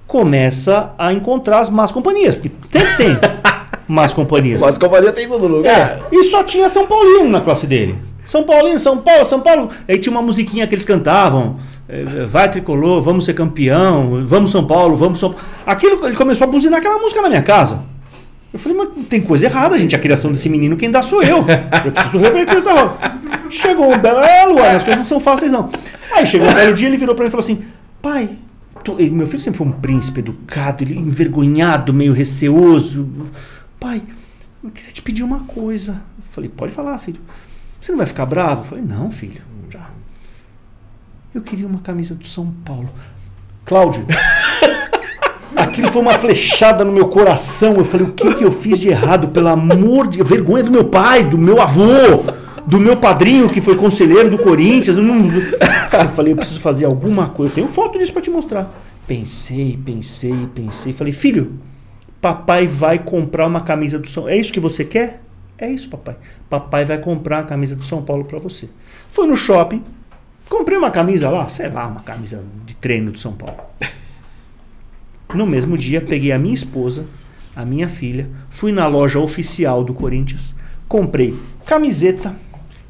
começa 0.06 0.92
a 0.98 1.12
encontrar 1.12 1.60
as 1.60 1.68
más 1.70 1.92
companhias, 1.92 2.34
porque 2.34 2.50
sempre 2.62 2.96
tem 2.96 3.16
más 3.88 4.12
companhias. 4.14 4.60
Mas 4.60 4.78
companhia 4.78 5.12
tem 5.12 5.26
em 5.26 5.28
todo 5.28 5.46
lugar. 5.46 5.76
É, 5.78 6.00
e 6.12 6.24
só 6.24 6.42
tinha 6.42 6.68
São 6.68 6.86
Paulino 6.86 7.28
na 7.28 7.40
classe 7.40 7.66
dele. 7.66 7.94
São 8.24 8.42
Paulino, 8.44 8.78
São 8.78 8.98
Paulo, 8.98 9.24
São 9.24 9.40
Paulo. 9.40 9.68
Aí 9.88 9.98
tinha 9.98 10.10
uma 10.12 10.20
musiquinha 10.22 10.66
que 10.66 10.74
eles 10.74 10.84
cantavam. 10.84 11.54
é, 11.88 12.26
Vai 12.26 12.50
tricolor, 12.50 13.00
vamos 13.00 13.24
ser 13.24 13.32
campeão, 13.34 14.22
vamos 14.24 14.50
São 14.50 14.66
Paulo, 14.66 14.96
vamos 14.96 15.18
São 15.18 15.30
Paulo. 15.32 15.46
Aquilo, 15.64 16.06
ele 16.06 16.16
começou 16.16 16.46
a 16.46 16.50
buzinar 16.50 16.78
aquela 16.80 16.98
música 16.98 17.22
na 17.22 17.28
minha 17.28 17.42
casa. 17.42 17.82
Eu 18.52 18.58
falei, 18.58 18.78
mas 18.78 19.06
tem 19.08 19.20
coisa 19.20 19.44
errada, 19.46 19.76
gente. 19.78 19.94
A 19.94 19.98
criação 19.98 20.32
desse 20.32 20.48
menino, 20.48 20.76
quem 20.76 20.90
dá 20.90 21.02
sou 21.02 21.22
eu. 21.22 21.44
Eu 21.84 21.92
preciso 21.92 22.18
reverter 22.18 22.56
essa 22.56 22.72
roda. 22.72 22.96
Chegou 23.50 23.92
um 23.92 23.98
belo. 23.98 24.20
É, 24.20 24.74
as 24.74 24.82
coisas 24.84 24.96
não 24.98 25.04
são 25.04 25.20
fáceis, 25.20 25.52
não. 25.52 25.68
Aí 26.14 26.26
chegou 26.26 26.48
um 26.48 26.54
belo 26.54 26.72
dia, 26.74 26.88
ele 26.88 26.96
virou 26.96 27.14
pra 27.14 27.24
mim 27.24 27.28
e 27.28 27.30
falou 27.30 27.44
assim: 27.44 27.62
pai, 28.00 28.30
tu- 28.82 28.94
meu 29.12 29.26
filho 29.26 29.38
sempre 29.38 29.58
foi 29.58 29.66
um 29.66 29.72
príncipe 29.72 30.20
educado, 30.20 30.82
ele 30.82 30.96
envergonhado, 30.98 31.92
meio 31.92 32.12
receoso. 32.14 33.06
Pai, 33.78 34.02
eu 34.64 34.70
queria 34.70 34.92
te 34.92 35.02
pedir 35.02 35.22
uma 35.22 35.40
coisa. 35.40 35.92
Eu 36.16 36.22
falei, 36.24 36.48
pode 36.48 36.72
falar, 36.72 36.96
filho. 36.98 37.20
Você 37.80 37.92
não 37.92 37.98
vai 37.98 38.06
ficar 38.06 38.24
bravo? 38.26 38.62
Eu 38.62 38.64
falei, 38.64 38.84
não, 38.84 39.10
filho. 39.10 39.42
Já. 39.70 39.90
Eu 41.34 41.42
queria 41.42 41.66
uma 41.66 41.80
camisa 41.80 42.14
do 42.14 42.26
São 42.26 42.50
Paulo. 42.64 42.88
Cláudio. 43.66 44.06
Aquilo 45.78 45.92
foi 45.92 46.02
uma 46.02 46.14
flechada 46.14 46.84
no 46.84 46.90
meu 46.90 47.06
coração. 47.06 47.76
Eu 47.76 47.84
falei, 47.84 48.08
o 48.08 48.12
que, 48.12 48.34
que 48.34 48.42
eu 48.42 48.50
fiz 48.50 48.80
de 48.80 48.88
errado? 48.88 49.28
Pelo 49.28 49.46
amor 49.46 50.08
de 50.08 50.20
vergonha 50.24 50.64
do 50.64 50.72
meu 50.72 50.86
pai, 50.86 51.22
do 51.22 51.38
meu 51.38 51.62
avô, 51.62 52.24
do 52.66 52.80
meu 52.80 52.96
padrinho 52.96 53.48
que 53.48 53.60
foi 53.60 53.76
conselheiro 53.76 54.28
do 54.28 54.38
Corinthians. 54.38 54.96
Eu, 54.96 55.04
falei, 56.08 56.32
eu 56.32 56.36
preciso 56.36 56.58
fazer 56.58 56.84
alguma 56.84 57.28
coisa. 57.28 57.52
Eu 57.52 57.54
tenho 57.54 57.68
foto 57.68 57.96
disso 57.96 58.12
para 58.12 58.22
te 58.22 58.28
mostrar. 58.28 58.74
Pensei, 59.06 59.78
pensei, 59.84 60.48
pensei. 60.52 60.92
Falei, 60.92 61.12
filho, 61.12 61.60
papai 62.20 62.66
vai 62.66 62.98
comprar 62.98 63.46
uma 63.46 63.60
camisa 63.60 64.00
do 64.00 64.08
São 64.08 64.28
É 64.28 64.36
isso 64.36 64.52
que 64.52 64.58
você 64.58 64.84
quer? 64.84 65.20
É 65.56 65.70
isso, 65.70 65.88
papai. 65.88 66.16
Papai 66.50 66.84
vai 66.84 66.98
comprar 66.98 67.38
a 67.38 67.44
camisa 67.44 67.76
do 67.76 67.84
São 67.84 68.02
Paulo 68.02 68.24
para 68.24 68.40
você. 68.40 68.68
Fui 69.10 69.28
no 69.28 69.36
shopping, 69.36 69.80
comprei 70.48 70.76
uma 70.76 70.90
camisa 70.90 71.30
lá, 71.30 71.46
sei 71.46 71.68
lá, 71.68 71.86
uma 71.86 72.00
camisa 72.00 72.42
de 72.66 72.74
treino 72.74 73.12
do 73.12 73.18
São 73.18 73.32
Paulo. 73.32 73.58
No 75.34 75.46
mesmo 75.46 75.76
dia, 75.76 76.00
peguei 76.00 76.32
a 76.32 76.38
minha 76.38 76.54
esposa, 76.54 77.06
a 77.54 77.64
minha 77.64 77.88
filha, 77.88 78.28
fui 78.48 78.72
na 78.72 78.86
loja 78.86 79.18
oficial 79.18 79.84
do 79.84 79.92
Corinthians, 79.92 80.54
comprei 80.86 81.38
camiseta, 81.66 82.34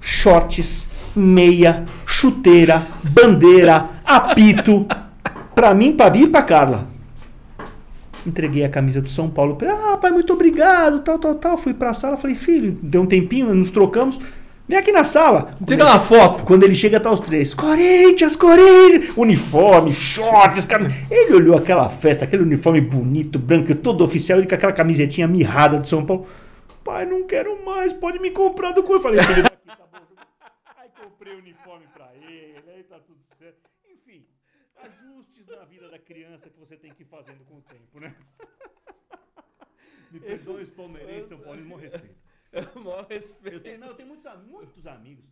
shorts, 0.00 0.88
meia, 1.16 1.84
chuteira, 2.06 2.86
bandeira, 3.02 3.90
apito, 4.04 4.86
pra 5.54 5.74
mim, 5.74 5.92
pra 5.92 6.10
Bia 6.10 6.24
e 6.24 6.28
pra 6.28 6.42
Carla. 6.42 6.88
Entreguei 8.26 8.64
a 8.64 8.68
camisa 8.68 9.00
do 9.00 9.08
São 9.08 9.28
Paulo. 9.28 9.56
Ah, 9.66 9.96
pai, 9.96 10.10
muito 10.10 10.32
obrigado, 10.32 11.00
tal, 11.00 11.18
tal, 11.18 11.34
tal. 11.34 11.56
Fui 11.56 11.72
pra 11.72 11.94
sala, 11.94 12.16
falei, 12.16 12.36
filho, 12.36 12.76
deu 12.82 13.02
um 13.02 13.06
tempinho, 13.06 13.54
nos 13.54 13.70
trocamos. 13.70 14.20
Vem 14.68 14.76
aqui 14.76 14.92
na 14.92 15.02
sala. 15.02 15.50
Tira 15.66 15.82
uma 15.82 15.98
foto. 15.98 16.44
Quando 16.44 16.62
ele 16.62 16.74
chega, 16.74 17.00
tá 17.00 17.10
os 17.10 17.20
três. 17.20 17.54
Corinthians, 17.54 18.36
Corinthians! 18.36 19.16
Uniforme, 19.16 19.90
shorts, 19.90 20.66
cam... 20.66 20.86
Ele 21.10 21.32
olhou 21.32 21.56
aquela 21.56 21.88
festa, 21.88 22.26
aquele 22.26 22.42
uniforme 22.42 22.82
bonito, 22.82 23.38
branco, 23.38 23.74
todo 23.74 24.04
oficial, 24.04 24.38
ele 24.38 24.46
com 24.46 24.54
aquela 24.54 24.74
camisetinha 24.74 25.26
mirrada 25.26 25.78
do 25.78 25.88
São 25.88 26.04
Paulo. 26.04 26.26
Pai, 26.84 27.06
não 27.06 27.26
quero 27.26 27.64
mais, 27.64 27.94
pode 27.94 28.18
me 28.18 28.30
comprar 28.30 28.72
do 28.72 28.82
Corinthians. 28.82 29.02
Falei, 29.02 29.22
filho, 29.22 29.42
daqui, 29.42 29.66
tá 29.66 29.88
bom. 29.90 29.98
Aí 30.76 30.90
comprei 31.02 31.34
o 31.34 31.38
uniforme 31.38 31.86
pra 31.94 32.10
ele, 32.14 32.62
aí 32.68 32.82
tá 32.82 32.98
tudo 32.98 33.20
certo. 33.38 33.56
Enfim, 33.90 34.26
ajustes 34.84 35.46
na 35.46 35.64
vida 35.64 35.88
da 35.88 35.98
criança 35.98 36.50
que 36.50 36.58
você 36.58 36.76
tem 36.76 36.92
que 36.92 37.04
ir 37.04 37.06
fazendo 37.06 37.42
com 37.46 37.56
o 37.56 37.62
tempo, 37.62 38.00
né? 38.00 38.14
Me 40.12 40.20
perdoem 40.20 40.62
os 40.62 40.70
palmeirenses, 40.70 41.30
São 41.30 41.38
Paulo, 41.38 41.64
com 41.64 41.76
respeito. 41.76 42.27
Maior 42.74 43.02
Eu 43.02 43.16
respeito. 43.16 43.60
tenho, 43.60 43.78
não, 43.78 43.88
eu 43.88 43.94
tenho 43.94 44.08
muitos, 44.08 44.26
muitos 44.46 44.86
amigos. 44.86 45.24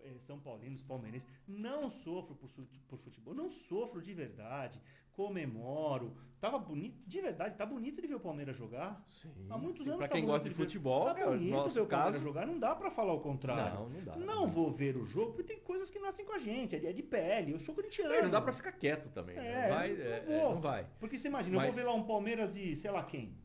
eh, 0.00 0.18
São 0.18 0.38
Paulinos, 0.38 0.82
palmeirenses, 0.82 1.28
não 1.46 1.88
sofro 1.90 2.34
por, 2.34 2.48
por 2.88 2.98
futebol, 2.98 3.34
não 3.34 3.48
sofro 3.50 4.00
de 4.02 4.12
verdade, 4.14 4.80
comemoro. 5.12 6.16
Tava 6.40 6.58
bonito, 6.58 6.98
de 7.06 7.20
verdade, 7.20 7.56
tá 7.56 7.64
bonito 7.64 8.00
de 8.02 8.08
ver 8.08 8.16
o 8.16 8.20
Palmeiras 8.20 8.56
jogar. 8.56 9.04
Sim. 9.08 9.30
Há 9.48 9.56
muitos 9.56 9.84
Sim, 9.84 9.90
anos 9.90 9.98
pra 10.00 10.08
tá 10.08 10.14
quem 10.16 10.24
gosta 10.24 10.48
de 10.48 10.54
futebol, 10.54 11.04
tá 11.14 11.20
é 11.20 11.24
bonito 11.26 11.50
nosso 11.50 11.70
ver 11.74 11.80
o 11.82 11.86
Palmeiras 11.86 12.14
caso. 12.14 12.24
jogar, 12.24 12.46
não 12.46 12.58
dá 12.58 12.74
pra 12.74 12.90
falar 12.90 13.12
o 13.12 13.20
contrário. 13.20 13.78
Não, 13.78 13.88
não 13.88 14.02
dá. 14.04 14.16
Não 14.16 14.48
vou 14.48 14.70
ver 14.72 14.96
o 14.96 15.04
jogo, 15.04 15.34
porque 15.34 15.44
tem 15.54 15.60
coisas 15.60 15.88
que 15.88 16.00
nascem 16.00 16.24
com 16.26 16.32
a 16.32 16.38
gente, 16.38 16.74
é 16.74 16.92
de 16.92 17.02
pele. 17.02 17.52
Eu 17.52 17.60
sou 17.60 17.72
corintiano. 17.74 18.12
É, 18.12 18.22
não 18.22 18.30
dá 18.30 18.40
pra 18.40 18.52
ficar 18.52 18.72
quieto 18.72 19.08
também. 19.10 19.36
né? 19.36 19.46
É, 19.46 19.68
não 19.68 19.76
vai. 19.76 19.92
não 19.92 20.02
é, 20.04 20.20
vou. 20.20 20.34
é, 20.34 20.42
não 20.54 20.60
vai. 20.60 20.86
Porque 20.98 21.16
você 21.16 21.28
imagina, 21.28 21.56
eu 21.56 21.60
Mas- 21.60 21.76
vou 21.76 21.84
ver 21.84 21.88
lá 21.88 21.94
um 21.94 22.02
Palmeiras 22.04 22.54
de 22.54 22.74
sei 22.74 22.90
lá 22.90 23.04
quem. 23.04 23.36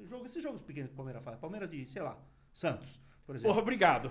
Jogo, 0.00 0.24
esses 0.24 0.42
jogos 0.42 0.62
pequenos 0.62 0.88
que 0.88 0.94
o 0.94 0.96
Palmeiras 0.96 1.22
faz. 1.24 1.36
Palmeiras 1.38 1.68
de, 1.68 1.84
sei 1.84 2.00
lá, 2.00 2.16
Santos, 2.52 3.00
por 3.26 3.34
exemplo. 3.36 3.50
Porra, 3.52 3.62
obrigado. 3.62 4.10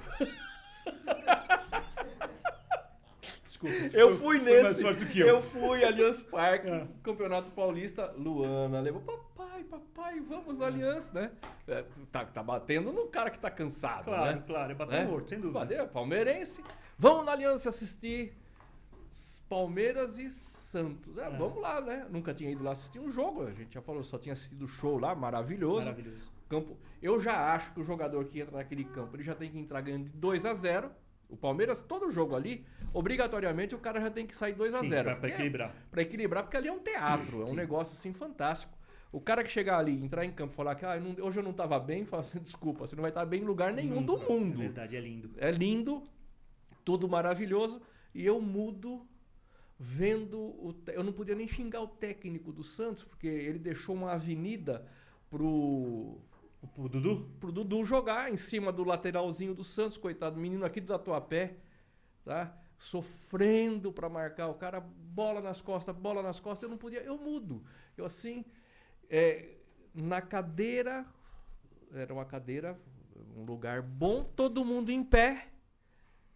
Desculpa. 3.46 3.76
Eu 3.94 4.16
fui 4.18 4.40
mais 4.40 4.64
nesse. 4.64 4.82
forte 4.82 5.04
do 5.06 5.10
que 5.12 5.20
eu. 5.20 5.28
eu. 5.28 5.42
fui 5.42 5.84
Allianz 5.84 6.22
Parque, 6.22 6.70
É. 6.70 6.88
Campeonato 7.04 7.50
Paulista, 7.52 8.12
Luana 8.18 8.80
levou 8.80 9.02
papai, 9.02 9.64
papai, 9.64 10.20
vamos 10.20 10.62
Allianz, 10.62 11.12
né? 11.12 11.32
É, 11.68 11.84
tá, 12.12 12.26
tá 12.26 12.44
batendo 12.44 12.92
no 12.92 13.08
cara 13.08 13.30
que 13.32 13.40
tá 13.40 13.50
cansado, 13.50 14.06
Claro, 14.06 14.36
né? 14.36 14.44
claro, 14.46 14.72
é 14.72 14.76
bater 14.76 15.00
Né? 15.00 15.06
morto, 15.06 15.30
sem 15.30 15.40
dúvida. 15.40 15.60
Bater, 15.60 15.88
palmeirense. 15.88 16.64
Vamos 17.00 17.26
na 17.26 17.32
Aliança 17.32 17.70
assistir 17.70 18.34
Palmeiras 19.50 20.18
e 20.20 20.30
Santos. 20.30 21.18
É, 21.18 21.22
É. 21.26 21.30
Vamos 21.32 21.60
lá, 21.62 21.82
né? 21.82 22.06
Nunca 22.10 22.34
tinha 22.34 22.52
ido 22.52 22.64
lá 22.64 22.72
assistir 22.74 23.00
um 23.00 23.10
jogo. 23.10 23.48
A 23.48 23.52
gente 23.54 23.74
já 23.74 23.82
falou, 23.82 24.04
só 24.04 24.18
tinha 24.20 24.34
assistido 24.34 24.66
o 24.66 24.68
show 24.68 25.00
lá, 25.00 25.16
maravilhoso. 25.16 25.86
Maravilhoso. 25.86 26.37
Campo. 26.48 26.78
Eu 27.02 27.20
já 27.20 27.54
acho 27.54 27.74
que 27.74 27.80
o 27.80 27.84
jogador 27.84 28.26
que 28.26 28.40
entra 28.40 28.58
naquele 28.58 28.84
campo, 28.86 29.16
ele 29.16 29.24
já 29.24 29.36
tem 29.36 29.50
que 29.52 29.58
entrar 29.60 29.82
ganhando 29.82 30.06
de 30.06 30.18
2 30.18 30.46
a 30.46 30.54
0 30.54 30.90
O 31.30 31.36
Palmeiras, 31.36 31.82
todo 31.84 32.10
jogo 32.10 32.36
ali, 32.36 32.66
obrigatoriamente 32.94 33.76
o 33.76 33.80
cara 33.80 34.00
já 34.00 34.10
tem 34.10 34.26
que 34.26 34.34
sair 34.36 34.54
2 34.54 34.74
a 34.74 34.78
Sim, 34.80 34.88
0 34.90 35.04
pra, 35.04 35.12
pra 35.12 35.20
Porque- 35.22 35.34
equilibrar. 35.34 35.76
Pra 35.92 36.02
equilibrar, 36.02 36.44
porque 36.44 36.56
ali 36.58 36.68
é 36.70 36.72
um 36.72 36.80
teatro, 36.80 37.42
é 37.42 37.44
um 37.44 37.48
Sim. 37.48 37.56
negócio 37.56 37.94
assim 37.94 38.14
fantástico. 38.14 38.74
O 39.12 39.20
cara 39.20 39.44
que 39.44 39.50
chegar 39.52 39.78
ali, 39.78 40.02
entrar 40.02 40.24
em 40.26 40.32
campo 40.32 40.54
falar 40.54 40.76
que 40.76 40.86
ah, 40.86 40.98
não- 41.00 41.16
hoje 41.26 41.40
eu 41.40 41.44
não 41.44 41.52
tava 41.54 41.78
bem, 41.80 42.06
fala 42.06 42.22
assim, 42.22 42.40
desculpa, 42.40 42.88
você 42.88 42.96
não 42.96 43.02
vai 43.02 43.12
estar 43.12 43.26
bem 43.26 43.42
em 43.42 43.46
lugar 43.46 43.74
nenhum 43.74 44.02
do 44.02 44.18
mundo. 44.18 44.54
É 44.62 44.66
verdade, 44.68 44.96
é 44.96 45.02
lindo. 45.02 45.32
É 45.38 45.52
lindo, 45.52 46.02
tudo 46.86 47.08
maravilhoso, 47.10 47.82
e 48.16 48.26
eu 48.26 48.40
mudo 48.42 49.06
vendo 49.80 50.40
o 50.40 50.74
te- 50.74 50.94
eu 50.96 51.04
não 51.04 51.12
podia 51.14 51.36
nem 51.36 51.48
xingar 51.48 51.82
o 51.82 51.88
técnico 51.88 52.52
do 52.54 52.64
Santos, 52.64 53.04
porque 53.04 53.28
ele 53.28 53.60
deixou 53.60 53.94
uma 53.96 54.14
avenida 54.14 54.86
pro 55.30 56.18
O, 56.76 56.84
o 56.84 56.90
Dudu? 56.90 57.30
pro 57.40 57.52
Dudu 57.52 57.86
jogar 57.86 58.32
em 58.32 58.38
cima 58.38 58.72
do 58.72 58.84
lateralzinho 58.84 59.54
do 59.54 59.64
Santos, 59.64 59.98
coitado, 59.98 60.40
menino 60.40 60.66
aqui 60.66 60.82
do 60.82 60.88
Tatuapé, 60.88 61.56
tá? 62.24 62.56
Sofrendo 62.78 63.92
para 63.92 64.10
marcar 64.10 64.48
o 64.48 64.54
cara, 64.56 64.80
bola 64.80 65.42
nas 65.42 65.62
costas, 65.62 65.96
bola 65.96 66.22
nas 66.22 66.40
costas, 66.40 66.64
eu 66.64 66.70
não 66.70 66.78
podia, 66.78 67.02
eu 67.02 67.18
mudo. 67.18 67.64
Eu 67.96 68.06
assim, 68.06 68.44
é, 69.10 69.56
na 69.94 70.22
cadeira, 70.22 71.06
era 71.94 72.14
uma 72.14 72.26
cadeira, 72.26 72.80
um 73.36 73.44
lugar 73.44 73.82
bom, 73.82 74.24
todo 74.24 74.64
mundo 74.66 74.92
em 74.92 75.04
pé. 75.04 75.48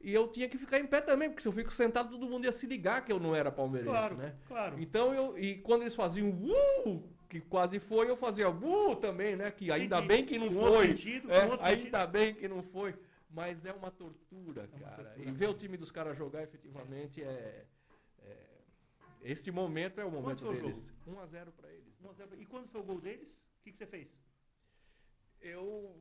E 0.03 0.11
eu 0.11 0.27
tinha 0.27 0.49
que 0.49 0.57
ficar 0.57 0.79
em 0.79 0.87
pé 0.87 0.99
também, 0.99 1.29
porque 1.29 1.43
se 1.43 1.47
eu 1.47 1.51
fico 1.51 1.71
sentado, 1.71 2.09
todo 2.09 2.27
mundo 2.27 2.45
ia 2.45 2.51
se 2.51 2.65
ligar 2.65 3.05
que 3.05 3.11
eu 3.11 3.19
não 3.19 3.35
era 3.35 3.51
palmeirense, 3.51 3.91
Claro, 3.91 4.17
né? 4.17 4.35
claro. 4.47 4.81
Então 4.81 5.13
eu. 5.13 5.37
E 5.37 5.57
quando 5.59 5.81
eles 5.81 5.93
faziam 5.93 6.29
uh, 6.29 7.03
que 7.31 7.39
quase 7.39 7.79
foi, 7.79 8.09
eu 8.09 8.17
fazia 8.17 8.49
uh 8.49 8.93
também, 8.97 9.37
né? 9.37 9.49
Que 9.51 9.71
ainda 9.71 9.95
Entendi. 9.99 10.07
bem 10.09 10.25
que 10.25 10.37
não 10.37 10.49
Com 10.49 10.67
foi. 10.73 10.87
sentido, 10.89 11.31
É, 11.31 11.43
ainda 11.43 11.77
sentido. 11.77 12.07
bem 12.07 12.33
que 12.35 12.45
não 12.45 12.61
foi. 12.61 12.93
Mas 13.29 13.65
é 13.65 13.71
uma 13.71 13.89
tortura, 13.89 14.67
uma 14.73 14.79
cara. 14.81 15.03
tortura 15.05 15.29
E 15.29 15.31
ver 15.31 15.47
o 15.47 15.53
time 15.53 15.77
dos 15.77 15.89
caras 15.91 16.17
jogar 16.17 16.43
efetivamente 16.43 17.23
é. 17.23 17.65
é- 18.19 18.45
esse 19.21 19.49
momento 19.49 20.01
é 20.01 20.03
o 20.03 20.11
momento 20.11 20.39
foi 20.39 20.49
o 20.57 20.61
deles. 20.61 20.93
1x0 21.07 21.51
pra 21.53 21.69
eles. 21.71 21.97
Não, 22.01 22.13
Zé, 22.13 22.25
E 22.37 22.45
quando 22.45 22.67
foi 22.67 22.81
o 22.81 22.83
gol 22.83 22.99
deles, 22.99 23.47
o 23.59 23.63
que, 23.63 23.71
que 23.71 23.77
você 23.77 23.85
fez? 23.87 24.19
Eu. 25.39 25.95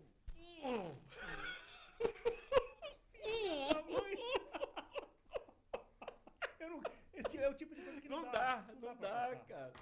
Eu 6.59 6.69
não, 6.71 6.81
esse 7.15 7.39
é 7.39 7.49
o 7.49 7.55
tipo 7.55 7.75
de 7.75 7.83
coisa 7.83 8.01
que 8.01 8.09
não, 8.09 8.23
Não 8.23 8.33
dá, 8.33 8.65
não 8.69 8.81
pra 8.81 8.95
dá, 8.95 9.09
passar. 9.09 9.47
cara. 9.47 9.73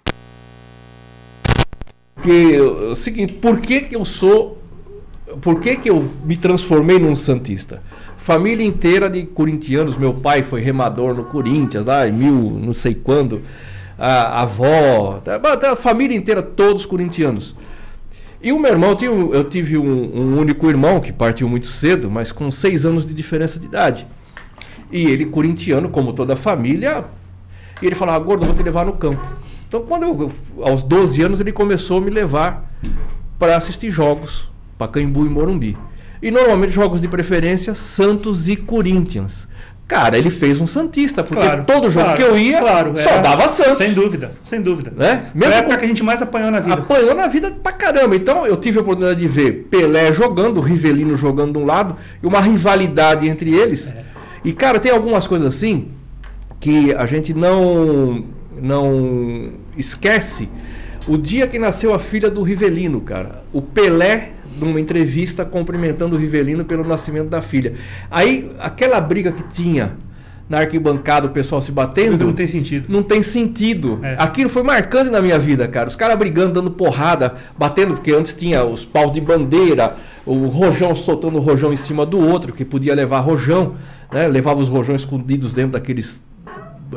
Porque 2.21 2.55
é 2.55 2.61
o 2.61 2.95
seguinte, 2.95 3.33
por 3.33 3.59
que 3.59 3.81
que 3.81 3.95
eu 3.95 4.03
sou 4.03 4.59
por 5.41 5.59
que, 5.59 5.75
que 5.75 5.89
eu 5.89 6.09
me 6.25 6.35
transformei 6.35 6.97
num 6.97 7.15
Santista? 7.15 7.81
Família 8.17 8.65
inteira 8.65 9.09
de 9.09 9.23
corintianos. 9.23 9.95
Meu 9.95 10.13
pai 10.13 10.43
foi 10.43 10.61
remador 10.61 11.13
no 11.13 11.23
Corinthians, 11.23 11.85
lá 11.85 12.07
em 12.07 12.11
mil, 12.11 12.33
não 12.33 12.73
sei 12.73 12.95
quando. 12.95 13.41
A, 13.97 14.07
a 14.07 14.41
avó, 14.41 15.21
a, 15.25 15.71
a 15.71 15.75
família 15.75 16.17
inteira, 16.17 16.41
todos 16.41 16.85
corintianos. 16.85 17.55
E 18.41 18.51
o 18.51 18.59
meu 18.59 18.71
irmão, 18.71 18.95
eu, 19.01 19.43
tive 19.43 19.77
um, 19.77 19.83
um 19.85 20.39
único 20.39 20.69
irmão 20.69 21.01
que 21.01 21.11
partiu 21.11 21.47
muito 21.49 21.67
cedo, 21.67 22.09
mas 22.09 22.31
com 22.31 22.49
seis 22.49 22.85
anos 22.85 23.05
de 23.05 23.13
diferença 23.13 23.59
de 23.59 23.65
idade. 23.65 24.07
E 24.91 25.05
ele, 25.05 25.25
corintiano, 25.25 25.89
como 25.89 26.13
toda 26.13 26.33
a 26.33 26.37
família, 26.37 27.03
e 27.81 27.85
ele 27.85 27.95
falava, 27.95 28.19
gordo, 28.19 28.43
eu 28.43 28.47
vou 28.47 28.55
te 28.55 28.63
levar 28.63 28.85
no 28.85 28.93
campo. 28.93 29.21
Então, 29.69 29.81
quando 29.81 30.03
eu, 30.03 30.31
aos 30.63 30.83
12 30.83 31.21
anos, 31.21 31.39
ele 31.39 31.51
começou 31.53 31.99
a 31.99 32.01
me 32.01 32.09
levar 32.09 32.69
para 33.37 33.55
assistir 33.55 33.89
jogos, 33.91 34.49
Pacaembu 34.77 35.25
e 35.25 35.29
Morumbi. 35.29 35.77
E 36.21 36.31
normalmente 36.31 36.73
jogos 36.73 36.99
de 36.99 37.07
preferência 37.07 37.73
Santos 37.75 38.49
e 38.49 38.55
Corinthians. 38.57 39.47
Cara, 39.87 40.17
ele 40.17 40.29
fez 40.29 40.59
um 40.59 40.67
Santista, 40.67 41.23
porque 41.23 41.41
Claro, 41.43 41.63
todo 41.65 41.89
jogo 41.89 42.05
claro, 42.05 42.17
que 42.17 42.21
eu 42.23 42.37
ia 42.37 42.59
claro, 42.59 42.93
só 42.97 43.09
é. 43.11 43.21
dava 43.21 43.47
Santos. 43.47 43.77
Sem 43.77 43.93
dúvida, 43.93 44.31
sem 44.43 44.61
dúvida. 44.61 44.91
Né? 44.95 45.07
Foi 45.07 45.47
a 45.47 45.49
Mesmo 45.49 45.53
época 45.53 45.73
com- 45.73 45.79
que 45.79 45.85
a 45.85 45.87
gente 45.87 46.03
mais 46.03 46.21
apanhou 46.21 46.51
na 46.51 46.59
vida. 46.59 46.73
Apanhou 46.75 47.15
na 47.15 47.27
vida 47.27 47.49
pra 47.51 47.71
caramba. 47.71 48.15
Então 48.15 48.45
eu 48.45 48.55
tive 48.57 48.77
a 48.77 48.81
oportunidade 48.81 49.19
de 49.19 49.27
ver 49.27 49.67
Pelé 49.71 50.11
jogando, 50.11 50.59
Rivelino 50.61 51.15
jogando 51.15 51.53
de 51.53 51.59
um 51.59 51.65
lado, 51.65 51.95
e 52.21 52.25
uma 52.27 52.39
rivalidade 52.41 53.27
entre 53.27 53.51
eles. 53.53 53.89
É. 53.91 54.03
E, 54.43 54.51
cara, 54.53 54.79
tem 54.79 54.91
algumas 54.91 55.25
coisas 55.25 55.47
assim 55.47 55.87
que 56.59 56.93
a 56.93 57.05
gente 57.07 57.33
não, 57.33 58.25
não 58.61 59.53
esquece. 59.77 60.49
O 61.07 61.17
dia 61.17 61.47
que 61.47 61.57
nasceu 61.57 61.93
a 61.93 61.99
filha 61.99 62.29
do 62.29 62.43
Rivelino, 62.43 63.01
cara. 63.01 63.43
O 63.51 63.61
Pelé, 63.61 64.31
numa 64.59 64.79
entrevista, 64.79 65.43
cumprimentando 65.45 66.15
o 66.15 66.19
Rivelino 66.19 66.65
pelo 66.65 66.83
nascimento 66.87 67.29
da 67.29 67.41
filha. 67.41 67.73
Aí, 68.11 68.51
aquela 68.59 68.99
briga 69.01 69.31
que 69.31 69.43
tinha 69.43 69.93
na 70.47 70.59
arquibancada, 70.59 71.27
o 71.27 71.29
pessoal 71.29 71.61
se 71.61 71.71
batendo 71.71 72.25
Não 72.25 72.33
tem 72.33 72.47
sentido. 72.47 72.87
não 72.89 73.03
tem 73.03 73.21
sentido. 73.21 73.99
É. 74.01 74.15
Aquilo 74.17 74.49
foi 74.49 74.63
marcante 74.63 75.11
na 75.11 75.21
minha 75.21 75.37
vida, 75.37 75.67
cara. 75.67 75.87
Os 75.87 75.95
caras 75.95 76.17
brigando, 76.17 76.53
dando 76.53 76.71
porrada, 76.71 77.35
batendo, 77.57 77.93
porque 77.93 78.11
antes 78.11 78.33
tinha 78.33 78.63
os 78.65 78.83
paus 78.83 79.11
de 79.11 79.21
bandeira, 79.21 79.95
o 80.25 80.47
rojão 80.47 80.95
soltando 80.95 81.37
o 81.37 81.41
rojão 81.41 81.71
em 81.71 81.75
cima 81.75 82.03
do 82.03 82.19
outro, 82.19 82.51
que 82.51 82.65
podia 82.65 82.95
levar 82.95 83.19
rojão, 83.19 83.75
né? 84.11 84.27
Levava 84.27 84.59
os 84.59 84.67
rojões 84.67 85.01
escondidos 85.01 85.53
dentro 85.53 85.73
daqueles 85.73 86.21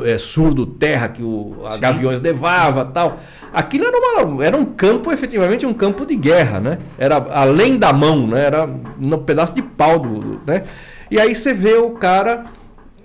é, 0.01 0.17
surdo 0.17 0.65
terra 0.65 1.07
que 1.09 1.21
o 1.21 1.55
a 1.65 1.71
Sim. 1.71 1.79
Gaviões 1.79 2.21
levava 2.21 2.85
tal. 2.85 3.19
Aquilo 3.53 3.85
era, 3.85 4.25
uma- 4.25 4.43
era 4.45 4.57
um 4.57 4.65
campo, 4.65 5.11
efetivamente, 5.11 5.65
um 5.65 5.73
campo 5.73 6.05
de 6.05 6.15
guerra, 6.15 6.59
né? 6.59 6.79
Era 6.97 7.17
além 7.31 7.77
da 7.77 7.93
mão, 7.93 8.25
né? 8.27 8.45
Era 8.45 8.65
um 8.65 9.17
pedaço 9.19 9.53
de 9.53 9.61
pau, 9.61 9.99
do, 9.99 10.39
né? 10.45 10.63
E 11.11 11.19
aí 11.19 11.35
você 11.35 11.53
vê 11.53 11.75
o 11.75 11.91
cara 11.91 12.45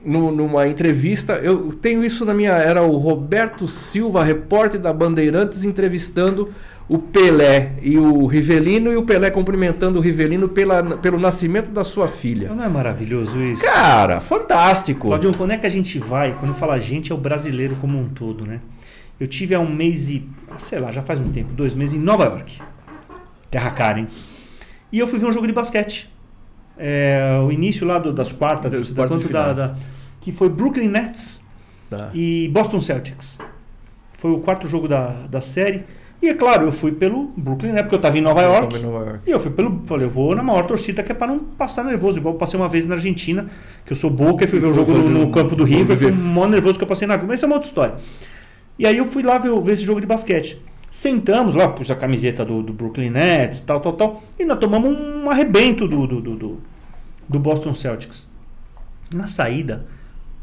no- 0.05 0.31
numa 0.33 0.67
entrevista, 0.67 1.35
eu 1.35 1.73
tenho 1.73 2.03
isso 2.05 2.25
na 2.25 2.33
minha. 2.33 2.53
Era 2.53 2.83
o 2.83 2.97
Roberto 2.97 3.69
Silva, 3.69 4.23
repórter 4.25 4.81
da 4.81 4.93
Bandeirantes, 4.93 5.65
entrevistando 5.65 6.49
o 6.89 6.99
Pelé 6.99 7.73
e 7.83 7.99
o 7.99 8.27
Rivelino, 8.27 8.91
e 8.93 8.97
o 8.97 9.03
Pelé 9.03 9.31
cumprimentando 9.31 9.99
o 9.99 10.03
Rivelino 10.03 10.49
pela, 10.49 10.83
pelo 10.99 11.19
nascimento 11.19 11.71
da 11.71 11.85
sua 11.85 12.09
filha. 12.09 12.53
Não 12.55 12.65
é 12.65 12.69
maravilhoso 12.69 13.41
isso? 13.43 13.63
Cara, 13.65 14.21
fantástico! 14.21 15.09
Claudio, 15.09 15.35
quando 15.37 15.51
é 15.53 15.59
que 15.59 15.67
a 15.67 15.71
gente 15.71 15.99
vai? 15.99 16.35
Quando 16.41 16.55
fala 16.55 16.79
gente, 16.79 17.13
é 17.13 17.15
o 17.15 17.19
brasileiro 17.19 17.77
como 17.77 17.99
um 17.99 18.09
todo, 18.09 18.47
né? 18.47 18.61
Eu 19.21 19.27
tive 19.27 19.55
há 19.55 19.61
um 19.61 19.69
mês 19.71 20.11
e. 20.11 20.27
ah, 20.51 20.59
sei 20.59 20.79
lá, 20.79 20.91
já 20.93 21.03
faz 21.03 21.19
um 21.19 21.29
tempo, 21.31 21.53
dois 21.53 21.75
meses 21.75 21.97
em 21.97 21.99
Nova 21.99 22.25
York. 22.25 22.59
Terra 23.51 23.71
cara, 23.73 23.99
hein? 23.99 24.09
E 24.93 24.99
eu 24.99 25.07
fui 25.07 25.19
ver 25.19 25.27
um 25.27 25.33
jogo 25.33 25.47
de 25.47 25.53
basquete. 25.53 26.09
É, 26.79 27.39
o 27.45 27.51
início 27.51 27.87
lá 27.87 27.99
do- 27.99 28.13
das 28.13 28.33
quartas, 28.33 28.71
Das 28.71 28.89
da, 28.91 29.09
quanto 29.09 29.29
da, 29.29 29.53
da- 29.53 29.77
que 30.21 30.31
foi 30.33 30.49
Brooklyn 30.49 30.89
Nets 30.89 31.45
Tá. 31.91 32.11
e 32.15 32.49
Boston 32.53 32.81
Celtics. 32.81 33.39
Foi 34.17 34.31
o 34.31 34.39
quarto 34.39 34.69
jogo 34.69 34.87
da, 34.89 35.09
da 35.29 35.41
série. 35.41 35.83
E 36.21 36.29
é 36.29 36.35
claro, 36.35 36.67
eu 36.67 36.73
fui 36.73 36.91
pelo 36.91 37.29
Brooklyn 37.37 37.71
Nets, 37.71 37.83
porque 37.83 37.95
eu 37.95 37.99
estava 37.99 38.19
em 38.19 38.21
Nova 38.21 38.43
York. 38.43 38.69
Tava 38.69 38.79
em 38.79 38.87
Nova 38.87 39.05
York. 39.05 39.21
E 39.25 39.31
eu 39.31 39.39
fui 39.39 39.53
pelo. 39.53 39.83
Falei, 39.87 40.07
eu 40.07 40.11
vou 40.11 40.35
na 40.35 40.43
maior 40.43 40.67
torcida 40.67 41.03
que 41.03 41.13
é 41.13 41.15
para 41.15 41.29
não 41.29 41.39
passar 41.39 41.85
nervoso. 41.85 42.19
Igual 42.19 42.35
eu 42.35 42.39
passei 42.39 42.59
uma 42.59 42.69
vez 42.69 42.87
na 42.87 42.97
Argentina, 42.97 43.47
que 43.85 43.93
eu 43.93 43.97
sou 43.97 44.11
boca 44.11 44.45
e 44.45 44.49
fui 44.49 44.59
ver 44.59 44.67
o 44.67 44.75
jogo 44.75 44.93
no, 44.93 45.09
no 45.09 45.31
campo 45.31 45.55
do 45.55 45.63
Rio. 45.63 45.87
Foi 45.87 45.95
viver. 45.95 46.13
o 46.13 46.17
maior 46.17 46.49
nervoso 46.49 46.77
que 46.77 46.83
eu 46.83 46.89
passei 46.89 47.07
na 47.07 47.15
vida. 47.15 47.29
Mas 47.29 47.39
isso 47.39 47.47
é 47.47 47.49
uma 47.49 47.55
outra 47.55 47.69
história. 47.69 47.95
E 48.77 48.87
aí 48.87 48.97
eu 48.97 49.05
fui 49.05 49.23
lá 49.23 49.39
ver, 49.39 49.53
ver 49.61 49.73
esse 49.73 49.83
jogo 49.83 50.01
de 50.01 50.07
basquete. 50.07 50.61
Sentamos 50.91 51.55
lá, 51.55 51.69
pus 51.69 51.91
a 51.91 51.95
camiseta 51.95 52.45
do, 52.45 52.63
do 52.63 52.73
Brooklyn 52.73 53.11
Nets, 53.11 53.61
tal, 53.61 53.79
tal, 53.79 53.93
tal. 53.93 54.23
E 54.39 54.45
nós 54.45 54.59
tomamos 54.59 54.91
um 54.91 55.31
arrebento 55.31 55.87
do, 55.87 56.07
do, 56.07 56.21
do, 56.21 56.35
do, 56.35 56.59
do 57.29 57.39
Boston 57.39 57.75
Celtics. 57.75 58.29
Na 59.15 59.27
saída, 59.27 59.87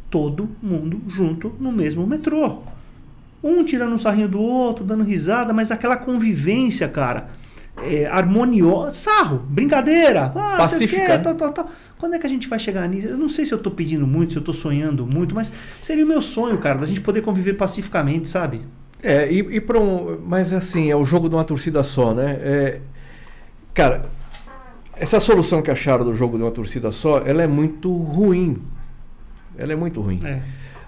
todo 0.10 0.50
mundo 0.62 1.02
junto 1.08 1.54
no 1.60 1.72
mesmo 1.72 2.08
metrô. 2.08 2.60
Um 3.46 3.64
tirando 3.64 3.94
um 3.94 3.98
sarrinho 3.98 4.28
do 4.28 4.42
outro, 4.42 4.84
dando 4.84 5.04
risada, 5.04 5.54
mas 5.54 5.72
aquela 5.72 5.96
convivência, 5.96 6.90
cara, 6.90 7.30
é, 7.84 8.08
harmoniosa, 8.08 8.96
sarro, 8.96 9.38
brincadeira, 9.48 10.32
ah, 10.36 10.58
Pacífica. 10.58 11.20
Tal, 11.20 11.36
tal, 11.36 11.52
tal. 11.52 11.70
Quando 12.00 12.16
é 12.16 12.20
que 12.20 12.26
a 12.26 12.30
gente 12.30 12.48
vai 12.48 12.58
chegar 12.58 12.90
nisso? 12.90 13.08
Eu 13.08 13.18
não 13.18 13.30
sei 13.30 13.46
se 13.46 13.54
eu 13.54 13.60
tô 13.60 13.70
pedindo 13.70 14.08
muito, 14.08 14.34
se 14.34 14.40
eu 14.40 14.44
tô 14.44 14.52
sonhando 14.52 15.06
muito, 15.06 15.36
mas 15.36 15.52
seria 15.80 16.04
o 16.04 16.08
meu 16.08 16.24
sonho, 16.24 16.58
cara, 16.58 16.80
da 16.80 16.88
gente 16.88 17.02
poder 17.02 17.22
conviver 17.22 17.54
pacificamente, 17.54 18.28
sabe? 18.28 18.62
É, 19.04 19.32
e, 19.32 19.38
e 19.38 19.62
para 19.62 19.80
um. 19.80 20.20
Mas 20.26 20.52
assim, 20.52 20.90
é 20.90 20.96
o 20.96 21.06
jogo 21.06 21.30
de 21.30 21.36
uma 21.36 21.44
torcida 21.44 21.84
só, 21.84 22.16
né? 22.16 22.40
É, 22.42 22.82
cara, 23.76 24.08
essa 24.98 25.20
solução 25.20 25.62
que 25.62 25.70
acharam 25.70 26.04
do 26.04 26.16
jogo 26.16 26.38
de 26.38 26.44
uma 26.44 26.52
torcida 26.52 26.92
só, 26.92 27.20
ela 27.20 27.44
é 27.44 27.48
muito 27.48 27.96
ruim. 27.96 28.62
Ela 29.58 29.74
é 29.74 29.76
muito 29.76 30.02
ruim. 30.02 30.20
É. 30.26 30.42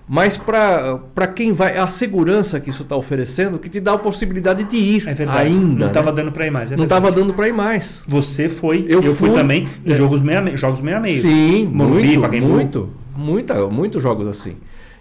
Mas 0.09 0.37
para 0.37 1.27
quem 1.35 1.51
vai, 1.51 1.77
a 1.77 1.87
segurança 1.87 2.61
que 2.61 2.69
isso 2.69 2.83
está 2.83 2.95
oferecendo, 2.95 3.59
que 3.59 3.67
te 3.67 3.81
dá 3.81 3.93
a 3.93 3.97
possibilidade 3.97 4.63
de 4.63 4.77
ir 4.77 5.07
É 5.07 5.13
verdade. 5.13 5.49
ainda. 5.49 5.79
não 5.79 5.87
estava 5.87 6.11
né? 6.11 6.15
dando 6.15 6.31
para 6.31 6.45
ir 6.47 6.51
mais. 6.51 6.71
É 6.71 6.77
Não 6.77 6.85
estava 6.85 7.11
dando 7.11 7.33
para 7.33 7.47
ir 7.49 7.53
mais. 7.53 8.03
Você 8.07 8.47
foi, 8.47 8.85
Eu 8.87 9.01
eu, 9.01 9.13
fui, 9.13 9.29
fui. 9.29 9.37
também 9.37 9.67
É. 9.85 9.93
jogos 9.93 10.21
meia, 10.21 10.55
jogos 10.55 10.79
meia 10.79 10.99
meio. 11.01 11.21
Sim, 11.21 11.65
Morumbi, 11.65 12.17
muito, 12.17 12.39
muito, 12.47 12.89
muita, 13.15 13.67
muitos 13.67 14.01
jogos 14.01 14.27
assim. 14.27 14.55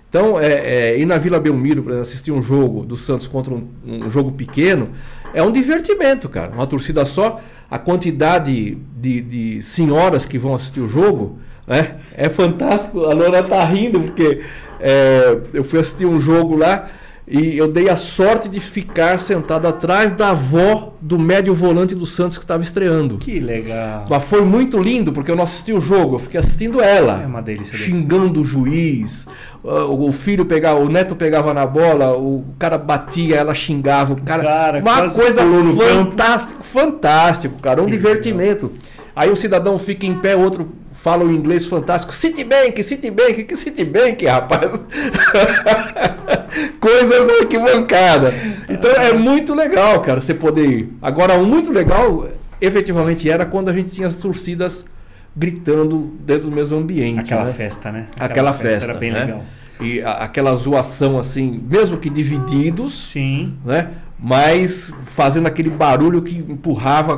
Então, 0.09 0.41
é, 0.41 0.93
é, 0.95 0.99
ir 0.99 1.05
na 1.07 1.19
Vila 1.19 1.39
Belmiro 1.39 1.83
para 1.83 2.01
assistir 2.01 2.33
um 2.33 2.43
jogo 2.43 2.85
do 2.85 2.97
Santos 2.97 3.27
contra 3.28 3.53
um, 3.55 3.69
um 3.85 4.11
jogo 4.11 4.33
pequeno 4.33 4.89
é 5.35 5.43
um 5.43 5.53
divertimento, 5.53 6.28
cara. 6.28 6.53
Uma 6.53 6.66
torcida 6.66 7.05
só, 7.05 7.41
a 7.70 7.78
quantidade 7.78 8.78
de, 8.97 9.20
de 9.20 9.62
senhoras 9.62 10.24
que 10.24 10.39
vão 10.39 10.55
assistir 10.55 10.81
o 10.81 10.89
jogo 10.89 11.39
né, 11.66 11.97
é 12.14 12.28
fantástico. 12.28 13.05
A 13.05 13.12
Lona 13.12 13.43
tá 13.43 13.64
rindo 13.64 14.01
porque 14.01 14.43
é, 14.80 15.38
eu 15.52 15.64
fui 15.64 15.78
assistir 15.80 16.06
um 16.06 16.20
jogo 16.20 16.56
lá 16.56 16.88
e 17.28 17.59
eu 17.59 17.66
dei 17.66 17.88
a 17.88 17.97
sorte 17.97 18.48
de 18.48 18.60
ficar 18.60 19.18
sentado 19.18 19.66
atrás 19.66 20.12
da 20.12 20.30
avó 20.30 20.94
do 21.01 21.18
médio 21.18 21.52
volante 21.52 21.93
do 21.93 22.06
Santos 22.06 22.38
que 22.38 22.44
estava 22.44 22.62
estreando. 22.62 23.18
Que 23.18 23.40
legal. 23.40 24.06
Mas 24.09 24.22
foi 24.24 24.43
muito 24.43 24.78
lindo, 24.78 25.12
porque 25.12 25.28
eu 25.28 25.34
não 25.34 25.43
assisti 25.43 25.72
o 25.72 25.80
jogo, 25.80 26.14
eu 26.14 26.18
fiquei 26.20 26.38
assistindo 26.38 26.80
ela. 26.80 27.20
É 27.20 27.26
uma 27.26 27.43
delícia. 27.43 27.76
delícia. 27.76 27.94
Xingando 27.94 28.43
o 28.43 28.44
juiz, 28.44 29.26
o 29.64 30.12
filho 30.12 30.44
pegava, 30.44 30.78
o 30.78 30.88
neto 30.88 31.16
pegava 31.16 31.52
na 31.52 31.66
bola, 31.66 32.16
o 32.16 32.44
cara 32.60 32.78
batia, 32.78 33.34
ela 33.34 33.55
xingava, 33.55 34.12
o 34.12 34.22
cara. 34.22 34.43
Cara, 34.44 34.78
uma 34.78 35.10
coisa 35.10 35.43
campo. 35.43 35.80
fantástico, 35.80 36.62
fantástico, 36.62 37.59
cara, 37.60 37.82
um 37.82 37.86
Que 37.86 37.90
divertimento. 37.93 38.72
Aí 39.16 39.30
o 39.30 39.36
cidadão 39.36 39.76
fica 39.78 40.06
em 40.06 40.14
pé, 40.14 40.36
outro 40.36 40.68
fala 41.07 41.24
o 41.24 41.31
inglês 41.31 41.65
fantástico, 41.65 42.12
Citibank, 42.12 42.83
Citibank, 42.83 43.45
que 43.45 43.55
Citibank, 43.55 44.27
rapaz? 44.27 44.73
Coisas 46.81 47.24
na 47.24 47.35
arquibancada. 47.43 48.35
Então 48.69 48.91
é 48.91 49.12
muito 49.12 49.55
legal, 49.55 50.01
cara, 50.01 50.20
você 50.20 50.35
poder 50.35 50.69
ir. 50.69 50.93
Agora, 51.01 51.35
o 51.35 51.47
muito 51.47 51.70
legal, 51.70 52.28
efetivamente, 52.61 53.31
era 53.31 53.47
quando 53.47 53.69
a 53.69 53.73
gente 53.73 53.91
tinha 53.91 54.09
as 54.09 54.16
torcidas 54.16 54.85
gritando 55.37 56.12
dentro 56.24 56.51
do 56.51 56.57
mesmo 56.57 56.77
ambiente. 56.77 57.20
Aquela 57.20 57.45
né? 57.45 57.53
festa, 57.53 57.93
né? 57.93 58.07
Aquela, 58.19 58.53
festa. 58.53 58.91
Era 58.91 58.99
bem 58.99 59.12
né? 59.12 59.20
legal. 59.20 59.45
E 59.81 60.03
a- 60.03 60.24
aquela 60.24 60.57
zoação 60.57 61.20
assim, 61.20 61.62
mesmo 61.70 61.99
que 61.99 62.11
divididos, 62.11 63.12
Sim. 63.12 63.55
né? 63.65 63.91
Mas 64.19 64.93
fazendo 65.05 65.47
aquele 65.47 65.70
barulho 65.70 66.20
que 66.20 66.37
empurrava. 66.37 67.15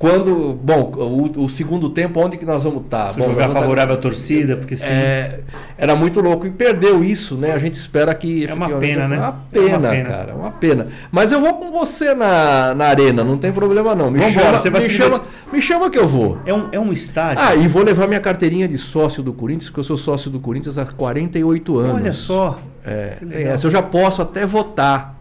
Quando. 0.00 0.58
Bom, 0.64 0.90
o, 0.96 1.44
o 1.44 1.46
segundo 1.50 1.90
tempo, 1.90 2.18
onde 2.20 2.38
que 2.38 2.46
nós 2.46 2.64
vamos 2.64 2.84
estar? 2.84 3.12
Se 3.12 3.20
jogar 3.22 3.50
favorável 3.50 3.94
à 3.96 3.98
torcida, 3.98 4.56
porque 4.56 4.74
sim. 4.74 4.86
É, 4.88 5.40
era 5.76 5.94
muito 5.94 6.22
louco 6.22 6.46
e 6.46 6.50
perdeu 6.50 7.04
isso, 7.04 7.34
né? 7.34 7.52
A 7.52 7.58
gente 7.58 7.74
espera 7.74 8.14
que. 8.14 8.46
É 8.46 8.54
uma 8.54 8.70
pena, 8.78 9.06
né? 9.06 9.16
É 9.16 9.18
uma 9.20 9.28
É 9.28 9.58
pena, 9.60 9.76
uma 9.78 9.90
pena. 9.90 10.08
cara. 10.08 10.32
É 10.32 10.34
uma 10.34 10.50
pena. 10.52 10.86
Mas 11.12 11.32
eu 11.32 11.40
vou 11.42 11.52
com 11.52 11.70
você 11.70 12.14
na, 12.14 12.74
na 12.74 12.86
arena, 12.86 13.22
não 13.22 13.36
tem 13.36 13.52
problema 13.52 13.94
não. 13.94 14.10
Me, 14.10 14.20
Vambora, 14.20 14.42
chama, 14.46 14.58
você 14.58 14.70
vai 14.70 14.80
me, 14.80 14.88
chama, 14.88 15.20
me 15.52 15.60
chama 15.60 15.90
que 15.90 15.98
eu 15.98 16.08
vou. 16.08 16.38
É, 16.46 16.54
um, 16.54 16.68
é 16.72 16.80
um 16.80 16.90
estádio. 16.94 17.44
Ah, 17.46 17.54
e 17.54 17.68
vou 17.68 17.82
levar 17.82 18.08
minha 18.08 18.20
carteirinha 18.20 18.66
de 18.66 18.78
sócio 18.78 19.22
do 19.22 19.34
Corinthians, 19.34 19.68
porque 19.68 19.80
eu 19.80 19.84
sou 19.84 19.98
sócio 19.98 20.30
do 20.30 20.40
Corinthians 20.40 20.78
há 20.78 20.86
48 20.86 21.78
anos. 21.78 21.94
Olha 21.96 22.12
só. 22.14 22.58
É, 22.86 23.18
tem 23.30 23.42
essa. 23.42 23.66
Eu 23.66 23.70
já 23.70 23.82
posso 23.82 24.22
até 24.22 24.46
votar. 24.46 25.14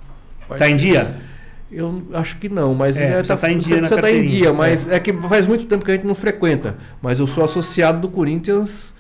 Tá 0.58 0.70
em 0.70 0.78
dia? 0.78 1.28
Eu 1.72 2.02
acho 2.14 2.38
que 2.38 2.50
não, 2.50 2.74
mas 2.74 2.98
É, 2.98 3.24
você 3.24 3.36
tá 3.36 3.52
em 3.52 3.58
dia 3.60 3.82
você 3.88 3.96
tá 4.02 4.12
em 4.12 4.26
dia, 4.26 4.52
mas 4.52 4.90
é. 4.90 5.00
que 5.00 5.14
faz 5.14 5.46
muito 5.46 5.68
tempo 5.68 5.86
que 5.86 5.92
a 5.92 5.96
gente 5.96 6.06
não 6.08 6.16
frequenta. 6.16 6.76
Mas 7.02 7.20
eu 7.20 7.28
sou 7.28 7.44
associado 7.44 8.00
do 8.02 8.10
Corinthians. 8.10 8.96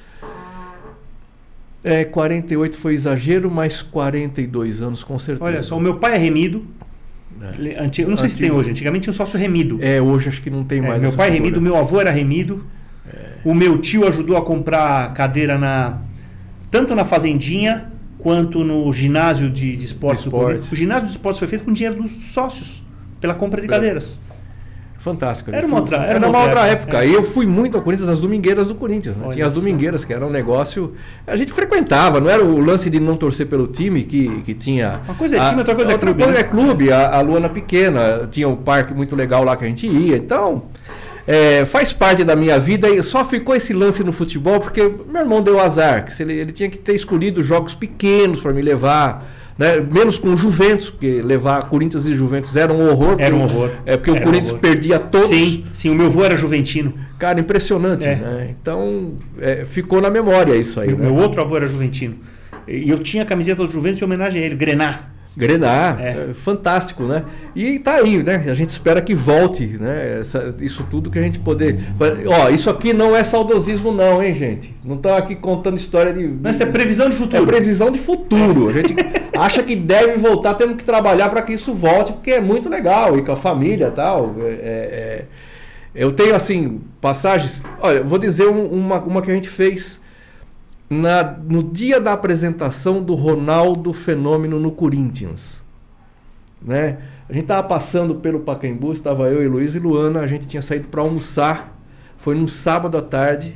É, 1.83 2.03
48 2.03 2.77
foi 2.77 2.93
exagero, 2.93 3.49
mas 3.49 3.81
42 3.81 4.81
anos 4.81 5.03
com 5.03 5.17
certeza. 5.17 5.45
Olha 5.45 5.63
só, 5.63 5.77
o 5.77 5.79
meu 5.81 5.95
pai 5.97 6.15
é 6.15 6.17
remido. 6.17 6.65
É. 7.63 7.81
Antigo- 7.81 8.09
não 8.09 8.17
sei 8.17 8.27
se 8.27 8.35
tem 8.37 8.45
Antigo. 8.47 8.59
hoje. 8.59 8.69
Antigamente 8.71 9.03
tinha 9.03 9.11
um 9.11 9.15
sócio 9.15 9.39
remido. 9.39 9.79
É, 9.81 10.01
hoje 10.01 10.27
acho 10.29 10.41
que 10.41 10.49
não 10.49 10.63
tem 10.63 10.79
É, 10.79 10.87
mais. 10.87 11.01
meu 11.01 11.13
pai 11.13 11.29
é 11.29 11.31
remido, 11.31 11.61
meu 11.61 11.75
avô 11.77 11.99
era 12.01 12.11
remido. 12.11 12.65
O 13.45 13.53
meu 13.55 13.77
tio 13.77 14.05
ajudou 14.07 14.35
a 14.35 14.41
comprar 14.41 15.13
cadeira 15.13 15.57
na 15.57 15.99
tanto 16.69 16.93
na 16.93 17.05
fazendinha 17.05 17.89
quanto 18.19 18.63
no 18.63 18.91
ginásio 18.91 19.49
de, 19.49 19.75
de 19.75 19.85
esportes. 19.85 20.23
De 20.23 20.29
esportes. 20.29 20.71
O 20.71 20.75
ginásio 20.75 21.07
de 21.07 21.11
esportes 21.13 21.39
foi 21.39 21.47
feito 21.47 21.65
com 21.65 21.73
dinheiro 21.73 22.01
dos 22.01 22.11
sócios 22.11 22.83
pela 23.19 23.33
compra 23.33 23.59
de 23.61 23.67
É. 23.67 23.69
cadeiras. 23.69 24.19
Fantástico. 24.97 25.49
Era 25.51 25.61
Eu 25.65 25.69
uma 25.69 25.79
outra- 25.79 25.95
era 26.03 26.05
era 26.17 26.19
uma 26.19 26.27
outra 26.27 26.41
outra 26.43 26.67
época, 26.67 26.97
época. 26.97 27.05
é. 27.05 27.07
E 27.07 27.13
eu 27.13 27.23
fui 27.23 27.45
muito 27.47 27.77
ao 27.77 27.81
Corinthians 27.81 28.09
nas 28.09 28.19
domingueiras 28.19 28.67
do 28.67 28.75
Corinthians. 28.75 29.15
né? 29.15 29.29
Tinha 29.31 29.45
as 29.47 29.53
domingueiras, 29.53 30.03
que 30.03 30.11
era 30.13 30.25
um 30.27 30.29
negócio. 30.29 30.93
A 31.25 31.37
gente 31.37 31.53
frequentava, 31.53 32.19
não 32.19 32.29
era 32.29 32.43
o 32.43 32.59
lance 32.59 32.89
de 32.89 32.99
não 32.99 33.15
torcer 33.15 33.47
pelo 33.47 33.65
time 33.65 34.03
que, 34.03 34.41
que 34.41 34.53
tinha. 34.53 34.99
Uma 35.05 35.15
coisa 35.15 35.37
é 35.37 35.39
a- 35.39 35.45
time, 35.47 35.59
outra 35.59 35.73
coisa 35.73 35.93
é 35.93 35.97
clube, 35.97 36.21
coisa 36.21 36.33
né? 36.33 36.39
é 36.41 36.43
clube, 36.43 36.91
a, 36.91 37.15
a 37.15 37.21
Luana 37.21 37.47
Pequena, 37.47 38.27
tinha 38.29 38.49
um 38.49 38.57
parque 38.57 38.93
muito 38.93 39.15
legal 39.15 39.41
lá 39.45 39.55
que 39.55 39.63
a 39.63 39.67
gente 39.69 39.87
ia. 39.87 40.17
Então. 40.17 40.63
É, 41.31 41.63
faz 41.63 41.93
parte 41.93 42.23
da 42.23 42.35
minha 42.35 42.57
vida 42.59 42.89
e 42.89 43.03
só 43.03 43.23
ficou 43.23 43.55
esse 43.55 43.71
lance 43.71 44.03
no 44.03 44.11
futebol 44.11 44.59
porque 44.59 44.81
meu 44.81 45.21
irmão 45.21 45.43
deu 45.43 45.59
azar, 45.59 46.03
que 46.03 46.23
ele, 46.23 46.33
ele 46.33 46.51
tinha 46.51 46.67
que 46.67 46.79
ter 46.79 46.95
escolhido 46.95 47.43
jogos 47.43 47.75
pequenos 47.75 48.41
para 48.41 48.51
me 48.51 48.63
levar, 48.63 49.23
né? 49.55 49.79
menos 49.79 50.17
com 50.17 50.29
o 50.29 50.35
Juventus, 50.37 50.89
porque 50.89 51.21
levar 51.21 51.69
Corinthians 51.69 52.07
e 52.07 52.15
Juventus 52.15 52.55
era 52.55 52.73
um 52.73 52.89
horror. 52.89 53.17
Era 53.19 53.35
um 53.35 53.43
horror. 53.43 53.69
É 53.85 53.95
porque 53.95 54.09
o 54.09 54.15
Era 54.15 54.21
um 54.23 54.25
Corinthians 54.25 54.49
horror. 54.49 54.61
perdia 54.61 54.97
todos. 54.97 55.27
Sim, 55.29 55.65
sim, 55.71 55.89
o 55.91 55.93
meu 55.93 56.07
avô 56.07 56.23
era 56.25 56.35
juventino. 56.35 56.95
Cara, 57.19 57.39
impressionante, 57.39 58.07
É. 58.07 58.15
né? 58.15 58.55
Então, 58.59 59.13
é, 59.39 59.65
ficou 59.65 60.01
na 60.01 60.09
memória 60.09 60.55
isso 60.55 60.79
aí, 60.79 60.87
Meu, 60.87 60.97
né? 60.97 61.05
meu 61.05 61.15
outro 61.15 61.41
avô 61.41 61.55
era 61.57 61.67
juventino. 61.67 62.15
E 62.67 62.89
eu 62.89 62.97
tinha 62.97 63.21
a 63.21 63.25
camiseta 63.25 63.63
do 63.63 63.71
Juventus 63.71 64.01
em 64.01 64.05
homenagem 64.05 64.41
a 64.41 64.45
ele, 64.47 64.55
Grenar. 64.55 65.11
Grenar, 65.39 65.99
É. 66.01 66.09
é, 66.31 66.33
fantástico, 66.33 67.03
né? 67.03 67.23
E 67.55 67.79
tá 67.79 67.93
aí, 67.95 68.21
né? 68.21 68.43
A 68.49 68.53
gente 68.53 68.69
espera 68.69 69.01
que 69.01 69.15
volte, 69.15 69.65
né? 69.79 70.17
Essa- 70.19 70.53
isso 70.59 70.85
tudo 70.91 71.09
que 71.09 71.17
a 71.17 71.21
gente 71.21 71.39
poder. 71.39 71.79
Ó, 72.27 72.49
isso 72.49 72.69
aqui 72.69 72.91
não 72.91 73.15
é 73.15 73.23
saudosismo, 73.23 73.93
não, 73.93 74.21
hein, 74.21 74.33
gente? 74.33 74.75
Não 74.83 74.95
estamos 74.95 75.17
aqui 75.17 75.35
contando 75.35 75.77
história 75.77 76.11
de. 76.13 76.27
Mas 76.27 76.55
isso 76.55 76.63
é 76.63 76.65
previsão 76.65 77.07
de 77.09 77.15
É 77.15 77.17
futuro. 77.17 77.45
previsão 77.45 77.89
de 77.91 77.99
futuro. 77.99 78.67
A 78.67 78.73
gente 78.73 78.93
acha 79.37 79.63
que 79.63 79.75
deve 79.75 80.17
voltar, 80.17 80.55
temos 80.55 80.75
que 80.75 80.83
trabalhar 80.83 81.29
para 81.29 81.41
que 81.41 81.53
isso 81.53 81.73
volte, 81.73 82.11
porque 82.11 82.31
é 82.31 82.41
muito 82.41 82.67
legal, 82.67 83.17
e 83.17 83.21
com 83.23 83.31
a 83.31 83.35
família 83.37 83.87
e 83.87 83.91
tal. 83.91 84.35
É, 84.41 84.43
é- 84.43 84.49
é- 84.51 85.25
Eu 85.95 86.11
tenho, 86.11 86.35
assim, 86.35 86.81
passagens. 87.01 87.63
Olha, 87.81 87.97
eu 87.97 88.05
vou 88.05 88.19
dizer 88.19 88.47
um- 88.47 88.65
uma, 88.67 88.99
uma 89.01 89.21
que 89.23 89.31
a 89.31 89.33
gente 89.33 89.49
fez 89.49 89.99
na, 90.89 91.23
no 91.23 91.61
dia 91.63 92.01
da 92.01 92.13
apresentação 92.13 93.01
do 93.01 93.13
Ronaldo 93.13 93.93
Fenômeno 93.93 94.59
no 94.59 94.71
Corinthians. 94.71 95.61
Né? 96.61 96.97
A 97.29 97.33
gente 97.33 97.43
estava 97.43 97.67
passando 97.67 98.15
pelo 98.15 98.39
Pacaembu, 98.39 98.91
estava 98.91 99.29
eu 99.29 99.43
e 99.43 99.47
Luiz 99.47 99.75
e 99.75 99.79
Luana, 99.79 100.21
a 100.21 100.27
gente 100.27 100.47
tinha 100.47 100.61
saído 100.61 100.87
para 100.87 101.01
almoçar. 101.01 101.77
Foi 102.17 102.35
num 102.35 102.47
sábado 102.47 102.97
à 102.97 103.01
tarde. 103.01 103.55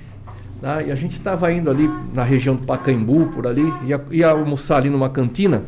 Tá? 0.62 0.82
E 0.82 0.92
a 0.92 0.96
gente 0.96 1.12
estava 1.12 1.52
indo 1.52 1.70
ali 1.70 1.90
na 2.14 2.24
região 2.24 2.56
do 2.56 2.66
Pacaembu, 2.66 3.26
por 3.34 3.46
ali, 3.48 3.74
ia, 3.86 4.02
ia 4.12 4.30
almoçar 4.30 4.78
ali 4.78 4.90
numa 4.90 5.10
cantina. 5.10 5.64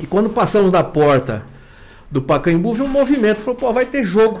E 0.00 0.06
quando 0.06 0.30
passamos 0.30 0.72
na 0.72 0.82
porta 0.82 1.44
do 2.10 2.22
Pacaembu, 2.22 2.72
viu 2.72 2.84
um 2.84 2.88
movimento. 2.88 3.38
Falou, 3.38 3.56
pô, 3.56 3.72
vai 3.72 3.84
ter 3.84 4.04
jogo. 4.04 4.40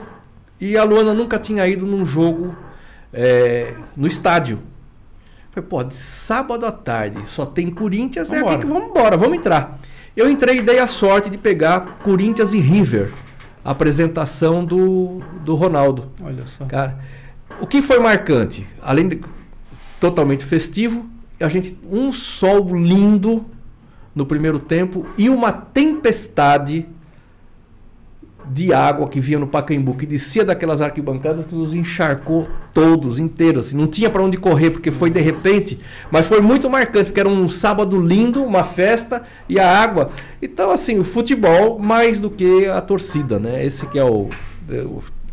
E 0.58 0.78
a 0.78 0.84
Luana 0.84 1.12
nunca 1.12 1.38
tinha 1.38 1.66
ido 1.66 1.86
num 1.86 2.04
jogo 2.04 2.56
é, 3.12 3.74
no 3.94 4.06
estádio. 4.06 4.60
Falei, 5.56 5.68
pô, 5.70 5.82
de 5.82 5.94
sábado 5.94 6.66
à 6.66 6.70
tarde 6.70 7.18
só 7.28 7.46
tem 7.46 7.70
Corinthians, 7.70 8.30
é 8.30 8.40
Vambora. 8.40 8.56
aqui 8.56 8.66
que 8.66 8.70
vamos 8.70 8.90
embora, 8.90 9.16
vamos 9.16 9.38
entrar. 9.38 9.80
Eu 10.14 10.30
entrei 10.30 10.58
e 10.58 10.62
dei 10.62 10.78
a 10.78 10.86
sorte 10.86 11.30
de 11.30 11.38
pegar 11.38 11.98
Corinthians 12.02 12.52
e 12.52 12.60
River, 12.60 13.10
a 13.64 13.70
apresentação 13.70 14.62
do, 14.62 15.22
do 15.42 15.54
Ronaldo. 15.54 16.10
Olha 16.22 16.46
só. 16.46 16.66
Cara, 16.66 16.98
o 17.58 17.66
que 17.66 17.80
foi 17.80 17.98
marcante? 17.98 18.66
Além 18.82 19.08
de 19.08 19.18
totalmente 19.98 20.44
festivo, 20.44 21.06
a 21.40 21.48
gente 21.48 21.78
um 21.90 22.12
sol 22.12 22.76
lindo 22.76 23.46
no 24.14 24.26
primeiro 24.26 24.58
tempo 24.58 25.06
e 25.16 25.30
uma 25.30 25.52
tempestade 25.52 26.86
de 28.44 28.74
água 28.74 29.08
que 29.08 29.20
vinha 29.20 29.38
no 29.38 29.46
Pacaembu, 29.46 29.94
que 29.94 30.04
descia 30.04 30.44
daquelas 30.44 30.82
arquibancadas 30.82 31.46
que 31.46 31.54
nos 31.54 31.72
encharcou 31.72 32.46
todos, 32.76 33.18
inteiros. 33.18 33.68
Assim, 33.68 33.76
não 33.78 33.86
tinha 33.86 34.10
para 34.10 34.22
onde 34.22 34.36
correr, 34.36 34.68
porque 34.68 34.90
foi 34.90 35.08
de 35.08 35.18
repente, 35.18 35.80
mas 36.10 36.26
foi 36.26 36.42
muito 36.42 36.68
marcante, 36.68 37.06
porque 37.06 37.20
era 37.20 37.28
um 37.28 37.48
sábado 37.48 37.98
lindo, 37.98 38.44
uma 38.44 38.62
festa 38.62 39.22
e 39.48 39.58
a 39.58 39.66
água. 39.66 40.10
Então, 40.42 40.70
assim, 40.70 40.98
o 40.98 41.04
futebol 41.04 41.78
mais 41.78 42.20
do 42.20 42.28
que 42.28 42.66
a 42.66 42.82
torcida, 42.82 43.38
né? 43.38 43.64
Esse 43.64 43.86
que 43.86 43.98
é 43.98 44.04
o, 44.04 44.28
é 44.68 44.82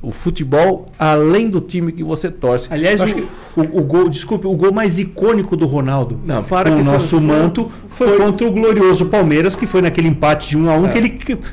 o 0.03 0.11
futebol 0.11 0.85
além 0.99 1.49
do 1.49 1.61
time 1.61 1.93
que 1.93 2.03
você 2.03 2.29
torce. 2.29 2.67
Aliás, 2.69 2.99
o, 2.99 3.05
que... 3.05 3.21
o, 3.55 3.61
o, 3.61 3.83
gol, 3.83 4.09
desculpe, 4.09 4.45
o 4.45 4.53
gol 4.53 4.73
mais 4.73 4.99
icônico 4.99 5.55
do 5.55 5.65
Ronaldo 5.65 6.19
não, 6.25 6.43
para 6.43 6.69
com 6.69 6.81
o 6.81 6.83
nosso 6.83 7.21
manto 7.21 7.71
foi, 7.87 8.09
foi, 8.09 8.17
contra 8.17 8.45
o 8.45 8.51
glorioso 8.51 9.05
Palmeiras, 9.05 9.55
que 9.55 9.65
foi 9.65 9.81
naquele 9.81 10.09
empate 10.09 10.49
de 10.49 10.57
1 10.57 10.65
um 10.65 10.69
a 10.69 10.75
1 10.75 10.81
um, 10.81 10.85
é. 10.85 10.89
que 10.89 10.97
ele 10.97 11.09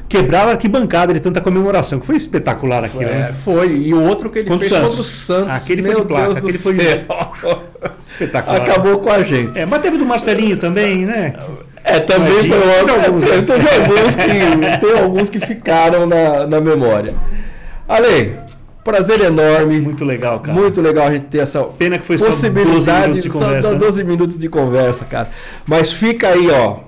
quebrava 0.09 0.49
a 0.49 0.53
arquibancada 0.55 1.13
de 1.15 1.21
tanta 1.21 1.41
comemoração, 1.41 2.01
que 2.01 2.07
foi 2.07 2.17
espetacular 2.17 2.85
aquilo. 2.85 3.05
É, 3.05 3.07
né? 3.07 3.33
Foi, 3.33 3.73
e 3.73 3.95
o 3.95 4.03
outro 4.03 4.29
que 4.29 4.41
ele 4.41 4.49
contra 4.49 4.69
fez 4.69 4.81
contra 4.81 5.01
o 5.01 5.05
Santos. 5.05 5.63
Aquele 5.63 5.83
foi 5.85 5.95
de 5.95 6.03
placa, 6.03 6.39
aquele 6.39 6.59
foi 6.59 6.77
espetacular. 8.11 8.63
Acabou 8.63 8.99
com 8.99 9.11
a 9.11 9.23
gente. 9.23 9.57
É, 9.61 9.65
mas 9.65 9.81
teve 9.81 9.97
do 9.97 10.05
Marcelinho 10.05 10.57
também, 10.57 11.07
né? 11.07 11.35
É, 11.85 12.01
também 12.01 12.33
Imagina, 12.33 12.57
foi 12.57 12.81
outro. 12.81 13.07
Alguns, 13.07 13.27
é, 13.27 13.43
teve, 13.43 13.69
alguns 13.69 14.17
que, 14.17 14.81
tem 14.81 14.99
alguns 15.01 15.31
que 15.31 15.39
ficaram 15.39 16.07
na, 16.07 16.47
na 16.49 16.61
memória. 16.61 17.15
Ale, 17.91 18.39
prazer 18.85 19.21
enorme. 19.21 19.81
Muito 19.81 20.05
legal, 20.05 20.39
cara. 20.39 20.57
Muito 20.57 20.81
legal 20.81 21.09
a 21.09 21.13
gente 21.13 21.25
ter 21.25 21.39
essa 21.39 21.65
Pena 21.65 21.99
que 21.99 22.05
foi 22.05 22.17
possibilidade, 22.17 23.21
só 23.21 23.25
12 23.25 23.25
minutos 23.25 23.25
de 23.25 23.29
conversa. 23.29 23.69
Só 23.69 23.75
12 23.75 24.05
né? 24.05 24.11
minutos 24.11 24.39
de 24.39 24.49
conversa, 24.49 25.05
cara. 25.07 25.31
Mas 25.67 25.93
fica 25.93 26.29
aí, 26.29 26.49
ó. 26.49 26.79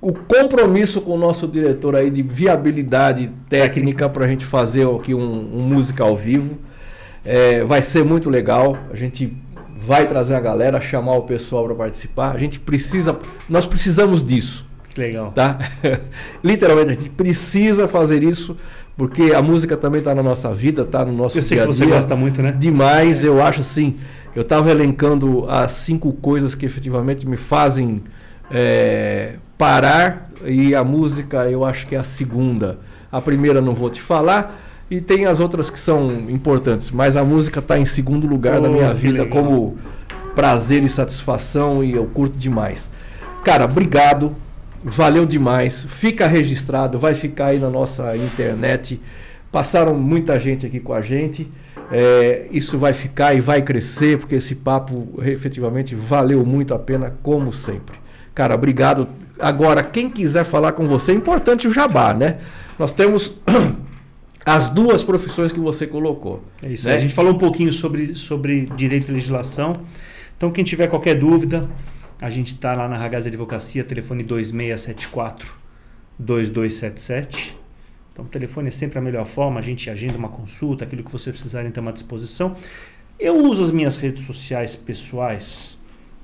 O 0.00 0.14
compromisso 0.14 1.02
com 1.02 1.12
o 1.12 1.18
nosso 1.18 1.46
diretor 1.46 1.94
aí 1.94 2.10
de 2.10 2.22
viabilidade 2.22 3.30
técnica 3.50 4.08
para 4.08 4.24
a 4.24 4.28
gente 4.28 4.46
fazer 4.46 4.88
aqui 4.88 5.14
um, 5.14 5.20
um 5.20 5.60
música 5.60 6.02
ao 6.02 6.16
vivo. 6.16 6.58
É, 7.22 7.62
vai 7.62 7.82
ser 7.82 8.02
muito 8.02 8.30
legal. 8.30 8.78
A 8.90 8.96
gente 8.96 9.36
vai 9.76 10.06
trazer 10.06 10.34
a 10.34 10.40
galera, 10.40 10.80
chamar 10.80 11.16
o 11.16 11.22
pessoal 11.22 11.66
para 11.66 11.74
participar. 11.74 12.34
A 12.34 12.38
gente 12.38 12.58
precisa, 12.58 13.18
nós 13.46 13.66
precisamos 13.66 14.24
disso. 14.24 14.66
Que 14.94 15.00
legal. 15.00 15.32
Tá? 15.32 15.58
Literalmente, 16.42 16.90
a 16.90 16.94
gente 16.94 17.10
precisa 17.10 17.86
fazer 17.86 18.22
isso 18.22 18.56
porque 18.96 19.32
a 19.34 19.40
música 19.40 19.76
também 19.76 19.98
está 19.98 20.14
na 20.14 20.22
nossa 20.22 20.52
vida, 20.52 20.82
está 20.82 21.04
no 21.04 21.12
nosso 21.12 21.38
eu 21.38 21.42
sei 21.42 21.56
dia 21.56 21.62
a 21.62 21.66
dia. 21.66 21.72
que 21.72 21.78
você 21.78 21.86
gosta 21.86 22.14
muito, 22.14 22.42
né? 22.42 22.52
Demais, 22.52 23.24
eu 23.24 23.42
acho 23.42 23.60
assim. 23.60 23.96
Eu 24.34 24.42
estava 24.42 24.70
elencando 24.70 25.46
as 25.48 25.72
cinco 25.72 26.12
coisas 26.12 26.54
que 26.54 26.64
efetivamente 26.64 27.26
me 27.26 27.36
fazem 27.36 28.02
é, 28.50 29.34
parar 29.58 30.30
e 30.44 30.74
a 30.74 30.82
música 30.82 31.50
eu 31.50 31.64
acho 31.64 31.86
que 31.86 31.94
é 31.94 31.98
a 31.98 32.04
segunda. 32.04 32.78
A 33.10 33.20
primeira 33.20 33.60
não 33.60 33.74
vou 33.74 33.90
te 33.90 34.00
falar 34.00 34.58
e 34.90 35.00
tem 35.00 35.26
as 35.26 35.40
outras 35.40 35.70
que 35.70 35.78
são 35.78 36.28
importantes, 36.30 36.90
mas 36.90 37.16
a 37.16 37.24
música 37.24 37.60
está 37.60 37.78
em 37.78 37.84
segundo 37.84 38.26
lugar 38.26 38.60
oh, 38.60 38.68
minha 38.70 38.92
vida 38.92 39.22
legal. 39.22 39.42
como 39.42 39.78
prazer 40.34 40.82
e 40.82 40.88
satisfação 40.88 41.84
e 41.84 41.92
eu 41.92 42.06
curto 42.06 42.36
demais. 42.36 42.90
Cara, 43.44 43.64
obrigado 43.64 44.34
Valeu 44.84 45.24
demais. 45.24 45.84
Fica 45.88 46.26
registrado, 46.26 46.98
vai 46.98 47.14
ficar 47.14 47.46
aí 47.46 47.58
na 47.58 47.70
nossa 47.70 48.16
internet. 48.16 49.00
Passaram 49.50 49.94
muita 49.94 50.38
gente 50.38 50.66
aqui 50.66 50.80
com 50.80 50.92
a 50.92 51.00
gente. 51.00 51.48
É, 51.90 52.46
isso 52.50 52.78
vai 52.78 52.92
ficar 52.92 53.34
e 53.34 53.40
vai 53.40 53.60
crescer, 53.62 54.18
porque 54.18 54.36
esse 54.36 54.56
papo 54.56 55.08
efetivamente 55.22 55.94
valeu 55.94 56.44
muito 56.44 56.72
a 56.72 56.78
pena, 56.78 57.14
como 57.22 57.52
sempre. 57.52 57.96
Cara, 58.34 58.54
obrigado. 58.54 59.06
Agora, 59.38 59.82
quem 59.82 60.08
quiser 60.08 60.44
falar 60.44 60.72
com 60.72 60.88
você, 60.88 61.12
é 61.12 61.14
importante 61.14 61.68
o 61.68 61.72
jabá, 61.72 62.14
né? 62.14 62.38
Nós 62.78 62.92
temos 62.92 63.36
as 64.44 64.68
duas 64.68 65.04
profissões 65.04 65.52
que 65.52 65.60
você 65.60 65.86
colocou. 65.86 66.42
É 66.62 66.70
isso. 66.70 66.88
Né? 66.88 66.94
A 66.94 66.98
gente 66.98 67.12
falou 67.12 67.32
um 67.32 67.38
pouquinho 67.38 67.72
sobre, 67.72 68.14
sobre 68.14 68.66
direito 68.74 69.10
e 69.10 69.12
legislação. 69.12 69.80
Então, 70.36 70.50
quem 70.50 70.64
tiver 70.64 70.86
qualquer 70.86 71.18
dúvida, 71.18 71.68
a 72.22 72.30
gente 72.30 72.48
está 72.48 72.74
lá 72.74 72.88
na 72.88 72.96
Ragaz 72.96 73.26
Advocacia, 73.26 73.82
telefone 73.82 74.22
2674 74.22 75.54
2277. 76.18 77.58
Então, 78.12 78.24
o 78.24 78.28
telefone 78.28 78.68
é 78.68 78.70
sempre 78.70 78.98
a 78.98 79.02
melhor 79.02 79.26
forma, 79.26 79.58
a 79.58 79.62
gente 79.62 79.90
agenda 79.90 80.16
uma 80.16 80.28
consulta, 80.28 80.84
aquilo 80.84 81.02
que 81.02 81.10
você 81.10 81.30
precisarem 81.30 81.70
ter 81.70 81.80
uma 81.80 81.92
disposição. 81.92 82.54
Eu 83.18 83.44
uso 83.44 83.62
as 83.62 83.70
minhas 83.72 83.96
redes 83.96 84.24
sociais 84.24 84.76
pessoais 84.76 85.80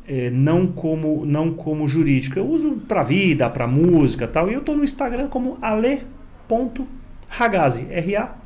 é, 0.06 0.30
não 0.30 0.66
como 0.68 1.24
não 1.26 1.52
como 1.52 1.88
jurídico. 1.88 2.38
Eu 2.38 2.46
uso 2.46 2.72
para 2.86 3.02
vida, 3.02 3.50
para 3.50 3.66
música 3.66 4.28
tal. 4.28 4.48
E 4.50 4.54
eu 4.54 4.60
estou 4.60 4.76
no 4.76 4.84
Instagram 4.84 5.28
como 5.28 5.58
ale.ragazzi, 5.60 6.86
R-A-G-A-Z-Z-I, 7.30 8.36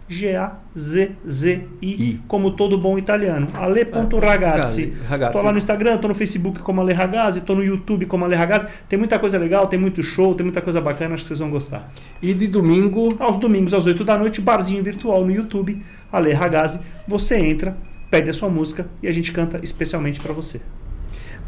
como 2.28 2.50
todo 2.50 2.76
bom 2.76 2.98
italiano. 2.98 3.48
Ale.ragazzi. 3.54 4.92
Estou 5.10 5.42
lá 5.42 5.52
no 5.52 5.59
Instagram, 5.59 5.94
estou 5.94 6.09
no 6.09 6.14
Facebook 6.14 6.60
como 6.60 6.80
Ale 6.80 6.92
Ragazzi, 6.92 7.38
estou 7.38 7.56
no 7.56 7.64
YouTube 7.64 8.06
como 8.06 8.24
Ale 8.24 8.34
Ragazzi. 8.34 8.66
Tem 8.88 8.98
muita 8.98 9.18
coisa 9.18 9.38
legal, 9.38 9.66
tem 9.66 9.78
muito 9.78 10.02
show, 10.02 10.34
tem 10.34 10.44
muita 10.44 10.60
coisa 10.60 10.80
bacana, 10.80 11.14
acho 11.14 11.22
que 11.22 11.28
vocês 11.28 11.38
vão 11.38 11.50
gostar. 11.50 11.92
E 12.20 12.34
de 12.34 12.46
domingo? 12.46 13.09
Aos 13.18 13.38
domingos, 13.38 13.72
às 13.72 13.86
8 13.86 14.04
da 14.04 14.18
noite, 14.18 14.40
barzinho 14.40 14.82
virtual 14.82 15.24
no 15.24 15.30
YouTube, 15.30 15.82
Ale 16.10 16.32
Ragazzi. 16.32 16.80
Você 17.06 17.36
entra, 17.36 17.76
pede 18.10 18.28
a 18.28 18.34
sua 18.34 18.48
música 18.48 18.86
e 19.02 19.09
a 19.09 19.12
gente 19.12 19.32
canta 19.32 19.60
especialmente 19.62 20.20
para 20.20 20.32
você. 20.32 20.60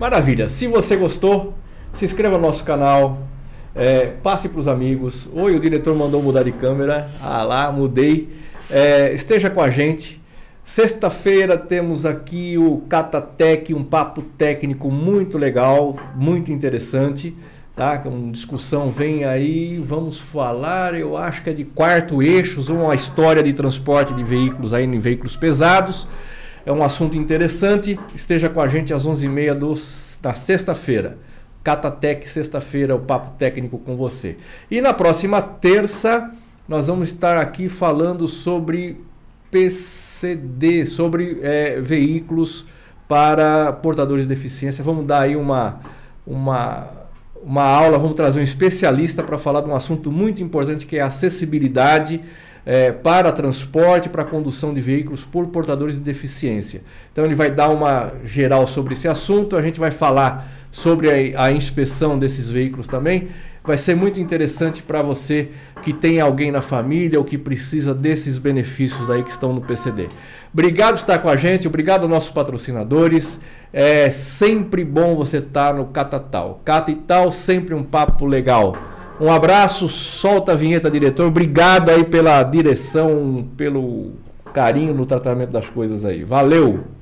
Maravilha. 0.00 0.48
Se 0.48 0.66
você 0.66 0.96
gostou, 0.96 1.54
se 1.92 2.04
inscreva 2.04 2.36
no 2.36 2.42
nosso 2.46 2.64
canal, 2.64 3.28
é, 3.74 4.06
passe 4.22 4.48
para 4.48 4.60
os 4.60 4.68
amigos. 4.68 5.28
Oi, 5.32 5.56
o 5.56 5.60
diretor 5.60 5.94
mandou 5.94 6.22
mudar 6.22 6.42
de 6.42 6.52
câmera. 6.52 7.08
Ah 7.20 7.42
lá, 7.42 7.72
mudei. 7.72 8.28
É, 8.70 9.12
esteja 9.12 9.50
com 9.50 9.60
a 9.60 9.68
gente. 9.68 10.22
Sexta-feira 10.64 11.58
temos 11.58 12.06
aqui 12.06 12.56
o 12.56 12.78
Catatec, 12.88 13.74
um 13.74 13.84
papo 13.84 14.22
técnico 14.22 14.90
muito 14.90 15.36
legal, 15.36 15.96
muito 16.14 16.50
interessante. 16.50 17.36
Tá? 17.76 18.00
É 18.02 18.08
uma 18.08 18.30
discussão 18.30 18.90
vem 18.90 19.24
aí, 19.24 19.82
vamos 19.84 20.18
falar, 20.18 20.94
eu 20.94 21.16
acho 21.16 21.42
que 21.42 21.50
é 21.50 21.52
de 21.52 21.64
quarto 21.64 22.22
eixos, 22.22 22.68
uma 22.68 22.94
história 22.94 23.42
de 23.42 23.52
transporte 23.52 24.14
de 24.14 24.22
veículos 24.22 24.72
aí 24.72 24.84
em 24.84 24.98
veículos 25.00 25.34
pesados. 25.34 26.06
É 26.64 26.72
um 26.72 26.82
assunto 26.82 27.18
interessante. 27.18 27.98
Esteja 28.14 28.48
com 28.48 28.60
a 28.60 28.68
gente 28.68 28.94
às 28.94 29.04
11h30 29.04 30.20
da 30.22 30.32
sexta-feira. 30.32 31.18
Catatec, 31.64 32.28
sexta-feira, 32.28 32.94
o 32.94 33.00
papo 33.00 33.32
técnico 33.38 33.78
com 33.78 33.96
você. 33.96 34.36
E 34.70 34.82
na 34.82 34.92
próxima 34.92 35.40
terça 35.40 36.30
nós 36.68 36.86
vamos 36.86 37.08
estar 37.08 37.38
aqui 37.38 37.70
falando 37.70 38.28
sobre 38.28 39.00
PCD, 39.50 40.84
sobre 40.84 41.40
é, 41.42 41.80
veículos 41.80 42.66
para 43.08 43.72
portadores 43.72 44.26
de 44.26 44.34
deficiência. 44.34 44.84
Vamos 44.84 45.06
dar 45.06 45.22
aí 45.22 45.36
uma, 45.36 45.80
uma, 46.26 46.88
uma 47.42 47.62
aula, 47.62 47.98
vamos 47.98 48.14
trazer 48.14 48.40
um 48.40 48.42
especialista 48.42 49.22
para 49.22 49.38
falar 49.38 49.62
de 49.62 49.70
um 49.70 49.74
assunto 49.74 50.12
muito 50.12 50.42
importante 50.42 50.86
que 50.86 50.96
é 50.96 51.00
a 51.00 51.06
acessibilidade 51.06 52.20
é, 52.66 52.92
para 52.92 53.30
transporte, 53.30 54.08
para 54.08 54.24
condução 54.24 54.72
de 54.72 54.80
veículos 54.80 55.24
por 55.24 55.46
portadores 55.48 55.96
de 55.96 56.00
deficiência. 56.00 56.82
Então 57.12 57.24
ele 57.24 57.34
vai 57.34 57.50
dar 57.50 57.68
uma 57.68 58.12
geral 58.24 58.66
sobre 58.66 58.94
esse 58.94 59.06
assunto, 59.06 59.56
a 59.56 59.62
gente 59.62 59.78
vai 59.78 59.90
falar 59.90 60.48
sobre 60.74 61.34
a, 61.36 61.44
a 61.44 61.52
inspeção 61.52 62.18
desses 62.18 62.50
veículos 62.50 62.88
também 62.88 63.28
vai 63.62 63.78
ser 63.78 63.94
muito 63.94 64.20
interessante 64.20 64.82
para 64.82 65.00
você 65.00 65.50
que 65.82 65.92
tem 65.92 66.20
alguém 66.20 66.50
na 66.50 66.60
família 66.60 67.18
ou 67.18 67.24
que 67.24 67.38
precisa 67.38 67.94
desses 67.94 68.36
benefícios 68.36 69.08
aí 69.08 69.22
que 69.22 69.30
estão 69.30 69.52
no 69.52 69.60
PCD. 69.60 70.08
Obrigado 70.52 70.94
por 70.94 71.00
estar 71.00 71.18
com 71.18 71.28
a 71.28 71.36
gente, 71.36 71.66
obrigado 71.66 72.02
aos 72.02 72.10
nossos 72.10 72.30
patrocinadores. 72.30 73.40
É 73.72 74.10
sempre 74.10 74.84
bom 74.84 75.14
você 75.14 75.38
estar 75.38 75.72
no 75.72 75.86
Catatal. 75.86 76.60
Catatal, 76.64 77.30
sempre 77.32 77.74
um 77.74 77.84
papo 77.84 78.26
legal. 78.26 78.76
Um 79.20 79.32
abraço, 79.32 79.88
solta 79.88 80.52
a 80.52 80.56
vinheta, 80.56 80.90
diretor. 80.90 81.28
Obrigado 81.28 81.88
aí 81.88 82.02
pela 82.04 82.42
direção, 82.42 83.48
pelo 83.56 84.10
carinho 84.52 84.92
no 84.92 85.06
tratamento 85.06 85.50
das 85.50 85.70
coisas 85.70 86.04
aí. 86.04 86.24
Valeu! 86.24 86.93